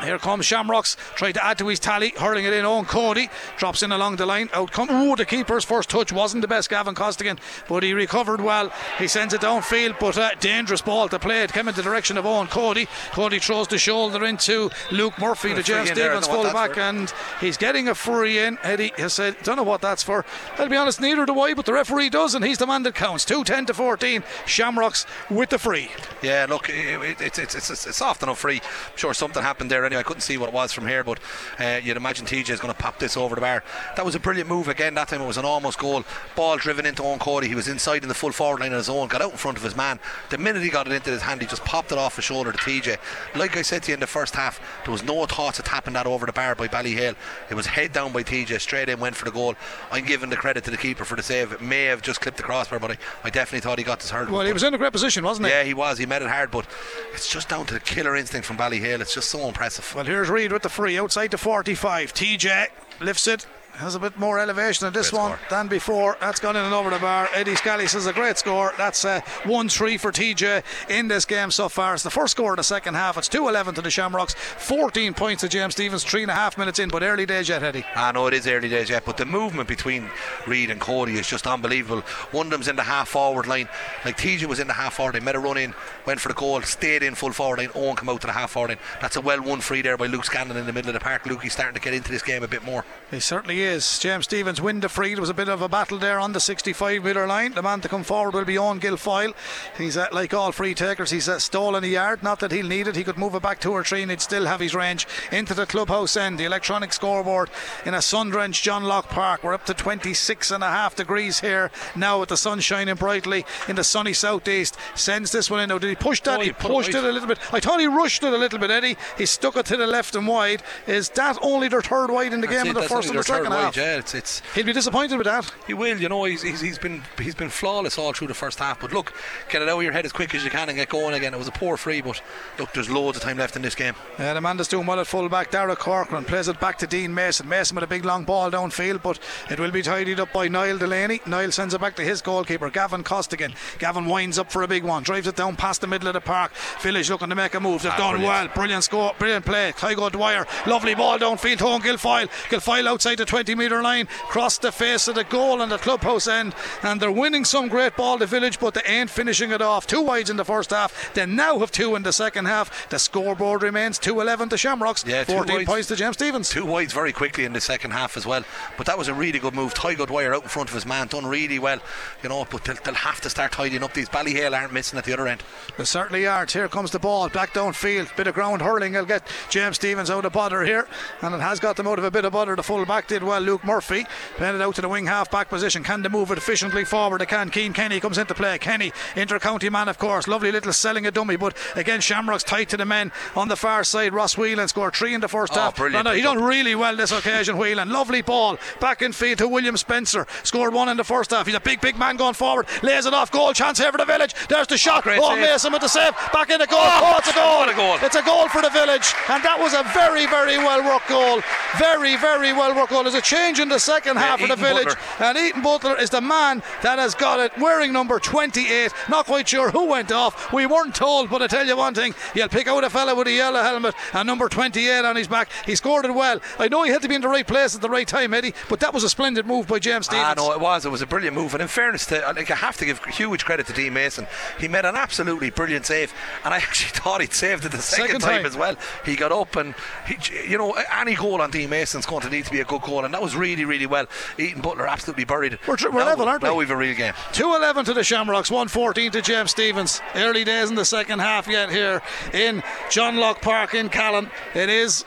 Here 0.04 0.20
comes 0.20 0.46
Shamrocks, 0.46 0.98
trying 1.16 1.34
to 1.34 1.46
add 1.46 1.58
to 1.60 1.68
his 1.68 1.80
tally, 1.80 2.14
hurling 2.18 2.46
it 2.46 2.54
in. 2.54 2.66
Owen 2.66 2.86
Cody 2.86 3.30
drops 3.58 3.82
in 3.82 3.92
along 3.92 4.18
the 4.18 4.26
line. 4.26 4.50
Out 4.54 4.72
come. 4.72 4.90
Ooh, 4.92 5.16
the 5.16 5.26
keeper's 5.26 5.64
first 5.64 5.90
touch 5.90 6.12
wasn't 6.12 6.42
the 6.42 6.48
best, 6.48 6.70
Gavin 6.70 6.96
Costigan, 6.96 7.40
but 7.70 7.82
he 7.82 7.94
recovered 7.94 8.42
well. 8.42 8.72
He 8.98 9.08
sends 9.08 9.34
it 9.34 9.42
downfield, 9.42 9.98
but 10.00 10.18
a 10.18 10.32
dangerous 10.40 10.82
ball 10.82 11.08
to 11.10 11.18
play. 11.18 11.44
It 11.44 11.54
came 11.54 11.68
in 11.68 11.76
the 11.76 11.82
direction 11.82 12.18
of 12.18 12.26
Owen 12.26 12.48
Cody. 12.48 12.88
Cody 13.12 13.40
throws 13.40 13.68
the 13.68 13.78
shoulder 13.78 14.26
into 14.26 14.70
Luke 14.92 15.18
Murphy, 15.18 15.54
the 15.54 15.64
James 15.64 15.90
Stephens 15.90 16.28
fullback, 16.28 16.78
and 16.78 17.14
he's 17.40 17.58
getting 17.58 17.88
a 17.88 17.96
free 17.96 18.38
in. 18.40 18.58
Eddie 18.64 18.92
has 18.98 19.14
said, 19.14 19.36
don't 19.44 19.56
know 19.56 19.64
what 19.64 19.82
that's 19.82 20.04
for. 20.04 20.26
I'll 20.58 20.68
be 20.68 20.76
honest, 20.76 21.00
neither 21.00 21.26
do 21.26 21.40
I, 21.40 21.54
but 21.54 21.66
the 21.66 21.74
referee 21.74 22.10
does, 22.10 22.36
and 22.36 22.44
he's 22.44 22.58
the 22.58 22.68
man 22.68 22.84
that 22.84 22.96
counts. 22.96 23.24
2 23.24 23.44
10 23.44 23.68
to 23.68 23.74
14. 23.74 24.24
Shamrocks 24.46 25.06
with 25.30 25.50
the 25.50 25.58
free. 25.58 25.90
Yeah, 26.22 26.48
look, 26.50 26.70
it, 26.70 27.02
it, 27.02 27.22
it, 27.22 27.40
it's, 27.40 27.56
it's, 27.56 27.70
it's 27.70 27.98
soft 27.98 28.24
enough 28.24 28.40
free. 28.40 28.58
I'm 28.58 28.98
sure 28.98 29.14
something 29.14 29.42
happened 29.42 29.72
there 29.72 29.85
anyway. 29.86 30.00
I 30.02 30.04
couldn't 30.04 30.22
see 30.22 30.38
what 30.38 30.50
it 30.50 30.54
was 30.54 30.74
from 30.74 30.88
here, 30.88 31.04
but 31.04 31.20
uh, 31.60 31.80
you'd 31.84 31.98
imagine 31.98 32.26
TJ 32.26 32.50
is 32.50 32.60
going 32.60 32.74
to 32.74 32.80
pop 32.80 33.00
this 33.00 33.18
over 33.18 33.36
the 33.36 33.42
bar. 33.42 33.64
That 33.96 34.06
was 34.06 34.16
a 34.16 34.20
brilliant 34.20 34.50
move 34.50 34.68
again. 34.68 34.94
That 34.96 35.08
time 35.08 35.22
it 35.22 35.28
was 35.28 35.38
an 35.38 35.46
almost 35.46 35.80
goal. 35.80 36.04
Ball 36.36 36.58
driven 36.58 36.86
into 36.86 37.04
Owen 37.04 37.20
Cody. 37.20 37.48
He 37.48 37.56
was 37.56 37.68
inside 37.68 38.04
in 38.04 38.10
the 38.10 38.16
full 38.16 38.32
forward 38.32 38.62
line 38.62 38.72
on 38.72 38.78
his 38.78 38.90
own, 38.90 39.08
got 39.08 39.22
out 39.22 39.32
in 39.32 39.38
front 39.38 39.58
of 39.58 39.64
his 39.64 39.76
man. 39.76 40.00
The 40.30 40.38
minute 40.38 40.64
he 40.64 40.70
got 40.70 40.88
it 40.88 40.94
into 40.94 41.10
his 41.10 41.22
hand, 41.22 41.42
he 41.42 41.48
just 41.48 41.64
popped 41.64 41.92
it 41.92 41.98
off 41.98 42.16
his 42.16 42.26
shoulder 42.26 42.52
to 42.52 42.58
TJ. 42.58 42.98
Like 43.36 43.58
I 43.58 43.62
said 43.62 43.84
to 43.84 43.92
you 43.92 43.96
in 43.96 44.00
the 44.00 44.08
first 44.08 44.36
half, 44.36 44.60
there 44.84 44.92
was 44.92 45.04
no 45.04 45.26
thoughts 45.26 45.60
of 45.60 45.66
tapping 45.66 45.94
that 45.94 46.08
over 46.08 46.26
the 46.26 46.34
bar 46.34 46.56
by 46.56 46.68
Ballyhale. 46.68 47.16
It 47.50 47.56
was 47.56 47.66
head 47.66 47.92
down 47.94 48.12
by 48.12 48.24
TJ, 48.24 48.62
straight 48.62 48.90
in, 48.90 49.00
went 49.00 49.16
for 49.16 49.26
the 49.26 49.32
goal. 49.32 49.56
I'm 49.92 50.06
giving 50.06 50.30
the 50.30 50.38
credit 50.38 50.64
to 50.66 50.72
the 50.72 50.78
keeper 50.78 51.06
for 51.06 51.16
the 51.16 51.24
save. 51.24 51.52
It 51.52 51.62
may 51.62 51.86
have 51.86 52.02
just 52.02 52.22
clipped 52.22 52.38
the 52.38 52.44
crossbar, 52.44 52.80
but 52.80 52.92
I, 52.92 52.98
I 53.24 53.30
definitely 53.30 53.62
thought 53.62 53.78
he 53.78 53.84
got 53.84 54.00
this 54.00 54.12
hurdle. 54.12 54.36
Well, 54.36 54.46
he 54.46 54.54
was 54.54 54.64
in 54.64 54.74
a 54.74 54.78
great 54.78 54.92
position, 54.94 55.24
wasn't 55.24 55.48
he? 55.48 55.52
Yeah, 55.54 55.64
he 55.64 55.74
was. 55.74 55.98
He 55.98 56.06
met 56.06 56.22
it 56.22 56.30
hard, 56.30 56.52
but 56.52 56.68
it's 57.14 57.28
just 57.30 57.50
down 57.50 57.66
to 57.66 57.74
the 57.74 57.80
killer 57.80 58.16
instinct 58.16 58.48
from 58.48 58.58
Ballyhale. 58.58 59.02
It's 59.02 59.14
just 59.14 59.30
so 59.30 59.48
impressive. 59.48 59.75
Well, 59.96 60.06
here's 60.06 60.30
Reid 60.30 60.52
with 60.52 60.62
the 60.62 60.70
free 60.70 60.98
outside 60.98 61.32
the 61.32 61.38
45. 61.38 62.14
TJ 62.14 62.68
lifts 63.00 63.28
it 63.28 63.46
has 63.78 63.96
a 63.96 64.00
bit 64.00 64.18
more 64.18 64.40
elevation 64.40 64.88
in 64.88 64.94
this 64.94 65.12
one 65.12 65.38
than 65.50 65.68
before. 65.68 66.18
That's 66.20 66.40
gone 66.40 66.56
in 66.56 66.64
and 66.64 66.74
over 66.74 66.90
the 66.90 67.00
bar. 67.00 67.30
Eddie 67.34 67.56
Scally 67.56 67.88
says 67.88 68.06
a 68.06 68.14
great 68.14 68.38
score. 68.38 68.74
That's 68.78 69.04
uh, 69.06 69.22
1 69.46 69.70
3 69.70 69.98
for 69.98 70.12
TJ 70.12 70.64
in 70.90 71.08
this 71.08 71.26
game 71.26 71.52
so 71.52 71.70
far. 71.70 71.94
It's 71.94 72.04
the 72.04 72.10
first 72.10 72.32
score 72.32 72.54
in 72.54 72.58
the 72.58 72.64
second 72.64 72.96
half. 72.96 73.18
It's 73.18 73.28
2 73.28 73.48
11 73.48 73.76
to 73.76 73.82
the 73.82 73.92
Shamrocks, 73.92 74.34
14 74.34 75.14
points 75.14 75.42
to 75.42 75.50
James 75.50 75.74
Stephens, 75.74 76.04
three 76.04 76.22
and 76.22 76.32
a 76.32 76.36
half 76.36 76.58
minutes 76.58 76.80
in, 76.80 76.90
but 76.90 77.04
early 77.04 77.26
days 77.26 77.50
yet, 77.50 77.64
Eddie. 77.64 77.86
I 77.96 78.12
know 78.12 78.28
it 78.28 78.34
is 78.34 78.48
early 78.48 78.70
days 78.70 78.90
yet, 78.90 79.04
but 79.06 79.18
the 79.18 79.26
movement 79.26 79.68
between 79.68 80.10
Reid 80.48 80.70
and 80.70 80.80
Cody 80.80 81.16
is 81.16 81.28
just 81.28 81.48
unbelievable. 81.48 82.02
One 82.32 82.48
of 82.48 82.52
them's 82.52 82.68
in 82.68 82.76
the 82.76 82.84
half 82.84 83.10
forward 83.10 83.48
line. 83.48 83.70
Like 84.04 84.18
TJ 84.18 84.46
was 84.46 84.60
in 84.60 84.68
the 84.68 84.74
half 84.74 84.96
forward 84.96 85.16
they 85.16 85.20
made 85.20 85.36
a 85.36 85.40
run 85.40 85.58
in, 85.58 85.74
went 86.06 86.20
for 86.20 86.30
the 86.30 86.36
goal, 86.36 86.62
stayed 86.62 87.04
in 87.04 87.16
full 87.16 87.34
forward 87.34 87.60
line, 87.60 87.70
Owen 87.76 87.96
come 87.96 88.10
out 88.10 88.22
to 88.22 88.28
the 88.28 88.34
half 88.34 88.52
forward 88.52 88.70
line. 88.70 88.80
That's 89.02 89.16
a 89.16 89.22
well 89.22 89.42
won 89.42 89.62
free 89.62 89.82
there 89.82 89.98
by 89.98 90.08
Luke 90.08 90.26
Scanlon 90.26 90.58
in 90.58 90.66
the 90.66 90.74
middle 90.74 90.90
of 90.90 90.94
the 90.94 91.00
park. 91.00 91.26
Luke, 91.26 91.44
he's 91.44 91.54
starting 91.54 91.76
to 91.76 91.82
get 91.82 91.94
into 91.94 92.12
this 92.12 92.24
game 92.24 92.44
a 92.44 92.48
bit 92.48 92.64
more. 92.64 92.86
He 93.12 93.20
certainly 93.20 93.62
is. 93.62 93.65
James 93.66 94.26
Stephens 94.26 94.62
win 94.62 94.80
the 94.80 94.90
free. 94.90 95.16
There 95.16 95.22
was 95.22 95.30
a 95.30 95.34
bit 95.34 95.50
of 95.50 95.62
a 95.62 95.68
battle 95.68 95.98
there 95.98 96.20
on 96.20 96.34
the 96.34 96.40
65 96.40 97.04
metre 97.04 97.26
line. 97.26 97.54
The 97.54 97.64
man 97.64 97.82
to 97.82 97.90
come 97.90 98.04
forward 98.04 98.36
will 98.36 98.46
be 98.46 98.58
on 98.58 98.80
Guilfoyle. 98.80 99.34
He's 99.78 99.98
uh, 99.98 100.08
like 100.12 100.34
all 100.34 100.52
free 100.52 100.76
takers. 100.76 101.10
He's 101.10 101.28
uh, 101.28 101.40
stolen 101.40 101.84
a 101.84 101.88
yard. 101.88 102.22
Not 102.22 102.40
that 102.42 102.52
he'll 102.52 102.68
need 102.68 102.88
it. 102.88 102.96
He 102.96 103.04
could 103.04 103.18
move 103.18 103.34
it 103.34 103.42
back 103.42 103.60
two 103.60 103.72
or 103.72 103.84
three 103.84 104.04
and 104.04 104.12
he'd 104.12 104.22
still 104.22 104.46
have 104.46 104.60
his 104.60 104.76
range 104.76 105.08
into 105.32 105.54
the 105.54 105.66
clubhouse 105.66 106.16
end. 106.16 106.38
The 106.38 106.46
electronic 106.46 106.94
scoreboard 106.94 107.50
in 107.86 107.94
a 107.94 108.02
sun 108.02 108.30
drenched 108.30 108.64
John 108.64 108.84
Locke 108.84 109.10
Park. 109.10 109.44
We're 109.44 109.54
up 109.54 109.66
to 109.66 109.74
26 109.74 110.52
and 110.52 110.64
a 110.64 110.70
half 110.70 110.96
degrees 110.96 111.40
here 111.40 111.72
now 111.96 112.20
with 112.20 112.30
the 112.30 112.38
sun 112.38 112.60
shining 112.60 112.96
brightly 112.96 113.46
in 113.68 113.76
the 113.76 113.84
sunny 113.84 114.14
southeast. 114.14 114.78
Sends 114.94 115.32
this 115.32 115.50
one 115.50 115.60
in. 115.62 115.70
Now, 115.70 115.80
did 115.80 115.90
he 115.90 115.96
push 115.96 116.22
that? 116.22 116.38
Oh, 116.38 116.42
he 116.42 116.48
he 116.48 116.54
put 116.54 116.72
it 116.72 116.74
pushed 116.74 116.90
it, 116.90 117.04
a 117.04 117.12
little 117.12 117.28
bit. 117.28 117.40
I 117.54 117.60
thought 117.60 117.80
he 117.80 117.88
rushed 117.88 118.24
it 118.24 118.32
a 118.32 118.38
little 118.38 118.60
bit, 118.60 118.70
Eddie. 118.70 118.98
He 119.18 119.26
stuck 119.26 119.56
it 119.56 119.66
to 119.68 119.78
the 119.78 119.88
left 119.88 120.16
and 120.16 120.28
wide. 120.28 120.62
Is 120.88 121.10
that 121.10 121.38
only 121.42 121.68
their 121.68 121.82
third 121.82 122.12
wide 122.12 122.34
in 122.34 122.42
the 122.42 122.48
That's 122.48 122.64
game 122.64 122.68
it, 122.68 122.70
of 122.70 122.76
the 122.76 122.82
that's 122.82 122.94
first 122.94 123.10
and 123.10 123.18
the 123.18 123.24
second 123.24 123.52
third 123.56 123.64
half? 123.64 123.76
wide, 123.78 123.82
yeah, 123.84 123.98
it's, 123.98 124.14
it's 124.14 124.42
He'll 124.54 124.66
be 124.66 124.74
disappointed 124.74 125.18
with 125.18 125.26
that. 125.26 125.52
He 125.68 125.74
will, 125.74 125.98
you 126.00 126.10
know. 126.10 126.24
He's, 126.26 126.42
he's, 126.42 126.62
he's 126.62 126.78
been 126.78 127.02
he's 127.20 127.36
been 127.36 127.50
flawless 127.50 127.98
all 127.98 128.14
through 128.14 128.28
the 128.28 128.34
first 128.34 128.60
half. 128.60 128.80
But 128.80 128.94
look, 128.94 129.14
get 129.50 129.62
it 129.62 129.70
out 129.70 129.78
of 129.78 129.84
your 129.84 129.92
head 129.94 130.06
as 130.06 130.12
quick 130.14 130.34
as 130.36 130.44
you 130.44 130.50
can 130.50 130.70
and 130.70 130.78
get 130.78 130.90
going 130.90 131.14
again. 131.14 131.34
It 131.34 131.38
was 131.38 131.48
a 131.48 131.52
poor 131.52 131.78
free, 131.78 132.02
but 132.02 132.22
look, 132.60 132.72
there's 132.74 132.90
loads 132.90 133.18
of 133.18 133.24
time 133.24 133.38
left 133.38 133.56
in 133.56 133.62
this 133.62 133.76
game. 133.76 133.94
Yeah, 134.20 134.34
the 134.34 134.42
man 134.42 134.58
that's 134.58 134.70
doing 134.70 134.86
well 134.86 135.00
at 135.00 135.08
full 135.08 135.30
back, 135.30 135.52
Dara 135.52 135.76
Corcoran, 135.76 136.26
plays 136.26 136.48
it 136.48 136.60
back 136.60 136.78
to 136.80 136.88
Dean 136.88 137.14
Mason. 137.14 137.48
Mason 137.48 137.76
with 137.76 137.84
a 137.84 137.88
big 137.88 138.06
long 138.06 138.24
ball 138.26 138.50
downfield, 138.52 139.02
but 139.02 139.20
it 139.50 139.60
will 139.60 139.72
be 139.72 139.82
tidied 139.82 140.20
up 140.20 140.32
by 140.34 140.48
Niall 140.48 140.78
Delaney. 140.78 141.22
Niall 141.26 141.52
sends 141.52 141.74
it 141.74 141.82
back 141.82 141.96
to 141.98 142.04
his 142.04 142.22
goalkeeper, 142.22 142.70
Gavin 142.70 143.04
Costigan. 143.04 143.54
Gavin 143.80 144.06
winds 144.06 144.40
up 144.40 144.52
for 144.52 144.64
a 144.64 144.68
big 144.68 144.84
one, 144.84 145.04
drives 145.04 145.28
it 145.28 145.36
down 145.36 145.56
past 145.56 145.82
the 145.82 145.88
middle 145.88 146.08
of 146.08 146.14
the 146.14 146.22
park. 146.22 146.52
Village 146.82 147.10
looking 147.10 147.30
to 147.30 147.36
make 147.36 147.54
a 147.54 147.60
move. 147.60 147.82
They've 147.84 147.92
Ah, 147.92 147.98
done 147.98 148.12
brilliant. 148.16 148.48
well. 148.48 148.56
Brilliant 148.56 148.84
score, 148.84 149.14
brilliant 149.20 149.46
play. 149.46 149.72
Tygo 149.74 150.12
Dwyer, 150.12 150.46
lovely 150.66 150.96
ball 150.96 151.20
downfield. 151.20 151.60
Home 151.60 151.82
Guilfoyle. 151.82 152.28
Guilfoyle 152.50 152.88
outside 152.88 153.18
the 153.18 153.26
20 153.26 153.45
metre 153.54 153.84
line, 153.84 154.08
cross 154.30 154.58
the 154.58 154.72
face 154.72 155.08
of 155.08 155.14
the 155.16 155.24
goal 155.26 155.62
and 155.62 155.72
the 155.72 155.78
clubhouse 155.78 156.28
end. 156.28 156.56
And 156.82 157.00
they're 157.00 157.12
winning 157.12 157.46
some 157.46 157.68
great 157.68 157.96
ball, 157.96 158.18
the 158.18 158.26
Village, 158.26 158.60
but 158.60 158.74
they 158.74 158.82
ain't 158.88 159.10
finishing 159.10 159.52
it 159.52 159.62
off. 159.62 159.86
Two 159.86 160.02
wides 160.02 160.30
in 160.30 160.38
the 160.38 160.46
first 160.46 160.72
half. 160.72 161.14
They 161.14 161.26
now 161.26 161.60
have 161.60 161.72
two 161.72 161.96
in 161.96 162.04
the 162.04 162.14
second 162.14 162.46
half. 162.46 162.90
The 162.90 162.98
scoreboard 162.98 163.62
remains 163.62 164.00
2 164.00 164.22
11 164.22 164.50
to 164.50 164.58
Shamrocks, 164.58 165.04
Yeah, 165.06 165.24
14 165.26 165.56
wides. 165.58 165.68
points 165.68 165.88
to 165.90 165.96
James 165.96 166.16
Stephens. 166.16 166.50
Two 166.50 166.66
wides 166.66 166.94
very 166.94 167.12
quickly 167.14 167.44
in 167.46 167.54
the 167.54 167.62
second 167.62 167.92
half 167.92 168.16
as 168.18 168.26
well. 168.26 168.44
But 168.78 168.86
that 168.88 168.98
was 168.98 169.08
a 169.10 169.14
really 169.14 169.40
good 169.40 169.54
move. 169.54 169.74
Ty 169.74 169.96
Dwyer 169.96 170.34
out 170.34 170.44
in 170.44 170.50
front 170.50 170.70
of 170.70 170.74
his 170.76 170.86
man, 170.86 171.08
done 171.08 171.26
really 171.26 171.60
well. 171.60 171.80
You 172.24 172.30
know, 172.30 172.46
but 172.50 172.64
they'll, 172.64 172.78
they'll 172.84 172.94
have 172.94 173.20
to 173.22 173.30
start 173.30 173.52
tidying 173.52 173.84
up. 173.84 173.94
These 173.94 174.10
Ballyhale 174.10 174.58
aren't 174.58 174.72
missing 174.74 174.98
at 174.98 175.04
the 175.06 175.14
other 175.14 175.28
end. 175.28 175.44
They 175.78 175.84
certainly 175.84 176.26
are. 176.26 176.46
Here 176.46 176.68
comes 176.70 176.92
the 176.92 177.00
ball 177.00 177.28
back 177.30 177.54
downfield. 177.54 178.16
Bit 178.16 178.28
of 178.28 178.34
ground 178.36 178.62
hurling. 178.62 178.94
He'll 178.94 179.04
get 179.06 179.28
James 179.50 179.76
Stephens 179.76 180.10
out 180.10 180.24
of 180.26 180.32
bother 180.32 180.64
here, 180.64 180.88
and 181.22 181.34
it 181.36 181.42
has 181.42 181.60
got 181.60 181.76
them 181.76 181.88
out 181.88 182.00
of 182.00 182.06
a 182.06 182.12
bit 182.12 182.24
of 182.24 182.32
bother. 182.34 182.56
The 182.56 182.64
full 182.64 182.86
back 182.86 183.08
did 183.08 183.24
well. 183.24 183.35
Luke 183.40 183.64
Murphy 183.64 184.06
playing 184.38 184.56
it 184.56 184.62
out 184.62 184.76
to 184.76 184.82
the 184.82 184.90
wing 184.90 185.06
half 185.08 185.30
back 185.32 185.50
position. 185.50 185.84
Can 185.84 186.02
they 186.02 186.10
move 186.10 186.32
it 186.32 186.38
efficiently 186.38 186.86
forward? 186.86 187.22
They 187.22 187.26
can. 187.26 187.50
Keane 187.50 187.74
Kenny 187.74 188.00
comes 188.00 188.18
into 188.18 188.34
play. 188.34 188.58
Kenny, 188.58 188.92
inter-county 189.16 189.70
man, 189.70 189.88
of 189.88 189.98
course. 189.98 190.28
Lovely 190.28 190.52
little 190.52 190.74
selling 190.74 191.06
a 191.06 191.12
dummy, 191.12 191.36
but 191.36 191.56
again 191.76 192.02
Shamrocks 192.02 192.44
tight 192.44 192.70
to 192.70 192.78
the 192.78 192.86
men 192.86 193.12
on 193.36 193.48
the 193.48 193.56
far 193.56 193.84
side. 193.84 194.14
Ross 194.14 194.38
Whelan 194.38 194.68
scored 194.68 194.96
three 194.96 195.14
in 195.14 195.22
the 195.22 195.28
first 195.28 195.54
Oh, 195.56 195.62
half. 195.62 195.76
brilliant 195.76 196.06
No, 196.06 196.12
no, 196.12 196.16
he 196.16 196.22
done 196.22 196.44
really 196.44 196.76
well 196.76 196.96
this 196.96 197.12
occasion. 197.12 197.58
Whelan, 197.58 197.90
lovely 197.90 198.22
ball 198.22 198.58
back 198.80 199.02
in 199.02 199.12
field 199.12 199.38
to 199.40 199.48
William 199.48 199.78
Spencer. 199.78 200.28
Scored 200.44 200.74
one 200.74 200.90
in 200.90 200.98
the 200.98 201.04
first 201.04 201.32
half. 201.32 201.46
He's 201.46 201.56
a 201.56 201.60
big, 201.60 201.82
big 201.82 201.98
man 201.98 202.16
going 202.18 202.34
forward. 202.34 202.68
Lays 202.84 203.06
it 203.06 203.14
off. 203.14 203.32
Goal 203.32 203.54
chance 203.54 203.80
here 203.80 203.92
for 203.92 203.98
the 203.98 204.06
village. 204.06 204.34
There's 204.50 204.68
the 204.68 204.78
shot. 204.78 205.06
Oh, 205.08 205.12
oh 205.18 205.36
save. 205.36 205.42
Mason 205.42 205.72
with 205.74 205.82
the 205.82 205.88
save. 205.88 206.14
Back 206.34 206.50
in 206.50 206.60
the 206.60 206.68
goal. 206.68 206.80
Oh, 206.82 207.14
oh, 207.14 207.18
it's 207.20 207.30
a 207.30 207.34
goal. 207.34 207.60
What 207.60 207.70
a 207.70 207.76
goal. 207.76 207.98
It's 208.02 208.16
a 208.16 208.22
goal 208.24 208.48
for 208.50 208.62
the 208.62 208.70
village. 208.70 209.14
And 209.30 209.44
that 209.44 209.58
was 209.60 209.74
a 209.74 209.84
very, 209.94 210.26
very 210.28 210.58
well 210.58 210.84
worked 210.84 211.08
goal. 211.10 211.42
Very, 211.78 212.16
very 212.18 212.54
well 212.54 212.76
worked 212.76 212.92
goal. 212.92 213.04
There's 213.04 213.16
a 213.16 213.22
change 213.26 213.60
in 213.60 213.70
the 213.70 213.80
second 213.80 214.18
half 214.18 214.42
of 214.42 214.50
the 214.50 214.56
village. 214.56 214.86
Butler. 214.86 215.26
And 215.28 215.38
Ethan 215.38 215.62
Butler 215.62 215.98
is 216.00 216.10
the 216.12 216.22
man 216.22 216.62
that 216.84 217.00
has 217.00 217.16
got 217.16 217.40
it 217.40 217.58
wearing 217.58 217.92
number 217.92 218.20
28. 218.20 218.92
Not 219.10 219.26
quite 219.26 219.48
sure 219.50 219.72
who 219.72 219.88
went 219.88 220.12
off. 220.12 220.54
We 220.54 220.66
weren't 220.66 220.94
told, 220.96 221.30
but 221.30 221.42
I 221.42 221.48
tell 221.48 221.66
you 221.66 221.76
one 221.76 221.94
thing. 221.96 222.14
You'll 222.36 222.48
pick 222.50 222.68
out 222.68 222.84
a 222.84 222.90
fella 222.90 223.16
with 223.16 223.28
a 223.28 223.32
yellow 223.32 223.62
helmet 223.62 223.96
and 224.14 224.28
number 224.28 224.48
28 224.48 225.04
on 225.06 225.16
his 225.16 225.28
back. 225.28 225.50
He 225.66 225.76
scored 225.76 226.06
it 226.06 226.14
well. 226.14 226.40
I 226.60 226.68
know 226.68 226.84
he 226.84 226.92
had 226.92 227.02
to 227.02 227.10
be 227.10 227.16
in 227.16 227.22
the 227.22 227.28
right 227.28 227.46
place 227.48 227.76
at 227.76 227.82
the 227.82 227.90
right 227.90 228.08
time, 228.08 228.34
Eddie, 228.34 228.54
but 228.70 228.80
that 228.82 228.94
was 228.94 229.04
a 229.04 229.10
splendid 229.10 229.46
move 229.48 229.68
by 229.68 229.80
James 229.80 230.06
Stephens. 230.06 230.26
Ah, 230.28 230.34
no, 230.38 230.52
it 230.54 230.60
was. 230.60 230.86
It 230.86 230.90
was 230.92 231.02
a 231.02 231.08
brilliant 231.08 231.36
move. 231.36 231.54
And 231.54 231.62
in 231.62 231.68
fairness 231.68 232.06
to, 232.08 232.20
like, 232.36 232.52
I 232.52 232.56
have 232.56 232.78
to 232.78 232.86
give 232.86 233.04
huge 233.06 233.44
credit 233.46 233.66
to 233.68 233.74
Dean 233.74 233.94
Mason. 233.94 234.28
He 234.60 234.68
made 234.68 234.86
an 234.86 234.96
absolutely 234.96 235.50
brilliant 235.50 235.86
save, 235.88 236.14
and 236.44 236.54
I 236.54 236.58
actually 236.66 236.92
thought 236.92 237.22
he'd 237.22 237.34
saved 237.34 237.66
it 237.66 237.72
the 237.72 237.80
second, 237.80 238.06
Second 238.06 238.22
time. 238.22 238.38
time. 238.38 238.46
as 238.46 238.56
well. 238.56 238.76
He 239.04 239.16
got 239.16 239.32
up, 239.32 239.56
and 239.56 239.74
he, 240.08 240.18
you 240.50 240.58
know, 240.58 240.74
any 240.96 241.16
goal 241.16 241.42
on 241.42 241.50
Dean 241.52 241.70
Mason's 241.70 242.06
going 242.06 242.22
to 242.22 242.30
need 242.30 242.46
to 242.46 242.52
be 242.52 242.60
a 242.60 242.66
good 242.66 242.82
goal, 242.82 243.04
and 243.06 243.15
that 243.16 243.22
was 243.22 243.34
really, 243.34 243.64
really 243.64 243.86
well. 243.86 244.08
Ethan 244.38 244.62
Butler 244.62 244.86
absolutely 244.86 245.24
buried. 245.24 245.58
We're 245.66 245.78
tr- 245.78 245.90
we're 245.90 246.02
now, 246.02 246.08
level, 246.08 246.28
aren't 246.28 246.44
we? 246.44 246.50
Now 246.50 246.56
we've 246.56 246.70
a 246.70 246.76
real 246.76 246.94
game. 246.94 247.14
211 247.32 247.86
to 247.86 247.94
the 247.94 248.04
Shamrocks, 248.04 248.52
114 248.52 249.12
to 249.12 249.22
James 249.22 249.52
Stephens. 249.52 250.02
Early 250.16 250.44
days 250.44 250.70
in 250.70 250.76
the 250.76 250.84
second 250.84 251.20
half 251.20 251.48
yet 251.48 251.72
here 251.72 252.02
in 252.34 252.62
John 252.90 253.16
Locke 253.16 253.42
Park 253.42 253.74
in 253.74 253.88
Callan. 253.88 254.30
It 254.54 254.68
is 254.68 255.06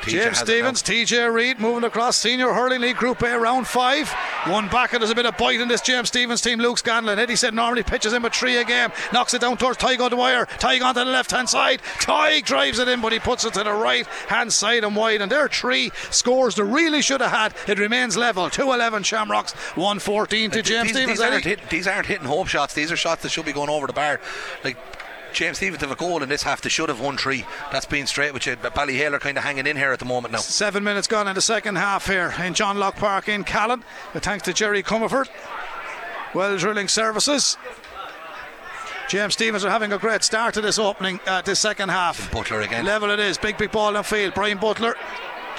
TJ 0.00 0.10
James 0.10 0.38
Stephens, 0.38 0.82
TJ 0.82 1.30
Reid 1.30 1.60
moving 1.60 1.84
across 1.84 2.16
Senior 2.16 2.54
Hurling 2.54 2.80
League 2.80 2.96
Group 2.96 3.20
A 3.22 3.38
round 3.38 3.66
five. 3.66 4.10
One 4.46 4.66
back, 4.68 4.92
and 4.92 5.00
there's 5.00 5.10
a 5.12 5.14
bit 5.14 5.24
of 5.24 5.36
bite 5.36 5.60
in 5.60 5.68
this 5.68 5.80
James 5.80 6.08
Stephens 6.08 6.40
team. 6.40 6.58
Luke 6.58 6.76
Scanlon, 6.76 7.16
Eddie 7.16 7.36
said 7.36 7.54
normally 7.54 7.84
pitches 7.84 8.12
in 8.12 8.22
with 8.22 8.34
three 8.34 8.56
a 8.56 8.64
game, 8.64 8.90
knocks 9.12 9.34
it 9.34 9.40
down 9.40 9.56
towards 9.56 9.78
Tygo 9.78 10.10
Dwyer. 10.10 10.46
Tyg 10.46 10.82
onto 10.82 11.04
the 11.04 11.10
left 11.10 11.30
hand 11.30 11.48
side. 11.48 11.80
Tyg 12.00 12.44
drives 12.44 12.80
it 12.80 12.88
in, 12.88 13.00
but 13.00 13.12
he 13.12 13.20
puts 13.20 13.44
it 13.44 13.54
to 13.54 13.62
the 13.62 13.72
right 13.72 14.04
hand 14.26 14.52
side 14.52 14.82
and 14.82 14.96
wide. 14.96 15.20
And 15.20 15.30
there 15.30 15.44
are 15.44 15.48
three 15.48 15.92
scores 16.10 16.56
they 16.56 16.64
really 16.64 17.02
should 17.02 17.20
have 17.20 17.30
had. 17.30 17.54
It 17.68 17.78
remains 17.78 18.16
level 18.16 18.50
211 18.50 19.04
Shamrocks, 19.04 19.52
114 19.76 20.50
to 20.50 20.56
Like, 20.56 20.64
James 20.64 20.88
these, 20.88 20.96
Stevens. 20.96 21.18
These 21.18 21.30
aren't, 21.30 21.44
hit, 21.44 21.70
these 21.70 21.86
aren't 21.86 22.06
hitting 22.06 22.26
hope 22.26 22.48
shots. 22.48 22.74
These 22.74 22.90
are 22.90 22.96
shots 22.96 23.22
that 23.22 23.28
should 23.28 23.46
be 23.46 23.52
going 23.52 23.70
over 23.70 23.86
the 23.86 23.92
bar. 23.92 24.20
Like 24.64 24.76
James 25.32 25.56
Stephens 25.56 25.80
have 25.80 25.90
a 25.90 25.96
goal 25.96 26.22
in 26.22 26.28
this 26.28 26.42
half. 26.42 26.60
They 26.60 26.68
should 26.68 26.88
have 26.88 27.00
won 27.00 27.16
three. 27.16 27.44
That's 27.70 27.86
being 27.86 28.06
straight 28.06 28.34
with 28.34 28.46
you. 28.46 28.56
But 28.60 28.74
Ballyhale 28.74 29.14
are 29.14 29.18
kind 29.18 29.36
of 29.38 29.44
hanging 29.44 29.66
in 29.66 29.76
here 29.76 29.92
at 29.92 29.98
the 29.98 30.04
moment 30.04 30.32
now. 30.32 30.38
Seven 30.38 30.84
minutes 30.84 31.06
gone 31.06 31.26
in 31.28 31.34
the 31.34 31.40
second 31.40 31.76
half 31.76 32.06
here 32.06 32.34
in 32.42 32.54
John 32.54 32.78
Locke 32.78 32.96
Park 32.96 33.28
in 33.28 33.44
Callan. 33.44 33.82
With 34.14 34.24
thanks 34.24 34.44
to 34.44 34.52
Jerry 34.52 34.82
Comerford. 34.82 35.28
Well 36.34 36.56
drilling 36.58 36.88
services. 36.88 37.56
James 39.08 39.34
Stephens 39.34 39.64
are 39.64 39.70
having 39.70 39.92
a 39.92 39.98
great 39.98 40.22
start 40.22 40.54
to 40.54 40.60
this 40.62 40.78
opening, 40.78 41.20
uh, 41.26 41.42
this 41.42 41.60
second 41.60 41.90
half. 41.90 42.30
Butler 42.30 42.60
again. 42.62 42.84
Level 42.84 43.10
it 43.10 43.20
is. 43.20 43.36
Big, 43.36 43.58
big 43.58 43.70
ball 43.70 43.92
downfield. 43.92 44.34
Brian 44.34 44.58
Butler. 44.58 44.94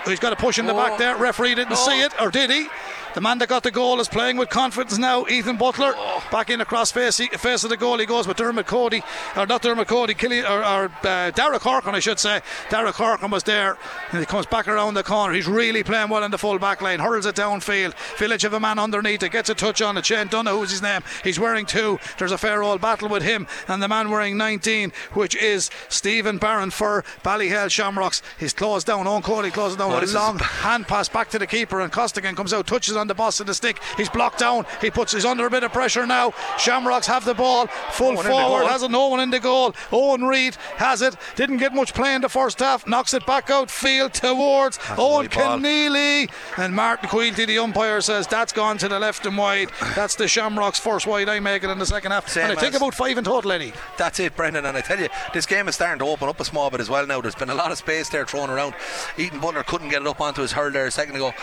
He's 0.06 0.20
got 0.20 0.34
a 0.34 0.36
push 0.36 0.58
in 0.58 0.66
the 0.66 0.74
Oh. 0.74 0.78
back 0.78 0.98
there. 0.98 1.16
Referee 1.16 1.56
didn't 1.56 1.74
Oh. 1.74 1.88
see 1.88 2.02
it, 2.02 2.14
or 2.20 2.32
did 2.32 2.50
he? 2.50 2.68
The 3.14 3.22
man 3.22 3.38
that 3.40 3.50
got 3.50 3.64
the 3.64 3.72
goal 3.72 4.00
is 4.00 4.08
playing 4.08 4.38
with 4.38 4.50
confidence 4.50 4.98
now. 4.98 5.26
Ethan 5.28 5.58
Butler 5.58 5.94
back 6.32 6.50
in 6.50 6.62
across 6.62 6.92
face, 6.92 7.18
face 7.18 7.64
of 7.64 7.70
the 7.70 7.78
goal. 7.78 7.98
He 8.00 8.06
goes 8.06 8.28
with 8.28 8.38
Dermot 8.38 8.66
Cody, 8.66 9.04
or 9.36 9.46
not 9.46 9.62
Dermot 9.62 9.88
Cody, 9.88 10.14
Killian, 10.14 10.46
or, 10.46 10.64
or 10.64 10.92
uh, 11.04 11.32
Dara 11.32 11.60
Corcoran, 11.60 11.96
I 11.96 12.00
should 12.00 12.20
say. 12.20 12.42
Dara 12.70 12.92
Corcoran 12.92 13.32
was 13.32 13.44
there, 13.44 13.78
and 14.12 14.20
he 14.20 14.26
comes 14.26 14.46
back 14.46 14.68
around 14.68 14.96
the 14.96 15.04
corner. 15.04 15.34
He's 15.34 15.48
really 15.48 15.84
playing 15.84 16.10
well 16.10 16.24
in 16.24 16.32
the 16.32 16.38
full 16.38 16.60
back 16.60 16.82
line. 16.82 17.00
Hurls 17.00 17.26
it 17.26 17.36
downfield. 17.36 17.94
Village 18.18 18.44
of 18.44 18.54
a 18.54 18.60
man 18.60 18.80
underneath 18.80 19.24
it. 19.24 19.32
Gets 19.32 19.50
a 19.50 19.56
touch 19.56 19.82
on 19.82 19.98
it. 19.98 20.06
Shane 20.06 20.28
who's 20.28 20.72
his 20.72 20.82
name? 20.82 21.02
He's 21.24 21.40
wearing 21.40 21.66
two. 21.66 22.00
There's 22.18 22.32
a 22.32 22.38
fair 22.38 22.64
old 22.64 22.82
battle 22.82 23.10
with 23.10 23.24
him 23.24 23.48
and 23.68 23.82
the 23.82 23.88
man 23.88 24.10
wearing 24.10 24.38
19, 24.38 24.92
which 25.14 25.36
is 25.36 25.70
Stephen 25.90 26.38
Barron 26.38 26.72
for 26.72 27.04
Ballyhale 27.24 27.70
Shamrocks. 27.70 28.22
He's 28.40 28.54
closed 28.54 28.88
down. 28.88 29.08
Owen 29.08 29.22
Cody 29.22 29.52
closes 29.52 29.78
down. 29.78 29.92
Oh, 29.92 30.04
a 30.04 30.06
long 30.14 30.40
hand 30.40 30.88
pass 30.88 31.10
back 31.10 31.30
to 31.32 31.40
the 31.40 31.48
keeper, 31.48 31.82
and 31.82 31.92
Costigan 31.92 32.36
comes 32.36 32.54
out, 32.54 32.68
touches 32.68 32.96
on 32.96 33.03
on 33.04 33.08
the 33.08 33.14
boss 33.14 33.42
of 33.42 33.48
the 33.48 33.54
stick. 33.54 33.82
He's 33.98 34.10
blocked 34.10 34.40
down. 34.40 34.66
He 34.80 34.90
puts. 34.90 35.12
He's 35.12 35.26
under 35.26 35.46
a 35.46 35.50
bit 35.50 35.64
of 35.64 35.74
pressure 35.74 36.08
now. 36.08 36.32
Shamrocks 36.58 37.06
have 37.08 37.26
the 37.26 37.34
ball. 37.34 37.68
Full 37.92 38.16
forward. 38.16 38.66
Has 38.66 38.88
no 38.90 39.10
one 39.10 39.20
in 39.20 39.30
the 39.30 39.42
goal. 39.42 39.76
Owen 39.92 40.24
Reid 40.24 40.56
has 40.78 41.02
it. 41.02 41.18
Didn't 41.36 41.58
get 41.58 41.74
much 41.74 41.94
play 41.94 42.16
in 42.16 42.22
the 42.22 42.30
first 42.30 42.60
half. 42.60 42.88
Knocks 42.88 43.14
it 43.14 43.26
back 43.26 43.50
out 43.50 43.70
field 43.70 44.14
towards 44.14 44.78
That's 44.78 44.98
Owen. 44.98 45.28
Keneally. 45.28 46.32
And 46.58 46.74
Martin 46.74 47.10
Quilty, 47.10 47.46
the 47.46 47.58
umpire, 47.60 48.00
says 48.00 48.26
that's 48.26 48.54
gone 48.54 48.78
to 48.78 48.88
the 48.88 49.00
left 49.00 49.26
and 49.26 49.38
wide. 49.38 49.70
That's 49.96 50.16
the 50.16 50.28
Shamrocks 50.28 50.80
first 50.80 51.06
wide 51.06 51.28
I 51.28 51.42
make 51.42 51.64
it 51.64 51.70
in 51.70 51.80
the 51.80 51.86
second 51.86 52.12
half. 52.12 52.30
Same 52.30 52.50
and 52.50 52.58
I 52.58 52.62
think 52.62 52.76
about 52.76 52.94
five 52.94 53.18
in 53.18 53.26
total, 53.26 53.52
Eddie. 53.52 53.74
That's 53.98 54.20
it, 54.22 54.36
Brendan. 54.38 54.66
And 54.66 54.78
I 54.78 54.82
tell 54.82 55.00
you, 55.00 55.10
this 55.34 55.46
game 55.46 55.68
is 55.68 55.76
starting 55.76 56.00
to 56.00 56.06
open 56.06 56.30
up 56.30 56.40
a 56.40 56.46
small 56.46 56.70
bit 56.70 56.80
as 56.80 56.90
well 56.90 57.06
now. 57.06 57.20
There's 57.20 57.36
been 57.36 57.50
a 57.50 57.56
lot 57.56 57.72
of 57.72 57.78
space 57.78 58.08
there 58.08 58.26
thrown 58.26 58.50
around. 58.50 58.76
Ethan 59.18 59.42
Butler 59.42 59.64
couldn't 59.64 59.90
get 59.90 60.02
it 60.02 60.08
up 60.08 60.22
onto 60.22 60.42
his 60.42 60.54
hurl 60.54 60.72
there 60.72 60.86
a 60.86 60.92
second 60.92 61.18
ago. 61.18 61.34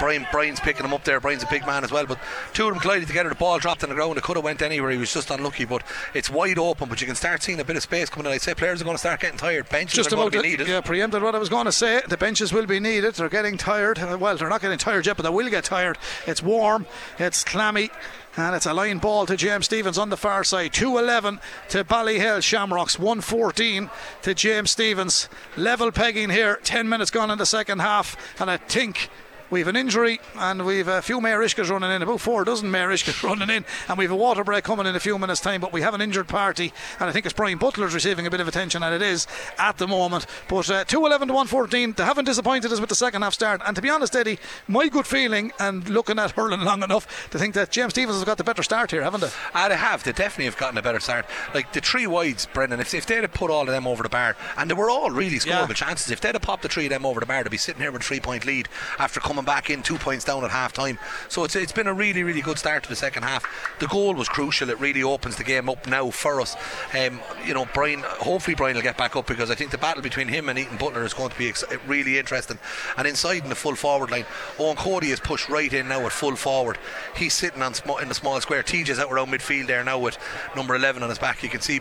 Brian 0.00 0.26
Brian's 0.32 0.60
picking 0.60 0.84
him 0.84 0.94
up 0.94 0.95
there. 1.04 1.20
Brian's 1.20 1.42
a 1.42 1.46
big 1.46 1.66
man 1.66 1.84
as 1.84 1.92
well. 1.92 2.06
But 2.06 2.18
two 2.52 2.66
of 2.66 2.72
them 2.74 2.80
collided 2.80 3.08
together. 3.08 3.28
The 3.28 3.34
ball 3.34 3.58
dropped 3.58 3.82
on 3.82 3.88
the 3.88 3.94
ground. 3.94 4.16
It 4.18 4.22
could 4.24 4.36
have 4.36 4.44
went 4.44 4.62
anywhere. 4.62 4.90
He 4.90 4.98
was 4.98 5.12
just 5.12 5.30
unlucky. 5.30 5.64
But 5.64 5.82
it's 6.14 6.30
wide 6.30 6.58
open. 6.58 6.88
But 6.88 7.00
you 7.00 7.06
can 7.06 7.16
start 7.16 7.42
seeing 7.42 7.60
a 7.60 7.64
bit 7.64 7.76
of 7.76 7.82
space 7.82 8.08
coming 8.10 8.26
in. 8.26 8.32
I'd 8.32 8.42
say 8.42 8.54
players 8.54 8.80
are 8.80 8.84
going 8.84 8.94
to 8.94 8.98
start 8.98 9.20
getting 9.20 9.38
tired. 9.38 9.68
Benches 9.68 9.94
Just 9.94 10.12
are 10.12 10.16
going 10.16 10.28
about 10.28 10.36
to 10.38 10.42
be 10.42 10.48
needed. 10.50 10.68
Yeah, 10.68 10.80
preempted 10.80 11.22
what 11.22 11.34
I 11.34 11.38
was 11.38 11.48
going 11.48 11.66
to 11.66 11.72
say. 11.72 12.02
The 12.08 12.16
benches 12.16 12.52
will 12.52 12.66
be 12.66 12.80
needed. 12.80 13.14
They're 13.14 13.28
getting 13.28 13.56
tired. 13.56 13.98
Uh, 13.98 14.16
Well, 14.18 14.36
they're 14.36 14.48
not 14.48 14.60
getting 14.60 14.78
tired 14.78 15.06
yet, 15.06 15.16
but 15.16 15.22
they 15.24 15.30
will 15.30 15.48
get 15.50 15.64
tired. 15.64 15.98
It's 16.26 16.42
warm. 16.42 16.86
It's 17.18 17.44
clammy. 17.44 17.90
And 18.38 18.54
it's 18.54 18.66
a 18.66 18.74
line 18.74 18.98
ball 18.98 19.24
to 19.26 19.36
James 19.36 19.64
Stephens 19.64 19.96
on 19.96 20.10
the 20.10 20.16
far 20.16 20.44
side. 20.44 20.74
211 20.74 21.40
to 21.70 21.84
Ballyhale 21.84 22.42
Shamrocks. 22.42 22.98
114 22.98 23.88
to 24.22 24.34
James 24.34 24.72
Stephens. 24.72 25.30
Level 25.56 25.90
pegging 25.90 26.28
here. 26.28 26.60
10 26.62 26.86
minutes 26.86 27.10
gone 27.10 27.30
in 27.30 27.38
the 27.38 27.46
second 27.46 27.78
half. 27.78 28.14
And 28.38 28.50
I 28.50 28.58
think. 28.58 29.08
We've 29.48 29.68
an 29.68 29.76
injury 29.76 30.18
and 30.36 30.66
we've 30.66 30.88
a 30.88 31.00
few 31.02 31.20
Marishkas 31.20 31.70
running 31.70 31.90
in, 31.92 32.02
about 32.02 32.20
four 32.20 32.44
dozen 32.44 32.70
Marishkas 32.70 33.22
running 33.28 33.48
in, 33.48 33.64
and 33.88 33.96
we've 33.96 34.10
a 34.10 34.16
water 34.16 34.42
break 34.42 34.64
coming 34.64 34.86
in 34.86 34.96
a 34.96 35.00
few 35.00 35.18
minutes' 35.18 35.40
time. 35.40 35.60
But 35.60 35.72
we 35.72 35.82
have 35.82 35.94
an 35.94 36.00
injured 36.00 36.26
party, 36.26 36.72
and 36.98 37.08
I 37.08 37.12
think 37.12 37.26
it's 37.26 37.32
Brian 37.32 37.58
Butler's 37.58 37.94
receiving 37.94 38.26
a 38.26 38.30
bit 38.30 38.40
of 38.40 38.48
attention, 38.48 38.82
and 38.82 38.92
it 38.94 39.02
is 39.02 39.26
at 39.58 39.78
the 39.78 39.86
moment. 39.86 40.26
But 40.48 40.68
uh, 40.68 40.84
211 40.84 41.28
to 41.28 41.34
114, 41.34 41.92
they 41.92 42.02
haven't 42.04 42.24
disappointed 42.24 42.72
us 42.72 42.80
with 42.80 42.88
the 42.88 42.96
second 42.96 43.22
half 43.22 43.34
start. 43.34 43.60
And 43.64 43.76
to 43.76 43.82
be 43.82 43.88
honest, 43.88 44.16
Eddie, 44.16 44.38
my 44.66 44.88
good 44.88 45.06
feeling 45.06 45.52
and 45.60 45.88
looking 45.88 46.18
at 46.18 46.32
hurling 46.32 46.62
long 46.62 46.82
enough 46.82 47.30
to 47.30 47.38
think 47.38 47.54
that 47.54 47.70
James 47.70 47.92
Stephens 47.92 48.16
has 48.16 48.24
got 48.24 48.38
the 48.38 48.44
better 48.44 48.64
start 48.64 48.90
here, 48.90 49.02
haven't 49.02 49.20
they? 49.20 49.30
Ah, 49.54 49.68
they 49.68 49.76
have. 49.76 50.02
They 50.02 50.12
definitely 50.12 50.46
have 50.46 50.56
gotten 50.56 50.76
a 50.78 50.82
better 50.82 50.98
start. 51.00 51.24
Like 51.54 51.72
the 51.72 51.80
three 51.80 52.08
wides, 52.08 52.46
Brendan, 52.52 52.80
if, 52.80 52.92
if 52.94 53.06
they'd 53.06 53.22
have 53.22 53.32
put 53.32 53.50
all 53.50 53.62
of 53.62 53.68
them 53.68 53.86
over 53.86 54.02
the 54.02 54.08
bar, 54.08 54.34
and 54.56 54.68
they 54.68 54.74
were 54.74 54.90
all 54.90 55.10
really 55.12 55.36
scoreable 55.38 55.68
Yeah. 55.68 55.74
chances, 55.74 56.10
if 56.10 56.20
they'd 56.20 56.34
have 56.34 56.42
popped 56.42 56.62
the 56.62 56.68
three 56.68 56.86
of 56.86 56.90
them 56.90 57.06
over 57.06 57.20
the 57.20 57.26
bar, 57.26 57.44
they'd 57.44 57.50
be 57.50 57.56
sitting 57.56 57.80
here 57.82 57.92
with 57.92 58.02
a 58.02 58.04
three 58.04 58.18
point 58.20 58.44
lead 58.44 58.68
after 58.98 59.20
coming 59.20 59.35
back 59.44 59.70
in 59.70 59.82
two 59.82 59.98
points 59.98 60.24
down 60.24 60.44
at 60.44 60.50
half 60.50 60.72
time. 60.72 60.98
So 61.28 61.44
it's, 61.44 61.56
it's 61.56 61.72
been 61.72 61.86
a 61.86 61.94
really, 61.94 62.22
really 62.22 62.40
good 62.40 62.58
start 62.58 62.82
to 62.84 62.88
the 62.88 62.96
second 62.96 63.22
half. 63.24 63.44
The 63.78 63.86
goal 63.86 64.14
was 64.14 64.28
crucial. 64.28 64.70
It 64.70 64.80
really 64.80 65.02
opens 65.02 65.36
the 65.36 65.44
game 65.44 65.68
up 65.68 65.86
now 65.86 66.10
for 66.10 66.40
us. 66.40 66.56
Um, 66.94 67.20
you 67.44 67.54
know, 67.54 67.66
Brian, 67.74 68.00
hopefully 68.00 68.54
Brian 68.54 68.76
will 68.76 68.82
get 68.82 68.96
back 68.96 69.16
up 69.16 69.26
because 69.26 69.50
I 69.50 69.54
think 69.54 69.70
the 69.70 69.78
battle 69.78 70.02
between 70.02 70.28
him 70.28 70.48
and 70.48 70.58
Ethan 70.58 70.78
Butler 70.78 71.04
is 71.04 71.14
going 71.14 71.30
to 71.30 71.38
be 71.38 71.48
ex- 71.48 71.64
really 71.86 72.18
interesting. 72.18 72.58
And 72.96 73.06
inside 73.06 73.42
in 73.42 73.48
the 73.48 73.54
full 73.54 73.74
forward 73.74 74.10
line, 74.10 74.26
Owen 74.58 74.76
Cody 74.76 75.10
is 75.10 75.20
pushed 75.20 75.48
right 75.48 75.72
in 75.72 75.88
now 75.88 76.04
at 76.06 76.12
full 76.12 76.36
forward. 76.36 76.78
He's 77.16 77.34
sitting 77.34 77.62
on 77.62 77.74
sm- 77.74 78.00
in 78.02 78.08
the 78.08 78.14
small 78.14 78.40
square. 78.40 78.62
TJ's 78.62 78.98
out 78.98 79.12
around 79.12 79.28
midfield 79.28 79.66
there 79.66 79.84
now 79.84 79.98
with 79.98 80.18
number 80.54 80.74
11 80.74 81.02
on 81.02 81.08
his 81.08 81.18
back. 81.18 81.42
You 81.42 81.48
can 81.48 81.60
see 81.60 81.80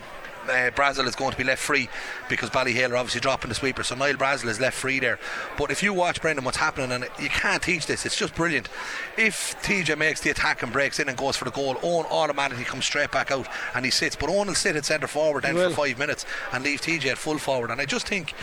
uh, 0.50 0.72
Brazel 0.72 1.06
is 1.06 1.16
going 1.16 1.32
to 1.32 1.38
be 1.38 1.44
left 1.44 1.62
free 1.62 1.90
because 2.30 2.50
Ballyhale 2.50 2.92
are 2.92 2.98
obviously 2.98 3.22
dropping 3.22 3.50
the 3.50 3.56
sweeper. 3.56 3.84
So 3.84 3.96
Niall 3.96 4.16
Brazel 4.16 4.48
is 4.48 4.60
left 4.60 4.78
free 4.78 5.00
there. 5.00 5.20
But 5.58 5.72
if 5.72 5.84
you 5.84 5.94
watch 5.94 6.22
Brendan, 6.22 6.46
what's 6.46 6.58
happening, 6.58 6.92
and 6.92 7.08
you 7.20 7.30
can't 7.30 7.62
teach 7.62 7.88
this, 7.88 8.06
it's 8.06 8.18
just 8.18 8.36
brilliant. 8.36 8.70
If 9.18 9.62
TJ 9.64 9.98
makes 9.98 10.22
the 10.22 10.30
attack 10.30 10.64
and 10.64 10.72
breaks 10.72 11.00
in 11.00 11.10
and 11.10 11.18
goes 11.18 11.36
for 11.38 11.46
the 11.46 11.52
goal, 11.52 11.78
Owen 11.84 12.06
automatically 12.10 12.66
comes 12.66 12.86
straight 12.86 13.12
back 13.12 13.32
out 13.32 13.48
and 13.74 13.86
he 13.86 13.92
sits. 13.92 14.16
But 14.16 14.30
Owen 14.30 14.48
will 14.48 14.56
sit 14.56 14.76
at 14.76 14.86
centre 14.86 15.08
forward 15.08 15.44
then 15.44 15.56
for 15.56 15.70
five 15.72 15.98
minutes 15.98 16.26
and 16.52 16.64
leave 16.64 16.82
TJ 16.82 17.06
at 17.08 17.18
full 17.18 17.38
forward. 17.38 17.72
And 17.72 17.82
I 17.82 17.86
just 17.86 18.08
think 18.08 18.34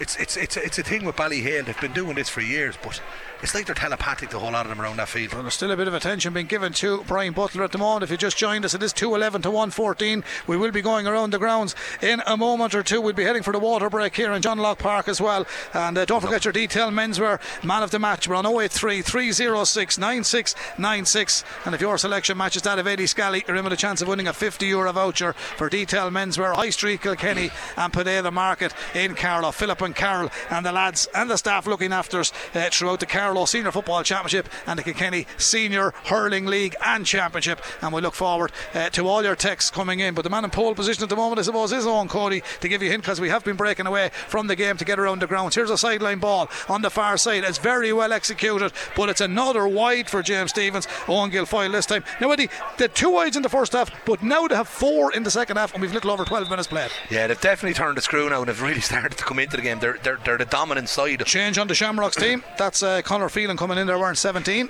it's 0.00 0.16
it's 0.16 0.36
it's 0.36 0.56
it's 0.56 0.78
a 0.78 0.82
thing 0.82 1.04
with 1.04 1.16
Ballyhale. 1.16 1.66
They've 1.66 1.80
been 1.80 1.92
doing 1.92 2.14
this 2.14 2.28
for 2.28 2.40
years, 2.40 2.76
but 2.82 3.00
it's 3.42 3.54
like 3.54 3.66
they're 3.66 3.74
telepathic. 3.74 4.30
The 4.30 4.38
whole 4.38 4.52
lot 4.52 4.66
of 4.66 4.70
them 4.70 4.80
around 4.80 4.96
that 4.96 5.08
field. 5.08 5.32
Well, 5.32 5.42
there's 5.42 5.54
still 5.54 5.70
a 5.70 5.76
bit 5.76 5.88
of 5.88 5.94
attention 5.94 6.32
being 6.32 6.46
given 6.46 6.72
to 6.74 7.04
Brian 7.06 7.32
Butler 7.32 7.64
at 7.64 7.72
the 7.72 7.78
moment. 7.78 8.02
If 8.02 8.10
you 8.10 8.16
just 8.16 8.36
joined 8.36 8.64
us, 8.64 8.74
it 8.74 8.82
is 8.82 8.92
211 8.92 9.42
to 9.42 9.50
114. 9.50 10.24
We 10.46 10.56
will 10.56 10.72
be 10.72 10.82
going 10.82 11.06
around 11.06 11.30
the 11.30 11.38
grounds 11.38 11.74
in 12.02 12.22
a 12.26 12.36
moment 12.36 12.74
or 12.74 12.82
two. 12.82 13.00
We'll 13.00 13.14
be 13.14 13.24
heading 13.24 13.42
for 13.42 13.52
the 13.52 13.58
water 13.58 13.88
break 13.88 14.16
here 14.16 14.32
in 14.32 14.42
John 14.42 14.58
Locke 14.58 14.78
Park 14.78 15.08
as 15.08 15.20
well. 15.20 15.46
And 15.72 15.96
uh, 15.96 16.04
don't 16.04 16.20
forget 16.20 16.44
your 16.44 16.52
detail 16.52 16.90
menswear 16.90 17.40
man 17.64 17.82
of 17.82 17.90
the 17.90 17.98
match. 17.98 18.28
We're 18.28 18.36
on 18.36 18.46
083 18.46 19.02
306 19.02 19.98
9696. 19.98 21.44
And 21.64 21.74
if 21.74 21.80
your 21.80 21.98
selection 21.98 22.36
matches 22.36 22.62
that 22.62 22.78
of 22.78 22.86
Eddie 22.86 23.06
Scally, 23.06 23.44
you're 23.46 23.56
in 23.56 23.64
with 23.64 23.72
a 23.72 23.76
chance 23.76 24.02
of 24.02 24.08
winning 24.08 24.26
a 24.26 24.32
50 24.32 24.66
euro 24.66 24.92
voucher 24.92 25.32
for 25.32 25.68
detail 25.68 26.10
menswear, 26.10 26.54
High 26.54 26.70
Street, 26.70 27.02
Kilkenny, 27.02 27.50
and 27.76 27.92
Padela 27.92 28.32
Market 28.32 28.74
in 28.94 29.14
Carlow. 29.14 29.52
Philip 29.52 29.80
and 29.82 29.94
Carol 29.94 30.30
and 30.50 30.64
the 30.64 30.72
lads 30.72 31.08
and 31.14 31.30
the 31.30 31.36
staff 31.36 31.66
looking 31.66 31.92
after 31.92 32.20
us 32.20 32.32
uh, 32.54 32.68
throughout 32.70 33.00
the 33.00 33.06
Carlow 33.28 33.44
Senior 33.44 33.72
Football 33.72 34.02
Championship 34.04 34.48
and 34.66 34.78
the 34.78 34.82
Kilkenny 34.82 35.26
Senior 35.36 35.92
Hurling 36.06 36.46
League 36.46 36.74
and 36.82 37.04
Championship. 37.04 37.60
And 37.82 37.92
we 37.92 38.00
look 38.00 38.14
forward 38.14 38.52
uh, 38.72 38.88
to 38.88 39.06
all 39.06 39.22
your 39.22 39.36
texts 39.36 39.70
coming 39.70 40.00
in. 40.00 40.14
But 40.14 40.22
the 40.22 40.30
man 40.30 40.44
in 40.44 40.50
pole 40.50 40.74
position 40.74 41.02
at 41.02 41.10
the 41.10 41.16
moment, 41.16 41.38
I 41.38 41.42
suppose, 41.42 41.70
is 41.72 41.86
Owen 41.86 42.08
Cody 42.08 42.42
to 42.60 42.68
give 42.68 42.82
you 42.82 42.88
a 42.88 42.92
hint 42.92 43.02
because 43.02 43.20
we 43.20 43.28
have 43.28 43.44
been 43.44 43.56
breaking 43.56 43.86
away 43.86 44.12
from 44.28 44.46
the 44.46 44.56
game 44.56 44.78
to 44.78 44.84
get 44.86 44.98
around 44.98 45.20
the 45.20 45.26
grounds. 45.26 45.54
Here's 45.54 45.68
a 45.68 45.76
sideline 45.76 46.20
ball 46.20 46.48
on 46.70 46.80
the 46.80 46.88
far 46.88 47.18
side. 47.18 47.44
It's 47.44 47.58
very 47.58 47.92
well 47.92 48.14
executed, 48.14 48.72
but 48.96 49.10
it's 49.10 49.20
another 49.20 49.68
wide 49.68 50.08
for 50.08 50.22
James 50.22 50.52
Stephens. 50.52 50.88
Owen 51.06 51.30
Guilfoyle 51.30 51.70
this 51.72 51.84
time. 51.84 52.04
Now, 52.22 52.30
Eddie, 52.30 52.48
the 52.78 52.88
two 52.88 53.10
wides 53.10 53.36
in 53.36 53.42
the 53.42 53.50
first 53.50 53.74
half, 53.74 53.90
but 54.06 54.22
now 54.22 54.48
they 54.48 54.54
have 54.54 54.68
four 54.68 55.12
in 55.12 55.22
the 55.22 55.30
second 55.30 55.58
half, 55.58 55.74
and 55.74 55.82
we've 55.82 55.92
little 55.92 56.12
over 56.12 56.24
12 56.24 56.48
minutes 56.48 56.68
played. 56.68 56.90
Yeah, 57.10 57.26
they've 57.26 57.38
definitely 57.38 57.74
turned 57.74 57.98
the 57.98 58.02
screw 58.02 58.30
now 58.30 58.38
and 58.38 58.48
they've 58.48 58.62
really 58.62 58.80
started 58.90 59.18
to 59.18 59.24
come 59.24 59.38
into 59.38 59.58
the 59.58 59.62
game. 59.62 59.80
They're 59.80 59.98
they're, 60.02 60.18
they're 60.24 60.38
the 60.38 60.46
dominant 60.46 60.88
side. 60.88 61.22
Change 61.26 61.58
on 61.58 61.68
the 61.68 61.74
Shamrocks 61.74 62.16
team. 62.16 62.42
That's 62.56 62.82
uh, 62.82 63.02
Connor 63.18 63.28
Phelan 63.28 63.56
coming 63.56 63.78
in 63.78 63.88
there 63.88 63.98
wearing 63.98 64.14
17. 64.14 64.68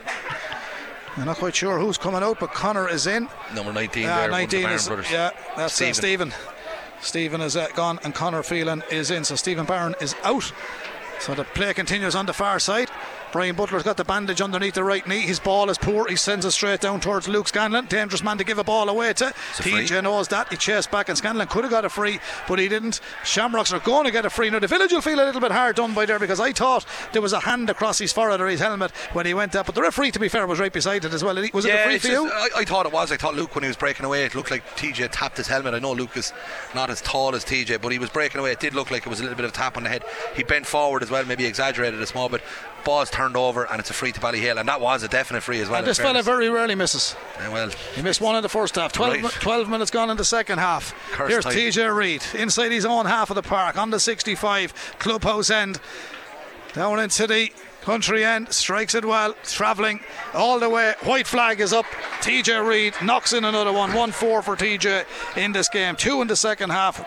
I'm 1.18 1.26
not 1.26 1.36
quite 1.36 1.55
sure 1.55 1.78
who's 1.78 1.99
coming 1.99 2.22
out, 2.22 2.40
but 2.40 2.55
Connor 2.55 2.88
is 2.88 3.07
in. 3.07 3.28
Number 3.55 3.74
19 3.74 4.03
Yeah, 4.05 4.20
there, 4.22 4.30
19 4.30 4.66
is 4.70 4.86
brothers. 4.86 5.11
yeah. 5.11 5.32
That's 5.55 5.74
Stephen. 5.74 5.92
Stephen. 5.94 6.30
Stephen. 6.30 6.55
Stephen 7.03 7.40
is 7.42 7.57
uh, 7.59 7.66
gone, 7.74 7.99
and 8.05 8.14
Connor 8.14 8.42
Phelan 8.42 8.82
is 8.90 9.11
in. 9.11 9.22
So 9.24 9.34
Stephen 9.34 9.66
Barron 9.66 9.94
is 10.01 10.14
out. 10.24 10.51
So 11.20 11.34
the 11.34 11.44
play 11.44 11.74
continues 11.74 12.14
on 12.14 12.24
the 12.24 12.32
far 12.32 12.59
side. 12.59 12.88
Brian 13.33 13.55
Butler's 13.57 13.83
got 13.83 13.97
the 13.97 14.05
bandage 14.05 14.41
underneath 14.41 14.74
the 14.74 14.85
right 14.85 15.07
knee. 15.07 15.20
His 15.20 15.39
ball 15.39 15.70
is 15.70 15.79
poor. 15.79 16.07
He 16.09 16.16
sends 16.16 16.45
it 16.47 16.51
straight 16.53 16.81
down 16.81 17.01
towards 17.01 17.29
Luke 17.29 17.49
Scanlon. 17.49 17.87
Dangerous 17.87 18.22
man 18.22 18.39
to 18.39 18.45
give 18.45 18.59
a 18.59 18.64
ball 18.64 18.89
away 18.89 19.12
to. 19.14 19.26
TJ 19.57 20.03
knows 20.03 20.29
that. 20.29 20.49
He 20.49 20.57
chased 20.57 20.91
back, 20.91 21.09
and 21.09 21.18
Scanlon 21.18 21.47
could 21.49 21.64
have 21.64 21.70
got 21.70 21.85
a 21.85 21.89
free, 21.89 22.20
but 22.47 22.59
he 22.59 22.68
didn't. 22.68 23.01
Shamrocks 23.24 23.72
are 23.72 23.81
going 23.81 24.05
to 24.05 24.11
get 24.11 24.24
a 24.24 24.31
free. 24.31 24.51
Now, 24.51 24.59
the 24.59 24.66
village 24.66 24.93
will 24.93 25.01
feel 25.01 25.20
a 25.20 25.26
little 25.26 25.41
bit 25.41 25.53
hard 25.53 25.76
done 25.76 25.95
by 25.95 26.07
there 26.07 26.18
because 26.18 26.41
I 26.41 26.53
thought 26.53 26.87
there 27.12 27.22
was 27.22 27.33
a 27.33 27.41
hand 27.41 27.68
across 27.70 27.99
his 27.99 28.12
forehead 28.12 28.41
or 28.41 28.47
his 28.49 28.61
helmet 28.61 28.91
when 29.12 29.26
he 29.26 29.35
went 29.35 29.55
up. 29.55 29.66
But 29.66 29.74
the 29.74 29.83
referee, 29.83 30.11
to 30.12 30.18
be 30.20 30.29
fair, 30.29 30.47
was 30.47 30.59
right 30.61 30.72
beside 30.72 31.05
it 31.05 31.12
as 31.12 31.22
well. 31.22 31.37
Was 31.53 31.64
it 31.64 31.74
a 31.74 31.85
free 31.85 31.99
for 31.99 32.09
you? 32.09 32.31
I, 32.31 32.49
I 32.59 32.64
thought 32.64 32.87
it 32.87 32.93
was. 32.93 33.12
I 33.12 33.16
thought 33.16 33.35
Luke, 33.35 33.55
when 33.55 33.64
he 33.64 33.68
was 33.68 33.76
breaking 33.76 34.07
away, 34.07 34.24
it 34.24 34.35
looked 34.35 34.51
like 34.51 34.64
TJ 34.76 35.11
tapped 35.12 35.37
his 35.37 35.49
helmet. 35.49 35.74
I 35.74 35.79
know 35.79 35.93
Luke 35.93 36.16
is 36.16 36.33
not 36.74 36.91
as 36.91 37.01
tall 37.01 37.35
as 37.35 37.45
TJ, 37.45 37.81
but 37.81 37.93
he 37.93 37.99
was 37.99 38.11
breaking 38.11 38.41
away. 38.41 38.53
It 38.53 38.61
did 38.61 38.74
look 38.74 38.91
like 38.91 39.07
it 39.07 39.09
was 39.09 39.20
a 39.20 39.22
little 39.22 39.37
bit 39.37 39.45
of 39.45 39.51
a 39.51 39.55
tap 39.55 39.76
on 39.76 39.83
the 39.83 39.89
head. 39.89 40.05
He 40.35 40.43
bent 40.43 40.66
forward 40.66 41.03
as 41.03 41.11
well, 41.11 41.24
maybe 41.24 41.45
exaggerated 41.47 42.01
a 42.01 42.07
small 42.07 42.29
bit. 42.29 42.43
Ball's 42.85 43.11
turned 43.11 43.37
over, 43.37 43.64
and 43.64 43.81
it's 43.81 43.91
a 43.91 43.93
free 43.93 44.12
to 44.12 44.20
Ballyhale, 44.20 44.59
and 44.59 44.68
that 44.68 44.81
was 44.81 45.03
a 45.03 45.09
definite 45.09 45.43
free 45.43 45.61
as 45.61 45.68
well. 45.68 45.79
And 45.79 45.87
this 45.87 45.99
fella 45.99 46.22
very 46.22 46.49
rarely 46.49 46.74
misses. 46.74 47.14
Yeah, 47.39 47.49
well, 47.53 47.70
He 47.95 48.03
missed 48.03 48.20
one 48.20 48.37
in 48.37 48.43
the 48.43 48.49
first 48.49 48.76
half. 48.76 48.93
12, 48.93 49.12
Right. 49.14 49.22
mi- 49.22 49.29
12 49.41 49.68
minutes 49.68 49.91
gone 49.91 50.11
in 50.11 50.16
the 50.16 50.24
second 50.24 50.59
half. 50.59 50.95
Cursed 51.12 51.31
Here's 51.31 51.45
type. 51.45 51.55
TJ 51.55 51.89
Reid 51.95 52.22
inside 52.35 52.72
his 52.72 52.85
own 52.87 53.07
half 53.07 53.31
of 53.31 53.35
the 53.35 53.43
park 53.43 53.76
on 53.76 53.91
the 53.91 54.01
65 54.01 54.72
clubhouse 54.99 55.51
end. 55.51 55.81
Down 56.74 56.99
into 57.01 57.26
the 57.26 57.51
country 57.83 58.24
end, 58.24 58.53
strikes 58.53 58.95
it 58.95 59.05
well, 59.05 59.35
travelling 59.45 60.01
all 60.35 60.59
the 60.59 60.68
way. 60.68 60.95
White 61.05 61.26
flag 61.26 61.61
is 61.61 61.72
up. 61.72 61.87
TJ 62.20 62.66
Reid 62.66 62.95
knocks 63.03 63.33
in 63.33 63.45
another 63.45 63.72
one. 63.72 63.93
1 63.95 64.12
4 64.12 64.43
for 64.43 64.57
TJ 64.57 65.05
in 65.37 65.53
this 65.53 65.68
game. 65.68 65.97
Two 65.97 66.20
in 66.22 66.29
the 66.29 66.37
second 66.37 66.70
half. 66.70 67.01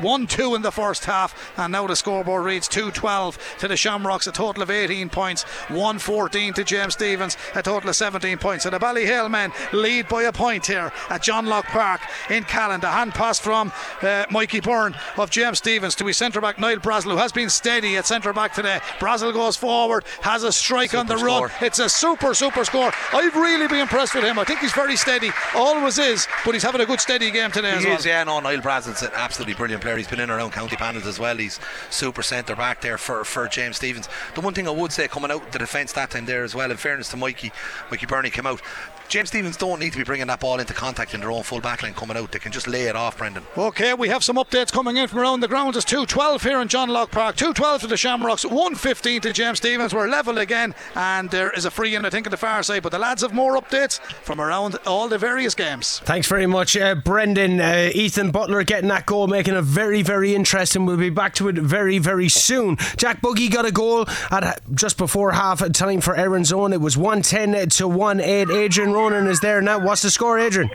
1 0.00 0.26
2 0.26 0.54
in 0.54 0.62
the 0.62 0.72
first 0.72 1.04
half, 1.04 1.52
and 1.58 1.72
now 1.72 1.86
the 1.86 1.96
scoreboard 1.96 2.44
reads 2.44 2.68
2 2.68 2.90
12 2.90 3.56
to 3.58 3.68
the 3.68 3.76
Shamrocks, 3.76 4.26
a 4.26 4.32
total 4.32 4.62
of 4.62 4.70
18 4.70 5.08
points, 5.08 5.42
1 5.42 5.98
14 5.98 6.52
to 6.54 6.64
James 6.64 6.94
Stephens, 6.94 7.36
a 7.54 7.62
total 7.62 7.90
of 7.90 7.96
17 7.96 8.38
points. 8.38 8.64
So 8.64 8.70
the 8.70 8.78
Ballyhale 8.78 9.30
men 9.30 9.52
lead 9.72 10.08
by 10.08 10.24
a 10.24 10.32
point 10.32 10.66
here 10.66 10.92
at 11.10 11.22
John 11.22 11.46
Locke 11.46 11.66
Park 11.66 12.00
in 12.30 12.44
Callan. 12.44 12.80
The 12.80 12.88
hand 12.88 13.12
pass 13.12 13.38
from 13.38 13.72
uh, 14.02 14.24
Mikey 14.30 14.60
Byrne 14.60 14.94
of 15.16 15.30
James 15.30 15.58
Stephens 15.58 15.94
to 15.96 16.06
his 16.06 16.16
centre 16.16 16.40
back 16.40 16.58
Niall 16.58 16.76
Brazel, 16.78 17.12
who 17.12 17.16
has 17.16 17.32
been 17.32 17.50
steady 17.50 17.96
at 17.96 18.06
centre 18.06 18.32
back 18.32 18.54
today. 18.54 18.78
Brazel 18.98 19.32
goes 19.32 19.56
forward, 19.56 20.04
has 20.22 20.42
a 20.42 20.52
strike 20.52 20.94
on 20.94 21.06
the 21.06 21.16
Super 21.16 21.26
run. 21.26 21.50
It's 21.60 21.78
a 21.78 21.88
super, 21.88 22.34
super 22.34 22.64
score. 22.64 22.90
I've 23.12 23.34
really 23.36 23.68
been 23.68 23.80
impressed 23.80 24.14
with 24.14 24.24
him. 24.24 24.38
I 24.38 24.44
think 24.44 24.60
he's 24.60 24.72
very 24.72 24.96
steady, 24.96 25.30
always 25.54 25.98
is, 25.98 26.26
but 26.44 26.54
he's 26.54 26.62
having 26.62 26.80
a 26.80 26.86
good 26.86 27.00
steady 27.00 27.30
game 27.30 27.50
today 27.50 27.72
as 27.72 27.82
he 27.82 27.88
well. 27.90 27.98
is, 27.98 28.06
yeah, 28.06 28.24
no, 28.24 28.40
Niall 28.40 28.58
Brazel's 28.60 29.02
an 29.02 29.10
absolutely 29.14 29.54
brilliant 29.54 29.82
player. 29.84 29.96
He's 29.98 30.08
been 30.08 30.20
in 30.20 30.30
our 30.30 30.40
own 30.40 30.50
county 30.50 30.76
panels 30.76 31.06
as 31.06 31.18
well. 31.18 31.36
He's 31.36 31.60
super 31.90 32.22
centre 32.22 32.56
back 32.56 32.80
there 32.80 32.98
for, 32.98 33.22
for 33.24 33.46
James 33.46 33.76
Stephens. 33.76 34.08
The 34.34 34.40
one 34.40 34.54
thing 34.54 34.66
I 34.66 34.70
would 34.70 34.92
say 34.92 35.06
coming 35.08 35.30
out 35.30 35.52
the 35.52 35.58
defence 35.58 35.92
that 35.92 36.10
time 36.10 36.24
there 36.24 36.42
as 36.42 36.54
well, 36.54 36.70
in 36.70 36.76
fairness 36.76 37.10
to 37.10 37.16
Mikey, 37.16 37.52
Mikey 37.90 38.06
Burney 38.06 38.30
came 38.30 38.46
out. 38.46 38.62
James 39.08 39.28
Stephens 39.28 39.56
don't 39.56 39.80
need 39.80 39.92
to 39.92 39.98
be 39.98 40.04
bringing 40.04 40.26
that 40.26 40.40
ball 40.40 40.58
into 40.58 40.72
contact 40.72 41.14
in 41.14 41.20
their 41.20 41.30
own 41.30 41.42
full 41.42 41.60
back 41.60 41.82
line 41.82 41.94
coming 41.94 42.16
out. 42.16 42.32
They 42.32 42.38
can 42.38 42.52
just 42.52 42.66
lay 42.66 42.84
it 42.84 42.96
off, 42.96 43.18
Brendan. 43.18 43.44
Okay, 43.56 43.94
we 43.94 44.08
have 44.08 44.24
some 44.24 44.36
updates 44.36 44.72
coming 44.72 44.96
in 44.96 45.08
from 45.08 45.20
around 45.20 45.40
the 45.40 45.48
grounds. 45.48 45.76
It's 45.76 45.86
2-12 45.86 46.42
here 46.42 46.60
in 46.60 46.68
John 46.68 46.88
Locke 46.88 47.10
Park. 47.10 47.36
2-12 47.36 47.80
to 47.80 47.86
the 47.86 47.96
Shamrocks, 47.96 48.44
1-15 48.44 49.22
to 49.22 49.32
James 49.32 49.58
Stephens. 49.58 49.94
We're 49.94 50.08
level 50.08 50.38
again, 50.38 50.74
and 50.94 51.30
there 51.30 51.50
is 51.50 51.64
a 51.64 51.70
free 51.70 51.94
in, 51.94 52.04
I 52.04 52.10
think, 52.10 52.26
on 52.26 52.30
the 52.30 52.36
far 52.36 52.62
side. 52.62 52.82
But 52.82 52.92
the 52.92 52.98
lads 52.98 53.22
have 53.22 53.34
more 53.34 53.56
updates 53.60 54.00
from 54.00 54.40
around 54.40 54.76
all 54.86 55.08
the 55.08 55.18
various 55.18 55.54
games. 55.54 56.00
Thanks 56.00 56.26
very 56.26 56.46
much, 56.46 56.76
uh, 56.76 56.94
Brendan. 56.94 57.60
Uh, 57.60 57.90
Ethan 57.94 58.30
Butler 58.30 58.64
getting 58.64 58.88
that 58.88 59.06
goal, 59.06 59.26
making 59.26 59.54
it 59.54 59.62
very, 59.62 60.02
very 60.02 60.34
interesting. 60.34 60.86
We'll 60.86 60.96
be 60.96 61.10
back 61.10 61.34
to 61.34 61.48
it 61.48 61.56
very, 61.56 61.98
very 61.98 62.28
soon. 62.28 62.76
Jack 62.96 63.20
Buggy 63.20 63.48
got 63.48 63.66
a 63.66 63.72
goal 63.72 64.06
at 64.30 64.60
just 64.74 64.96
before 64.96 65.32
half 65.32 65.62
time 65.72 66.00
for 66.00 66.16
Erin's 66.16 66.52
Own. 66.52 66.72
It 66.72 66.80
was 66.80 66.96
110 66.96 67.68
to 67.68 67.88
1 67.88 68.20
8. 68.20 68.50
Adrian 68.50 68.93
Ronan 68.94 69.26
is 69.26 69.40
there 69.40 69.60
now. 69.60 69.78
What's 69.78 70.02
the 70.02 70.10
score, 70.10 70.38
Adrian? 70.38 70.70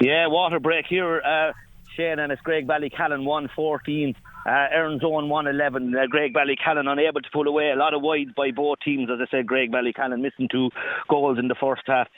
Yeah, 0.00 0.26
water 0.26 0.60
break 0.60 0.86
here, 0.86 1.22
uh, 1.22 1.52
Shane, 1.96 2.18
and 2.18 2.30
it's 2.30 2.42
Graigue 2.42 2.66
Ballycallan 2.66 3.24
114. 3.24 4.14
Uh, 4.46 4.50
Erin's 4.70 5.02
Own 5.02 5.28
111. 5.28 5.94
Uh, 5.94 6.00
Graigue 6.14 6.34
Ballycallan 6.34 6.86
unable 6.86 7.22
to 7.22 7.28
pull 7.32 7.48
away. 7.48 7.70
A 7.70 7.76
lot 7.76 7.94
of 7.94 8.02
wides 8.02 8.32
by 8.36 8.50
both 8.50 8.78
teams, 8.84 9.08
as 9.10 9.18
I 9.20 9.30
said. 9.30 9.46
Graigue 9.46 9.70
Ballycallan 9.70 10.20
missing 10.20 10.48
two 10.50 10.70
goals 11.08 11.38
in 11.38 11.48
the 11.48 11.54
first 11.54 11.82
half. 11.86 12.08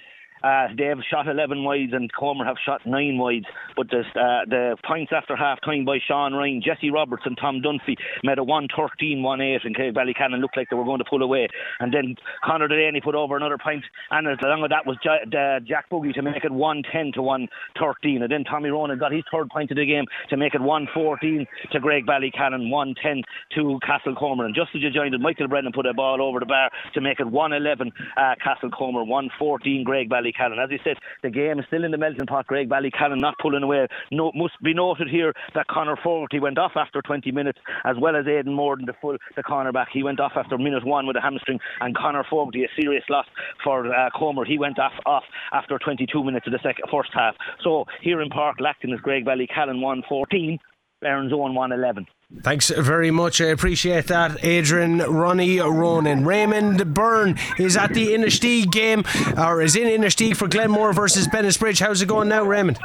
Uh, 0.42 0.68
they've 0.76 1.02
shot 1.10 1.28
11 1.28 1.64
wides 1.64 1.92
and 1.92 2.12
Comer 2.12 2.44
have 2.44 2.56
shot 2.64 2.86
9 2.86 3.18
wides. 3.18 3.46
But 3.76 3.88
the, 3.90 4.00
uh, 4.00 4.44
the 4.48 4.76
points 4.86 5.12
after 5.14 5.36
half 5.36 5.60
time 5.64 5.84
by 5.84 5.98
Sean 6.06 6.34
Ryan, 6.34 6.62
Jesse 6.64 6.90
Roberts, 6.90 7.24
and 7.26 7.36
Tom 7.36 7.60
Dunphy 7.62 7.96
made 8.22 8.38
a 8.38 8.44
113 8.44 9.22
1 9.22 9.40
8, 9.40 9.60
and 9.64 9.76
Ballycallan 9.76 10.40
looked 10.40 10.56
like 10.56 10.68
they 10.70 10.76
were 10.76 10.84
going 10.84 10.98
to 10.98 11.04
pull 11.08 11.22
away. 11.22 11.48
And 11.80 11.92
then 11.92 12.16
Conor 12.44 12.68
Delaney 12.68 13.00
put 13.00 13.14
over 13.14 13.36
another 13.36 13.58
point, 13.58 13.84
and 14.10 14.28
as 14.28 14.38
along 14.44 14.62
with 14.62 14.70
that 14.70 14.86
was 14.86 14.96
J- 15.02 15.24
Jack 15.66 15.88
Buggy 15.90 16.12
to 16.12 16.22
make 16.22 16.44
it 16.44 16.52
110 16.52 17.12
to 17.14 17.22
113. 17.22 18.22
And 18.22 18.30
then 18.32 18.44
Tommy 18.44 18.70
Ronan 18.70 18.98
got 18.98 19.12
his 19.12 19.24
third 19.32 19.48
point 19.50 19.70
of 19.70 19.76
the 19.76 19.86
game 19.86 20.04
to 20.30 20.36
make 20.36 20.54
it 20.54 20.60
114 20.60 21.46
to 21.72 21.80
Graigue 21.80 22.06
Ballycallan, 22.06 22.70
110 22.70 23.22
to 23.54 23.78
Castlecomer. 23.86 24.44
And 24.44 24.54
just 24.54 24.70
as 24.74 24.82
you 24.82 24.90
joined 24.90 25.14
it, 25.14 25.20
Michael 25.20 25.48
Brennan 25.48 25.72
put 25.72 25.86
a 25.86 25.94
ball 25.94 26.22
over 26.22 26.40
the 26.40 26.46
bar 26.46 26.70
to 26.94 27.00
make 27.00 27.20
it 27.20 27.26
111 27.26 27.92
uh, 28.16 28.34
Castlecomer, 28.44 29.06
114 29.06 29.84
Graigue 29.84 30.08
Ballycallan. 30.08 30.25
Ballycallan. 30.26 30.62
As 30.62 30.70
he 30.70 30.78
said, 30.84 30.96
the 31.22 31.30
game 31.30 31.58
is 31.58 31.64
still 31.66 31.84
in 31.84 31.90
the 31.90 31.98
melting 31.98 32.26
pot. 32.26 32.46
Graigue 32.46 32.68
Ballycallan 32.68 33.20
not 33.20 33.34
pulling 33.40 33.62
away. 33.62 33.86
No, 34.10 34.32
must 34.34 34.54
be 34.62 34.74
noted 34.74 35.08
here 35.08 35.32
that 35.54 35.66
Connor 35.68 35.96
Fogarty 36.02 36.40
went 36.40 36.58
off 36.58 36.72
after 36.76 37.02
20 37.02 37.30
minutes, 37.32 37.58
as 37.84 37.96
well 38.00 38.16
as 38.16 38.26
Aidan 38.26 38.54
Morden, 38.54 38.86
the 38.86 38.94
full 39.00 39.16
the 39.36 39.42
cornerback. 39.42 39.86
He 39.92 40.02
went 40.02 40.20
off 40.20 40.32
after 40.36 40.58
minute 40.58 40.84
one 40.84 41.06
with 41.06 41.16
a 41.16 41.20
hamstring, 41.20 41.58
and 41.80 41.96
Connor 41.96 42.24
Fogarty, 42.28 42.64
a 42.64 42.68
serious 42.80 43.04
loss 43.08 43.26
for 43.62 43.92
uh, 43.94 44.10
Comer. 44.16 44.44
He 44.44 44.58
went 44.58 44.78
off 44.78 44.92
off 45.04 45.24
after 45.52 45.78
22 45.78 46.24
minutes 46.24 46.46
of 46.46 46.52
the 46.52 46.58
second 46.62 46.84
first 46.90 47.10
half. 47.12 47.34
So 47.62 47.84
here 48.02 48.20
in 48.20 48.30
Páirc 48.30 48.54
Lachtain 48.60 48.92
is 48.92 49.00
Graigue 49.00 49.24
Ballycallan 49.24 49.80
114, 49.80 50.58
Erin's 51.04 51.32
Own 51.32 51.54
111. 51.54 52.06
Thanks 52.42 52.70
very 52.70 53.10
much. 53.10 53.40
I 53.40 53.46
appreciate 53.46 54.06
that. 54.06 54.44
Adrian, 54.44 54.98
Ronnie, 54.98 55.60
Ronan. 55.60 56.24
Raymond 56.24 56.92
Byrne 56.94 57.38
is 57.58 57.76
at 57.76 57.94
the 57.94 58.08
Inistioge 58.08 58.70
game, 58.72 59.04
or 59.38 59.62
is 59.62 59.76
in 59.76 59.86
Inistioge 59.86 60.36
for 60.36 60.48
Glenmore 60.48 60.92
versus 60.92 61.28
Bennettsbridge. 61.28 61.80
How's 61.80 62.02
it 62.02 62.06
going 62.06 62.28
now, 62.28 62.42
Raymond? 62.42 62.78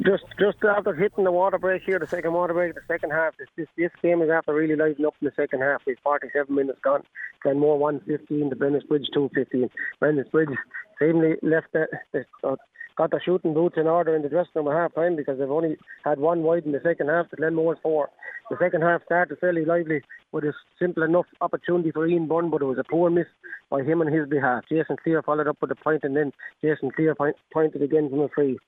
Just 0.00 0.24
just 0.40 0.56
after 0.64 0.94
hitting 0.94 1.24
the 1.24 1.30
water 1.30 1.58
break 1.58 1.82
here, 1.82 1.98
the 1.98 2.06
second 2.06 2.32
water 2.32 2.54
break, 2.54 2.74
the 2.74 2.80
second 2.88 3.10
half, 3.10 3.36
this 3.36 3.48
this, 3.56 3.68
this 3.76 3.90
game 4.00 4.22
is 4.22 4.30
after 4.30 4.54
really 4.54 4.74
lighting 4.74 5.04
up 5.04 5.14
in 5.20 5.26
the 5.26 5.32
second 5.36 5.60
half. 5.60 5.82
We've 5.86 5.98
47 6.02 6.52
minutes 6.52 6.78
gone. 6.82 7.02
Glenmore 7.42 7.78
115, 7.78 8.48
the 8.48 8.56
Bennettsbridge 8.56 9.12
215. 9.12 9.68
Bennettsbridge 10.00 10.56
seemingly 10.98 11.36
left 11.42 11.66
the, 11.74 11.86
the 12.12 12.24
uh, 12.42 12.56
got 12.96 13.10
their 13.10 13.22
shooting 13.24 13.54
boots 13.54 13.76
in 13.78 13.86
order 13.86 14.14
in 14.14 14.22
the 14.22 14.28
dressing 14.28 14.52
room 14.54 14.68
at 14.68 14.74
half 14.74 14.94
time 14.94 15.16
because 15.16 15.38
they've 15.38 15.50
only 15.50 15.76
had 16.04 16.18
one 16.18 16.42
wide 16.42 16.64
in 16.64 16.72
the 16.72 16.80
second 16.82 17.08
half. 17.08 17.30
The 17.30 17.36
Glenmore's 17.36 17.78
four. 17.82 18.10
The 18.50 18.56
second 18.60 18.82
half 18.82 19.04
started 19.04 19.38
fairly 19.38 19.64
lively 19.64 20.02
with 20.32 20.44
a 20.44 20.52
simple 20.78 21.02
enough 21.02 21.26
opportunity 21.40 21.90
for 21.90 22.06
Ian 22.06 22.28
Byrne, 22.28 22.50
but 22.50 22.62
it 22.62 22.66
was 22.66 22.78
a 22.78 22.84
poor 22.84 23.10
miss 23.10 23.26
by 23.70 23.82
him 23.82 24.00
on 24.00 24.12
his 24.12 24.28
behalf. 24.28 24.64
Jason 24.68 24.96
Clear 25.02 25.22
followed 25.22 25.48
up 25.48 25.58
with 25.60 25.70
a 25.70 25.76
point, 25.76 26.04
and 26.04 26.16
then 26.16 26.32
Jason 26.62 26.90
Clear 26.90 27.14
point, 27.14 27.36
pointed 27.52 27.82
again 27.82 28.10
from 28.10 28.20
a 28.20 28.28
free. 28.28 28.58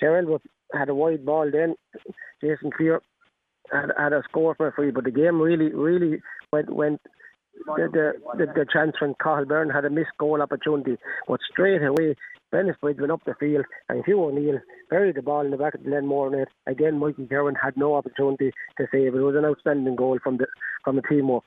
Gerald 0.00 0.42
had 0.74 0.88
a 0.88 0.94
wide 0.94 1.24
ball 1.24 1.50
then. 1.50 1.74
Jason 2.40 2.70
Clear 2.76 3.00
had, 3.70 3.90
had 3.96 4.12
a 4.12 4.22
score 4.28 4.54
for 4.54 4.68
a 4.68 4.72
free, 4.72 4.90
but 4.90 5.04
the 5.04 5.10
game 5.10 5.40
really, 5.40 5.72
really 5.72 6.20
went 6.52 6.74
went 6.74 7.00
the 7.66 7.88
the, 7.92 8.12
the, 8.38 8.52
the 8.52 8.66
chance 8.72 8.96
when 9.00 9.14
Carl 9.22 9.44
Byrne 9.44 9.70
had 9.70 9.84
a 9.84 9.90
missed 9.90 10.16
goal 10.18 10.42
opportunity, 10.42 10.96
but 11.28 11.40
straight 11.50 11.82
away 11.82 12.16
Bennettsbridge 12.52 13.00
went 13.00 13.12
up 13.12 13.24
the 13.24 13.34
field 13.34 13.64
and 13.88 14.04
Hugh 14.04 14.22
O'Neill 14.22 14.60
buried 14.90 15.16
the 15.16 15.22
ball 15.22 15.44
in 15.44 15.50
the 15.50 15.56
back 15.56 15.74
of 15.74 15.82
the 15.82 15.90
net. 15.90 16.48
Again, 16.66 16.98
Mikey 16.98 17.26
Kerwin 17.26 17.54
had 17.54 17.76
no 17.76 17.94
opportunity 17.94 18.52
to 18.76 18.86
save 18.92 19.14
it. 19.14 19.18
It 19.18 19.22
was 19.22 19.36
an 19.36 19.44
outstanding 19.44 19.96
goal 19.96 20.18
from 20.22 20.36
the 20.36 20.46
from 20.84 20.96
the 20.96 21.02
teamwork. 21.02 21.44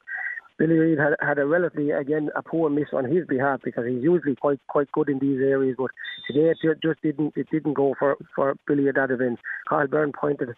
Billy 0.58 0.76
Reid 0.76 0.98
had, 0.98 1.16
had 1.22 1.38
a 1.38 1.46
relatively 1.46 1.92
again 1.92 2.30
a 2.36 2.42
poor 2.42 2.70
miss 2.70 2.88
on 2.94 3.06
his 3.06 3.28
behalf 3.28 3.60
because 3.64 3.86
he's 3.86 4.04
usually 4.04 4.36
quite 4.36 4.60
quite 4.68 4.92
good 4.94 5.10
in 5.10 5.20
these 5.20 5.42
areas, 5.42 5.76
but 5.78 5.92
today 6.28 6.50
it 6.50 6.82
just 6.82 7.02
didn't 7.02 7.34
it 7.36 7.48
didn't 7.52 7.74
go 7.74 7.94
for 8.00 8.18
for 8.36 8.56
Billy 8.68 8.88
at 8.88 8.96
that 8.96 9.12
event. 9.12 9.40
Carl 9.68 9.88
Byrne 9.88 10.14
pointed 10.14 10.50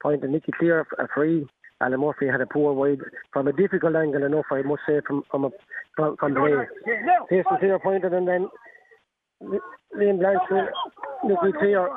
pointed 0.00 0.30
Nicky 0.30 0.52
Clear 0.58 0.86
a 0.98 1.08
free. 1.14 1.46
Alan 1.80 2.00
Murphy 2.00 2.26
had 2.26 2.40
a 2.40 2.46
poor 2.46 2.72
wide 2.72 3.00
from 3.32 3.48
a 3.48 3.52
difficult 3.52 3.96
angle 3.96 4.24
enough, 4.24 4.46
I 4.50 4.62
must 4.62 4.82
say, 4.88 5.00
from 5.06 5.24
from 5.30 5.44
a, 5.44 5.50
from, 5.94 6.16
from 6.16 6.34
the 6.34 6.40
way. 6.40 6.52
Jason 7.30 7.56
Clear 7.58 7.78
pointed 7.78 8.14
and 8.14 8.26
then 8.26 8.48
Liam 9.42 10.18
Blanchfield, 10.18 10.68
Nicky 11.24 11.58
Clear, 11.58 11.88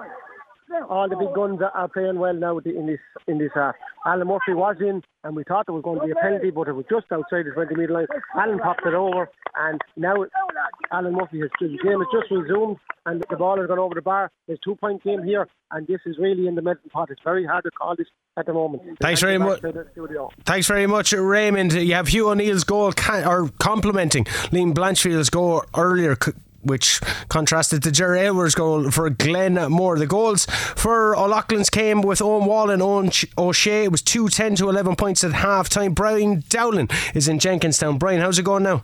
all 0.89 1.09
the 1.09 1.15
big 1.15 1.33
guns 1.33 1.59
are 1.73 1.87
playing 1.87 2.19
well 2.19 2.33
now 2.33 2.57
in 2.59 2.85
this 2.85 2.99
in 3.27 3.37
this 3.37 3.51
half. 3.55 3.75
Alan 4.05 4.27
Murphy 4.27 4.53
was 4.53 4.77
in, 4.79 5.01
and 5.23 5.35
we 5.35 5.43
thought 5.43 5.65
there 5.65 5.73
was 5.73 5.83
going 5.83 5.99
to 5.99 6.05
be 6.05 6.11
a 6.11 6.15
penalty, 6.15 6.51
but 6.51 6.67
it 6.67 6.73
was 6.73 6.85
just 6.89 7.05
outside 7.11 7.45
the 7.45 7.51
20 7.53 7.75
metre 7.75 7.93
line. 7.93 8.07
Alan 8.35 8.59
popped 8.59 8.85
it 8.85 8.93
over, 8.93 9.29
and 9.57 9.81
now 9.97 10.15
Alan 10.91 11.13
Murphy 11.13 11.39
has 11.39 11.49
the 11.59 11.67
game 11.83 11.99
has 11.99 12.07
just 12.13 12.31
resumed, 12.31 12.77
and 13.05 13.23
the 13.29 13.35
ball 13.35 13.57
has 13.57 13.67
gone 13.67 13.79
over 13.79 13.95
the 13.95 14.01
bar. 14.01 14.31
There's 14.47 14.59
two 14.63 14.75
point 14.75 15.03
game 15.03 15.23
here, 15.23 15.47
and 15.71 15.87
this 15.87 15.99
is 16.05 16.17
really 16.17 16.47
in 16.47 16.55
the 16.55 16.61
melting 16.61 16.89
pot. 16.91 17.09
It's 17.09 17.21
very 17.23 17.45
hard 17.45 17.63
to 17.65 17.71
call 17.71 17.95
this 17.95 18.07
at 18.37 18.45
the 18.45 18.53
moment. 18.53 18.83
Thanks 19.01 19.21
very 19.21 19.37
much. 19.37 19.61
Thanks 20.45 20.67
very 20.67 20.87
much, 20.87 21.11
Raymond. 21.13 21.73
You 21.73 21.95
have 21.95 22.09
Hugh 22.09 22.29
O'Neill's 22.29 22.63
goal, 22.63 22.93
or 23.09 23.49
complimenting 23.59 24.25
Liam 24.51 24.73
Blanchfield's 24.73 25.29
goal 25.29 25.63
earlier 25.75 26.15
which 26.61 26.99
contrasted 27.29 27.83
to 27.83 27.91
Jerry 27.91 28.21
Edwards' 28.21 28.55
goal 28.55 28.91
for 28.91 29.09
Glen 29.09 29.55
Moore. 29.71 29.97
The 29.97 30.07
goals 30.07 30.45
for 30.45 31.15
O'Loughlin's 31.15 31.69
came 31.69 32.01
with 32.01 32.21
Owen 32.21 32.45
Wall 32.45 32.69
and 32.69 32.81
Owen 32.81 33.11
O'Shea. 33.37 33.85
It 33.85 33.91
was 33.91 34.01
2 34.01 34.29
10 34.29 34.55
to 34.55 34.69
11 34.69 34.95
points 34.95 35.23
at 35.23 35.33
half 35.33 35.69
time. 35.69 35.93
Brian 35.93 36.43
Dowling 36.49 36.89
is 37.13 37.27
in 37.27 37.39
Jenkinstown. 37.39 37.97
Brian, 37.97 38.21
how's 38.21 38.39
it 38.39 38.43
going 38.43 38.63
now? 38.63 38.83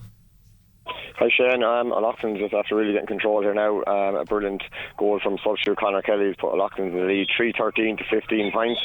Hi 0.88 1.30
Shane, 1.36 1.64
um, 1.64 1.92
O'Loughlin's 1.92 2.40
just 2.40 2.54
after 2.54 2.76
really 2.76 2.94
getting 2.94 3.08
control 3.08 3.42
here 3.42 3.54
now. 3.54 3.82
Um, 3.88 4.16
a 4.16 4.26
brilliant 4.26 4.62
goal 4.98 5.20
from 5.24 5.38
substitute 5.44 5.78
Conor 5.78 6.02
Kelly 6.02 6.28
has 6.28 6.36
put 6.36 6.54
O'Loughlin's 6.54 6.94
in 6.94 7.00
the 7.00 7.06
lead, 7.06 7.28
3-13 7.40 7.98
to 7.98 8.04
15 8.12 8.52
points. 8.52 8.82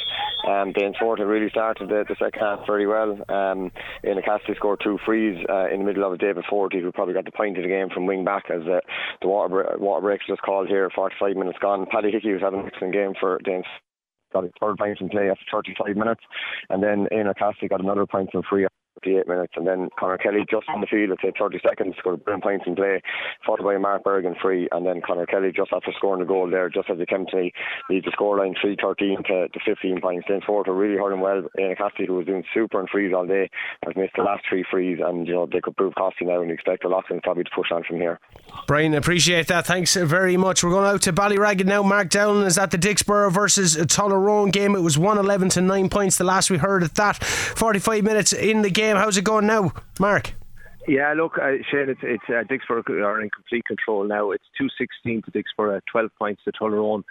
Um, 0.47 0.73
Danesfort 0.73 1.19
had 1.19 1.27
really 1.27 1.49
started 1.49 1.89
the, 1.89 2.05
the, 2.07 2.15
second 2.17 2.39
half 2.39 2.65
very 2.65 2.87
well. 2.87 3.19
Um, 3.29 3.71
Ian 4.03 4.21
Cassidy 4.23 4.55
scored 4.55 4.79
two 4.83 4.97
frees 5.05 5.45
uh, 5.49 5.69
in 5.69 5.79
the 5.79 5.85
middle 5.85 6.05
of 6.05 6.13
it. 6.13 6.21
David 6.21 6.45
Forty, 6.49 6.79
who 6.79 6.91
probably 6.91 7.13
got 7.13 7.25
the 7.25 7.31
point 7.31 7.57
of 7.57 7.63
the 7.63 7.69
game 7.69 7.89
from 7.89 8.07
wing 8.07 8.25
back 8.25 8.45
as 8.49 8.61
uh, 8.63 8.79
the 9.21 9.27
water, 9.27 9.75
water 9.77 10.01
breaks 10.01 10.25
just 10.25 10.41
called 10.41 10.67
here, 10.67 10.89
45 10.95 11.35
minutes 11.35 11.59
gone. 11.61 11.85
Paddy 11.91 12.11
Hickey 12.11 12.33
was 12.33 12.41
having 12.41 12.61
an 12.61 12.67
excellent 12.67 12.93
game 12.93 13.13
for 13.19 13.39
Danes 13.43 13.65
got 14.33 14.43
his 14.43 14.53
third 14.59 14.77
point 14.77 14.99
in 15.01 15.09
play 15.09 15.29
after 15.29 15.43
35 15.51 15.97
minutes, 15.97 16.21
and 16.69 16.81
then 16.81 17.07
In 17.11 17.27
Ian 17.27 17.33
Cassidy 17.37 17.67
got 17.67 17.81
another 17.81 18.05
point 18.05 18.31
from 18.31 18.43
free 18.49 18.65
58 18.95 19.27
minutes, 19.27 19.53
and 19.55 19.65
then 19.65 19.89
Conor 19.97 20.17
Kelly 20.17 20.45
just 20.49 20.67
on 20.69 20.81
the 20.81 20.87
field 20.87 21.11
at 21.11 21.17
say 21.21 21.31
30 21.37 21.59
seconds 21.65 21.95
scored 21.97 22.23
brilliant 22.23 22.43
points 22.43 22.65
in 22.67 22.75
play, 22.75 23.01
followed 23.45 23.63
by 23.63 23.77
Mark 23.77 24.03
Bergin 24.03 24.39
free, 24.41 24.67
and 24.71 24.85
then 24.85 25.01
Conor 25.05 25.25
Kelly 25.25 25.51
just 25.55 25.71
after 25.73 25.91
scoring 25.97 26.19
the 26.19 26.27
goal 26.27 26.49
there, 26.49 26.69
just 26.69 26.89
as 26.89 26.97
he 26.97 27.05
came 27.05 27.25
to 27.27 27.49
lead 27.89 28.03
the 28.05 28.11
scoreline 28.11 28.53
3 28.61 28.75
13 28.81 29.17
to, 29.27 29.47
to 29.47 29.59
15 29.65 30.01
points. 30.01 30.25
Then 30.27 30.41
are 30.47 30.73
really 30.73 30.97
hurting 30.97 31.21
well. 31.21 31.43
Ian 31.59 31.75
Cassidy, 31.75 32.07
who 32.07 32.15
was 32.15 32.25
doing 32.25 32.43
super 32.53 32.79
and 32.79 32.89
frees 32.89 33.13
all 33.15 33.25
day, 33.25 33.49
has 33.85 33.95
missed 33.95 34.13
the 34.15 34.23
last 34.23 34.43
three 34.47 34.65
frees, 34.69 34.99
and 35.03 35.27
you 35.27 35.33
know 35.33 35.47
they 35.51 35.61
could 35.61 35.77
prove 35.77 35.95
costly 35.95 36.27
now, 36.27 36.41
and 36.41 36.51
expect 36.51 36.83
a 36.83 36.87
the 36.87 36.93
Loughlin 36.93 37.21
probably 37.21 37.43
to 37.43 37.49
push 37.55 37.71
on 37.71 37.83
from 37.83 37.97
here. 37.97 38.19
Brian, 38.67 38.93
appreciate 38.93 39.47
that. 39.47 39.65
Thanks 39.65 39.95
very 39.95 40.37
much. 40.37 40.63
We're 40.63 40.71
going 40.71 40.85
out 40.85 41.01
to 41.03 41.13
Ballyragget 41.13 41.65
now. 41.65 41.83
Mark 41.83 42.09
Dowling 42.09 42.45
is 42.45 42.57
at 42.57 42.71
the 42.71 42.77
Dicksboro 42.77 43.31
versus 43.31 43.77
Tullaroan 43.77 44.51
game. 44.51 44.75
It 44.75 44.81
was 44.81 44.97
111 44.97 45.49
to 45.49 45.61
9 45.61 45.89
points 45.89 46.17
the 46.17 46.23
last 46.23 46.49
we 46.49 46.57
heard 46.57 46.83
at 46.83 46.95
that. 46.95 47.23
45 47.23 48.03
minutes 48.03 48.33
in 48.33 48.61
the 48.61 48.69
game. 48.69 48.80
How's 48.89 49.17
it 49.17 49.23
going 49.23 49.45
now, 49.45 49.71
Mark? 49.99 50.33
Yeah, 50.87 51.13
look, 51.15 51.37
uh, 51.37 51.61
Shane, 51.69 51.89
it's, 51.89 51.99
it's 52.01 52.23
uh, 52.27 52.43
Dicksboro 52.49 52.83
are 53.05 53.21
in 53.21 53.29
complete 53.29 53.65
control 53.65 54.03
now. 54.05 54.31
It's 54.31 54.43
216 54.57 55.21
to 55.23 55.31
Dicksboro, 55.31 55.79
12 55.91 56.09
points 56.17 56.41
to 56.45 56.51
Tullaroan. 56.51 57.03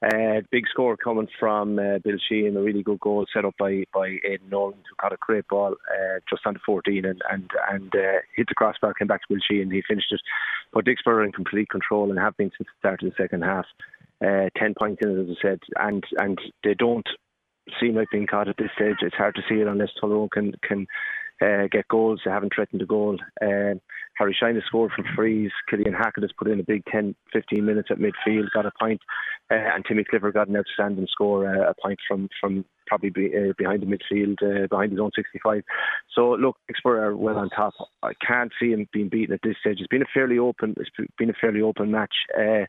Uh, 0.00 0.40
big 0.50 0.64
score 0.70 0.96
coming 0.96 1.28
from 1.38 1.78
uh, 1.78 1.98
Bill 2.04 2.16
Sheehan, 2.28 2.56
a 2.56 2.62
really 2.62 2.82
good 2.82 3.00
goal 3.00 3.26
set 3.34 3.44
up 3.44 3.54
by 3.58 3.84
by 3.92 4.16
Aidan 4.24 4.48
Nolan, 4.48 4.78
who 4.88 4.94
caught 5.00 5.12
a 5.12 5.16
great 5.20 5.46
ball 5.48 5.72
uh, 5.72 6.20
just 6.30 6.46
under 6.46 6.60
14 6.64 7.04
and 7.04 7.20
and 7.30 7.50
and 7.68 7.94
uh, 7.94 8.20
hit 8.34 8.46
the 8.48 8.54
crossbar, 8.54 8.94
came 8.94 9.08
back 9.08 9.22
to 9.22 9.26
Bill 9.28 9.42
Sheehan, 9.50 9.70
he 9.72 9.82
finished 9.86 10.12
it. 10.12 10.20
But 10.72 10.84
Dicksboro 10.84 11.16
are 11.16 11.24
in 11.24 11.32
complete 11.32 11.68
control 11.68 12.10
and 12.10 12.18
have 12.18 12.36
been 12.36 12.52
since 12.56 12.68
the 12.68 12.78
start 12.78 13.02
of 13.02 13.10
the 13.10 13.22
second 13.22 13.42
half. 13.42 13.66
Uh, 14.24 14.48
10 14.56 14.74
points 14.78 15.00
in 15.02 15.10
it, 15.10 15.22
as 15.22 15.36
I 15.36 15.42
said, 15.42 15.60
and 15.76 16.04
and 16.18 16.38
they 16.62 16.74
don't 16.74 17.08
seem 17.80 17.94
like 17.94 18.10
being 18.10 18.26
caught 18.26 18.48
at 18.48 18.56
this 18.56 18.70
stage. 18.74 18.96
It's 19.02 19.16
hard 19.16 19.34
to 19.36 19.42
see 19.48 19.60
it 19.60 19.66
unless 19.66 19.90
Tullaroan 20.00 20.30
can 20.30 20.52
can 20.62 20.86
uh, 21.40 21.68
get 21.70 21.88
goals. 21.88 22.20
They 22.24 22.30
haven't 22.30 22.52
threatened 22.54 22.82
a 22.82 22.86
goal. 22.86 23.18
Um, 23.40 23.80
Harry 24.16 24.36
Shine 24.38 24.56
has 24.56 24.64
scored 24.64 24.90
from 24.92 25.04
frees. 25.14 25.52
Killian 25.70 25.94
Hackett 25.94 26.24
has 26.24 26.32
put 26.36 26.48
in 26.48 26.58
a 26.58 26.64
big 26.64 26.84
10, 26.90 27.14
15 27.32 27.64
minutes 27.64 27.88
at 27.90 27.98
midfield, 27.98 28.50
got 28.52 28.66
a 28.66 28.72
point, 28.80 29.00
uh, 29.50 29.54
and 29.54 29.84
Timmy 29.84 30.02
Clifford 30.02 30.34
got 30.34 30.48
an 30.48 30.56
outstanding 30.56 31.06
score, 31.08 31.46
uh, 31.46 31.70
a 31.70 31.74
point 31.80 31.98
from 32.08 32.28
from 32.40 32.64
probably 32.86 33.10
be, 33.10 33.30
uh, 33.36 33.52
behind 33.56 33.82
the 33.82 33.86
midfield, 33.86 34.42
uh, 34.42 34.66
behind 34.66 34.90
his 34.90 35.00
own 35.00 35.10
65. 35.14 35.62
So 36.14 36.32
look, 36.32 36.56
Expert 36.68 36.98
are 36.98 37.16
well 37.16 37.36
on 37.36 37.50
top. 37.50 37.74
I 38.02 38.12
can't 38.26 38.50
see 38.58 38.70
him 38.70 38.88
being 38.92 39.08
beaten 39.08 39.34
at 39.34 39.40
this 39.42 39.56
stage. 39.60 39.76
It's 39.78 39.88
been 39.88 40.02
a 40.02 40.12
fairly 40.12 40.38
open, 40.38 40.74
it's 40.78 40.90
been 41.18 41.30
a 41.30 41.34
fairly 41.40 41.60
open 41.60 41.90
match. 41.90 42.14
Uh, 42.36 42.64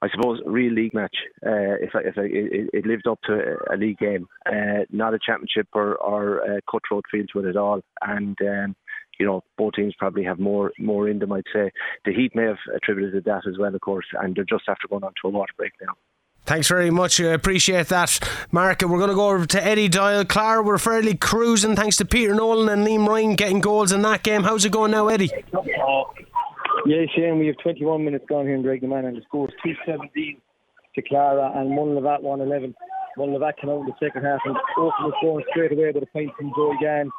I 0.00 0.08
suppose 0.10 0.40
real 0.46 0.72
league 0.72 0.94
match. 0.94 1.16
Uh, 1.44 1.74
if 1.80 1.90
I, 1.94 2.00
if 2.00 2.18
I, 2.18 2.22
it, 2.22 2.70
it, 2.72 2.86
lived 2.86 3.08
up 3.08 3.20
to 3.22 3.56
a 3.72 3.76
league 3.76 3.98
game, 3.98 4.28
uh, 4.46 4.84
not 4.90 5.14
a 5.14 5.18
championship 5.18 5.66
or, 5.72 5.96
or 5.96 6.42
uh, 6.42 6.60
cutthroat 6.70 7.04
field 7.10 7.28
to 7.32 7.40
it 7.40 7.46
at 7.46 7.56
all. 7.56 7.80
And 8.02 8.36
um, 8.42 8.76
you 9.18 9.26
know, 9.26 9.42
both 9.56 9.74
teams 9.74 9.94
probably 9.98 10.24
have 10.24 10.38
more 10.38 10.72
more 10.78 11.08
in 11.08 11.18
them. 11.18 11.32
I'd 11.32 11.44
say 11.52 11.70
the 12.04 12.12
Heat 12.12 12.34
may 12.34 12.44
have 12.44 12.58
attributed 12.74 13.24
that 13.24 13.46
as 13.48 13.58
well, 13.58 13.74
of 13.74 13.80
course, 13.80 14.06
and 14.20 14.36
they're 14.36 14.44
just 14.44 14.68
after 14.68 14.86
going 14.88 15.04
on 15.04 15.12
to 15.22 15.28
a 15.28 15.30
water 15.30 15.52
break 15.56 15.72
now. 15.80 15.94
Thanks 16.46 16.68
very 16.68 16.90
much. 16.90 17.20
I 17.20 17.24
appreciate 17.24 17.88
that, 17.88 18.18
Mark. 18.52 18.80
We're 18.80 18.96
going 18.96 19.10
to 19.10 19.14
go 19.14 19.28
over 19.28 19.44
to 19.44 19.62
Eddie 19.62 19.88
Doyle. 19.88 20.24
Clara, 20.24 20.62
we're 20.62 20.78
fairly 20.78 21.14
cruising 21.14 21.76
thanks 21.76 21.98
to 21.98 22.06
Peter 22.06 22.34
Nolan 22.34 22.70
and 22.70 22.86
Liam 22.86 23.06
Ryan 23.06 23.34
getting 23.34 23.60
goals 23.60 23.92
in 23.92 24.00
that 24.02 24.22
game. 24.22 24.44
How's 24.44 24.64
it 24.64 24.72
going 24.72 24.92
now, 24.92 25.08
Eddie? 25.08 25.30
Yeah, 26.88 27.04
Shane, 27.14 27.38
we 27.38 27.48
have 27.48 27.58
21 27.58 28.02
minutes 28.02 28.24
gone 28.30 28.46
here 28.46 28.54
in 28.54 28.62
Graiguenamanagh 28.62 29.08
and 29.08 29.16
the 29.18 29.22
score 29.28 29.46
is 29.46 29.54
217 29.60 30.40
to 30.94 31.02
Clara 31.02 31.52
and 31.60 31.68
Mullinavat 31.76 32.24
111. 32.24 32.74
Mullinavat 33.18 33.60
came 33.60 33.68
out 33.68 33.84
in 33.84 33.92
the 33.92 34.00
second 34.00 34.24
half 34.24 34.40
and 34.46 34.56
opened 34.78 35.12
the 35.12 35.16
score 35.20 35.44
straight 35.52 35.70
away 35.70 35.92
with 35.92 36.02
a 36.02 36.06
point 36.06 36.32
from 36.32 36.48
Joe 36.56 36.72
Gann. 36.80 37.10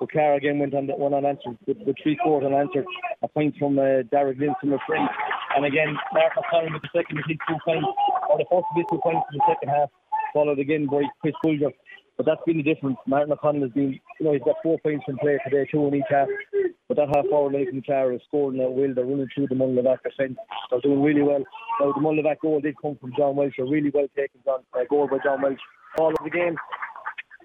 So 0.00 0.08
Clara 0.10 0.38
again 0.38 0.58
went 0.58 0.74
on 0.74 0.88
that 0.88 0.98
one 0.98 1.14
unanswered, 1.14 1.56
with, 1.68 1.78
with 1.86 1.94
three 2.02 2.18
quarters 2.18 2.50
unanswered. 2.50 2.84
A 3.22 3.28
point 3.28 3.54
from 3.60 3.78
uh, 3.78 4.02
Derek 4.10 4.38
from 4.58 4.72
a 4.72 4.78
free. 4.88 5.06
And 5.54 5.66
again, 5.66 5.94
Mark 6.12 6.32
O'Connor 6.36 6.72
with 6.74 6.82
the 6.82 6.90
second, 6.90 7.22
hit 7.22 7.38
two 7.46 7.54
points, 7.64 7.86
or 8.28 8.38
the 8.38 8.46
first 8.50 8.66
bit 8.74 8.86
two 8.90 8.98
points 9.06 9.22
in 9.30 9.38
the 9.38 9.44
second 9.46 9.68
half, 9.68 9.88
followed 10.34 10.58
again 10.58 10.90
by 10.90 11.06
Chris 11.20 11.38
Bulger. 11.44 11.70
But 12.16 12.26
that's 12.26 12.42
been 12.46 12.58
the 12.58 12.62
difference. 12.62 12.98
Martin 13.06 13.32
O'Connell 13.32 13.62
has 13.62 13.72
been, 13.72 13.98
you 14.20 14.26
know, 14.26 14.32
he's 14.32 14.42
got 14.42 14.56
four 14.62 14.78
points 14.80 15.04
from 15.04 15.18
play 15.18 15.38
today, 15.44 15.68
two 15.70 15.86
in 15.86 15.94
each 15.94 16.10
half. 16.10 16.28
But 16.88 16.96
that 16.98 17.08
half 17.16 17.24
hour 17.32 17.50
late 17.50 17.70
from 17.70 17.82
Clara 17.82 18.14
is 18.14 18.20
scoring 18.28 18.60
at 18.60 18.72
will. 18.72 18.94
They're 18.94 19.04
running 19.04 19.28
through 19.34 19.46
the 19.48 19.54
Mullinavat 19.54 20.02
defence. 20.02 20.36
They're 20.70 20.80
doing 20.80 21.02
really 21.02 21.22
well. 21.22 21.42
Now, 21.80 21.92
the 21.92 22.00
Mullinavat 22.00 22.40
goal 22.40 22.60
did 22.60 22.76
come 22.80 22.98
from 23.00 23.12
John 23.16 23.36
Welsh, 23.36 23.54
a 23.58 23.64
really 23.64 23.90
well 23.94 24.08
taken 24.14 24.40
uh, 24.46 24.58
goal 24.90 25.08
by 25.08 25.18
John 25.24 25.40
Welsh. 25.40 25.58
All 25.98 26.10
of 26.10 26.22
the 26.22 26.30
game, 26.30 26.56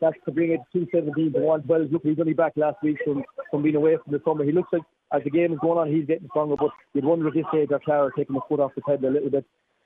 that's 0.01 0.17
to 0.25 0.31
bring 0.31 0.51
it 0.51 0.59
to 0.73 0.85
217 0.85 1.33
to 1.33 1.39
112. 1.39 1.91
Look, 1.91 2.03
he's 2.03 2.19
only 2.19 2.33
back 2.33 2.53
last 2.55 2.77
week 2.83 2.97
from, 3.05 3.23
from 3.49 3.63
being 3.63 3.75
away 3.75 3.97
from 4.03 4.11
the 4.11 4.21
summer. 4.25 4.43
He 4.43 4.51
looks 4.51 4.71
like, 4.73 4.83
as 5.13 5.23
the 5.23 5.29
game 5.29 5.53
is 5.53 5.59
going 5.59 5.79
on, 5.79 5.93
he's 5.93 6.05
getting 6.05 6.27
stronger, 6.27 6.55
but 6.57 6.71
you'd 6.93 7.05
wonder 7.05 7.29
at 7.29 7.33
this 7.33 7.45
stage 7.49 7.69
that 7.69 7.83
Clara 7.83 8.11
taking 8.17 8.35
the 8.35 8.41
foot 8.49 8.59
off 8.59 8.75
the 8.75 8.81
pedal 8.81 9.09
a 9.09 9.13
little 9.13 9.29
bit. 9.29 9.45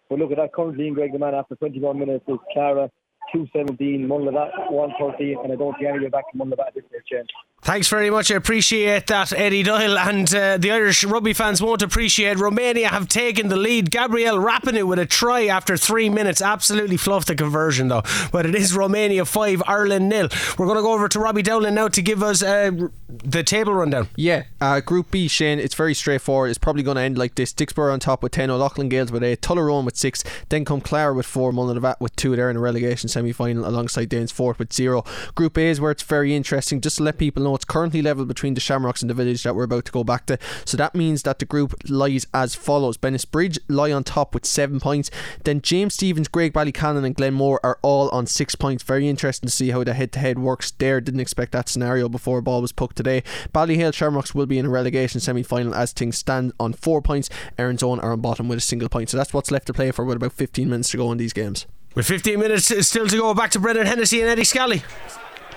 But 0.09 0.19
look 0.19 0.31
at 0.31 0.37
that 0.37 0.53
currently 0.53 0.87
in 0.87 0.95
Graiguenamanagh 0.95 1.39
after 1.39 1.55
21 1.55 1.99
minutes 1.99 2.25
is 2.27 2.37
Clara 2.51 2.89
217, 3.33 4.07
Mullinavat 4.07 4.71
113, 4.71 5.37
and 5.43 5.53
I 5.53 5.55
don't 5.55 5.75
see 5.79 5.87
any 5.87 5.99
way 5.99 6.09
back 6.09 6.31
to 6.31 6.37
Mullinavat 6.37 6.67
at 6.67 6.75
this 6.75 6.83
stage, 7.07 7.27
Thanks 7.63 7.87
very 7.89 8.09
much. 8.09 8.31
I 8.31 8.35
appreciate 8.35 9.05
that, 9.07 9.31
Eddie 9.33 9.61
Doyle. 9.61 9.95
And 9.95 10.33
uh, 10.33 10.57
the 10.57 10.71
Irish 10.71 11.03
rugby 11.03 11.33
fans 11.33 11.61
won't 11.61 11.83
appreciate 11.83 12.39
Romania 12.39 12.87
have 12.87 13.07
taken 13.07 13.49
the 13.49 13.55
lead. 13.55 13.91
Gabriel 13.91 14.37
Rapinu 14.37 14.87
with 14.87 14.97
a 14.97 15.05
try 15.05 15.45
after 15.45 15.77
three 15.77 16.09
minutes. 16.09 16.41
Absolutely 16.41 16.97
fluffed 16.97 17.27
the 17.27 17.35
conversion, 17.35 17.87
though. 17.87 18.01
But 18.31 18.47
it 18.47 18.55
is 18.55 18.75
Romania 18.75 19.25
5, 19.25 19.61
Ireland 19.67 20.09
nil. 20.09 20.29
We're 20.57 20.65
going 20.65 20.77
to 20.77 20.81
go 20.81 20.93
over 20.93 21.07
to 21.09 21.19
Robbie 21.19 21.43
Dowling 21.43 21.75
now 21.75 21.87
to 21.89 22.01
give 22.01 22.23
us 22.23 22.41
uh, 22.41 22.71
the 23.07 23.43
table 23.43 23.75
rundown. 23.75 24.09
Yeah, 24.15 24.45
uh, 24.59 24.79
Group 24.79 25.11
B, 25.11 25.27
Shane, 25.27 25.59
it's 25.59 25.75
very 25.75 25.93
straightforward. 25.93 26.49
It's 26.49 26.57
probably 26.57 26.81
going 26.81 26.95
to 26.95 27.03
end 27.03 27.19
like 27.19 27.35
this 27.35 27.53
Dicksboro 27.53 27.93
on 27.93 27.99
top 27.99 28.23
with 28.23 28.31
10, 28.31 28.49
O'Loughlin 28.49 28.89
Gaels 28.89 29.11
with 29.11 29.23
8, 29.23 29.39
Tullaroan 29.39 29.85
with 29.85 29.97
6, 29.97 30.23
then 30.49 30.65
come 30.65 30.81
Clara 30.81 31.13
with 31.13 31.27
4, 31.27 31.51
Mullinavat 31.51 31.97
with 31.99 32.15
2 32.15 32.35
there 32.35 32.49
in 32.49 32.57
a 32.57 32.59
relegation 32.59 33.07
semi 33.07 33.31
final 33.31 33.67
alongside 33.67 34.09
Danesfort 34.09 34.57
with 34.57 34.73
0. 34.73 35.05
Group 35.35 35.57
A 35.59 35.69
is 35.69 35.79
where 35.79 35.91
it's 35.91 36.01
very 36.01 36.35
interesting. 36.35 36.81
Just 36.81 36.97
to 36.97 37.03
let 37.03 37.19
people 37.19 37.43
know, 37.43 37.50
it's 37.55 37.65
currently 37.65 38.01
level 38.01 38.25
between 38.25 38.55
the 38.55 38.61
Shamrocks 38.61 39.01
and 39.01 39.09
the 39.09 39.15
Village 39.15 39.43
that 39.43 39.55
we're 39.55 39.63
about 39.63 39.85
to 39.85 39.91
go 39.91 40.03
back 40.03 40.25
to. 40.25 40.37
So 40.65 40.75
that 40.77 40.95
means 40.95 41.23
that 41.23 41.39
the 41.39 41.45
group 41.45 41.75
lies 41.87 42.27
as 42.33 42.55
follows 42.55 42.97
Bennis 42.97 43.21
Bennettsbridge 43.21 43.59
lie 43.67 43.91
on 43.91 44.03
top 44.03 44.33
with 44.33 44.45
7 44.45 44.79
points. 44.79 45.11
Then 45.43 45.61
James 45.61 45.93
Stephens, 45.95 46.27
Graigue-Ballycallan, 46.27 47.05
and 47.05 47.15
Glenmore 47.15 47.59
are 47.63 47.79
all 47.81 48.09
on 48.09 48.25
6 48.25 48.55
points. 48.55 48.83
Very 48.83 49.07
interesting 49.07 49.47
to 49.47 49.55
see 49.55 49.71
how 49.71 49.83
the 49.83 49.93
head 49.93 50.11
to 50.13 50.19
head 50.19 50.39
works 50.39 50.71
there. 50.71 51.01
Didn't 51.01 51.19
expect 51.19 51.51
that 51.51 51.69
scenario 51.69 52.09
before 52.09 52.39
a 52.39 52.41
ball 52.41 52.61
was 52.61 52.71
poked 52.71 52.95
today. 52.95 53.23
Ballyhale 53.53 53.93
Shamrocks 53.93 54.33
will 54.33 54.45
be 54.45 54.59
in 54.59 54.65
a 54.65 54.69
relegation 54.69 55.19
semi 55.19 55.43
final 55.43 55.75
as 55.75 55.91
things 55.93 56.17
stand 56.17 56.53
on 56.59 56.73
4 56.73 57.01
points. 57.01 57.29
Erin's 57.57 57.83
Own 57.83 57.99
are 57.99 58.13
on 58.13 58.21
bottom 58.21 58.47
with 58.47 58.57
a 58.57 58.61
single 58.61 58.89
point. 58.89 59.09
So 59.09 59.17
that's 59.17 59.33
what's 59.33 59.51
left 59.51 59.67
to 59.67 59.73
play 59.73 59.91
for 59.91 60.05
with 60.05 60.17
about 60.17 60.33
15 60.33 60.69
minutes 60.69 60.91
to 60.91 60.97
go 60.97 61.11
in 61.11 61.17
these 61.17 61.33
games. 61.33 61.65
With 61.93 62.05
15 62.05 62.39
minutes 62.39 62.87
still 62.87 63.07
to 63.07 63.17
go, 63.17 63.33
back 63.33 63.51
to 63.51 63.59
Brendan 63.59 63.85
Hennessy 63.85 64.21
and 64.21 64.29
Eddie 64.29 64.45
Scally. 64.45 64.83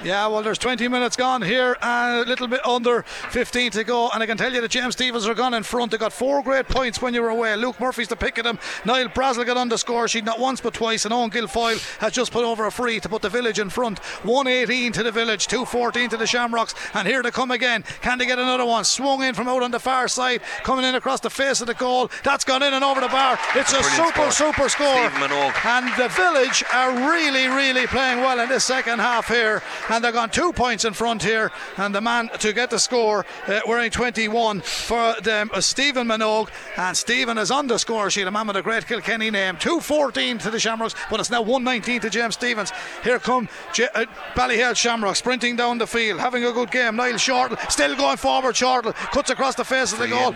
Yeah, 0.04 0.26
well, 0.26 0.42
there's 0.42 0.58
20 0.58 0.86
minutes 0.88 1.16
gone 1.16 1.40
here, 1.40 1.78
and 1.80 2.26
a 2.26 2.28
little 2.28 2.46
bit 2.46 2.64
under 2.66 3.04
15 3.30 3.70
to 3.70 3.84
go. 3.84 4.10
And 4.10 4.22
I 4.22 4.26
can 4.26 4.36
tell 4.36 4.52
you 4.52 4.60
that 4.60 4.70
James 4.70 4.92
Stephens 4.92 5.26
are 5.26 5.32
gone 5.32 5.54
in 5.54 5.62
front. 5.62 5.92
They 5.92 5.96
got 5.96 6.12
four 6.12 6.42
great 6.42 6.68
points 6.68 7.00
when 7.00 7.14
you 7.14 7.22
were 7.22 7.30
away. 7.30 7.56
Luke 7.56 7.80
Murphy's 7.80 8.08
the 8.08 8.16
pick 8.16 8.36
of 8.36 8.44
them. 8.44 8.58
Niall 8.84 9.08
Brazel 9.08 9.46
got 9.46 9.56
on 9.56 9.70
the 9.70 9.78
score 9.78 10.06
sheet 10.06 10.24
not 10.24 10.38
once 10.38 10.60
but 10.60 10.74
twice. 10.74 11.06
And 11.06 11.14
Owen 11.14 11.30
Guilfoyle 11.30 11.80
has 12.00 12.12
just 12.12 12.32
put 12.32 12.44
over 12.44 12.66
a 12.66 12.70
free 12.70 13.00
to 13.00 13.08
put 13.08 13.22
the 13.22 13.30
village 13.30 13.58
in 13.58 13.70
front. 13.70 13.98
118 14.24 14.92
to 14.92 15.02
the 15.02 15.10
village, 15.10 15.46
214 15.46 16.10
to 16.10 16.16
the 16.18 16.26
Shamrocks. 16.26 16.74
And 16.92 17.08
here 17.08 17.22
they 17.22 17.30
come 17.30 17.50
again. 17.50 17.82
Can 18.02 18.18
they 18.18 18.26
get 18.26 18.38
another 18.38 18.66
one? 18.66 18.84
Swung 18.84 19.22
in 19.22 19.32
from 19.32 19.48
out 19.48 19.62
on 19.62 19.70
the 19.70 19.80
far 19.80 20.06
side, 20.08 20.42
coming 20.64 20.84
in 20.84 20.96
across 20.96 21.20
the 21.20 21.30
face 21.30 21.62
of 21.62 21.66
the 21.66 21.74
goal. 21.74 22.10
That's 22.24 22.44
gone 22.44 22.62
in 22.62 22.74
and 22.74 22.84
over 22.84 23.00
the 23.00 23.08
bar. 23.08 23.38
It's 23.54 23.72
a 23.72 23.82
super, 23.82 24.30
score. 24.30 24.52
super 24.52 24.68
score. 24.68 25.10
And 25.64 25.88
the 25.96 26.08
village 26.08 26.62
are 26.74 27.10
really, 27.10 27.46
really 27.48 27.86
playing 27.86 28.18
well 28.18 28.38
in 28.38 28.50
this 28.50 28.64
second 28.64 28.98
half 28.98 29.28
here 29.28 29.62
and 29.93 29.93
they're 30.02 30.12
gone 30.12 30.30
two 30.30 30.52
points 30.52 30.84
in 30.84 30.94
front 30.94 31.22
here. 31.22 31.52
And 31.76 31.94
the 31.94 32.00
man 32.00 32.28
to 32.38 32.52
get 32.52 32.70
the 32.70 32.78
score 32.78 33.26
uh, 33.46 33.60
wearing 33.66 33.90
21 33.90 34.60
for 34.60 35.14
them, 35.20 35.50
uh, 35.52 35.60
Stephen 35.60 36.06
Minogue. 36.08 36.48
And 36.76 36.96
Stephen 36.96 37.36
is 37.38 37.50
on 37.50 37.66
the 37.66 37.78
score 37.78 38.10
sheet, 38.10 38.26
a 38.26 38.30
man 38.30 38.46
with 38.46 38.56
a 38.56 38.62
great 38.62 38.86
Kilkenny 38.86 39.30
name. 39.30 39.56
214 39.58 40.38
to 40.38 40.50
the 40.50 40.58
Shamrocks, 40.58 40.94
but 41.10 41.20
it's 41.20 41.30
now 41.30 41.42
119 41.42 42.00
to 42.00 42.10
James 42.10 42.34
Stephens. 42.34 42.72
Here 43.02 43.18
come 43.18 43.48
J- 43.72 43.88
uh, 43.94 44.06
Ballyhale 44.34 44.74
Shamrock 44.76 45.16
sprinting 45.16 45.56
down 45.56 45.78
the 45.78 45.86
field, 45.86 46.20
having 46.20 46.44
a 46.44 46.52
good 46.52 46.70
game. 46.70 46.96
Niall 46.96 47.18
Shortall 47.18 47.56
still 47.68 47.96
going 47.96 48.16
forward. 48.16 48.56
Shortall 48.56 48.92
cuts 48.92 49.30
across 49.30 49.54
the 49.54 49.64
face 49.64 49.92
of 49.92 49.98
the 49.98 50.08
goal. 50.08 50.32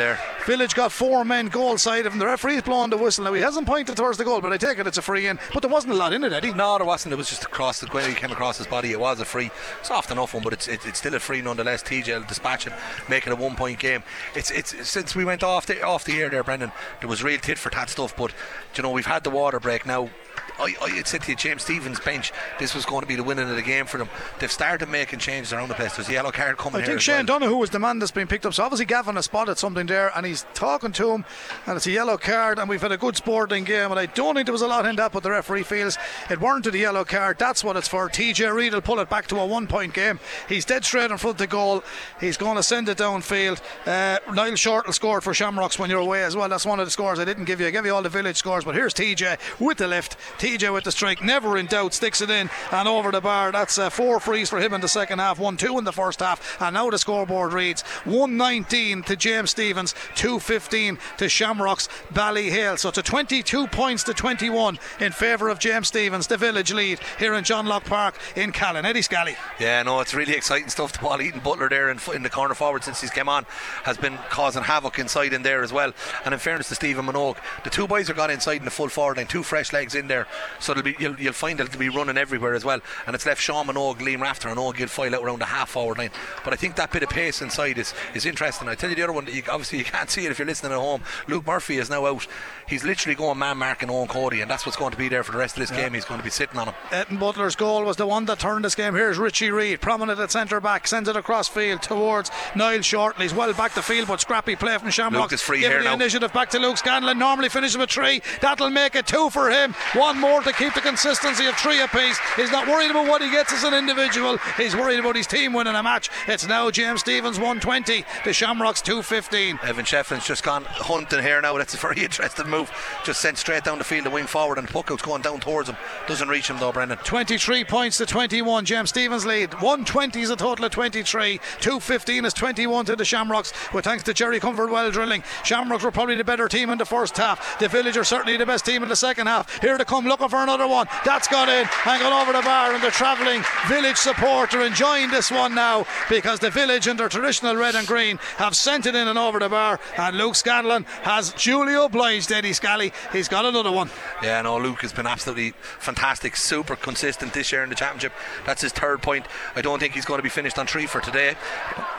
Village 0.46 0.74
got 0.74 0.92
four 0.92 1.24
men 1.24 1.46
goal 1.48 1.78
side 1.78 2.06
of 2.06 2.12
him. 2.12 2.18
The 2.18 2.26
referee's 2.26 2.62
blowing 2.62 2.90
the 2.90 2.96
whistle 2.96 3.24
now. 3.24 3.32
He 3.32 3.40
hasn't 3.42 3.66
pointed 3.66 3.96
towards 3.96 4.18
the 4.18 4.24
goal, 4.24 4.40
but 4.40 4.52
I 4.52 4.56
take 4.56 4.78
it 4.78 4.86
it's 4.86 4.98
a 4.98 5.02
free 5.02 5.26
in. 5.26 5.38
But 5.52 5.60
there 5.62 5.70
wasn't 5.70 5.92
a 5.92 5.96
lot 5.96 6.12
in 6.12 6.24
it, 6.24 6.32
Eddie. 6.32 6.52
No, 6.52 6.78
there 6.78 6.86
wasn't. 6.86 7.12
It 7.12 7.16
was 7.16 7.28
just 7.28 7.44
across 7.44 7.80
the 7.80 7.86
way 7.94 8.08
he 8.08 8.14
came 8.14 8.32
across 8.32 8.58
his 8.58 8.66
body. 8.66 8.90
It 8.92 8.98
was 9.00 9.20
a 9.20 9.24
free. 9.24 9.37
Soft 9.82 10.10
enough 10.10 10.34
one, 10.34 10.42
but 10.42 10.52
it's 10.52 10.68
it, 10.68 10.86
it's 10.86 10.98
still 10.98 11.14
a 11.14 11.20
free 11.20 11.40
nonetheless. 11.40 11.82
TJ 11.82 12.26
dispatching, 12.26 12.72
making 13.08 13.32
a 13.32 13.36
one 13.36 13.56
point 13.56 13.78
game. 13.78 14.02
It's 14.34 14.50
it's 14.50 14.88
since 14.88 15.14
we 15.14 15.24
went 15.24 15.42
off 15.42 15.66
the 15.66 15.82
off 15.82 16.04
the 16.04 16.20
air 16.20 16.30
there, 16.30 16.44
Brendan. 16.44 16.72
There 17.00 17.08
was 17.08 17.22
real 17.22 17.38
tit 17.38 17.58
for 17.58 17.70
tat 17.70 17.90
stuff, 17.90 18.16
but 18.16 18.32
you 18.74 18.82
know 18.82 18.90
we've 18.90 19.06
had 19.06 19.24
the 19.24 19.30
water 19.30 19.60
break 19.60 19.86
now. 19.86 20.10
I, 20.58 20.74
I 20.82 21.02
said 21.04 21.22
to 21.22 21.30
you, 21.30 21.36
James 21.36 21.62
Stephens 21.62 22.00
bench, 22.00 22.32
this 22.58 22.74
was 22.74 22.84
going 22.84 23.02
to 23.02 23.06
be 23.06 23.14
the 23.14 23.22
winning 23.22 23.48
of 23.48 23.56
the 23.56 23.62
game 23.62 23.86
for 23.86 23.98
them. 23.98 24.08
They've 24.38 24.50
started 24.50 24.88
making 24.88 25.20
changes 25.20 25.52
around 25.52 25.68
the 25.68 25.74
place. 25.74 25.96
There's 25.96 26.08
a 26.08 26.12
yellow 26.12 26.32
card 26.32 26.56
coming. 26.58 26.82
I 26.82 26.84
think 26.84 27.00
Shane 27.00 27.26
well. 27.26 27.38
Donoghue 27.38 27.56
was 27.56 27.70
the 27.70 27.78
man 27.78 27.98
that's 27.98 28.10
been 28.10 28.26
picked 28.26 28.44
up. 28.44 28.54
So 28.54 28.64
obviously 28.64 28.86
Gavin 28.86 29.14
has 29.16 29.26
spotted 29.26 29.58
something 29.58 29.86
there, 29.86 30.10
and 30.16 30.26
he's 30.26 30.44
talking 30.54 30.92
to 30.92 31.12
him, 31.12 31.24
and 31.66 31.76
it's 31.76 31.86
a 31.86 31.90
yellow 31.92 32.16
card, 32.16 32.58
and 32.58 32.68
we've 32.68 32.82
had 32.82 32.92
a 32.92 32.96
good 32.96 33.16
sporting 33.16 33.64
game, 33.64 33.90
and 33.90 34.00
I 34.00 34.06
don't 34.06 34.34
think 34.34 34.46
there 34.46 34.52
was 34.52 34.62
a 34.62 34.66
lot 34.66 34.86
in 34.86 34.96
that, 34.96 35.12
but 35.12 35.22
the 35.22 35.30
referee 35.30 35.62
feels 35.62 35.96
it 36.28 36.40
warranted 36.40 36.74
a 36.74 36.78
yellow 36.78 37.04
card. 37.04 37.38
That's 37.38 37.62
what 37.62 37.76
it's 37.76 37.88
for. 37.88 38.08
TJ 38.08 38.52
Reid 38.52 38.74
will 38.74 38.80
pull 38.80 38.98
it 38.98 39.08
back 39.08 39.28
to 39.28 39.36
a 39.38 39.46
one-point 39.46 39.94
game. 39.94 40.18
He's 40.48 40.64
dead 40.64 40.84
straight 40.84 41.10
in 41.10 41.18
front 41.18 41.34
of 41.34 41.38
the 41.38 41.46
goal. 41.46 41.84
He's 42.20 42.36
going 42.36 42.56
to 42.56 42.62
send 42.62 42.88
it 42.88 42.98
downfield. 42.98 43.60
Uh, 43.86 44.18
Niall 44.32 44.52
Shortall 44.52 44.92
scored 44.92 45.22
for 45.22 45.34
Shamrocks 45.34 45.78
when 45.78 45.88
you're 45.88 46.00
away 46.00 46.24
as 46.24 46.34
well. 46.34 46.48
That's 46.48 46.66
one 46.66 46.80
of 46.80 46.86
the 46.86 46.90
scores 46.90 47.18
I 47.18 47.24
didn't 47.24 47.44
give 47.44 47.60
you. 47.60 47.66
I 47.66 47.70
gave 47.70 47.86
you 47.86 47.94
all 47.94 48.02
the 48.02 48.08
village 48.08 48.36
scores, 48.36 48.64
but 48.64 48.74
here's 48.74 48.92
TJ 48.92 49.38
with 49.60 49.78
the 49.78 49.86
lift 49.86 50.16
TJ 50.38 50.47
with 50.48 50.84
the 50.84 50.92
strike, 50.92 51.22
never 51.22 51.58
in 51.58 51.66
doubt, 51.66 51.92
sticks 51.92 52.22
it 52.22 52.30
in 52.30 52.48
and 52.72 52.88
over 52.88 53.10
the 53.10 53.20
bar. 53.20 53.52
That's 53.52 53.78
uh, 53.78 53.90
four 53.90 54.18
frees 54.18 54.48
for 54.48 54.58
him 54.58 54.72
in 54.72 54.80
the 54.80 54.88
second 54.88 55.18
half, 55.18 55.38
1 55.38 55.58
2 55.58 55.78
in 55.78 55.84
the 55.84 55.92
first 55.92 56.20
half. 56.20 56.60
And 56.60 56.72
now 56.72 56.88
the 56.88 56.98
scoreboard 56.98 57.52
reads 57.52 57.82
119 58.04 59.02
to 59.02 59.14
James 59.16 59.50
Stephens, 59.50 59.94
215 60.14 60.98
to 61.18 61.28
Shamrocks 61.28 61.88
Ballyhale. 62.12 62.78
So 62.78 62.90
to 62.90 63.02
22 63.02 63.66
points 63.66 64.04
to 64.04 64.14
21 64.14 64.78
in 65.00 65.12
favour 65.12 65.50
of 65.50 65.58
James 65.58 65.88
Stephens, 65.88 66.26
the 66.26 66.38
village 66.38 66.72
lead 66.72 66.98
here 67.18 67.34
in 67.34 67.44
John 67.44 67.66
Locke 67.66 67.84
Park 67.84 68.14
in 68.34 68.50
Callan. 68.50 68.86
Eddie 68.86 69.02
Scally. 69.02 69.36
Yeah, 69.60 69.82
no, 69.82 70.00
it's 70.00 70.14
really 70.14 70.32
exciting 70.32 70.70
stuff. 70.70 70.92
The 70.92 71.00
ball 71.00 71.20
Ethan 71.20 71.40
Butler 71.40 71.68
there 71.68 71.90
in, 71.90 71.98
in 72.14 72.22
the 72.22 72.30
corner 72.30 72.54
forward 72.54 72.84
since 72.84 73.02
he's 73.02 73.10
come 73.10 73.28
on 73.28 73.44
has 73.84 73.98
been 73.98 74.16
causing 74.30 74.62
havoc 74.62 74.98
inside 74.98 75.34
in 75.34 75.42
there 75.42 75.62
as 75.62 75.74
well. 75.74 75.92
And 76.24 76.32
in 76.32 76.40
fairness 76.40 76.68
to 76.68 76.74
Stephen 76.74 77.04
Minogue, 77.04 77.36
the 77.64 77.70
two 77.70 77.86
boys 77.86 78.08
are 78.08 78.14
gone 78.14 78.30
inside 78.30 78.58
in 78.58 78.64
the 78.64 78.70
full 78.70 78.88
forward 78.88 79.18
line, 79.18 79.26
two 79.26 79.42
fresh 79.42 79.72
legs 79.72 79.94
in 79.94 80.08
there. 80.08 80.26
So 80.60 80.72
it'll 80.72 80.82
be, 80.82 80.96
you'll, 80.98 81.18
you'll 81.18 81.32
find 81.32 81.60
it'll 81.60 81.78
be 81.78 81.88
running 81.88 82.16
everywhere 82.16 82.54
as 82.54 82.64
well. 82.64 82.80
And 83.06 83.14
it's 83.14 83.26
left 83.26 83.40
Sean 83.40 83.66
Minogue, 83.66 83.98
Liam 83.98 84.20
Rafter, 84.20 84.48
and 84.48 84.58
Ogill 84.58 84.88
file 84.88 85.14
out 85.14 85.22
around 85.22 85.40
the 85.40 85.46
half 85.46 85.70
forward 85.70 85.98
line. 85.98 86.10
But 86.44 86.52
I 86.52 86.56
think 86.56 86.76
that 86.76 86.92
bit 86.92 87.02
of 87.02 87.08
pace 87.08 87.42
inside 87.42 87.78
is, 87.78 87.94
is 88.14 88.26
interesting. 88.26 88.68
I 88.68 88.74
tell 88.74 88.90
you 88.90 88.96
the 88.96 89.02
other 89.02 89.12
one, 89.12 89.26
you, 89.26 89.42
obviously 89.50 89.78
you 89.78 89.84
can't 89.84 90.10
see 90.10 90.26
it 90.26 90.30
if 90.30 90.38
you're 90.38 90.46
listening 90.46 90.72
at 90.72 90.78
home. 90.78 91.02
Luke 91.26 91.46
Murphy 91.46 91.78
is 91.78 91.90
now 91.90 92.06
out. 92.06 92.26
He's 92.66 92.84
literally 92.84 93.14
going 93.14 93.38
man 93.38 93.58
marking 93.58 93.90
Owen 93.90 94.08
Cody, 94.08 94.40
and 94.40 94.50
that's 94.50 94.66
what's 94.66 94.76
going 94.76 94.92
to 94.92 94.98
be 94.98 95.08
there 95.08 95.22
for 95.22 95.32
the 95.32 95.38
rest 95.38 95.56
of 95.56 95.60
this 95.60 95.70
yeah. 95.70 95.84
game. 95.84 95.94
He's 95.94 96.04
going 96.04 96.20
to 96.20 96.24
be 96.24 96.30
sitting 96.30 96.58
on 96.58 96.68
him. 96.68 96.74
Ethan 96.92 97.16
Butler's 97.16 97.56
goal 97.56 97.84
was 97.84 97.96
the 97.96 98.06
one 98.06 98.26
that 98.26 98.38
turned 98.38 98.64
this 98.64 98.74
game. 98.74 98.94
Here's 98.94 99.18
Richie 99.18 99.50
Reid, 99.50 99.80
prominent 99.80 100.20
at 100.20 100.30
centre 100.30 100.60
back, 100.60 100.86
sends 100.86 101.08
it 101.08 101.16
across 101.16 101.48
field 101.48 101.82
towards 101.82 102.30
Niall 102.54 102.80
Shortall. 102.80 103.22
He's 103.22 103.34
well 103.34 103.52
back 103.54 103.72
the 103.74 103.82
field, 103.82 104.08
but 104.08 104.20
scrappy 104.20 104.56
play 104.56 104.76
from 104.76 104.90
Shamrock. 104.90 105.22
Luke 105.22 105.32
is 105.32 105.42
free 105.42 105.60
Giving 105.60 105.70
here 105.70 105.82
the 105.82 105.88
now. 105.88 105.94
initiative 105.94 106.32
back 106.32 106.50
to 106.50 106.58
Luke 106.58 106.76
Scanlon. 106.76 107.18
Normally 107.18 107.48
finishes 107.48 107.78
with 107.78 107.90
three. 107.90 108.22
That'll 108.40 108.70
make 108.70 108.94
it 108.94 109.06
two 109.06 109.30
for 109.30 109.50
him. 109.50 109.74
One 109.94 110.20
more 110.20 110.27
to 110.28 110.52
keep 110.52 110.74
the 110.74 110.80
consistency 110.80 111.46
of 111.46 111.56
three 111.56 111.80
apiece. 111.80 112.18
He's 112.36 112.52
not 112.52 112.68
worried 112.68 112.90
about 112.90 113.08
what 113.08 113.22
he 113.22 113.30
gets 113.30 113.52
as 113.52 113.64
an 113.64 113.72
individual. 113.72 114.36
He's 114.56 114.76
worried 114.76 115.00
about 115.00 115.16
his 115.16 115.26
team 115.26 115.52
winning 115.52 115.74
a 115.74 115.82
match. 115.82 116.10
It's 116.26 116.46
now 116.46 116.70
James 116.70 117.00
Stephens 117.00 117.38
120, 117.38 118.04
the 118.24 118.32
Shamrocks 118.32 118.82
215. 118.82 119.58
Evan 119.62 119.84
Shefflin's 119.84 120.26
just 120.26 120.44
gone 120.44 120.64
hunting 120.64 121.22
here 121.22 121.40
now. 121.40 121.56
That's 121.56 121.74
a 121.74 121.78
very 121.78 122.00
interesting 122.02 122.48
move. 122.48 122.70
Just 123.04 123.20
sent 123.20 123.38
straight 123.38 123.64
down 123.64 123.78
the 123.78 123.84
field, 123.84 124.04
the 124.04 124.10
wing 124.10 124.26
forward, 124.26 124.58
and 124.58 124.68
the 124.68 124.72
puck 124.72 124.90
out's 124.90 125.02
going 125.02 125.22
down 125.22 125.40
towards 125.40 125.68
him. 125.68 125.76
Doesn't 126.06 126.28
reach 126.28 126.50
him 126.50 126.58
though, 126.58 126.72
Brendan. 126.72 126.98
23 126.98 127.64
points 127.64 127.96
to 127.98 128.06
21. 128.06 128.66
James 128.66 128.90
Stephens 128.90 129.24
lead. 129.24 129.54
120 129.54 130.20
is 130.20 130.30
a 130.30 130.36
total 130.36 130.66
of 130.66 130.70
23. 130.70 131.38
215 131.60 132.24
is 132.24 132.34
21 132.34 132.84
to 132.84 132.96
the 132.96 133.04
Shamrocks, 133.04 133.52
with 133.72 133.84
thanks 133.84 134.04
to 134.04 134.14
Jerry 134.14 134.40
Comerford 134.40 134.70
well 134.70 134.90
drilling. 134.90 135.22
Shamrocks 135.44 135.84
were 135.84 135.90
probably 135.90 136.16
the 136.16 136.24
better 136.24 136.48
team 136.48 136.70
in 136.70 136.78
the 136.78 136.84
first 136.84 137.16
half. 137.16 137.58
The 137.58 137.68
Village 137.68 137.96
are 137.96 138.04
certainly 138.04 138.36
the 138.36 138.46
best 138.46 138.66
team 138.66 138.82
in 138.82 138.88
the 138.88 138.96
second 138.96 139.26
half. 139.26 139.60
Here 139.60 139.78
to 139.78 139.84
come 139.84 140.06
looking 140.18 140.30
for 140.30 140.42
another 140.42 140.66
one. 140.66 140.86
That's 141.04 141.28
got 141.28 141.48
in 141.48 141.68
and 141.86 142.00
gone 142.02 142.22
over 142.22 142.32
the 142.32 142.42
bar, 142.42 142.74
and 142.74 142.82
the 142.82 142.90
travelling 142.90 143.42
Village 143.68 143.96
supporter 143.96 144.62
enjoying 144.62 145.10
this 145.10 145.30
one 145.30 145.54
now 145.54 145.86
because 146.08 146.40
the 146.40 146.50
Village 146.50 146.86
in 146.86 146.96
their 146.96 147.08
traditional 147.08 147.54
red 147.56 147.74
and 147.74 147.86
green 147.86 148.18
have 148.36 148.56
sent 148.56 148.86
it 148.86 148.94
in 148.94 149.08
and 149.08 149.18
over 149.18 149.38
the 149.38 149.48
bar, 149.48 149.78
and 149.96 150.16
Luke 150.16 150.34
Scanlon 150.34 150.84
has 151.02 151.32
duly 151.32 151.74
obliged 151.74 152.32
Eddie 152.32 152.52
Scally. 152.52 152.92
He's 153.12 153.28
got 153.28 153.44
another 153.44 153.70
one. 153.70 153.90
Yeah, 154.22 154.42
no, 154.42 154.58
Luke 154.58 154.80
has 154.82 154.92
been 154.92 155.06
absolutely 155.06 155.52
fantastic, 155.78 156.36
super 156.36 156.76
consistent 156.76 157.32
this 157.32 157.52
year 157.52 157.62
in 157.62 157.68
the 157.68 157.74
championship. 157.74 158.12
That's 158.46 158.62
his 158.62 158.72
third 158.72 159.02
point. 159.02 159.26
I 159.54 159.62
don't 159.62 159.78
think 159.78 159.94
he's 159.94 160.04
going 160.04 160.18
to 160.18 160.22
be 160.22 160.28
finished 160.28 160.58
on 160.58 160.66
three 160.66 160.86
for 160.86 161.00
today. 161.00 161.34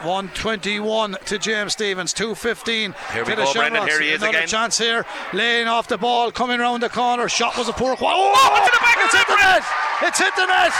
121 0.01 1.17
to 1.25 1.37
James 1.37 1.73
Stephens, 1.73 2.13
215 2.13 2.95
here 3.13 3.23
we 3.23 3.31
to 3.31 3.35
go, 3.35 3.45
the 3.45 3.59
Brendan. 3.59 3.87
Here 3.87 4.01
he 4.01 4.09
is 4.09 4.21
Another 4.21 4.37
again. 4.39 4.47
chance 4.47 4.77
here, 4.77 5.05
laying 5.33 5.67
off 5.67 5.87
the 5.87 5.97
ball, 5.97 6.31
coming 6.31 6.59
around 6.59 6.81
the 6.81 6.89
corner. 6.89 7.29
Shot 7.29 7.57
was 7.57 7.67
a 7.67 7.73
poor 7.73 7.95
quality. 7.95 8.08
Oh, 8.09 8.65
to 8.65 8.71
the 8.73 8.81
back 8.81 8.97
it's 9.05 9.13
hit 9.15 9.27
the 9.27 9.37
net. 9.37 9.63
It's 10.01 10.19
hit 10.19 10.33
the 10.35 10.45
net. 10.45 10.71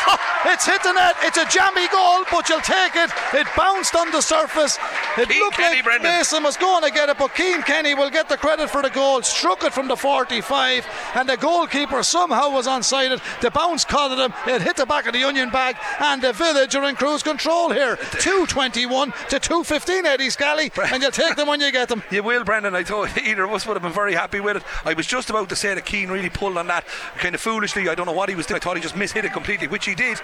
it's 0.45 0.65
hit 0.65 0.81
the 0.83 0.93
net. 0.93 1.15
It's 1.23 1.37
a 1.37 1.45
jammy 1.45 1.87
goal, 1.89 2.23
but 2.31 2.47
you'll 2.47 2.61
take 2.61 2.95
it. 2.95 3.11
It 3.33 3.47
bounced 3.55 3.95
on 3.95 4.11
the 4.11 4.21
surface. 4.21 4.77
It 5.17 5.27
Keane 5.27 5.39
looked 5.41 5.57
Kenny, 5.57 5.77
like 5.77 5.83
Brendan. 5.83 6.11
Mason 6.11 6.43
was 6.43 6.55
going 6.55 6.83
to 6.83 6.91
get 6.91 7.09
it, 7.09 7.17
but 7.17 7.35
Keane 7.35 7.61
Kenny 7.63 7.93
will 7.95 8.09
get 8.09 8.29
the 8.29 8.37
credit 8.37 8.69
for 8.69 8.81
the 8.81 8.89
goal. 8.89 9.21
Struck 9.21 9.63
it 9.63 9.73
from 9.73 9.87
the 9.87 9.97
45, 9.97 10.87
and 11.15 11.27
the 11.27 11.35
goalkeeper 11.35 12.01
somehow 12.01 12.51
was 12.51 12.65
onside 12.65 13.19
The 13.41 13.51
bounce 13.51 13.83
caught 13.83 14.11
at 14.11 14.19
him. 14.19 14.33
It 14.47 14.61
hit 14.61 14.77
the 14.77 14.85
back 14.85 15.05
of 15.05 15.13
the 15.13 15.23
onion 15.23 15.49
bag, 15.49 15.75
and 15.99 16.21
the 16.21 16.31
village 16.31 16.73
are 16.75 16.85
in 16.85 16.95
cruise 16.95 17.23
control 17.23 17.71
here. 17.71 17.97
221 18.19 19.11
to 19.29 19.39
215, 19.39 20.05
Eddie 20.05 20.29
Scally, 20.29 20.71
and 20.91 21.01
you'll 21.01 21.11
take 21.11 21.35
them 21.35 21.47
when 21.47 21.59
you 21.59 21.71
get 21.71 21.89
them. 21.89 22.03
You 22.11 22.23
will, 22.23 22.43
Brendan. 22.43 22.75
I 22.75 22.83
thought 22.83 23.17
either 23.23 23.43
of 23.43 23.51
us 23.51 23.65
would 23.67 23.75
have 23.75 23.83
been 23.83 23.93
very 23.93 24.13
happy 24.13 24.39
with 24.39 24.57
it. 24.57 24.63
I 24.83 24.93
was 24.93 25.05
just 25.05 25.29
about 25.29 25.47
to 25.49 25.55
say 25.55 25.73
that 25.73 25.85
Keane 25.85 26.09
really 26.09 26.29
pulled 26.29 26.57
on 26.57 26.67
that 26.67 26.85
kind 27.17 27.35
of 27.35 27.41
foolishly. 27.41 27.89
I 27.89 27.95
don't 27.95 28.05
know 28.05 28.11
what 28.13 28.29
he 28.29 28.35
was 28.35 28.45
doing. 28.45 28.57
I 28.57 28.63
thought 28.63 28.77
he 28.77 28.83
just 28.83 28.95
mishit 28.95 29.23
it 29.23 29.33
completely, 29.33 29.67
which 29.67 29.85
he 29.85 29.95
did. 29.95 30.19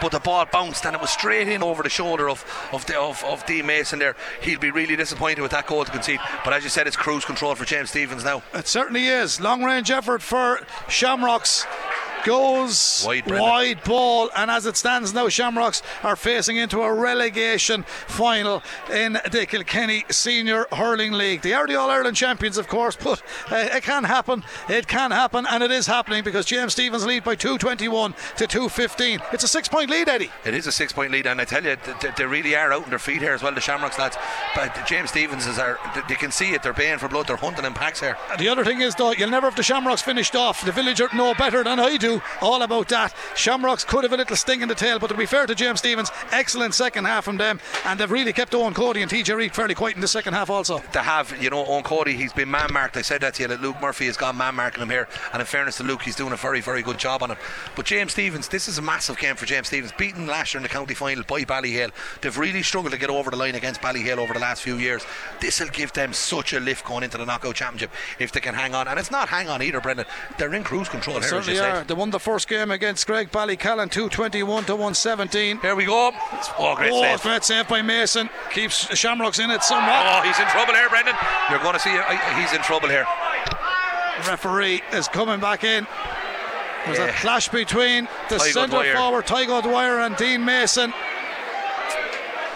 But 0.00 0.12
the 0.12 0.20
ball 0.20 0.46
bounced 0.46 0.84
and 0.86 0.94
it 0.94 1.00
was 1.00 1.10
straight 1.10 1.48
in 1.48 1.62
over 1.62 1.82
the 1.82 1.88
shoulder 1.88 2.28
of 2.28 2.44
of 2.72 2.86
the, 2.86 2.98
of, 2.98 3.22
of 3.24 3.44
D 3.46 3.62
Mason 3.62 3.98
there. 3.98 4.16
He'll 4.42 4.58
be 4.58 4.70
really 4.70 4.96
disappointed 4.96 5.42
with 5.42 5.50
that 5.52 5.66
goal 5.66 5.84
to 5.84 5.90
concede. 5.90 6.20
But 6.44 6.52
as 6.52 6.64
you 6.64 6.70
said, 6.70 6.86
it's 6.86 6.96
cruise 6.96 7.24
control 7.24 7.54
for 7.54 7.64
James 7.64 7.90
Stephens 7.90 8.24
now. 8.24 8.42
It 8.54 8.66
certainly 8.66 9.06
is. 9.06 9.40
Long 9.40 9.62
range 9.62 9.90
effort 9.90 10.22
for 10.22 10.60
Shamrocks. 10.88 11.66
Goes 12.24 13.04
Wide, 13.06 13.30
wide 13.30 13.84
ball, 13.84 14.30
and 14.36 14.50
as 14.50 14.66
it 14.66 14.76
stands 14.76 15.14
now, 15.14 15.28
Shamrocks 15.28 15.82
are 16.02 16.16
facing 16.16 16.56
into 16.56 16.82
a 16.82 16.92
relegation 16.92 17.84
final 18.06 18.62
in 18.92 19.14
the 19.30 19.46
Kilkenny 19.46 20.04
Senior 20.10 20.66
Hurling 20.72 21.12
League. 21.12 21.40
They 21.42 21.54
are 21.54 21.66
the 21.66 21.76
All 21.76 21.90
Ireland 21.90 22.16
champions, 22.16 22.58
of 22.58 22.68
course, 22.68 22.96
but 22.96 23.22
uh, 23.50 23.56
it 23.72 23.82
can 23.82 24.04
happen. 24.04 24.44
It 24.68 24.86
can 24.86 25.10
happen, 25.12 25.46
and 25.48 25.62
it 25.62 25.70
is 25.70 25.86
happening 25.86 26.22
because 26.22 26.44
James 26.46 26.72
Stephens 26.72 27.06
lead 27.06 27.24
by 27.24 27.34
221 27.36 28.12
to 28.36 28.46
215. 28.46 29.20
It's 29.32 29.44
a 29.44 29.48
six 29.48 29.68
point 29.68 29.88
lead, 29.90 30.08
Eddie. 30.08 30.30
It 30.44 30.54
is 30.54 30.66
a 30.66 30.72
six 30.72 30.92
point 30.92 31.12
lead, 31.12 31.26
and 31.26 31.40
I 31.40 31.44
tell 31.44 31.64
you, 31.64 31.76
th- 31.76 31.98
th- 32.00 32.16
they 32.16 32.26
really 32.26 32.54
are 32.54 32.72
out 32.72 32.84
on 32.84 32.90
their 32.90 32.98
feet 32.98 33.22
here 33.22 33.32
as 33.32 33.42
well, 33.42 33.54
the 33.54 33.60
Shamrocks 33.60 33.98
lads. 33.98 34.16
But 34.54 34.86
James 34.86 35.10
Stephens 35.10 35.46
is 35.46 35.58
our, 35.58 35.78
th- 35.94 36.06
they 36.08 36.16
can 36.16 36.30
see 36.32 36.52
it, 36.52 36.62
they're 36.62 36.74
paying 36.74 36.98
for 36.98 37.08
blood, 37.08 37.28
they're 37.28 37.36
hunting 37.36 37.64
in 37.64 37.72
packs 37.72 38.00
here. 38.00 38.16
The 38.38 38.48
other 38.48 38.64
thing 38.64 38.80
is, 38.80 38.94
though, 38.94 39.12
you'll 39.12 39.30
never 39.30 39.46
have 39.46 39.56
the 39.56 39.62
Shamrocks 39.62 40.02
finished 40.02 40.36
off. 40.36 40.64
The 40.64 40.72
Villager 40.72 41.08
know 41.14 41.34
better 41.34 41.64
than 41.64 41.80
I 41.80 41.96
do 41.96 42.09
all 42.40 42.62
about 42.62 42.88
that. 42.88 43.14
Shamrocks 43.36 43.84
could 43.84 44.04
have 44.04 44.12
a 44.12 44.16
little 44.16 44.36
sting 44.36 44.62
in 44.62 44.68
the 44.68 44.74
tail, 44.74 44.98
but 44.98 45.08
to 45.08 45.14
be 45.14 45.26
fair 45.26 45.46
to 45.46 45.54
James 45.54 45.78
Stephens, 45.78 46.10
excellent 46.32 46.74
second 46.74 47.04
half 47.04 47.24
from 47.24 47.36
them, 47.36 47.60
and 47.84 47.98
they've 47.98 48.10
really 48.10 48.32
kept 48.32 48.54
Owen 48.54 48.74
Cody 48.74 49.02
and 49.02 49.10
TJ 49.10 49.36
Reid 49.36 49.54
fairly 49.54 49.74
quiet 49.74 49.94
in 49.94 50.00
the 50.00 50.08
second 50.08 50.34
half 50.34 50.50
also. 50.50 50.78
to 50.92 51.00
have, 51.00 51.40
you 51.42 51.50
know, 51.50 51.64
Owen 51.66 51.82
Cody, 51.82 52.14
he's 52.14 52.32
been 52.32 52.50
man 52.50 52.72
marked. 52.72 52.96
I 52.96 53.02
said 53.02 53.20
that 53.20 53.34
to 53.34 53.42
you, 53.42 53.48
that 53.48 53.60
Luke 53.60 53.76
Murphy 53.80 54.06
has 54.06 54.16
gone 54.16 54.36
man 54.36 54.54
marking 54.54 54.82
him 54.82 54.90
here. 54.90 55.08
And 55.32 55.40
in 55.40 55.46
fairness 55.46 55.76
to 55.76 55.82
Luke, 55.82 56.02
he's 56.02 56.16
doing 56.16 56.32
a 56.32 56.36
very, 56.36 56.60
very 56.60 56.82
good 56.82 56.98
job 56.98 57.22
on 57.22 57.30
it. 57.30 57.38
But 57.76 57.86
James 57.86 58.12
Stephens, 58.12 58.48
this 58.48 58.68
is 58.68 58.78
a 58.78 58.82
massive 58.82 59.18
game 59.18 59.36
for 59.36 59.46
James 59.46 59.68
Stephens, 59.68 59.92
Beaten 59.98 60.26
last 60.26 60.54
year 60.54 60.58
in 60.58 60.62
the 60.62 60.68
county 60.68 60.94
final 60.94 61.24
by 61.24 61.44
Ballyhale. 61.44 61.90
They've 62.20 62.36
really 62.36 62.62
struggled 62.62 62.92
to 62.92 62.98
get 62.98 63.10
over 63.10 63.30
the 63.30 63.36
line 63.36 63.54
against 63.54 63.80
Ballyhale 63.80 64.18
over 64.18 64.32
the 64.32 64.40
last 64.40 64.62
few 64.62 64.76
years. 64.76 65.02
This 65.40 65.60
will 65.60 65.68
give 65.68 65.92
them 65.92 66.12
such 66.12 66.52
a 66.52 66.60
lift 66.60 66.84
going 66.84 67.04
into 67.04 67.18
the 67.18 67.26
knockout 67.26 67.54
championship 67.54 67.90
if 68.18 68.32
they 68.32 68.40
can 68.40 68.54
hang 68.54 68.74
on. 68.74 68.88
And 68.88 68.98
it's 68.98 69.10
not 69.10 69.28
hang 69.28 69.48
on 69.48 69.62
either, 69.62 69.80
Brendan. 69.80 70.06
They're 70.38 70.54
in 70.54 70.64
cruise 70.64 70.88
control 70.88 71.20
here, 71.20 71.24
as 71.24 71.48
you 71.48 71.56
Certainly 71.56 71.60
are. 71.60 71.84
They 71.84 71.94
won 72.00 72.08
the 72.10 72.18
first 72.18 72.48
game 72.48 72.70
against 72.70 73.06
Graigue 73.06 73.30
Ballycallan 73.30 73.90
221 73.90 74.64
to 74.64 74.72
117. 74.72 75.58
Here 75.58 75.76
we 75.76 75.84
go. 75.84 76.12
Oh, 76.58 76.74
great 76.74 76.90
oh, 76.90 77.02
save. 77.02 77.20
great 77.20 77.44
save 77.44 77.68
by 77.68 77.82
Mason. 77.82 78.30
Keeps 78.52 78.96
Shamrocks 78.96 79.38
in 79.38 79.50
it 79.50 79.62
somewhat. 79.62 80.06
Oh, 80.08 80.22
he's 80.26 80.38
in 80.38 80.46
trouble 80.46 80.72
here, 80.72 80.88
Brendan. 80.88 81.14
You're 81.50 81.58
going 81.58 81.74
to 81.74 81.78
see 81.78 81.90
uh, 81.90 82.40
he's 82.40 82.54
in 82.54 82.62
trouble 82.62 82.88
here. 82.88 83.04
Referee 84.26 84.80
is 84.94 85.08
coming 85.08 85.40
back 85.40 85.62
in. 85.62 85.86
There's 86.86 86.98
a 86.98 87.12
clash 87.12 87.50
between 87.50 88.08
the 88.30 88.38
centre 88.38 88.96
forward 88.96 89.26
Tygo 89.26 89.62
Dwyer 89.62 90.00
and 90.00 90.16
Dean 90.16 90.42
Mason. 90.42 90.94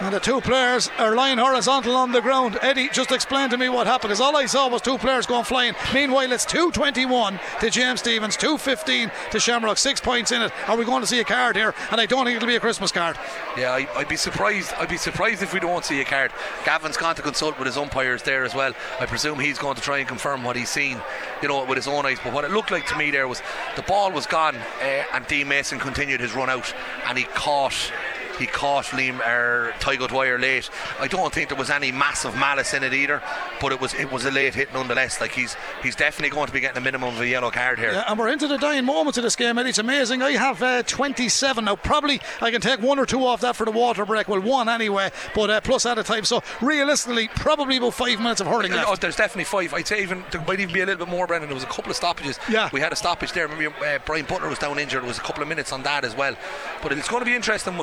And 0.01 0.13
the 0.13 0.19
two 0.19 0.41
players 0.41 0.89
are 0.97 1.15
lying 1.15 1.37
horizontal 1.37 1.95
on 1.95 2.11
the 2.11 2.19
ground. 2.19 2.59
Eddie, 2.61 2.89
just 2.89 3.13
explain 3.13 3.49
to 3.49 3.57
me 3.57 3.69
what 3.69 3.87
happened 3.87 4.09
because 4.09 4.19
all 4.19 4.35
I 4.35 4.45
saw 4.45 4.67
was 4.67 4.81
two 4.81 4.97
players 4.97 5.25
going 5.25 5.45
flying. 5.45 5.73
Meanwhile, 5.93 6.33
it's 6.33 6.43
221 6.45 7.39
to 7.61 7.69
James 7.69 8.01
Stephens, 8.01 8.35
215 8.35 9.09
to 9.31 9.39
Shamrock, 9.39 9.77
six 9.77 10.01
points 10.01 10.33
in 10.33 10.41
it. 10.41 10.51
Are 10.67 10.75
we 10.75 10.83
going 10.83 10.99
to 10.99 11.07
see 11.07 11.21
a 11.21 11.23
card 11.23 11.55
here? 11.55 11.73
And 11.91 12.01
I 12.01 12.07
don't 12.07 12.25
think 12.25 12.35
it'll 12.35 12.47
be 12.47 12.57
a 12.57 12.59
Christmas 12.59 12.91
card. 12.91 13.17
Yeah, 13.57 13.71
I, 13.71 13.87
I'd 13.95 14.09
be 14.09 14.17
surprised. 14.17 14.73
I'd 14.73 14.89
be 14.89 14.97
surprised 14.97 15.41
if 15.41 15.53
we 15.53 15.61
don't 15.61 15.85
see 15.85 16.01
a 16.01 16.05
card. 16.05 16.31
Gavin's 16.65 16.97
gone 16.97 17.15
to 17.15 17.21
consult 17.21 17.57
with 17.57 17.67
his 17.67 17.77
umpires 17.77 18.21
there 18.21 18.43
as 18.43 18.53
well. 18.53 18.73
I 18.99 19.05
presume 19.05 19.39
he's 19.39 19.57
going 19.57 19.75
to 19.75 19.81
try 19.81 19.99
and 19.99 20.07
confirm 20.07 20.43
what 20.43 20.57
he's 20.57 20.69
seen, 20.69 20.99
you 21.41 21.47
know, 21.47 21.63
with 21.63 21.77
his 21.77 21.87
own 21.87 22.05
eyes. 22.05 22.17
But 22.21 22.33
what 22.33 22.43
it 22.43 22.51
looked 22.51 22.71
like 22.71 22.85
to 22.87 22.97
me 22.97 23.11
there 23.11 23.29
was 23.29 23.41
the 23.77 23.81
ball 23.83 24.11
was 24.11 24.25
gone, 24.25 24.57
uh, 24.57 25.03
and 25.13 25.25
Dean 25.27 25.47
Mason 25.47 25.79
continued 25.79 26.19
his 26.19 26.33
run 26.33 26.49
out, 26.49 26.73
and 27.07 27.17
he 27.17 27.23
caught 27.23 27.93
he 28.37 28.45
caught 28.47 28.85
Liam 28.85 29.19
or 29.25 29.71
Tygo 29.79 30.07
Dwyer 30.07 30.37
late. 30.37 30.69
I 30.99 31.07
don't 31.07 31.33
think 31.33 31.49
there 31.49 31.57
was 31.57 31.69
any 31.69 31.91
massive 31.91 32.35
malice 32.35 32.73
in 32.73 32.83
it 32.83 32.93
either, 32.93 33.21
but 33.61 33.71
it 33.71 33.79
was 33.79 33.93
it 33.93 34.11
was 34.11 34.25
a 34.25 34.31
late 34.31 34.55
hit 34.55 34.73
nonetheless. 34.73 35.21
Like 35.21 35.31
he's 35.31 35.55
he's 35.81 35.95
definitely 35.95 36.33
going 36.33 36.47
to 36.47 36.53
be 36.53 36.59
getting 36.59 36.77
a 36.77 36.81
minimum 36.81 37.15
of 37.15 37.21
a 37.21 37.27
yellow 37.27 37.51
card 37.51 37.79
here. 37.79 37.91
Yeah, 37.93 38.05
and 38.07 38.19
we're 38.19 38.29
into 38.29 38.47
the 38.47 38.57
dying 38.57 38.85
moments 38.85 39.17
of 39.17 39.23
this 39.23 39.35
game, 39.35 39.57
Eddie. 39.57 39.69
It's 39.69 39.77
amazing. 39.77 40.21
I 40.21 40.31
have 40.31 40.61
uh, 40.61 40.83
27 40.83 41.65
now. 41.65 41.75
Probably 41.75 42.21
I 42.41 42.51
can 42.51 42.61
take 42.61 42.81
one 42.81 42.99
or 42.99 43.05
two 43.05 43.25
off 43.25 43.41
that 43.41 43.55
for 43.55 43.65
the 43.65 43.71
water 43.71 44.05
break. 44.05 44.27
Well, 44.27 44.41
one 44.41 44.69
anyway, 44.69 45.11
but 45.33 45.49
uh, 45.49 45.61
plus 45.61 45.85
at 45.85 45.97
a 45.97 46.03
time. 46.03 46.25
So 46.25 46.43
realistically, 46.61 47.29
probably 47.29 47.77
about 47.77 47.93
five 47.93 48.19
minutes 48.19 48.41
of 48.41 48.47
hurling 48.47 48.71
left. 48.73 48.89
Oh, 48.89 48.95
there's 48.95 49.15
definitely 49.15 49.45
five. 49.45 49.73
I'd 49.73 49.87
say 49.87 50.01
even 50.01 50.23
there 50.31 50.41
might 50.41 50.59
even 50.59 50.73
be 50.73 50.81
a 50.81 50.85
little 50.85 51.05
bit 51.05 51.11
more, 51.11 51.27
Brendan. 51.27 51.49
There 51.49 51.55
was 51.55 51.63
a 51.63 51.67
couple 51.67 51.89
of 51.91 51.95
stoppages. 51.95 52.39
Yeah. 52.49 52.69
we 52.73 52.79
had 52.81 52.91
a 52.91 52.95
stoppage 52.95 53.31
there. 53.33 53.47
Remember, 53.47 53.75
uh, 53.85 53.99
Brian 54.05 54.25
Butler 54.25 54.49
was 54.49 54.59
down 54.59 54.79
injured. 54.79 55.01
There 55.01 55.07
was 55.07 55.17
a 55.17 55.21
couple 55.21 55.41
of 55.41 55.49
minutes 55.49 55.71
on 55.71 55.83
that 55.83 56.03
as 56.03 56.15
well. 56.15 56.35
But 56.81 56.91
it's 56.91 57.07
going 57.07 57.21
to 57.21 57.25
be 57.25 57.35
interesting. 57.35 57.77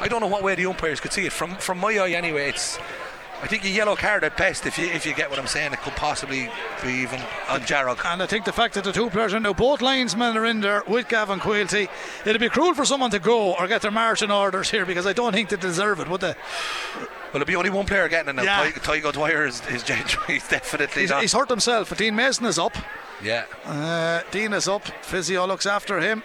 I 0.00 0.08
don't 0.08 0.20
know 0.20 0.26
what 0.26 0.42
way 0.42 0.54
the 0.54 0.66
umpires 0.66 1.00
could 1.00 1.12
see 1.12 1.26
it. 1.26 1.32
From 1.32 1.56
from 1.56 1.78
my 1.78 1.96
eye, 1.98 2.10
anyway, 2.10 2.48
it's. 2.48 2.78
I 3.40 3.46
think 3.46 3.62
a 3.64 3.68
yellow 3.68 3.94
card 3.94 4.24
at 4.24 4.36
best, 4.36 4.66
if 4.66 4.76
you 4.78 4.86
if 4.86 5.06
you 5.06 5.14
get 5.14 5.30
what 5.30 5.38
I'm 5.38 5.46
saying, 5.46 5.72
it 5.72 5.78
could 5.82 5.94
possibly 5.94 6.50
be 6.82 6.88
even 6.88 7.20
on 7.48 7.60
Jarrog. 7.60 8.04
And 8.04 8.20
I 8.20 8.26
think 8.26 8.44
the 8.44 8.52
fact 8.52 8.74
that 8.74 8.82
the 8.82 8.90
two 8.90 9.10
players 9.10 9.32
are 9.32 9.38
now 9.38 9.52
both 9.52 9.80
linesmen 9.80 10.36
are 10.36 10.44
in 10.44 10.60
there 10.60 10.82
with 10.88 11.06
Gavin 11.08 11.38
Quilty, 11.38 11.88
it'd 12.26 12.40
be 12.40 12.48
cruel 12.48 12.74
for 12.74 12.84
someone 12.84 13.12
to 13.12 13.20
go 13.20 13.54
or 13.54 13.68
get 13.68 13.82
their 13.82 13.92
marching 13.92 14.32
orders 14.32 14.70
here 14.72 14.84
because 14.84 15.06
I 15.06 15.12
don't 15.12 15.32
think 15.32 15.50
they 15.50 15.56
deserve 15.56 16.00
it, 16.00 16.08
would 16.08 16.20
they? 16.20 16.34
Well, 16.96 17.06
it'll 17.36 17.46
be 17.46 17.54
only 17.54 17.70
one 17.70 17.86
player 17.86 18.08
getting 18.08 18.30
it 18.30 18.32
now. 18.34 18.42
Yeah. 18.42 18.70
Ty- 18.72 19.00
Tygo 19.00 19.12
Dwyer 19.12 19.46
is, 19.46 19.60
is 19.68 19.82
he's 20.26 20.48
definitely 20.48 21.02
He's, 21.02 21.10
not. 21.10 21.20
he's 21.22 21.32
hurt 21.32 21.48
himself. 21.48 21.96
Dean 21.96 22.16
Mason 22.16 22.44
is 22.44 22.58
up. 22.58 22.76
yeah. 23.22 23.44
Uh, 23.64 24.22
Dean 24.32 24.52
is 24.52 24.66
up. 24.66 24.84
Physio 25.02 25.46
looks 25.46 25.64
after 25.66 26.00
him. 26.00 26.24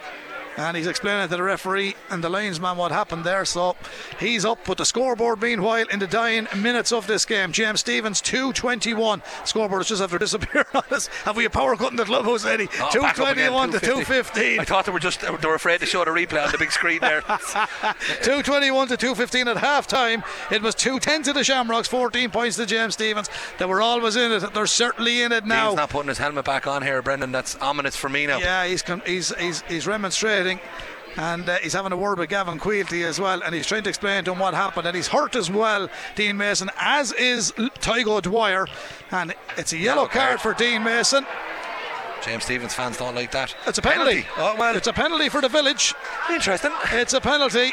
And 0.56 0.76
he's 0.76 0.86
explaining 0.86 1.28
to 1.28 1.36
the 1.36 1.42
referee 1.42 1.96
and 2.10 2.22
the 2.22 2.28
linesman 2.28 2.76
what 2.76 2.92
happened 2.92 3.24
there. 3.24 3.44
So 3.44 3.76
he's 4.20 4.44
up. 4.44 4.58
But 4.64 4.78
the 4.78 4.84
scoreboard, 4.84 5.42
meanwhile, 5.42 5.86
in 5.90 5.98
the 5.98 6.06
dying 6.06 6.46
minutes 6.56 6.92
of 6.92 7.06
this 7.06 7.24
game, 7.24 7.52
James 7.52 7.80
Stephens 7.80 8.20
221. 8.20 9.22
Scoreboard 9.44 9.82
is 9.82 9.88
just 9.88 10.02
after 10.02 10.18
disappearing 10.18 10.66
on 10.74 10.82
us. 10.90 11.08
Have 11.24 11.36
we 11.36 11.44
a 11.44 11.50
power 11.50 11.76
cut 11.76 11.90
in 11.90 11.96
the 11.96 12.04
clubhouse, 12.04 12.44
Eddie? 12.44 12.68
Oh, 12.80 13.02
back 13.02 13.18
up 13.18 13.32
again, 13.32 13.50
221 13.50 13.70
to 13.72 13.80
215. 13.80 14.60
I 14.60 14.64
thought 14.64 14.86
they 14.86 14.92
were 14.92 15.00
just 15.00 15.20
they 15.20 15.48
were 15.48 15.54
afraid 15.54 15.80
to 15.80 15.86
show 15.86 16.04
the 16.04 16.10
replay 16.10 16.44
on 16.44 16.52
the 16.52 16.58
big 16.58 16.70
screen 16.72 17.00
there. 17.00 17.20
221 18.22 18.88
to 18.88 18.96
215 18.96 19.48
at 19.48 19.56
half 19.56 19.86
time. 19.86 20.22
It 20.50 20.62
was 20.62 20.74
210 20.74 21.22
to 21.24 21.32
the 21.32 21.44
Shamrocks, 21.44 21.88
14 21.88 22.30
points 22.30 22.56
to 22.56 22.66
James 22.66 22.94
Stephens. 22.94 23.28
They 23.58 23.64
were 23.64 23.82
always 23.82 24.16
in 24.16 24.32
it. 24.32 24.54
They're 24.54 24.66
certainly 24.66 25.22
in 25.22 25.32
it 25.32 25.46
now. 25.46 25.66
Dean's 25.66 25.76
not 25.76 25.90
putting 25.90 26.08
his 26.08 26.18
helmet 26.18 26.44
back 26.44 26.66
on 26.66 26.82
here, 26.82 27.02
Brendan. 27.02 27.32
That's 27.32 27.56
ominous 27.56 27.96
for 27.96 28.08
me 28.08 28.26
now. 28.26 28.38
Yeah, 28.38 28.66
he's 28.66 28.82
he's 29.04 29.34
he's 29.36 29.62
he's 29.62 29.86
remonstrating. 29.86 30.43
And 31.16 31.48
uh, 31.48 31.58
he's 31.62 31.74
having 31.74 31.92
a 31.92 31.96
word 31.96 32.18
with 32.18 32.28
Gavin 32.28 32.58
Quilty 32.58 33.04
as 33.04 33.20
well, 33.20 33.40
and 33.42 33.54
he's 33.54 33.66
trying 33.66 33.84
to 33.84 33.88
explain 33.88 34.24
to 34.24 34.32
him 34.32 34.40
what 34.40 34.52
happened. 34.52 34.86
And 34.88 34.96
he's 34.96 35.06
hurt 35.08 35.36
as 35.36 35.48
well, 35.48 35.88
Dean 36.16 36.36
Mason, 36.36 36.70
as 36.78 37.12
is 37.12 37.52
Tygo 37.52 38.20
Dwyer. 38.20 38.66
And 39.12 39.32
it's 39.56 39.72
a 39.72 39.76
yellow, 39.78 40.02
Yellow 40.02 40.08
card 40.08 40.38
card. 40.38 40.40
for 40.40 40.54
Dean 40.54 40.82
Mason. 40.82 41.24
James 42.24 42.42
Stephens 42.44 42.74
fans 42.74 42.96
don't 42.96 43.14
like 43.14 43.30
that. 43.32 43.54
It's 43.66 43.78
a 43.78 43.82
penalty. 43.82 44.26
Oh 44.38 44.56
well, 44.58 44.74
It's 44.76 44.86
a 44.88 44.92
penalty 44.92 45.28
for 45.28 45.40
the 45.40 45.48
village. 45.48 45.94
interesting. 46.30 46.72
It's 46.92 47.12
a 47.12 47.20
penalty. 47.20 47.72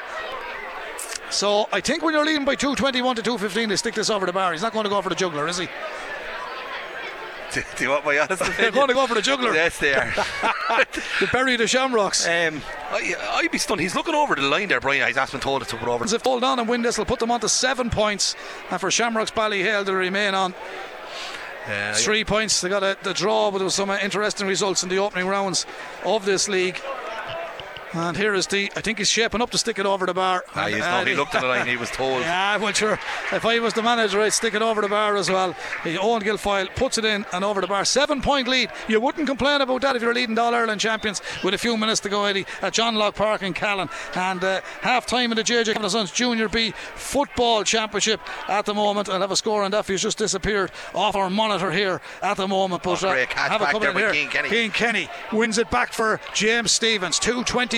So 1.30 1.68
I 1.72 1.80
think 1.80 2.04
when 2.04 2.14
you're 2.14 2.26
leading 2.26 2.44
by 2.46 2.56
221 2.56 3.16
to 3.16 3.22
215, 3.22 3.70
they 3.70 3.76
stick 3.78 3.94
this 3.96 4.10
over 4.10 4.26
the 4.26 4.34
bar. 4.34 4.52
He's 4.52 4.62
not 4.62 4.74
going 4.74 4.84
to 4.84 4.90
go 4.90 5.02
for 5.02 5.08
the 5.10 5.16
juggler, 5.16 5.48
is 5.48 5.58
he? 5.58 5.70
do, 7.54 7.62
do 7.78 7.84
you 7.84 7.90
want 7.90 8.06
my 8.06 8.18
honest 8.20 8.42
opinion? 8.42 8.58
They're 8.62 8.72
going 8.72 8.88
to 8.88 8.94
go 8.94 9.08
for 9.08 9.16
the 9.16 9.22
juggler. 9.22 9.54
Yes, 9.54 9.78
they 9.80 9.94
are. 9.94 10.14
They 11.20 11.26
bury 11.34 11.58
the 11.58 11.68
Shamrocks. 11.68 12.26
um, 12.26 12.62
I, 12.92 13.14
I'd 13.44 13.52
be 13.52 13.58
stunned. 13.58 13.82
He's 13.82 13.96
looking 13.96 14.16
over 14.16 14.36
the 14.36 14.42
line 14.44 14.70
there, 14.70 14.80
Brian. 14.80 15.06
He's 15.06 15.16
just 15.16 15.32
been 15.34 15.42
told 15.42 15.68
to 15.68 15.76
put 15.76 15.88
over. 15.88 16.06
If 16.06 16.22
hold 16.24 16.44
on 16.44 16.60
and 16.60 16.68
win 16.68 16.82
this, 16.82 16.98
will 16.98 17.06
put 17.06 17.20
them 17.20 17.30
on 17.32 17.40
to 17.42 17.50
seven 17.50 17.90
points. 17.90 18.36
And 18.70 18.80
for 18.80 18.90
Shamrocks 18.90 19.32
Ballyhale 19.32 19.86
to 19.86 19.94
remain 19.94 20.34
on 20.34 20.54
Uh, 21.68 21.94
three 21.94 22.24
points. 22.24 22.62
They 22.62 22.70
got 22.70 22.84
a, 22.84 22.98
the 23.04 23.14
draw, 23.14 23.52
but 23.52 23.60
there 23.60 23.66
was 23.66 23.76
some 23.76 23.92
interesting 23.92 24.48
results 24.48 24.82
in 24.82 24.90
the 24.90 24.98
opening 24.98 25.28
rounds 25.28 25.66
of 26.06 26.26
this 26.26 26.48
league. 26.48 26.82
And 27.94 28.16
here 28.16 28.34
is 28.34 28.48
the. 28.48 28.72
I 28.76 28.82
think 28.82 28.98
he's 29.00 29.10
shaping 29.10 29.42
up 29.42 29.50
to 29.52 29.58
stick 29.58 29.78
it 29.80 29.86
over 29.86 30.06
the 30.06 30.14
bar. 30.14 30.44
Ah, 30.56 30.66
he's 30.68 30.76
And, 30.76 30.82
not. 30.84 31.08
He 31.08 31.14
uh, 31.14 31.18
looked 31.18 31.36
at 31.36 31.42
the 31.42 31.48
line. 31.48 31.68
He 31.68 31.78
was 31.78 31.90
told. 31.92 32.22
Yeah, 32.32 32.58
well, 32.58 32.72
sure. 32.74 33.00
If 33.32 33.46
I 33.46 33.60
was 33.60 33.74
the 33.74 33.82
manager, 33.82 34.22
I'd 34.22 34.34
stick 34.34 34.54
it 34.54 34.62
over 34.62 34.82
the 34.82 34.88
bar 34.88 35.16
as 35.16 35.30
well. 35.30 35.56
He 35.84 35.98
Owen 35.98 36.22
Guilfoyle 36.22 36.74
puts 36.76 36.98
it 36.98 37.06
in 37.06 37.26
and 37.34 37.44
over 37.44 37.60
the 37.62 37.68
bar. 37.68 37.84
Seven 37.86 38.22
point 38.22 38.48
lead. 38.48 38.70
You 38.88 39.02
wouldn't 39.02 39.28
complain 39.28 39.60
about 39.62 39.82
that 39.82 39.96
if 39.96 40.02
you're 40.02 40.14
leading 40.14 40.36
the 40.36 40.42
All 40.42 40.54
Ireland 40.56 40.80
champions 40.80 41.22
with 41.44 41.54
a 41.54 41.58
few 41.58 41.76
minutes 41.78 42.00
to 42.02 42.10
go, 42.10 42.24
Eddie, 42.26 42.46
at 42.62 42.74
John 42.74 42.96
Locke 42.96 43.16
Park 43.16 43.42
in 43.44 43.54
Callan. 43.54 43.90
And 44.16 44.44
uh, 44.44 44.62
half 44.82 45.06
time 45.06 45.32
in 45.32 45.36
the 45.38 45.44
JJ 45.44 45.66
Kavanagh 45.74 45.90
Sons 45.90 46.12
Junior 46.12 46.48
B 46.48 46.72
Football 46.96 47.64
Championship 47.64 48.22
at 48.48 48.66
the 48.66 48.74
moment. 48.74 49.10
I'll 49.10 49.20
have 49.22 49.32
a 49.32 49.36
score 49.36 49.64
on 49.64 49.72
that. 49.72 49.86
He's 49.88 50.02
just 50.02 50.18
disappeared 50.18 50.72
off 50.94 51.16
our 51.16 51.30
monitor 51.30 51.72
here 51.72 52.00
at 52.22 52.38
the 52.38 52.48
moment. 52.48 52.84
But 52.84 53.04
uh, 53.04 53.08
Oh, 53.08 53.12
great 53.14 53.30
catch 53.30 53.52
have 53.52 53.62
a 53.62 53.66
back 53.66 53.74
couple 53.74 53.80
there 53.82 53.92
in 53.92 53.98
here. 53.98 54.12
Keane 54.14 54.30
Kenny. 54.30 54.50
Keane 54.50 54.72
Kenny 54.72 55.10
wins 55.34 55.58
it 55.58 55.70
back 55.72 55.92
for 55.92 56.22
James 56.34 56.72
Stephens. 56.72 57.20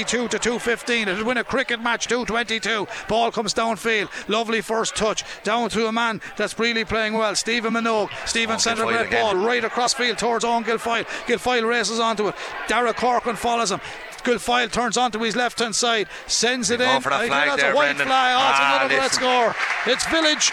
222 0.03 0.27
to 0.37 0.39
215. 0.39 1.07
It'll 1.07 1.25
win 1.25 1.37
a 1.37 1.43
cricket 1.43 1.81
match 1.81 2.07
222. 2.07 2.87
Ball 3.07 3.31
comes 3.31 3.53
downfield. 3.53 4.09
Lovely 4.27 4.61
first 4.61 4.95
touch. 4.95 5.23
Down 5.43 5.69
to 5.69 5.87
a 5.87 5.91
man 5.91 6.21
that's 6.37 6.57
really 6.59 6.85
playing 6.85 7.13
well. 7.13 7.35
Stephen 7.35 7.73
Minogue. 7.73 8.09
Stephen 8.27 8.55
Oh, 8.55 8.59
centre 8.59 8.83
Gilfoyle 8.83 9.09
red 9.09 9.11
ball 9.11 9.35
right 9.35 9.63
across 9.63 9.93
field 9.93 10.17
towards 10.17 10.43
Owen 10.45 10.63
Guilfoyle. 10.63 11.05
Guilfoyle 11.25 11.67
races 11.67 11.99
onto 11.99 12.27
it. 12.27 12.35
Dara 12.67 12.93
Corcoran 12.93 13.35
follows 13.35 13.71
him. 13.71 13.81
Guilfoyle 14.23 14.71
turns 14.71 14.95
onto 14.97 15.19
his 15.19 15.35
left 15.35 15.59
hand 15.59 15.75
side, 15.75 16.07
sends 16.27 16.69
it 16.69 16.79
in. 16.79 16.87
going 16.87 17.01
for 17.01 17.09
that 17.09 17.19
I 17.21 17.21
think 17.21 17.31
that's 17.33 17.61
there, 17.61 17.73
a 17.73 17.75
white 17.75 17.85
Brendan. 17.87 18.07
flag. 18.07 18.35
Oh, 18.37 18.49
it's 18.49 18.59
Ah, 18.61 18.79
another 18.79 18.95
great 18.99 19.11
score. 19.11 19.55
It's 19.85 20.05
Village. 20.07 20.51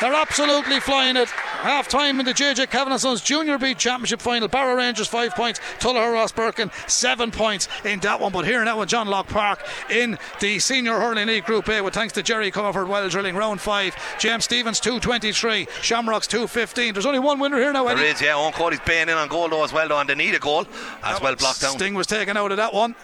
They're 0.00 0.14
absolutely 0.14 0.80
flying 0.80 1.16
it. 1.16 1.28
Half 1.28 1.88
time 1.88 2.20
in 2.20 2.26
the 2.26 2.32
JJ 2.32 2.70
Kavanagh 2.70 2.96
Sons 2.98 3.20
Junior 3.20 3.58
B 3.58 3.74
Championship 3.74 4.20
final. 4.22 4.48
Barrow 4.48 4.74
Rangers 4.74 5.08
five 5.08 5.34
points. 5.34 5.60
Tullogher 5.78 6.14
Rosbercon 6.14 6.70
seven 6.90 7.30
points 7.30 7.68
in 7.84 8.00
that 8.00 8.18
one. 8.18 8.32
But 8.32 8.46
here 8.46 8.64
now 8.64 8.78
with 8.80 8.88
John 8.88 9.08
Locke 9.08 9.28
Park 9.28 9.62
in 9.90 10.18
the 10.40 10.58
Senior 10.58 10.98
Hurling 10.98 11.26
League 11.26 11.44
Group 11.44 11.68
A 11.68 11.82
with 11.82 11.92
thanks 11.92 12.14
to 12.14 12.22
Jerry 12.22 12.50
Comerford 12.50 12.88
well 12.88 13.06
drilling 13.10 13.36
round 13.36 13.60
five. 13.60 13.94
James 14.18 14.44
Stephens 14.44 14.80
223. 14.80 15.68
Shamrocks 15.82 16.26
215. 16.26 16.94
There's 16.94 17.04
only 17.06 17.18
one 17.18 17.38
winner 17.38 17.58
here 17.58 17.72
now, 17.72 17.84
There 17.84 17.98
Eddie. 17.98 18.06
is, 18.06 18.22
yeah. 18.22 18.36
Owen 18.36 18.52
Cody's 18.54 18.80
baying 18.80 19.10
in 19.10 19.16
on 19.18 19.28
goal 19.28 19.48
though 19.50 19.64
as 19.64 19.72
well, 19.72 19.86
though, 19.86 19.98
and 20.00 20.08
they 20.08 20.14
need 20.14 20.34
a 20.34 20.38
goal 20.38 20.66
as 21.02 21.20
well 21.20 21.36
blocked 21.36 21.60
down. 21.60 21.72
Sting 21.72 21.92
was 21.94 22.06
taken 22.06 22.38
out 22.38 22.50
of 22.50 22.56
that 22.56 22.72
one. 22.72 22.94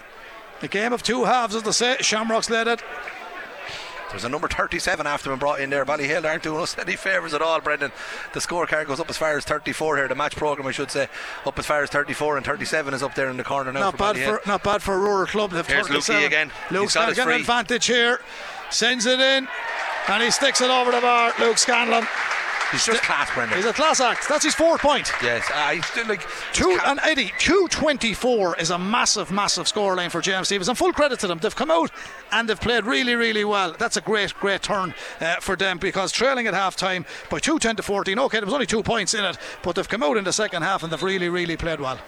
A 0.63 0.69
game 0.69 0.95
of 0.95 1.03
two 1.03 1.25
halves, 1.25 1.55
as 1.55 1.63
they 1.63 1.73
say. 1.73 1.97
Shamrocks 2.01 2.49
led 2.49 2.67
it. 2.69 2.83
There's 4.11 4.25
a 4.25 4.29
number 4.29 4.49
37 4.49 5.07
after 5.07 5.31
been 5.31 5.39
brought 5.39 5.61
in 5.61 5.71
there. 5.71 5.85
Ballyhale 5.85 6.25
aren't 6.25 6.43
doing 6.43 6.61
us 6.61 6.79
any 6.79 6.97
favours 6.97 7.35
at 7.35 7.43
all, 7.43 7.61
Brendan. 7.61 7.93
The 8.33 8.41
scorecard 8.41 8.87
goes 8.87 9.01
up 9.01 9.11
as 9.11 9.17
far 9.17 9.37
as 9.37 9.45
34 9.45 9.97
here. 9.97 10.09
The 10.09 10.15
match 10.15 10.37
programme, 10.37 10.67
I 10.67 10.71
should 10.71 10.91
say, 10.91 11.09
up 11.45 11.59
as 11.59 11.67
far 11.67 11.83
as 11.83 11.91
34, 11.91 12.37
and 12.37 12.47
37 12.47 12.95
is 12.95 13.03
up 13.03 13.15
there 13.15 13.29
in 13.29 13.37
the 13.37 13.45
corner 13.45 13.73
now. 13.73 13.81
Not 13.81 13.93
for 13.93 14.15
bad 14.15 14.17
for 14.17 14.49
not 14.49 14.63
bad 14.63 14.83
for 14.83 14.95
a 14.95 14.99
rural 14.99 15.27
club. 15.27 15.51
They've 15.51 15.67
Here's 15.67 15.89
37. 15.89 16.23
Lukey 16.23 16.27
again. 16.27 16.53
Luke's 16.71 16.95
He's 16.95 16.95
got 16.95 17.01
got 17.01 17.09
his 17.11 17.19
an 17.19 17.41
advantage 17.41 17.87
here. 17.87 18.21
Sends 18.71 19.07
it 19.07 19.21
in, 19.21 19.49
and 20.09 20.23
he 20.23 20.31
sticks 20.31 20.61
it 20.61 20.71
over 20.71 20.91
the 20.91 21.01
bar. 21.01 21.33
Luke 21.41 21.59
Scanlon. 21.59 22.07
He's 22.73 22.85
just 22.85 23.03
class, 23.03 23.33
Brendan. 23.33 23.57
He's 23.57 23.67
a 23.67 23.73
class 23.73 24.01
act. 24.01 24.29
That's 24.29 24.45
his 24.45 24.55
fourth 24.55 24.81
point. 24.81 25.11
Yes, 25.23 25.49
uh, 25.55 25.71
he's 25.71 25.87
still 25.87 26.07
like 26.07 26.27
Two 26.53 26.79
and 26.85 26.99
Eddie, 27.05 27.33
two 27.39 27.69
twenty-four 27.71 28.59
is 28.59 28.71
a 28.71 28.79
massive, 28.79 29.31
massive 29.31 29.67
scoreline 29.67 30.11
for 30.11 30.21
James 30.21 30.49
Stephens, 30.49 30.69
and 30.69 30.77
full 30.77 30.93
credit 30.93 31.21
to 31.21 31.27
them. 31.27 31.39
They've 31.39 31.55
come 31.55 31.71
out 31.71 31.91
and 32.33 32.49
they've 32.49 32.61
played 32.61 32.85
really, 32.85 33.15
really 33.15 33.45
well. 33.45 33.75
That's 33.79 33.97
a 33.97 34.01
great, 34.01 34.35
great 34.35 34.63
turn 34.63 34.95
uh, 35.21 35.37
for 35.37 35.55
them 35.55 35.79
because 35.79 36.11
trailing 36.13 36.47
at 36.47 36.55
half 36.55 36.77
time 36.77 37.07
by 37.31 37.39
two 37.39 37.59
ten 37.59 37.77
to 37.77 37.83
fourteen. 37.83 38.19
Okay, 38.19 38.39
there 38.39 38.47
was 38.47 38.55
only 38.55 38.67
two 38.67 38.83
points 38.83 39.15
in 39.15 39.25
it, 39.25 39.39
but 39.63 39.77
they've 39.77 39.89
come 39.89 40.03
out 40.03 40.17
in 40.17 40.25
the 40.25 40.33
second 40.33 40.63
half 40.63 40.83
and 40.83 40.93
they've 40.93 41.03
really, 41.03 41.29
really 41.29 41.57
played 41.57 41.81
well. 41.81 41.99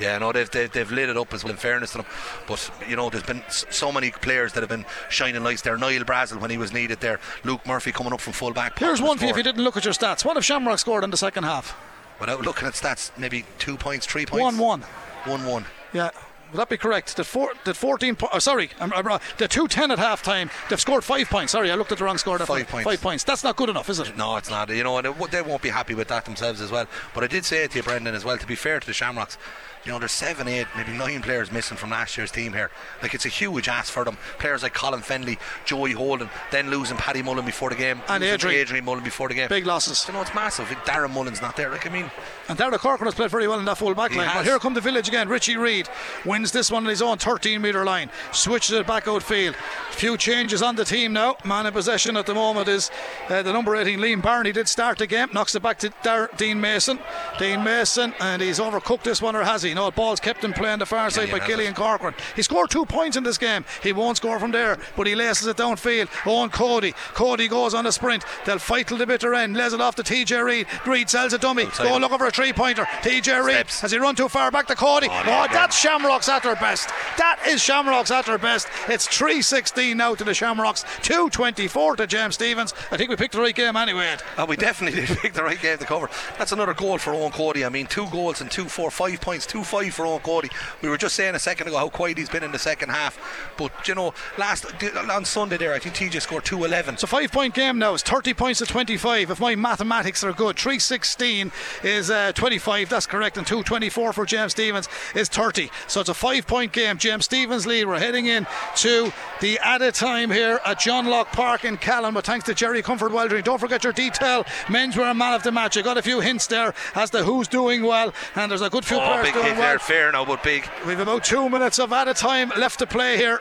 Yeah, 0.00 0.18
no, 0.18 0.32
they've, 0.32 0.50
they've, 0.50 0.70
they've 0.70 0.90
lit 0.90 1.08
it 1.08 1.16
up 1.16 1.32
as 1.32 1.44
well, 1.44 1.52
in 1.52 1.56
fairness 1.58 1.92
to 1.92 1.98
them. 1.98 2.06
But, 2.46 2.70
you 2.88 2.96
know, 2.96 3.10
there's 3.10 3.24
been 3.24 3.42
so 3.48 3.92
many 3.92 4.10
players 4.10 4.52
that 4.54 4.60
have 4.60 4.70
been 4.70 4.84
shining 5.08 5.42
lights 5.42 5.62
there. 5.62 5.76
Niall 5.76 6.04
Brazel 6.04 6.40
when 6.40 6.50
he 6.50 6.58
was 6.58 6.72
needed 6.72 7.00
there. 7.00 7.20
Luke 7.44 7.66
Murphy 7.66 7.92
coming 7.92 8.12
up 8.12 8.20
from 8.20 8.32
full 8.32 8.52
back. 8.52 8.78
Here's 8.78 9.00
one 9.02 9.18
for 9.18 9.24
you 9.24 9.30
if 9.30 9.36
you 9.36 9.42
didn't 9.42 9.64
look 9.64 9.76
at 9.76 9.84
your 9.84 9.94
stats. 9.94 10.24
What 10.24 10.36
have 10.36 10.44
Shamrock 10.44 10.78
scored 10.78 11.04
in 11.04 11.10
the 11.10 11.16
second 11.16 11.44
half? 11.44 11.76
Without 12.20 12.42
looking 12.42 12.66
at 12.66 12.74
stats, 12.74 13.10
maybe 13.18 13.44
two 13.58 13.76
points, 13.76 14.06
three 14.06 14.24
points. 14.24 14.42
One 14.42 14.58
one. 14.58 14.80
One 15.24 15.44
one. 15.44 15.64
Yeah. 15.92 16.10
Would 16.52 16.58
that 16.58 16.68
be 16.68 16.76
correct? 16.76 17.16
The 17.16 17.24
four, 17.24 17.52
the 17.64 17.74
14. 17.74 18.14
Po- 18.14 18.28
oh, 18.32 18.38
sorry, 18.38 18.70
I'm, 18.78 18.92
I'm 18.92 19.04
wrong. 19.04 19.20
The 19.38 19.48
210 19.48 19.90
at 19.90 19.98
half 19.98 20.22
time, 20.22 20.48
they've 20.70 20.80
scored 20.80 21.02
five 21.02 21.28
points. 21.28 21.52
Sorry, 21.52 21.70
I 21.72 21.74
looked 21.74 21.90
at 21.90 21.98
the 21.98 22.04
wrong 22.04 22.18
score. 22.18 22.38
Five 22.38 22.68
points. 22.68 22.84
Five 22.84 23.00
points. 23.00 23.24
That's 23.24 23.42
not 23.42 23.56
good 23.56 23.68
enough, 23.68 23.90
is 23.90 23.98
it? 23.98 24.16
No, 24.16 24.36
it's 24.36 24.48
not. 24.48 24.68
You 24.70 24.84
know, 24.84 24.96
and 24.98 25.08
it, 25.08 25.30
they 25.32 25.42
won't 25.42 25.62
be 25.62 25.70
happy 25.70 25.94
with 25.94 26.08
that 26.08 26.24
themselves 26.24 26.60
as 26.60 26.70
well. 26.70 26.86
But 27.14 27.24
I 27.24 27.26
did 27.26 27.44
say 27.44 27.64
it 27.64 27.72
to 27.72 27.78
you, 27.78 27.82
Brendan, 27.82 28.14
as 28.14 28.24
well. 28.24 28.38
To 28.38 28.46
be 28.46 28.54
fair 28.54 28.78
to 28.78 28.86
the 28.86 28.92
Shamrocks, 28.92 29.38
You 29.86 29.92
know, 29.92 30.00
there's 30.00 30.10
seven, 30.10 30.48
eight, 30.48 30.66
maybe 30.76 30.90
nine 30.92 31.22
players 31.22 31.52
missing 31.52 31.76
from 31.76 31.90
last 31.90 32.16
year's 32.16 32.32
team 32.32 32.52
here. 32.52 32.72
Like 33.02 33.14
it's 33.14 33.24
a 33.24 33.28
huge 33.28 33.68
ask 33.68 33.92
for 33.92 34.04
them. 34.04 34.16
Players 34.40 34.64
like 34.64 34.74
Colin 34.74 35.00
Fennelly, 35.00 35.38
Joey 35.64 35.92
Holden, 35.92 36.28
then 36.50 36.70
losing 36.70 36.96
Paddy 36.96 37.22
Mullen 37.22 37.44
before 37.44 37.70
the 37.70 37.76
game, 37.76 38.00
And 38.08 38.24
Adrian. 38.24 38.60
Adrian 38.60 38.84
Mullen 38.84 39.04
before 39.04 39.28
the 39.28 39.34
game. 39.34 39.48
Big 39.48 39.64
losses. 39.64 40.04
You 40.08 40.14
know, 40.14 40.22
it's 40.22 40.34
massive. 40.34 40.66
Darren 40.84 41.12
Mullen's 41.12 41.40
not 41.40 41.56
there. 41.56 41.70
Like 41.70 41.86
I 41.86 41.90
mean, 41.90 42.10
And 42.48 42.58
Derek 42.58 42.80
Corcoran 42.80 43.06
has 43.06 43.14
played 43.14 43.30
very 43.30 43.46
well 43.46 43.60
in 43.60 43.64
that 43.66 43.78
full 43.78 43.94
back 43.94 44.12
line. 44.12 44.28
But 44.34 44.44
here 44.44 44.58
come 44.58 44.74
the 44.74 44.80
village 44.80 45.06
again. 45.06 45.28
Richie 45.28 45.56
Reid 45.56 45.88
wins 46.24 46.50
this 46.50 46.68
one 46.68 46.82
on 46.82 46.90
his 46.90 47.00
own 47.00 47.18
13 47.18 47.62
metre 47.62 47.84
line. 47.84 48.10
Switches 48.32 48.72
it 48.72 48.88
back 48.88 49.06
outfield. 49.06 49.54
Few 49.92 50.16
changes 50.16 50.62
on 50.62 50.74
the 50.74 50.84
team 50.84 51.12
now. 51.12 51.36
Man 51.44 51.64
in 51.64 51.72
possession 51.72 52.16
at 52.16 52.26
the 52.26 52.34
moment 52.34 52.66
is 52.66 52.90
uh, 53.28 53.40
the 53.42 53.52
number 53.52 53.76
18, 53.76 54.00
Liam 54.00 54.20
Barney. 54.20 54.50
Did 54.50 54.66
start 54.66 54.98
the 54.98 55.06
game. 55.06 55.28
Knocks 55.32 55.54
it 55.54 55.62
back 55.62 55.78
to 55.78 55.92
Dar- 56.02 56.30
Dean 56.36 56.60
Mason. 56.60 56.98
Dean 57.38 57.62
Mason, 57.62 58.12
and 58.18 58.42
he's 58.42 58.58
overcooked 58.58 59.04
this 59.04 59.22
one, 59.22 59.36
or 59.36 59.44
has 59.44 59.62
he? 59.62 59.75
No, 59.76 59.90
ball's 59.90 60.20
kept 60.20 60.42
him 60.42 60.54
playing 60.54 60.78
the 60.78 60.86
far 60.86 61.10
side 61.10 61.26
Gillian 61.26 61.38
by 61.38 61.46
Gillian 61.46 61.74
Corcoran. 61.74 62.14
He 62.34 62.40
scored 62.40 62.70
two 62.70 62.86
points 62.86 63.14
in 63.18 63.24
this 63.24 63.36
game. 63.36 63.62
He 63.82 63.92
won't 63.92 64.16
score 64.16 64.40
from 64.40 64.50
there, 64.50 64.78
but 64.96 65.06
he 65.06 65.14
laces 65.14 65.48
it 65.48 65.58
downfield. 65.58 66.08
Owen 66.26 66.48
Cody. 66.48 66.94
Cody 67.12 67.46
goes 67.46 67.74
on 67.74 67.84
a 67.84 67.92
sprint. 67.92 68.24
They'll 68.46 68.58
fight 68.58 68.88
till 68.88 68.96
the 68.96 69.06
bitter 69.06 69.34
end. 69.34 69.54
Lays 69.54 69.74
it 69.74 69.80
off 69.82 69.94
to 69.96 70.02
TJ 70.02 70.42
Reid. 70.42 70.66
Reid 70.86 71.10
sells 71.10 71.34
a 71.34 71.38
dummy. 71.38 71.64
Outside 71.64 71.88
Go 71.90 71.98
looking 71.98 72.16
for 72.16 72.24
a 72.24 72.30
three 72.30 72.54
pointer. 72.54 72.84
TJ 72.84 73.44
Reid. 73.44 73.66
Has 73.66 73.92
he 73.92 73.98
run 73.98 74.14
too 74.16 74.30
far 74.30 74.50
back 74.50 74.66
to 74.68 74.74
Cody? 74.74 75.08
Oh, 75.10 75.12
yeah, 75.12 75.46
that's 75.48 75.78
Shamrocks 75.78 76.30
at 76.30 76.42
their 76.42 76.56
best. 76.56 76.88
That 77.18 77.38
is 77.46 77.62
Shamrocks 77.62 78.10
at 78.10 78.24
their 78.24 78.38
best. 78.38 78.68
It's 78.88 79.06
316 79.06 79.94
now 79.94 80.14
to 80.14 80.24
the 80.24 80.32
Shamrocks, 80.32 80.86
224 81.02 81.96
to 81.96 82.06
James 82.06 82.36
Stephens. 82.36 82.72
I 82.90 82.96
think 82.96 83.10
we 83.10 83.16
picked 83.16 83.34
the 83.34 83.42
right 83.42 83.54
game 83.54 83.76
anyway. 83.76 84.16
Oh, 84.38 84.46
we 84.46 84.56
definitely 84.56 85.00
did 85.06 85.18
pick 85.18 85.34
the 85.34 85.44
right 85.44 85.60
game 85.60 85.76
to 85.76 85.84
cover. 85.84 86.08
That's 86.38 86.52
another 86.52 86.72
goal 86.72 86.96
for 86.96 87.12
Owen 87.12 87.32
Cody. 87.32 87.62
I 87.62 87.68
mean, 87.68 87.86
two 87.86 88.08
goals 88.08 88.40
and 88.40 88.50
two, 88.50 88.64
four, 88.64 88.90
five 88.90 89.20
points, 89.20 89.44
two, 89.44 89.64
five 89.66 89.92
for 89.94 90.06
Owen 90.06 90.20
Cody. 90.20 90.48
We 90.82 90.88
were 90.88 90.96
just 90.96 91.14
saying 91.14 91.34
a 91.34 91.38
second 91.38 91.68
ago 91.68 91.78
how 91.78 91.88
quiet 91.88 92.18
he's 92.18 92.28
been 92.28 92.42
in 92.42 92.52
the 92.52 92.58
second 92.58 92.90
half. 92.90 93.18
But, 93.56 93.86
you 93.88 93.94
know, 93.94 94.14
last 94.38 94.66
on 95.10 95.24
Sunday 95.24 95.56
there, 95.56 95.74
I 95.74 95.78
think 95.78 95.94
TJ 95.94 96.22
scored 96.22 96.44
2 96.44 96.64
11. 96.64 96.94
It's 96.94 97.02
a 97.02 97.06
five 97.06 97.32
point 97.32 97.54
game 97.54 97.78
now. 97.78 97.94
It's 97.94 98.02
30 98.02 98.34
points 98.34 98.58
to 98.60 98.66
25. 98.66 99.30
If 99.30 99.40
my 99.40 99.54
mathematics 99.54 100.22
are 100.24 100.32
good, 100.32 100.56
316 100.58 101.52
is 101.82 102.10
uh, 102.10 102.32
25. 102.32 102.88
That's 102.88 103.06
correct. 103.06 103.36
And 103.36 103.46
224 103.46 104.12
for 104.12 104.24
James 104.26 104.52
Stephens 104.52 104.88
is 105.14 105.28
30. 105.28 105.70
So 105.86 106.00
it's 106.00 106.08
a 106.08 106.14
five 106.14 106.46
point 106.46 106.72
game. 106.72 106.98
James 106.98 107.24
Stephens 107.24 107.66
lead. 107.66 107.86
We're 107.86 107.98
heading 107.98 108.26
in 108.26 108.46
to 108.76 109.12
the 109.40 109.58
added 109.60 109.94
time 109.94 110.30
here 110.30 110.60
at 110.64 110.78
John 110.78 111.06
Locke 111.06 111.32
Park 111.32 111.64
in 111.64 111.76
Callan. 111.76 112.14
But 112.14 112.24
thanks 112.26 112.44
to 112.46 112.54
Jerry 112.54 112.82
Comerford 112.82 113.10
Weldering. 113.10 113.44
Don't 113.44 113.58
forget 113.58 113.84
your 113.84 113.92
detail. 113.92 114.44
Menswear 114.66 115.16
man 115.16 115.34
of 115.34 115.42
the 115.42 115.52
match. 115.52 115.76
I 115.76 115.82
got 115.82 115.98
a 115.98 116.02
few 116.02 116.20
hints 116.20 116.46
there 116.46 116.74
as 116.94 117.10
to 117.10 117.24
who's 117.24 117.48
doing 117.48 117.82
well. 117.82 118.12
And 118.34 118.50
there's 118.50 118.62
a 118.62 118.70
good 118.70 118.84
few 118.84 118.96
Oh, 118.98 119.00
players 119.00 119.32
doing. 119.32 119.55
There. 119.56 119.78
Fair 119.78 120.12
now, 120.12 120.24
but 120.24 120.42
big. 120.42 120.68
We've 120.86 121.00
about 121.00 121.24
two 121.24 121.48
minutes 121.48 121.78
of 121.78 121.92
added 121.92 122.16
time 122.16 122.52
left 122.56 122.78
to 122.80 122.86
play 122.86 123.16
here. 123.16 123.40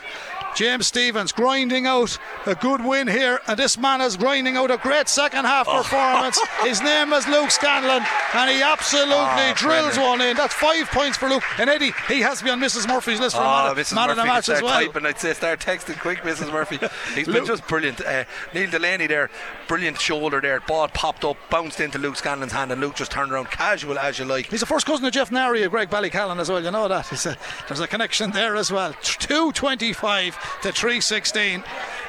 James 0.56 0.88
Stephens 0.88 1.32
grinding 1.32 1.86
out 1.86 2.18
a 2.46 2.56
good 2.56 2.84
win 2.84 3.08
here, 3.08 3.40
and 3.48 3.58
this 3.60 3.78
man 3.78 4.00
is 4.02 4.16
grinding 4.16 4.56
out 4.56 4.72
a 4.72 4.78
great 4.78 5.10
second 5.10 5.46
half 5.46 5.68
Oh. 5.68 5.78
performance. 5.84 6.40
His 6.64 6.82
name 6.82 7.12
is 7.14 7.28
Luke 7.28 7.52
Scanlon, 7.52 8.04
and 8.34 8.50
he 8.50 8.62
absolutely 8.62 9.16
Oh, 9.18 9.54
drills 9.56 9.98
one 9.98 10.22
in. 10.22 10.38
That's 10.38 10.54
five 10.54 10.90
points 10.92 11.18
for 11.18 11.28
Luke. 11.30 11.44
And 11.60 11.70
Eddie, 11.70 11.92
he 12.08 12.22
has 12.22 12.40
to 12.40 12.46
be 12.46 12.50
on 12.52 12.60
Mrs. 12.62 12.88
Murphy's 12.88 13.20
list 13.20 13.36
for 13.36 13.42
Oh, 13.42 13.66
man, 13.68 13.76
Mrs. 13.76 13.96
man 13.96 14.10
of 14.12 14.16
the 14.16 14.26
match 14.26 14.50
as 14.50 14.62
well. 14.62 14.74
typing. 14.74 15.06
I'd 15.06 15.20
say 15.20 15.34
start 15.34 15.60
texting 15.60 16.00
quick, 16.00 16.20
Mrs. 16.20 16.52
Murphy. 16.52 16.80
He's 17.16 17.28
been 17.28 17.46
just 17.46 17.68
brilliant. 17.68 18.00
Uh, 18.00 18.24
Niall 18.54 18.70
Delaney 18.72 19.08
there, 19.08 19.30
brilliant 19.68 20.00
shoulder 20.00 20.40
there. 20.40 20.62
Ball 20.62 20.88
popped 20.88 21.26
up, 21.26 21.38
bounced 21.50 21.80
into 21.82 21.98
Luke 21.98 22.16
Scanlon's 22.16 22.54
hand, 22.54 22.72
and 22.72 22.80
Luke 22.80 22.96
just 22.96 23.12
turned 23.12 23.32
around 23.32 23.52
casual 23.52 24.00
as 24.00 24.20
you 24.20 24.26
like. 24.26 24.50
He's 24.50 24.62
the 24.62 24.66
first 24.66 24.86
cousin 24.86 25.06
of 25.06 25.12
Jeff 25.12 25.32
Nary 25.32 25.62
Graigue 25.64 25.90
Ballycallan 25.90 26.40
as 26.40 26.50
well. 26.50 26.64
You 26.64 26.72
know 26.72 26.88
that. 26.88 27.12
A, 27.26 27.38
there's 27.68 27.80
a 27.82 27.88
connection 27.88 28.32
there 28.32 28.56
as 28.56 28.72
well. 28.72 28.94
225 29.02 30.38
to 30.62 30.72
316. 30.72 31.64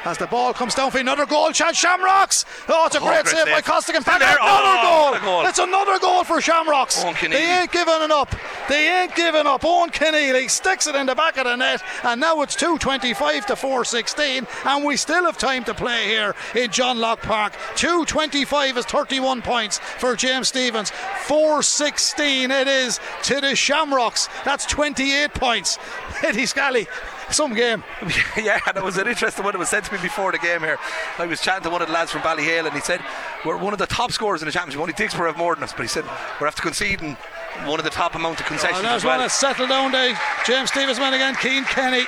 As 0.04 0.18
the 0.18 0.26
ball 0.28 0.54
comes 0.54 0.74
down 0.76 0.92
for 0.92 0.98
another 0.98 1.26
goal 1.26 1.50
chance, 1.50 1.76
Shamrocks. 1.76 2.44
Oh, 2.68 2.86
it's 2.86 2.94
a 2.94 3.00
Oh, 3.00 3.06
great 3.06 3.26
save 3.26 3.46
by. 3.46 3.60
Costigan. 3.60 4.04
Another 4.06 4.38
Oh, 4.40 5.10
goal. 5.12 5.20
goal. 5.20 5.46
It's 5.46 5.58
another 5.58 5.98
goal 5.98 6.22
for 6.22 6.40
Shamrocks. 6.40 7.02
They 7.02 7.60
ain't 7.60 7.72
giving 7.72 8.02
it 8.02 8.10
up. 8.12 8.32
They 8.68 9.02
ain't 9.02 9.14
giving 9.16 9.46
up. 9.48 9.64
Owen 9.64 9.90
Keneally 9.90 10.48
sticks 10.48 10.86
it 10.86 10.94
in 10.94 11.06
the 11.06 11.16
back 11.16 11.36
of 11.38 11.44
the 11.44 11.56
net, 11.56 11.82
and 12.04 12.20
now 12.20 12.40
it's 12.42 12.54
225 12.54 13.46
to 13.46 13.56
416, 13.56 14.46
and 14.64 14.84
we 14.84 14.96
still 14.96 15.24
have 15.24 15.38
time 15.38 15.64
to 15.64 15.74
play 15.74 16.04
here 16.06 16.36
in 16.54 16.70
John 16.70 17.00
Locke 17.00 17.22
Park. 17.22 17.54
225 17.74 18.76
is 18.78 18.84
31 18.86 19.42
points 19.42 19.78
for 19.98 20.14
James 20.14 20.48
Stephens. 20.48 20.90
416 21.24 22.50
it 22.52 22.68
is 22.68 23.00
to 23.24 23.40
the 23.40 23.56
Shamrocks. 23.56 24.28
That's 24.44 24.66
28 24.66 25.34
points. 25.34 25.78
Eddie 26.22 26.46
Scally, 26.46 26.86
some 27.30 27.54
game. 27.54 27.82
yeah, 28.36 28.58
that 28.72 28.82
was 28.82 28.98
an 28.98 29.06
interesting 29.06 29.44
one. 29.44 29.54
It 29.54 29.58
was 29.58 29.68
said 29.68 29.84
to 29.84 29.92
me 29.92 30.00
before 30.00 30.32
the 30.32 30.38
game 30.38 30.60
here. 30.60 30.78
I 31.18 31.26
was 31.26 31.40
chatting 31.40 31.64
to 31.64 31.70
one 31.70 31.82
of 31.82 31.88
the 31.88 31.94
lads 31.94 32.10
from 32.10 32.22
Ballyhale, 32.22 32.66
and 32.66 32.74
he 32.74 32.80
said 32.80 33.00
we're 33.44 33.56
one 33.56 33.72
of 33.72 33.78
the 33.78 33.86
top 33.86 34.12
scorers 34.12 34.42
in 34.42 34.46
the 34.46 34.52
championship. 34.52 34.80
Only 34.80 34.92
Dicksboro 34.92 35.26
have 35.26 35.36
more 35.36 35.54
than 35.54 35.64
us, 35.64 35.72
but 35.72 35.82
he 35.82 35.88
said 35.88 36.04
we're 36.40 36.46
after 36.46 36.62
conceding 36.62 37.16
one 37.64 37.80
of 37.80 37.84
the 37.84 37.90
top 37.90 38.14
amount 38.14 38.40
of 38.40 38.46
concessions 38.46 38.76
oh, 38.76 38.78
And 38.78 38.86
as 38.86 39.02
there's 39.02 39.04
one 39.04 39.12
well. 39.12 39.20
that's 39.20 39.34
settled 39.34 39.68
down 39.68 39.92
there. 39.92 40.18
James 40.44 40.70
Stephens 40.70 40.98
man 40.98 41.14
again. 41.14 41.34
Keane 41.36 41.64
Kenny. 41.64 42.04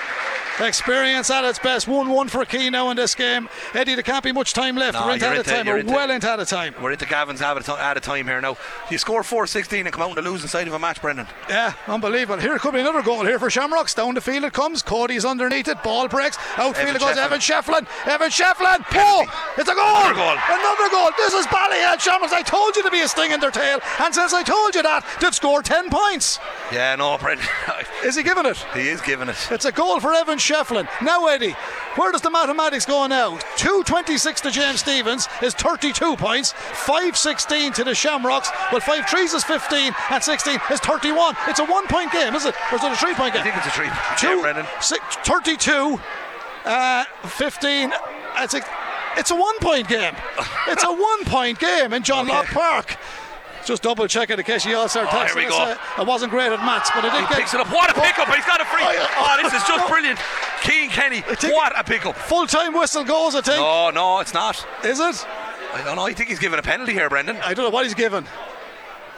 Experience 0.61 1.31
at 1.31 1.45
its 1.45 1.59
best. 1.59 1.87
1 1.87 2.09
1 2.11 2.29
for 2.29 2.45
Keane 2.45 2.73
now 2.73 2.91
in 2.91 2.97
this 2.97 3.15
game. 3.15 3.49
Eddie, 3.75 3.95
there 3.95 4.03
can't 4.03 4.25
be 4.25 4.33
much 4.33 4.53
time 4.55 4.77
left. 4.77 4.95
No, 4.95 5.07
We're 5.07 5.13
into 5.15 5.25
you're 5.27 5.35
added 5.35 5.47
time. 5.47 5.67
We're 5.67 5.79
into- 5.79 5.93
well 5.93 6.11
into 6.11 6.29
added 6.29 6.49
time. 6.49 6.75
We're 6.81 6.93
into 6.93 7.07
Gavin's 7.07 7.41
out 7.43 7.57
of, 7.57 7.65
ti- 7.65 7.73
out 7.73 7.97
of 7.97 8.03
time 8.03 8.27
here 8.27 8.41
now. 8.41 8.57
You 8.91 8.99
score 8.99 9.23
4-16 9.23 9.81
and 9.85 9.93
come 9.93 10.03
out 10.03 10.11
on 10.11 10.15
the 10.17 10.23
losing 10.29 10.49
side 10.49 10.67
of 10.67 10.75
a 10.75 10.79
match, 10.79 11.01
Brendan. 11.01 11.27
Yeah, 11.49 11.75
unbelievable. 11.87 12.41
Here 12.41 12.59
could 12.59 12.75
be 12.75 12.81
another 12.81 13.03
goal 13.03 13.25
here 13.25 13.39
for 13.39 13.51
Shamrocks. 13.51 13.95
Down 13.95 14.15
the 14.15 14.21
field 14.21 14.45
it 14.45 14.53
comes. 14.53 14.83
Cody's 14.83 15.25
underneath 15.25 15.69
it. 15.69 15.83
Ball 15.83 16.09
breaks. 16.09 16.37
Outfield 16.57 16.97
it 16.97 17.01
goes. 17.01 17.17
Shefflin. 17.17 17.25
Evan 17.25 17.41
Shefflin. 17.41 18.07
Evan 18.09 18.31
Shefflin. 18.31 18.85
Oh, 18.95 19.53
it's 19.57 19.69
a 19.69 19.75
goal. 19.75 19.85
Another 19.97 20.15
goal. 20.15 20.37
Another 20.49 20.89
goal. 20.91 21.11
This 21.19 21.35
is 21.35 21.47
Ballyhale 21.47 22.01
Shamrocks. 22.01 22.33
I 22.33 22.43
told 22.43 22.75
you 22.75 22.83
to 22.83 22.91
be 22.91 23.01
a 23.01 23.09
sting 23.09 23.31
in 23.31 23.39
their 23.41 23.51
tail. 23.53 23.79
And 24.01 24.13
since 24.15 24.33
I 24.33 24.43
told 24.43 24.75
you 24.75 24.83
that, 24.83 25.05
they've 25.21 25.35
scored 25.35 25.65
10 25.67 25.89
points. 25.91 26.41
Yeah, 26.73 26.97
no, 26.97 27.17
Brendan. 27.19 27.47
Is 28.05 28.17
he 28.17 28.23
giving 28.23 28.47
it? 28.47 28.57
he 28.75 28.89
is 28.89 29.01
giving 29.01 29.29
it. 29.29 29.37
It's 29.51 29.65
a 29.65 29.73
goal 29.73 29.99
for 30.01 30.13
Evan 30.15 30.39
Shefflin. 30.39 30.48
Now, 31.03 31.27
Eddie, 31.27 31.53
where 31.97 32.13
does 32.13 32.23
the 32.23 32.31
mathematics 32.31 32.87
go 32.87 33.07
now? 33.07 33.39
226 33.57 34.41
to 34.43 34.51
James 34.51 34.81
Stephens 34.81 35.29
is 35.43 35.55
32 35.55 36.17
points, 36.17 36.53
516 36.53 37.73
to 37.75 37.85
the 37.85 37.95
Shamrocks. 37.95 38.51
Well, 38.73 38.81
5 38.81 39.09
threes 39.09 39.35
is 39.35 39.45
15, 39.45 39.93
and 40.11 40.23
16 40.23 40.59
is 40.71 40.81
31. 40.81 41.37
It's 41.49 41.59
a 41.61 41.65
one 41.65 41.87
point 41.87 42.13
game, 42.13 42.35
is 42.35 42.45
it? 42.47 42.55
Or 42.73 42.77
is 42.79 42.85
it 42.85 42.93
a 42.93 42.97
three 42.97 43.15
point 43.15 43.35
game? 43.35 43.43
I 43.43 43.45
think 43.45 43.57
it's 43.57 43.67
a 43.67 43.71
three. 43.71 43.89
Two, 44.19 44.37
Yeah, 44.37 44.41
Brendan. 44.43 44.67
six, 44.81 45.03
32, 45.25 46.01
uh, 46.65 47.05
15. 47.25 47.93
It's 48.39 48.55
a, 48.55 48.61
it's 49.17 49.31
a 49.31 49.37
one 49.37 49.59
point 49.59 49.89
game. 49.89 50.15
It's 50.69 50.85
a 50.85 50.93
one 50.93 51.25
point 51.25 51.59
game 51.59 51.93
in 51.93 52.03
John 52.03 52.27
Locke 52.29 52.47
Park. 52.47 52.97
Just 53.69 53.83
double 53.83 54.09
check 54.09 54.31
it 54.31 54.39
in 54.39 54.45
case 54.47 54.65
you 54.65 54.75
all 54.79 54.89
start 54.89 55.09
Oh, 55.13 55.17
texting 55.17 55.41
here 55.41 55.45
we 55.45 55.49
go. 55.51 55.59
uh, 55.59 55.77
I 55.99 56.03
wasn't 56.03 56.31
great 56.31 56.51
at 56.51 56.59
maths, 56.61 56.91
but 56.95 57.05
I 57.05 57.11
did 57.13 57.21
He 57.21 57.27
get 57.29 57.37
picks 57.37 57.53
it 57.53 57.61
up. 57.61 57.71
What 57.71 57.91
a 57.91 58.01
pickup! 58.01 58.27
He's 58.35 58.47
got 58.47 58.63
a 58.63 58.65
free. 58.65 58.81
Oh. 58.83 59.09
Oh, 59.19 59.43
this 59.43 59.53
is 59.53 59.61
just 59.69 59.85
No. 59.85 59.89
brilliant. 59.89 60.19
Keane 60.63 60.89
Kenny. 60.89 61.21
What 61.53 61.79
a 61.79 61.85
pickup. 61.85 62.17
full 62.17 62.47
time 62.47 62.73
whistle 62.73 63.05
goes. 63.05 63.35
I 63.35 63.43
think. 63.43 63.59
No, 63.59 63.91
no, 63.91 64.21
it's 64.21 64.33
not. 64.33 64.67
Is 64.85 65.01
it? 65.01 65.27
I 65.75 65.83
don't 65.85 65.97
know. 65.97 66.07
I 66.07 66.15
think 66.15 66.31
he's 66.31 66.39
given 66.39 66.59
a 66.59 66.63
penalty 66.63 66.95
here, 66.95 67.11
Brendan. 67.11 67.37
I 67.45 67.53
don't 67.53 67.67
know 67.67 67.71
what 67.71 67.85
he's 67.85 67.93
given. 67.93 68.25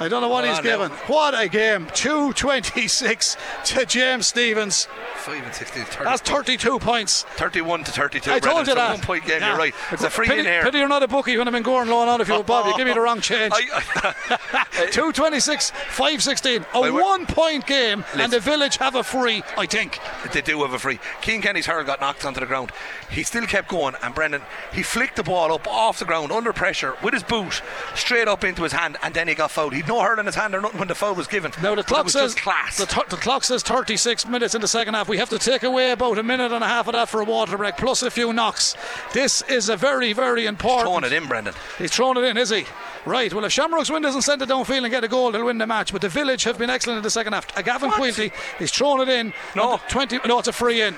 I 0.00 0.08
don't 0.08 0.22
know 0.22 0.28
what 0.30 0.46
he's 0.48 0.60
given. 0.60 0.90
What 1.08 1.38
a 1.38 1.46
game. 1.48 1.86
226 1.94 3.36
to 3.66 3.84
James 3.84 4.26
Stephens. 4.28 4.88
5 5.16 5.44
and 5.44 5.54
16, 5.54 5.84
30. 5.84 6.04
That's 6.04 6.22
32 6.22 6.78
points. 6.78 7.24
31 7.36 7.84
to 7.84 7.92
32. 7.92 8.30
I 8.32 8.38
told 8.40 8.54
you 8.54 8.60
It's 8.62 8.70
a 8.70 8.74
that. 8.76 8.90
one 8.92 9.00
point 9.00 9.26
game, 9.26 9.40
Yeah. 9.40 9.48
you're 9.50 9.58
right. 9.58 9.74
It's 9.92 10.02
a 10.02 10.08
free 10.08 10.26
pity, 10.26 10.40
in 10.40 10.46
here. 10.46 10.62
Pity 10.62 10.78
you're 10.78 10.88
not 10.88 11.02
a 11.02 11.08
bookie 11.08 11.36
when 11.36 11.46
I've 11.46 11.52
been 11.52 11.62
going 11.62 11.88
low 11.90 11.98
on 12.08 12.20
if 12.22 12.28
you 12.28 12.34
were 12.38 12.42
Bob. 12.42 12.66
You 12.66 12.76
give 12.78 12.86
me 12.86 12.94
the 12.94 13.00
wrong 13.00 13.20
change. 13.20 13.52
I, 13.54 14.14
I, 14.32 14.86
226, 14.90 15.70
516. 15.70 16.64
A 16.72 16.90
one 16.90 17.26
point 17.26 17.66
game, 17.66 18.02
and 18.14 18.32
the 18.32 18.40
village 18.40 18.78
have 18.78 18.94
a 18.94 19.04
free, 19.04 19.42
I 19.58 19.66
think. 19.66 19.98
They 20.32 20.40
do 20.40 20.62
have 20.62 20.72
a 20.72 20.78
free. 20.78 20.98
Keane 21.20 21.42
Kenny's 21.42 21.66
hurl 21.66 21.84
got 21.84 22.00
knocked 22.00 22.24
onto 22.24 22.40
the 22.40 22.46
ground. 22.46 22.72
He 23.10 23.22
still 23.22 23.44
kept 23.46 23.68
going, 23.68 23.96
and 24.02 24.14
Brendan, 24.14 24.40
he 24.72 24.82
flicked 24.82 25.16
the 25.16 25.22
ball 25.22 25.52
up 25.52 25.66
off 25.68 25.98
the 25.98 26.04
ground 26.06 26.32
under 26.32 26.54
pressure 26.54 26.94
with 27.02 27.12
his 27.12 27.22
boot 27.22 27.60
straight 27.94 28.28
up 28.28 28.44
into 28.44 28.62
his 28.62 28.72
hand, 28.72 28.96
and 29.02 29.12
then 29.12 29.28
he 29.28 29.34
got 29.34 29.50
fouled. 29.50 29.74
He'd 29.74 29.86
no 29.90 30.00
hurl 30.00 30.20
in 30.20 30.26
his 30.26 30.36
hand 30.36 30.54
or 30.54 30.60
nothing 30.60 30.78
when 30.78 30.88
the 30.88 30.94
foul 30.94 31.14
was 31.14 31.26
given. 31.26 31.50
Now 31.60 31.74
the 31.74 31.82
clock 31.82 32.08
says 32.08 32.34
class. 32.34 32.78
The, 32.78 32.86
t- 32.86 33.02
the 33.08 33.16
clock 33.16 33.42
says 33.42 33.62
36 33.62 34.26
minutes 34.28 34.54
in 34.54 34.60
the 34.60 34.68
second 34.68 34.94
half. 34.94 35.08
We 35.08 35.18
have 35.18 35.28
to 35.30 35.38
take 35.38 35.64
away 35.64 35.90
about 35.90 36.16
a 36.16 36.22
minute 36.22 36.52
and 36.52 36.62
a 36.62 36.68
half 36.68 36.86
of 36.86 36.92
that 36.92 37.08
for 37.08 37.20
a 37.20 37.24
water 37.24 37.56
break, 37.56 37.76
plus 37.76 38.02
a 38.02 38.10
few 38.10 38.32
knocks. 38.32 38.76
This 39.12 39.42
is 39.42 39.68
a 39.68 39.76
very, 39.76 40.12
very 40.12 40.46
important. 40.46 40.82
Throwing 40.82 41.04
it 41.04 41.12
in, 41.12 41.26
Brendan. 41.26 41.54
He's 41.76 41.90
thrown 41.90 42.16
it 42.16 42.24
in, 42.24 42.36
is 42.36 42.50
he? 42.50 42.66
Right. 43.04 43.34
Well, 43.34 43.44
if 43.44 43.52
Shamrock's 43.52 43.90
win 43.90 44.02
doesn't 44.02 44.22
send 44.22 44.42
it 44.42 44.48
downfield 44.48 44.84
and 44.84 44.90
get 44.90 45.02
a 45.02 45.08
goal, 45.08 45.32
they'll 45.32 45.44
win 45.44 45.58
the 45.58 45.66
match. 45.66 45.92
But 45.92 46.02
the 46.02 46.08
Village 46.08 46.44
have 46.44 46.56
been 46.56 46.70
excellent 46.70 46.98
in 46.98 47.02
the 47.02 47.10
second 47.10 47.32
half. 47.32 47.56
Uh, 47.58 47.62
Gavin 47.62 47.90
Quilty, 47.90 48.32
he's 48.58 48.70
thrown 48.70 49.00
it 49.00 49.08
in. 49.08 49.32
No. 49.56 49.80
20. 49.88 50.20
No, 50.26 50.38
it's 50.38 50.48
a 50.48 50.52
free 50.52 50.82
in. 50.82 50.94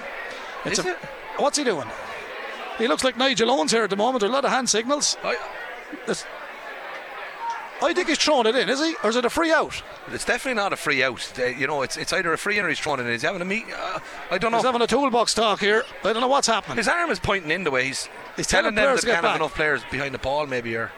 It's 0.66 0.78
Is 0.78 0.84
a, 0.84 0.90
it? 0.90 0.96
What's 1.38 1.56
he 1.56 1.64
doing? 1.64 1.88
He 2.76 2.88
looks 2.88 3.04
like 3.04 3.16
Nigel 3.16 3.50
Owens 3.50 3.72
here 3.72 3.84
at 3.84 3.90
the 3.90 3.96
moment. 3.96 4.20
There 4.20 4.28
are 4.28 4.32
a 4.32 4.34
lot 4.34 4.44
of 4.44 4.50
hand 4.50 4.68
signals. 4.68 5.16
I, 5.24 5.36
I 7.82 7.92
think 7.92 8.08
he's 8.08 8.18
thrown 8.18 8.46
it 8.46 8.54
in, 8.54 8.68
is 8.68 8.80
he? 8.80 8.94
Or 9.02 9.10
is 9.10 9.16
it 9.16 9.24
a 9.24 9.30
free 9.30 9.52
out? 9.52 9.82
It's 10.08 10.24
definitely 10.24 10.60
not 10.60 10.72
a 10.72 10.76
free 10.76 11.02
out. 11.02 11.32
Uh, 11.38 11.46
you 11.46 11.66
know, 11.66 11.82
it's 11.82 11.96
it's 11.96 12.12
either 12.12 12.32
a 12.32 12.38
free 12.38 12.58
in 12.58 12.64
or 12.64 12.68
he's 12.68 12.78
thrown 12.78 13.00
it 13.00 13.04
in. 13.04 13.08
Is 13.10 13.22
he 13.22 13.26
having 13.26 13.42
a 13.42 13.44
meet? 13.44 13.64
Uh, 13.76 13.98
I 14.30 14.38
don't 14.38 14.50
know. 14.52 14.58
He's 14.58 14.66
having 14.66 14.82
a 14.82 14.86
toolbox 14.86 15.34
talk 15.34 15.60
here. 15.60 15.84
I 16.04 16.12
don't 16.12 16.20
know 16.20 16.28
what's 16.28 16.46
happening. 16.46 16.76
His 16.76 16.88
arm 16.88 17.10
is 17.10 17.18
pointing 17.20 17.50
in 17.50 17.64
the 17.64 17.70
way. 17.70 17.86
He's, 17.86 18.08
He's 18.36 18.46
telling 18.46 18.74
telling 18.74 18.94
them 18.94 18.96
they 19.04 19.12
can't 19.12 19.24
have 19.24 19.36
enough 19.36 19.54
players 19.54 19.82
behind 19.90 20.14
the 20.14 20.18
ball, 20.18 20.46
maybe. 20.46 20.76
Or 20.76 20.90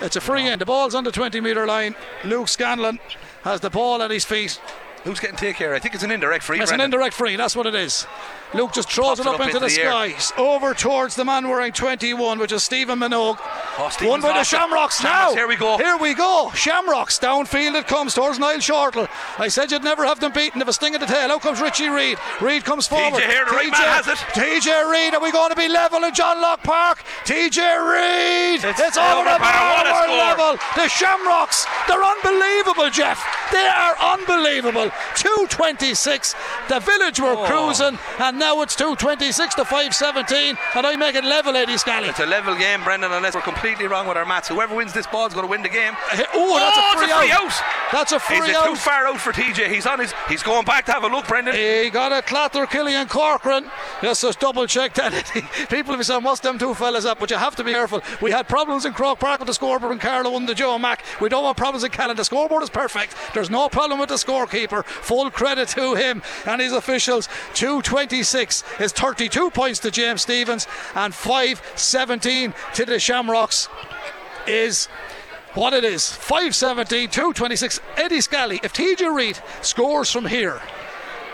It's 0.00 0.16
a 0.16 0.20
free 0.20 0.46
in. 0.48 0.58
The 0.58 0.66
ball's 0.66 0.94
on 0.94 1.04
the 1.04 1.12
20 1.12 1.40
metre 1.40 1.66
line. 1.66 1.94
Luke 2.24 2.48
Scanlon 2.48 2.98
has 3.42 3.60
the 3.60 3.70
ball 3.70 4.02
at 4.02 4.10
his 4.10 4.24
feet. 4.24 4.60
Who's 5.04 5.20
getting 5.20 5.36
take 5.36 5.56
care? 5.56 5.74
I 5.74 5.78
think 5.78 5.94
it's 5.94 6.02
an 6.02 6.10
indirect 6.10 6.44
free. 6.44 6.60
It's 6.60 6.70
an 6.72 6.80
indirect 6.80 7.14
free, 7.14 7.36
that's 7.36 7.54
what 7.54 7.66
it 7.66 7.74
is. 7.74 8.06
Luke 8.54 8.72
just 8.72 8.90
throws 8.90 9.18
Pops 9.18 9.20
it 9.20 9.26
up, 9.26 9.40
into, 9.40 9.58
the, 9.58 9.64
air. 9.66 9.90
skies, 9.90 10.32
over 10.38 10.74
towards 10.74 11.16
the 11.16 11.24
man 11.24 11.48
wearing 11.48 11.72
21, 11.72 12.38
which 12.38 12.52
is 12.52 12.62
Stephen 12.62 13.00
Minogue. 13.00 13.38
Oh, 13.76 13.90
Won 14.02 14.20
by 14.20 14.32
the 14.32 14.40
it. 14.40 14.46
Shamrocks 14.46 15.00
Shamrocks, 15.00 15.02
now. 15.02 15.34
here 15.34 15.48
we 15.48 15.56
go. 15.56 15.76
Here 15.76 15.96
we 15.98 16.14
go. 16.14 16.52
Shamrocks 16.54 17.18
downfield 17.18 17.74
it 17.74 17.88
comes 17.88 18.14
towards 18.14 18.38
Niall 18.38 18.58
Shortall. 18.58 19.08
I 19.40 19.48
said 19.48 19.72
you'd 19.72 19.82
never 19.82 20.06
have 20.06 20.20
them 20.20 20.30
beaten 20.32 20.62
if 20.62 20.68
a 20.68 20.72
sting 20.72 20.94
of 20.94 21.00
the 21.00 21.06
tail. 21.08 21.32
Out 21.32 21.42
comes 21.42 21.60
Richie 21.60 21.88
Reid. 21.88 22.16
Reid 22.40 22.64
comes 22.64 22.86
forward. 22.86 23.20
here, 23.24 23.44
the 23.44 23.50
right 23.50 23.72
man 23.72 23.82
has 23.90 24.06
it. 24.06 24.18
TJ 24.38 24.88
Reid, 24.88 25.14
are 25.14 25.20
we 25.20 25.32
going 25.32 25.50
to 25.50 25.56
be 25.56 25.66
level 25.68 26.04
in 26.04 26.14
John 26.14 26.40
Locke 26.40 26.62
Park? 26.62 27.02
TJ 27.24 27.58
Reid. 27.58 28.62
It's 28.64 28.78
It's, 28.80 28.96
over 28.96 29.24
the 29.24 29.34
the 29.34 29.38
bar. 29.42 29.74
What 29.74 29.86
a 29.86 29.90
score. 29.90 30.08
We're 30.08 30.16
level. 30.16 30.58
The 30.76 30.88
Shamrocks, 30.88 31.66
they're 31.88 32.04
unbelievable, 32.04 32.88
Jeff. 32.90 33.18
They 33.50 33.66
are 33.66 33.96
unbelievable. 33.98 34.93
226. 35.16 36.34
The 36.68 36.80
village 36.80 37.20
were 37.20 37.34
Oh. 37.36 37.44
cruising, 37.44 37.98
and 38.18 38.38
now 38.38 38.60
it's 38.62 38.74
226 38.76 39.54
to 39.56 39.64
517. 39.64 40.56
And 40.74 40.86
I 40.86 40.96
make 40.96 41.14
it 41.14 41.24
level, 41.24 41.56
Eddie 41.56 41.76
Scally. 41.78 42.08
It's 42.08 42.20
a 42.20 42.26
level 42.26 42.54
game, 42.54 42.82
Brendan, 42.84 43.12
unless 43.12 43.34
we're 43.34 43.40
completely 43.42 43.86
wrong 43.86 44.06
with 44.06 44.16
our 44.16 44.24
maths. 44.24 44.48
Whoever 44.48 44.74
wins 44.74 44.92
this 44.92 45.06
ball 45.06 45.26
is 45.26 45.34
going 45.34 45.44
to 45.46 45.50
win 45.50 45.62
the 45.62 45.68
game. 45.68 45.94
Uh, 46.12 46.22
oh, 46.34 46.58
that's 46.58 46.76
Oh, 46.78 46.92
a 46.94 46.98
free, 46.98 47.10
a 47.10 47.16
free 47.16 47.32
out. 47.32 47.42
out. 47.42 47.52
That's 47.92 48.12
a 48.12 48.18
free 48.20 48.38
Is 48.38 48.48
it 48.48 48.56
out. 48.56 48.66
too 48.66 48.74
far 48.76 49.06
out 49.06 49.20
for 49.20 49.32
TJ? 49.32 49.68
He's 49.68 49.86
on 49.86 49.98
his. 50.00 50.12
He's 50.28 50.42
going 50.42 50.64
back 50.64 50.84
to 50.86 50.92
have 50.92 51.04
a 51.04 51.08
look, 51.08 51.26
Brendan. 51.28 51.54
He 51.54 51.90
got 51.90 52.12
a 52.12 52.22
clatter, 52.22 52.66
Killian 52.66 53.08
Corcoran. 53.08 53.70
Let's 54.02 54.20
just 54.22 54.40
double 54.40 54.66
check 54.66 54.94
that. 54.94 55.12
People 55.70 55.92
have 55.92 55.98
been 55.98 56.04
saying, 56.04 56.22
what's 56.22 56.40
them 56.40 56.58
two 56.58 56.74
fellas 56.74 57.04
up? 57.04 57.18
But 57.20 57.30
you 57.30 57.36
have 57.36 57.54
to 57.56 57.64
be 57.64 57.72
careful. 57.72 58.02
We 58.20 58.30
had 58.30 58.48
problems 58.48 58.84
in 58.84 58.92
Croke 58.92 59.20
Park 59.20 59.40
with 59.40 59.46
the 59.48 59.54
scoreboard 59.54 59.90
when 59.90 59.98
Carlow 59.98 60.30
won 60.30 60.46
the 60.46 60.54
Joe 60.54 60.78
Mac. 60.78 61.04
We 61.20 61.28
don't 61.28 61.44
want 61.44 61.56
problems 61.56 61.84
in 61.84 61.90
Callan. 61.90 62.16
The 62.16 62.24
scoreboard 62.24 62.62
is 62.62 62.70
perfect. 62.70 63.14
There's 63.34 63.50
no 63.50 63.68
problem 63.68 64.00
with 64.00 64.08
the 64.08 64.16
scorekeeper. 64.16 64.83
Full 64.84 65.30
credit 65.30 65.68
to 65.70 65.94
him 65.94 66.22
and 66.46 66.60
his 66.60 66.72
officials. 66.72 67.28
226 67.54 68.64
is 68.80 68.92
32 68.92 69.50
points 69.50 69.78
to 69.80 69.90
James 69.90 70.22
Stephens 70.22 70.66
and 70.94 71.14
517 71.14 72.54
to 72.74 72.84
the 72.84 72.98
Shamrocks 72.98 73.68
is 74.46 74.86
what 75.54 75.72
it 75.72 75.84
is 75.84 76.10
517 76.12 77.08
226 77.10 77.80
Eddie 77.96 78.20
Scally 78.20 78.60
if 78.62 78.72
TJ 78.72 79.14
Reid 79.14 79.38
scores 79.62 80.10
from 80.10 80.26
here 80.26 80.60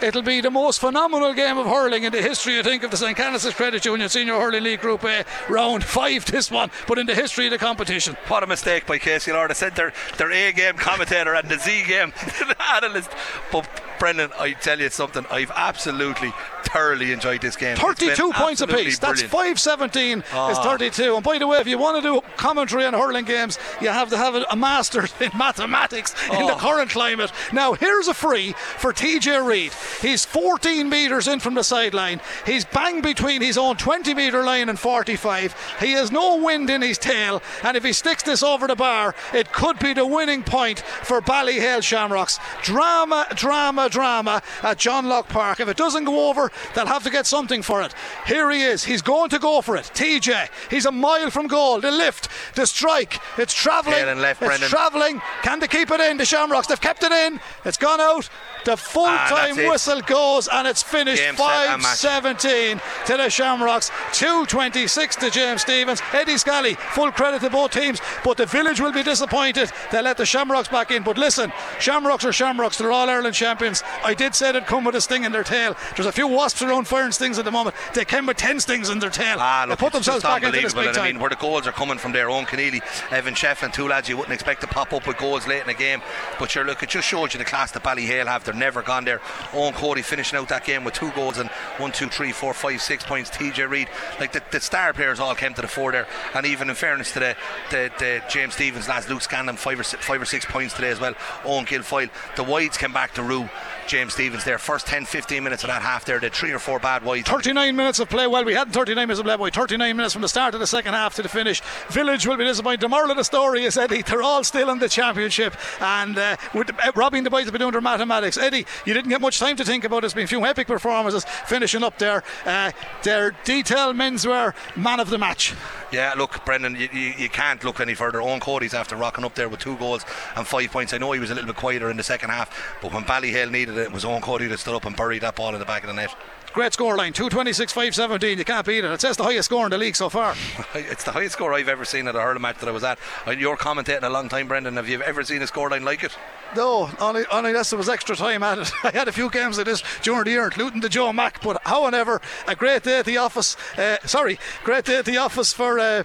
It'll 0.02 0.22
be 0.22 0.40
the 0.40 0.50
most 0.50 0.80
phenomenal 0.80 1.34
game 1.34 1.58
of 1.58 1.66
hurling 1.66 2.04
in 2.04 2.12
the 2.12 2.22
history, 2.22 2.58
I 2.58 2.62
think, 2.62 2.82
of 2.82 2.90
the 2.90 2.96
St. 2.96 3.16
Canice's 3.16 3.52
Credit 3.54 3.84
Union 3.84 4.08
Senior 4.08 4.34
Hurling 4.40 4.62
League 4.62 4.80
Group 4.80 5.04
A. 5.04 5.24
Round 5.48 5.84
five, 5.84 6.24
this 6.24 6.50
one, 6.50 6.70
but 6.88 6.98
in 6.98 7.06
the 7.06 7.14
history 7.14 7.46
of 7.46 7.50
the 7.52 7.58
competition. 7.58 8.16
What 8.28 8.42
a 8.42 8.46
mistake 8.46 8.86
by 8.86 8.98
Casey 8.98 9.32
Lord. 9.32 9.50
I 9.50 9.54
sent 9.54 9.76
their, 9.76 9.92
their 10.16 10.32
A 10.32 10.52
game 10.52 10.74
commentator 10.76 11.34
and 11.34 11.48
the 11.48 11.58
Z 11.58 11.84
game 11.86 12.12
analyst. 12.74 13.10
But 13.52 13.68
Brendan, 13.98 14.30
I 14.38 14.52
tell 14.52 14.80
you 14.80 14.88
something, 14.88 15.26
I've 15.30 15.50
absolutely 15.54 16.32
thoroughly 16.64 17.12
enjoyed 17.12 17.42
this 17.42 17.56
game. 17.56 17.76
32 17.76 18.32
points 18.32 18.60
apiece. 18.62 18.98
That's 18.98 19.22
brilliant. 19.22 19.58
517 19.58 20.18
is 20.20 20.24
Ah. 20.32 20.62
32. 20.62 21.16
And 21.16 21.24
by 21.24 21.36
the 21.38 21.46
way, 21.46 21.58
if 21.58 21.66
you 21.66 21.76
want 21.78 22.02
to 22.02 22.02
do 22.02 22.20
commentary 22.36 22.86
on 22.86 22.94
hurling 22.94 23.24
games, 23.26 23.58
you 23.80 23.88
have 23.88 24.08
to 24.10 24.16
have 24.16 24.34
a 24.50 24.56
master 24.56 25.06
in 25.20 25.30
mathematics 25.36 26.14
in 26.30 26.46
the 26.46 26.54
Oh. 26.54 26.58
current 26.58 26.90
climate. 26.90 27.32
Now, 27.52 27.74
here's 27.74 28.08
a 28.08 28.14
free 28.14 28.52
for 28.78 28.92
TJ 28.92 29.46
Reid. 29.46 29.72
He's 30.00 30.24
14 30.24 30.88
metres 30.88 31.28
in 31.28 31.40
from 31.40 31.54
the 31.54 31.64
sideline. 31.64 32.20
He's 32.46 32.64
bang 32.64 33.00
between 33.00 33.42
his 33.42 33.58
own 33.58 33.76
20 33.76 34.14
metre 34.14 34.44
line 34.44 34.68
and 34.68 34.78
45. 34.78 35.76
He 35.80 35.92
has 35.92 36.10
no 36.10 36.36
wind 36.36 36.70
in 36.70 36.82
his 36.82 36.98
tail. 36.98 37.42
And 37.62 37.76
if 37.76 37.84
he 37.84 37.92
sticks 37.92 38.22
this 38.22 38.42
over 38.42 38.66
the 38.66 38.76
bar, 38.76 39.14
it 39.32 39.52
could 39.52 39.78
be 39.78 39.92
the 39.92 40.06
winning 40.06 40.42
point 40.42 40.80
for 40.80 41.20
Ballyhale 41.20 41.82
Shamrocks. 41.82 42.38
Drama, 42.62 43.26
drama, 43.34 43.88
drama 43.88 44.42
at 44.62 44.78
John 44.78 45.08
Locke 45.08 45.28
Park. 45.28 45.60
If 45.60 45.68
it 45.68 45.76
doesn't 45.76 46.04
go 46.04 46.28
over, 46.28 46.50
they'll 46.74 46.86
have 46.86 47.04
to 47.04 47.10
get 47.10 47.26
something 47.26 47.62
for 47.62 47.82
it. 47.82 47.94
Here 48.26 48.50
he 48.50 48.62
is. 48.62 48.84
He's 48.84 49.02
going 49.02 49.30
to 49.30 49.38
go 49.38 49.60
for 49.60 49.76
it. 49.76 49.90
TJ. 49.94 50.48
He's 50.70 50.86
a 50.86 50.92
mile 50.92 51.30
from 51.30 51.46
goal. 51.46 51.80
The 51.80 51.90
lift, 51.90 52.28
the 52.54 52.66
strike. 52.66 53.20
It's 53.38 53.54
travelling. 53.54 54.20
Left, 54.20 54.42
it's 54.42 54.68
travelling. 54.68 55.20
Can 55.42 55.60
they 55.60 55.68
keep 55.68 55.90
it 55.90 56.00
in? 56.00 56.16
The 56.16 56.24
Shamrocks. 56.24 56.66
They've 56.66 56.80
kept 56.80 57.02
it 57.02 57.12
in. 57.12 57.40
It's 57.64 57.76
gone 57.76 58.00
out. 58.00 58.28
The 58.64 58.76
full 58.76 59.06
Ah, 59.06 59.26
time 59.28 59.56
that's 59.56 59.68
whistle 59.68 60.00
goes 60.02 60.48
and 60.48 60.66
it's 60.68 60.82
finished 60.82 61.22
5 61.22 61.82
17 61.82 62.80
to 63.06 63.16
the 63.16 63.28
Shamrocks, 63.30 63.90
226 64.12 65.16
to 65.16 65.30
James 65.30 65.62
Stephens. 65.62 66.02
Eddie 66.12 66.36
Scally, 66.36 66.74
full 66.74 67.10
credit 67.10 67.40
to 67.40 67.50
both 67.50 67.70
teams, 67.72 68.00
but 68.22 68.36
the 68.36 68.46
village 68.46 68.80
will 68.80 68.92
be 68.92 69.02
disappointed. 69.02 69.70
They 69.90 70.02
let 70.02 70.16
the 70.18 70.26
Shamrocks 70.26 70.68
back 70.68 70.90
in. 70.90 71.02
But 71.02 71.16
listen, 71.16 71.52
Shamrocks 71.78 72.24
are 72.24 72.32
Shamrocks, 72.32 72.76
they're 72.78 72.92
all 72.92 73.08
Ireland 73.08 73.34
champions. 73.34 73.82
I 74.04 74.12
did 74.14 74.34
say 74.34 74.52
they'd 74.52 74.66
come 74.66 74.84
with 74.84 74.94
a 74.94 75.00
sting 75.00 75.24
in 75.24 75.32
their 75.32 75.44
tail. 75.44 75.74
There's 75.96 76.06
a 76.06 76.12
few 76.12 76.26
wasps 76.28 76.62
around 76.62 76.86
firing 76.86 77.12
stings 77.12 77.38
at 77.38 77.44
the 77.46 77.50
moment. 77.50 77.74
They 77.94 78.04
came 78.04 78.26
with 78.26 78.36
10 78.36 78.60
stings 78.60 78.90
in 78.90 78.98
their 78.98 79.10
tail. 79.10 79.36
Ah, 79.38 79.64
they 79.64 79.70
look, 79.70 79.78
put 79.78 79.92
themselves 79.92 80.22
back 80.22 80.42
into 80.42 80.60
this 80.60 80.74
big 80.74 80.88
And 80.88 80.98
I 80.98 81.06
mean, 81.12 81.20
where 81.20 81.30
the 81.30 81.36
goals 81.36 81.66
are 81.66 81.72
coming 81.72 81.98
from 81.98 82.12
there, 82.12 82.28
own 82.28 82.44
Keneally, 82.44 82.82
Evan 83.10 83.34
Shefflin, 83.34 83.72
two 83.72 83.88
lads 83.88 84.08
you 84.08 84.16
wouldn't 84.16 84.34
expect 84.34 84.60
to 84.60 84.66
pop 84.66 84.92
up 84.92 85.06
with 85.06 85.16
goals 85.16 85.46
late 85.46 85.62
in 85.62 85.66
the 85.66 85.74
game. 85.74 86.02
But 86.38 86.50
sure, 86.50 86.64
look, 86.64 86.82
it 86.82 86.90
just 86.90 87.08
shows 87.08 87.32
you 87.32 87.38
the 87.38 87.44
class 87.44 87.70
that 87.72 87.82
Ballyhale 87.82 88.26
have. 88.26 88.49
They're 88.50 88.58
never 88.58 88.82
gone 88.82 89.04
there. 89.04 89.20
Owen 89.54 89.74
Cody 89.74 90.02
finishing 90.02 90.36
out 90.36 90.48
that 90.48 90.64
game 90.64 90.82
with 90.82 90.94
two 90.94 91.12
goals 91.12 91.38
and 91.38 91.48
one, 91.78 91.92
two, 91.92 92.08
three, 92.08 92.32
four, 92.32 92.52
five, 92.52 92.82
six 92.82 93.04
points. 93.04 93.30
TJ 93.30 93.68
Reid, 93.70 93.88
like 94.18 94.32
the, 94.32 94.42
the 94.50 94.58
star 94.58 94.92
players 94.92 95.20
all 95.20 95.36
came 95.36 95.54
to 95.54 95.62
the 95.62 95.68
fore 95.68 95.92
there. 95.92 96.08
And 96.34 96.44
even 96.44 96.68
in 96.68 96.74
fairness 96.74 97.12
to 97.12 97.20
the, 97.20 97.36
the, 97.70 97.92
the 97.98 98.22
James 98.28 98.54
Stephens 98.54 98.88
lads, 98.88 99.08
Luke 99.08 99.22
Scanlon, 99.22 99.56
five 99.56 99.78
or, 99.78 99.84
six, 99.84 100.04
five 100.04 100.20
or 100.20 100.24
six 100.24 100.44
points 100.44 100.74
today 100.74 100.90
as 100.90 100.98
well. 100.98 101.14
Owen 101.44 101.64
Guilfoyle. 101.64 102.10
The 102.34 102.42
wides 102.42 102.76
came 102.76 102.92
back 102.92 103.14
to 103.14 103.22
rue 103.22 103.48
James 103.90 104.12
Stephens 104.12 104.44
there. 104.44 104.56
First 104.56 104.86
10, 104.86 105.04
15 105.04 105.42
minutes 105.42 105.64
of 105.64 105.68
that 105.68 105.82
half 105.82 106.04
there, 106.04 106.20
had 106.20 106.32
three 106.32 106.52
or 106.52 106.60
four 106.60 106.78
bad 106.78 107.02
wides. 107.02 107.28
39 107.28 107.74
minutes 107.74 107.98
of 107.98 108.08
play. 108.08 108.24
Well, 108.28 108.44
we 108.44 108.54
had 108.54 108.72
39 108.72 109.08
minutes 109.08 109.18
of 109.18 109.26
play, 109.26 109.36
boy. 109.36 109.50
39 109.50 109.96
minutes 109.96 110.12
from 110.12 110.22
the 110.22 110.28
start 110.28 110.54
of 110.54 110.60
the 110.60 110.66
second 110.68 110.94
half 110.94 111.16
to 111.16 111.22
the 111.22 111.28
finish. 111.28 111.60
Village 111.88 112.24
will 112.24 112.36
be 112.36 112.44
disappointed. 112.44 112.82
The 112.82 112.88
moral 112.88 113.10
of 113.10 113.16
the 113.16 113.24
story 113.24 113.64
is, 113.64 113.76
Eddie, 113.76 114.02
they're 114.02 114.22
all 114.22 114.44
still 114.44 114.70
in 114.70 114.78
the 114.78 114.88
championship. 114.88 115.56
And 115.80 116.16
uh, 116.16 116.36
with, 116.54 116.70
uh, 116.70 116.92
Robbie 116.94 117.18
and 117.18 117.26
the 117.26 117.30
boys 117.30 117.46
have 117.46 117.52
been 117.52 117.58
doing 117.58 117.72
their 117.72 117.80
mathematics. 117.80 118.38
Eddie, 118.38 118.64
you 118.84 118.94
didn't 118.94 119.10
get 119.10 119.20
much 119.20 119.40
time 119.40 119.56
to 119.56 119.64
think 119.64 119.82
about 119.82 119.98
it. 119.98 120.00
There's 120.02 120.14
been 120.14 120.24
a 120.24 120.28
few 120.28 120.46
epic 120.46 120.68
performances 120.68 121.24
finishing 121.46 121.82
up 121.82 121.98
there. 121.98 122.22
Uh, 122.46 122.70
their 123.02 123.32
detail 123.42 123.92
menswear 123.92 124.54
man 124.76 125.00
of 125.00 125.10
the 125.10 125.18
match. 125.18 125.52
Yeah, 125.90 126.14
look, 126.16 126.44
Brendan, 126.44 126.76
you, 126.76 126.88
you, 126.92 127.12
you 127.18 127.28
can't 127.28 127.64
look 127.64 127.80
any 127.80 127.94
further. 127.94 128.22
Owen 128.22 128.38
Cody's 128.38 128.74
after 128.74 128.94
rocking 128.94 129.24
up 129.24 129.34
there 129.34 129.48
with 129.48 129.58
two 129.58 129.76
goals 129.78 130.04
and 130.36 130.46
five 130.46 130.70
points. 130.70 130.92
I 130.92 130.98
know 130.98 131.10
he 131.10 131.18
was 131.18 131.32
a 131.32 131.34
little 131.34 131.48
bit 131.48 131.56
quieter 131.56 131.90
in 131.90 131.96
the 131.96 132.04
second 132.04 132.30
half, 132.30 132.78
but 132.80 132.92
when 132.92 133.02
Ballyhale 133.02 133.50
needed 133.50 133.76
it, 133.76 133.79
it 133.80 133.92
was 133.92 134.04
Owen 134.04 134.22
Cody 134.22 134.46
that 134.46 134.58
stood 134.58 134.74
up 134.74 134.84
and 134.84 134.96
buried 134.96 135.22
that 135.22 135.36
ball 135.36 135.52
in 135.54 135.58
the 135.58 135.64
back 135.64 135.82
of 135.82 135.88
the 135.88 135.94
net. 135.94 136.14
Great 136.52 136.72
scoreline, 136.72 137.14
226 137.14 137.72
517. 137.72 138.38
You 138.38 138.44
can't 138.44 138.66
beat 138.66 138.84
it. 138.84 138.90
It 138.90 139.00
says 139.00 139.16
the 139.16 139.22
highest 139.22 139.46
score 139.46 139.66
in 139.66 139.70
the 139.70 139.78
league 139.78 139.94
so 139.94 140.08
far. 140.08 140.34
It's 140.74 141.04
the 141.04 141.12
highest 141.12 141.34
score 141.34 141.54
I've 141.54 141.68
ever 141.68 141.84
seen 141.84 142.08
at 142.08 142.16
a 142.16 142.20
hurling 142.20 142.42
match 142.42 142.58
that 142.58 142.68
I 142.68 142.72
was 142.72 142.82
at. 142.82 142.98
You're 143.38 143.56
commentating 143.56 144.02
a 144.02 144.10
long 144.10 144.28
time, 144.28 144.48
Brendan. 144.48 144.74
Have 144.74 144.88
you 144.88 145.00
ever 145.02 145.22
seen 145.22 145.42
a 145.42 145.46
scoreline 145.46 145.84
like 145.84 146.02
it? 146.02 146.16
No, 146.56 146.90
only, 146.98 147.24
only 147.30 147.50
unless 147.50 147.70
there 147.70 147.78
was 147.78 147.88
extra 147.88 148.16
time 148.16 148.42
at 148.42 148.58
it. 148.58 148.72
I 148.84 148.90
had 148.90 149.06
a 149.06 149.12
few 149.12 149.30
games 149.30 149.58
of 149.58 149.66
this 149.66 149.84
during 150.02 150.24
the 150.24 150.30
year, 150.32 150.44
including 150.46 150.80
the 150.80 150.88
Joe 150.88 151.12
Mack. 151.12 151.40
But 151.40 151.62
however, 151.64 152.20
a 152.48 152.56
great 152.56 152.82
day 152.82 152.98
at 152.98 153.04
the 153.04 153.18
office. 153.18 153.56
Uh, 153.78 153.98
sorry, 154.04 154.40
great 154.64 154.84
day 154.84 154.98
at 154.98 155.04
the 155.04 155.18
office 155.18 155.52
for. 155.52 155.78
Uh, 155.78 156.02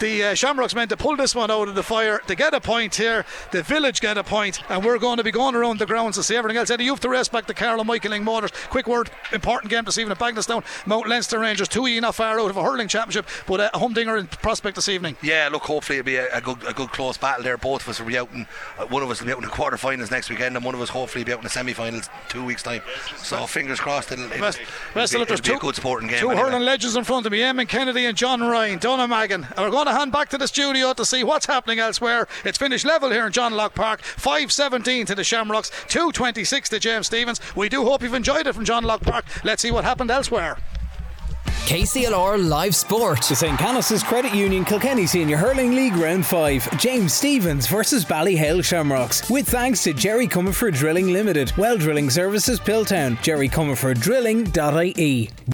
the 0.00 0.24
uh, 0.24 0.34
Shamrocks 0.34 0.74
men 0.74 0.88
to 0.88 0.96
pull 0.96 1.16
this 1.16 1.34
one 1.34 1.50
out 1.50 1.68
of 1.68 1.74
the 1.74 1.82
fire. 1.82 2.20
They 2.26 2.34
get 2.34 2.54
a 2.54 2.60
point 2.60 2.96
here. 2.96 3.24
The 3.52 3.62
village 3.62 4.00
get 4.00 4.18
a 4.18 4.24
point, 4.24 4.60
and 4.70 4.84
we're 4.84 4.98
going 4.98 5.18
to 5.18 5.24
be 5.24 5.30
going 5.30 5.54
around 5.54 5.78
the 5.78 5.86
grounds 5.86 6.16
to 6.16 6.22
see 6.22 6.36
everything 6.36 6.56
else. 6.56 6.70
Eddie, 6.70 6.84
you 6.84 6.92
have 6.92 7.00
to 7.00 7.08
race 7.08 7.28
back 7.28 7.46
to 7.46 7.54
Carlow 7.54 7.84
Michaeling 7.84 8.24
Motors. 8.24 8.50
Quick 8.70 8.86
word, 8.86 9.10
important 9.32 9.70
game 9.70 9.84
this 9.84 9.98
evening 9.98 10.12
at 10.12 10.18
Bagnallstown. 10.18 10.64
Mount 10.86 11.08
Leinster 11.08 11.38
Rangers, 11.38 11.68
two 11.68 11.86
E 11.86 12.00
not 12.00 12.14
far 12.14 12.40
out 12.40 12.50
of 12.50 12.56
a 12.56 12.62
hurling 12.62 12.88
championship, 12.88 13.26
but 13.46 13.60
uh, 13.60 13.70
a 13.72 13.78
humdinger 13.78 14.16
in 14.16 14.26
prospect 14.26 14.76
this 14.76 14.88
evening. 14.88 15.16
Yeah, 15.22 15.48
look, 15.52 15.62
hopefully 15.62 15.98
it'll 15.98 16.06
be 16.06 16.16
a, 16.16 16.34
a 16.34 16.40
good, 16.40 16.64
a 16.66 16.72
good 16.72 16.90
close 16.90 17.16
battle 17.16 17.44
there. 17.44 17.58
Both 17.58 17.82
of 17.82 17.90
us 17.90 18.00
will 18.00 18.06
be 18.06 18.18
out 18.18 18.32
in, 18.32 18.46
uh, 18.78 18.86
one 18.86 19.02
of 19.02 19.10
us 19.10 19.20
will 19.20 19.26
be 19.26 19.32
out 19.32 19.38
in 19.38 19.44
the 19.44 19.50
quarterfinals 19.50 20.10
next 20.10 20.30
weekend, 20.30 20.56
and 20.56 20.64
one 20.64 20.74
of 20.74 20.80
us 20.80 20.88
hopefully 20.88 21.24
be 21.24 21.32
out 21.32 21.38
in 21.38 21.44
the 21.44 21.50
semi-finals 21.50 22.08
two 22.28 22.44
weeks 22.44 22.62
time. 22.62 22.82
So 23.16 23.46
fingers 23.46 23.78
crossed, 23.80 24.12
it'll, 24.12 24.24
it'll, 24.26 24.40
Best, 24.40 24.58
it'll, 25.14 25.26
be, 25.26 25.32
it'll 25.32 25.42
be 25.42 25.52
a 25.52 25.58
good 25.58 25.76
sporting 25.76 26.08
game. 26.08 26.20
Two 26.20 26.30
anyway. 26.30 26.50
hurling 26.50 26.64
legends 26.64 26.96
in 26.96 27.04
front 27.04 27.26
of 27.26 27.32
me, 27.32 27.40
Eamon 27.40 27.68
Kennedy 27.68 28.06
and 28.06 28.16
John 28.16 28.40
Ryan, 28.40 28.78
Dunnamaggin. 28.78 29.48
And 29.50 29.58
we're 29.58 29.70
going 29.70 29.86
Hand 29.90 30.12
back 30.12 30.28
to 30.30 30.38
the 30.38 30.46
studio 30.46 30.92
to 30.92 31.04
see 31.04 31.24
what's 31.24 31.46
happening 31.46 31.78
elsewhere. 31.78 32.28
It's 32.44 32.58
finished 32.58 32.84
level 32.84 33.10
here 33.10 33.26
in 33.26 33.32
John 33.32 33.54
Locke 33.54 33.74
Park. 33.74 34.02
5.17 34.02 35.06
to 35.06 35.14
the 35.14 35.24
Shamrocks, 35.24 35.70
2.26 35.88 36.68
to 36.68 36.78
James 36.78 37.06
Stephens. 37.06 37.40
We 37.56 37.68
do 37.68 37.84
hope 37.84 38.02
you've 38.02 38.14
enjoyed 38.14 38.46
it 38.46 38.54
from 38.54 38.64
John 38.64 38.84
Locke 38.84 39.02
Park. 39.02 39.24
Let's 39.44 39.62
see 39.62 39.70
what 39.70 39.84
happened 39.84 40.10
elsewhere. 40.10 40.56
KCLR 41.70 42.48
Live 42.48 42.74
Sport. 42.74 43.22
The 43.22 43.36
St. 43.36 43.58
Canice's 43.58 44.02
Credit 44.02 44.34
Union 44.34 44.64
Kilkenny 44.64 45.06
Senior 45.06 45.36
Hurling 45.36 45.72
League 45.72 45.94
Round 45.94 46.26
5. 46.26 46.78
James 46.78 47.12
Stephens 47.12 47.68
versus 47.68 48.04
Ballyhale 48.04 48.64
Shamrocks. 48.64 49.30
With 49.30 49.48
thanks 49.48 49.84
to 49.84 49.92
Jerry 49.92 50.26
Comerford 50.26 50.74
Drilling 50.74 51.12
Limited, 51.12 51.52
Well 51.56 51.78
Drilling 51.78 52.10
Services 52.10 52.58
Piltown, 52.58 53.20
Jerry 53.22 53.48
Comerford 53.48 54.00
Drilling.ie. 54.00 55.30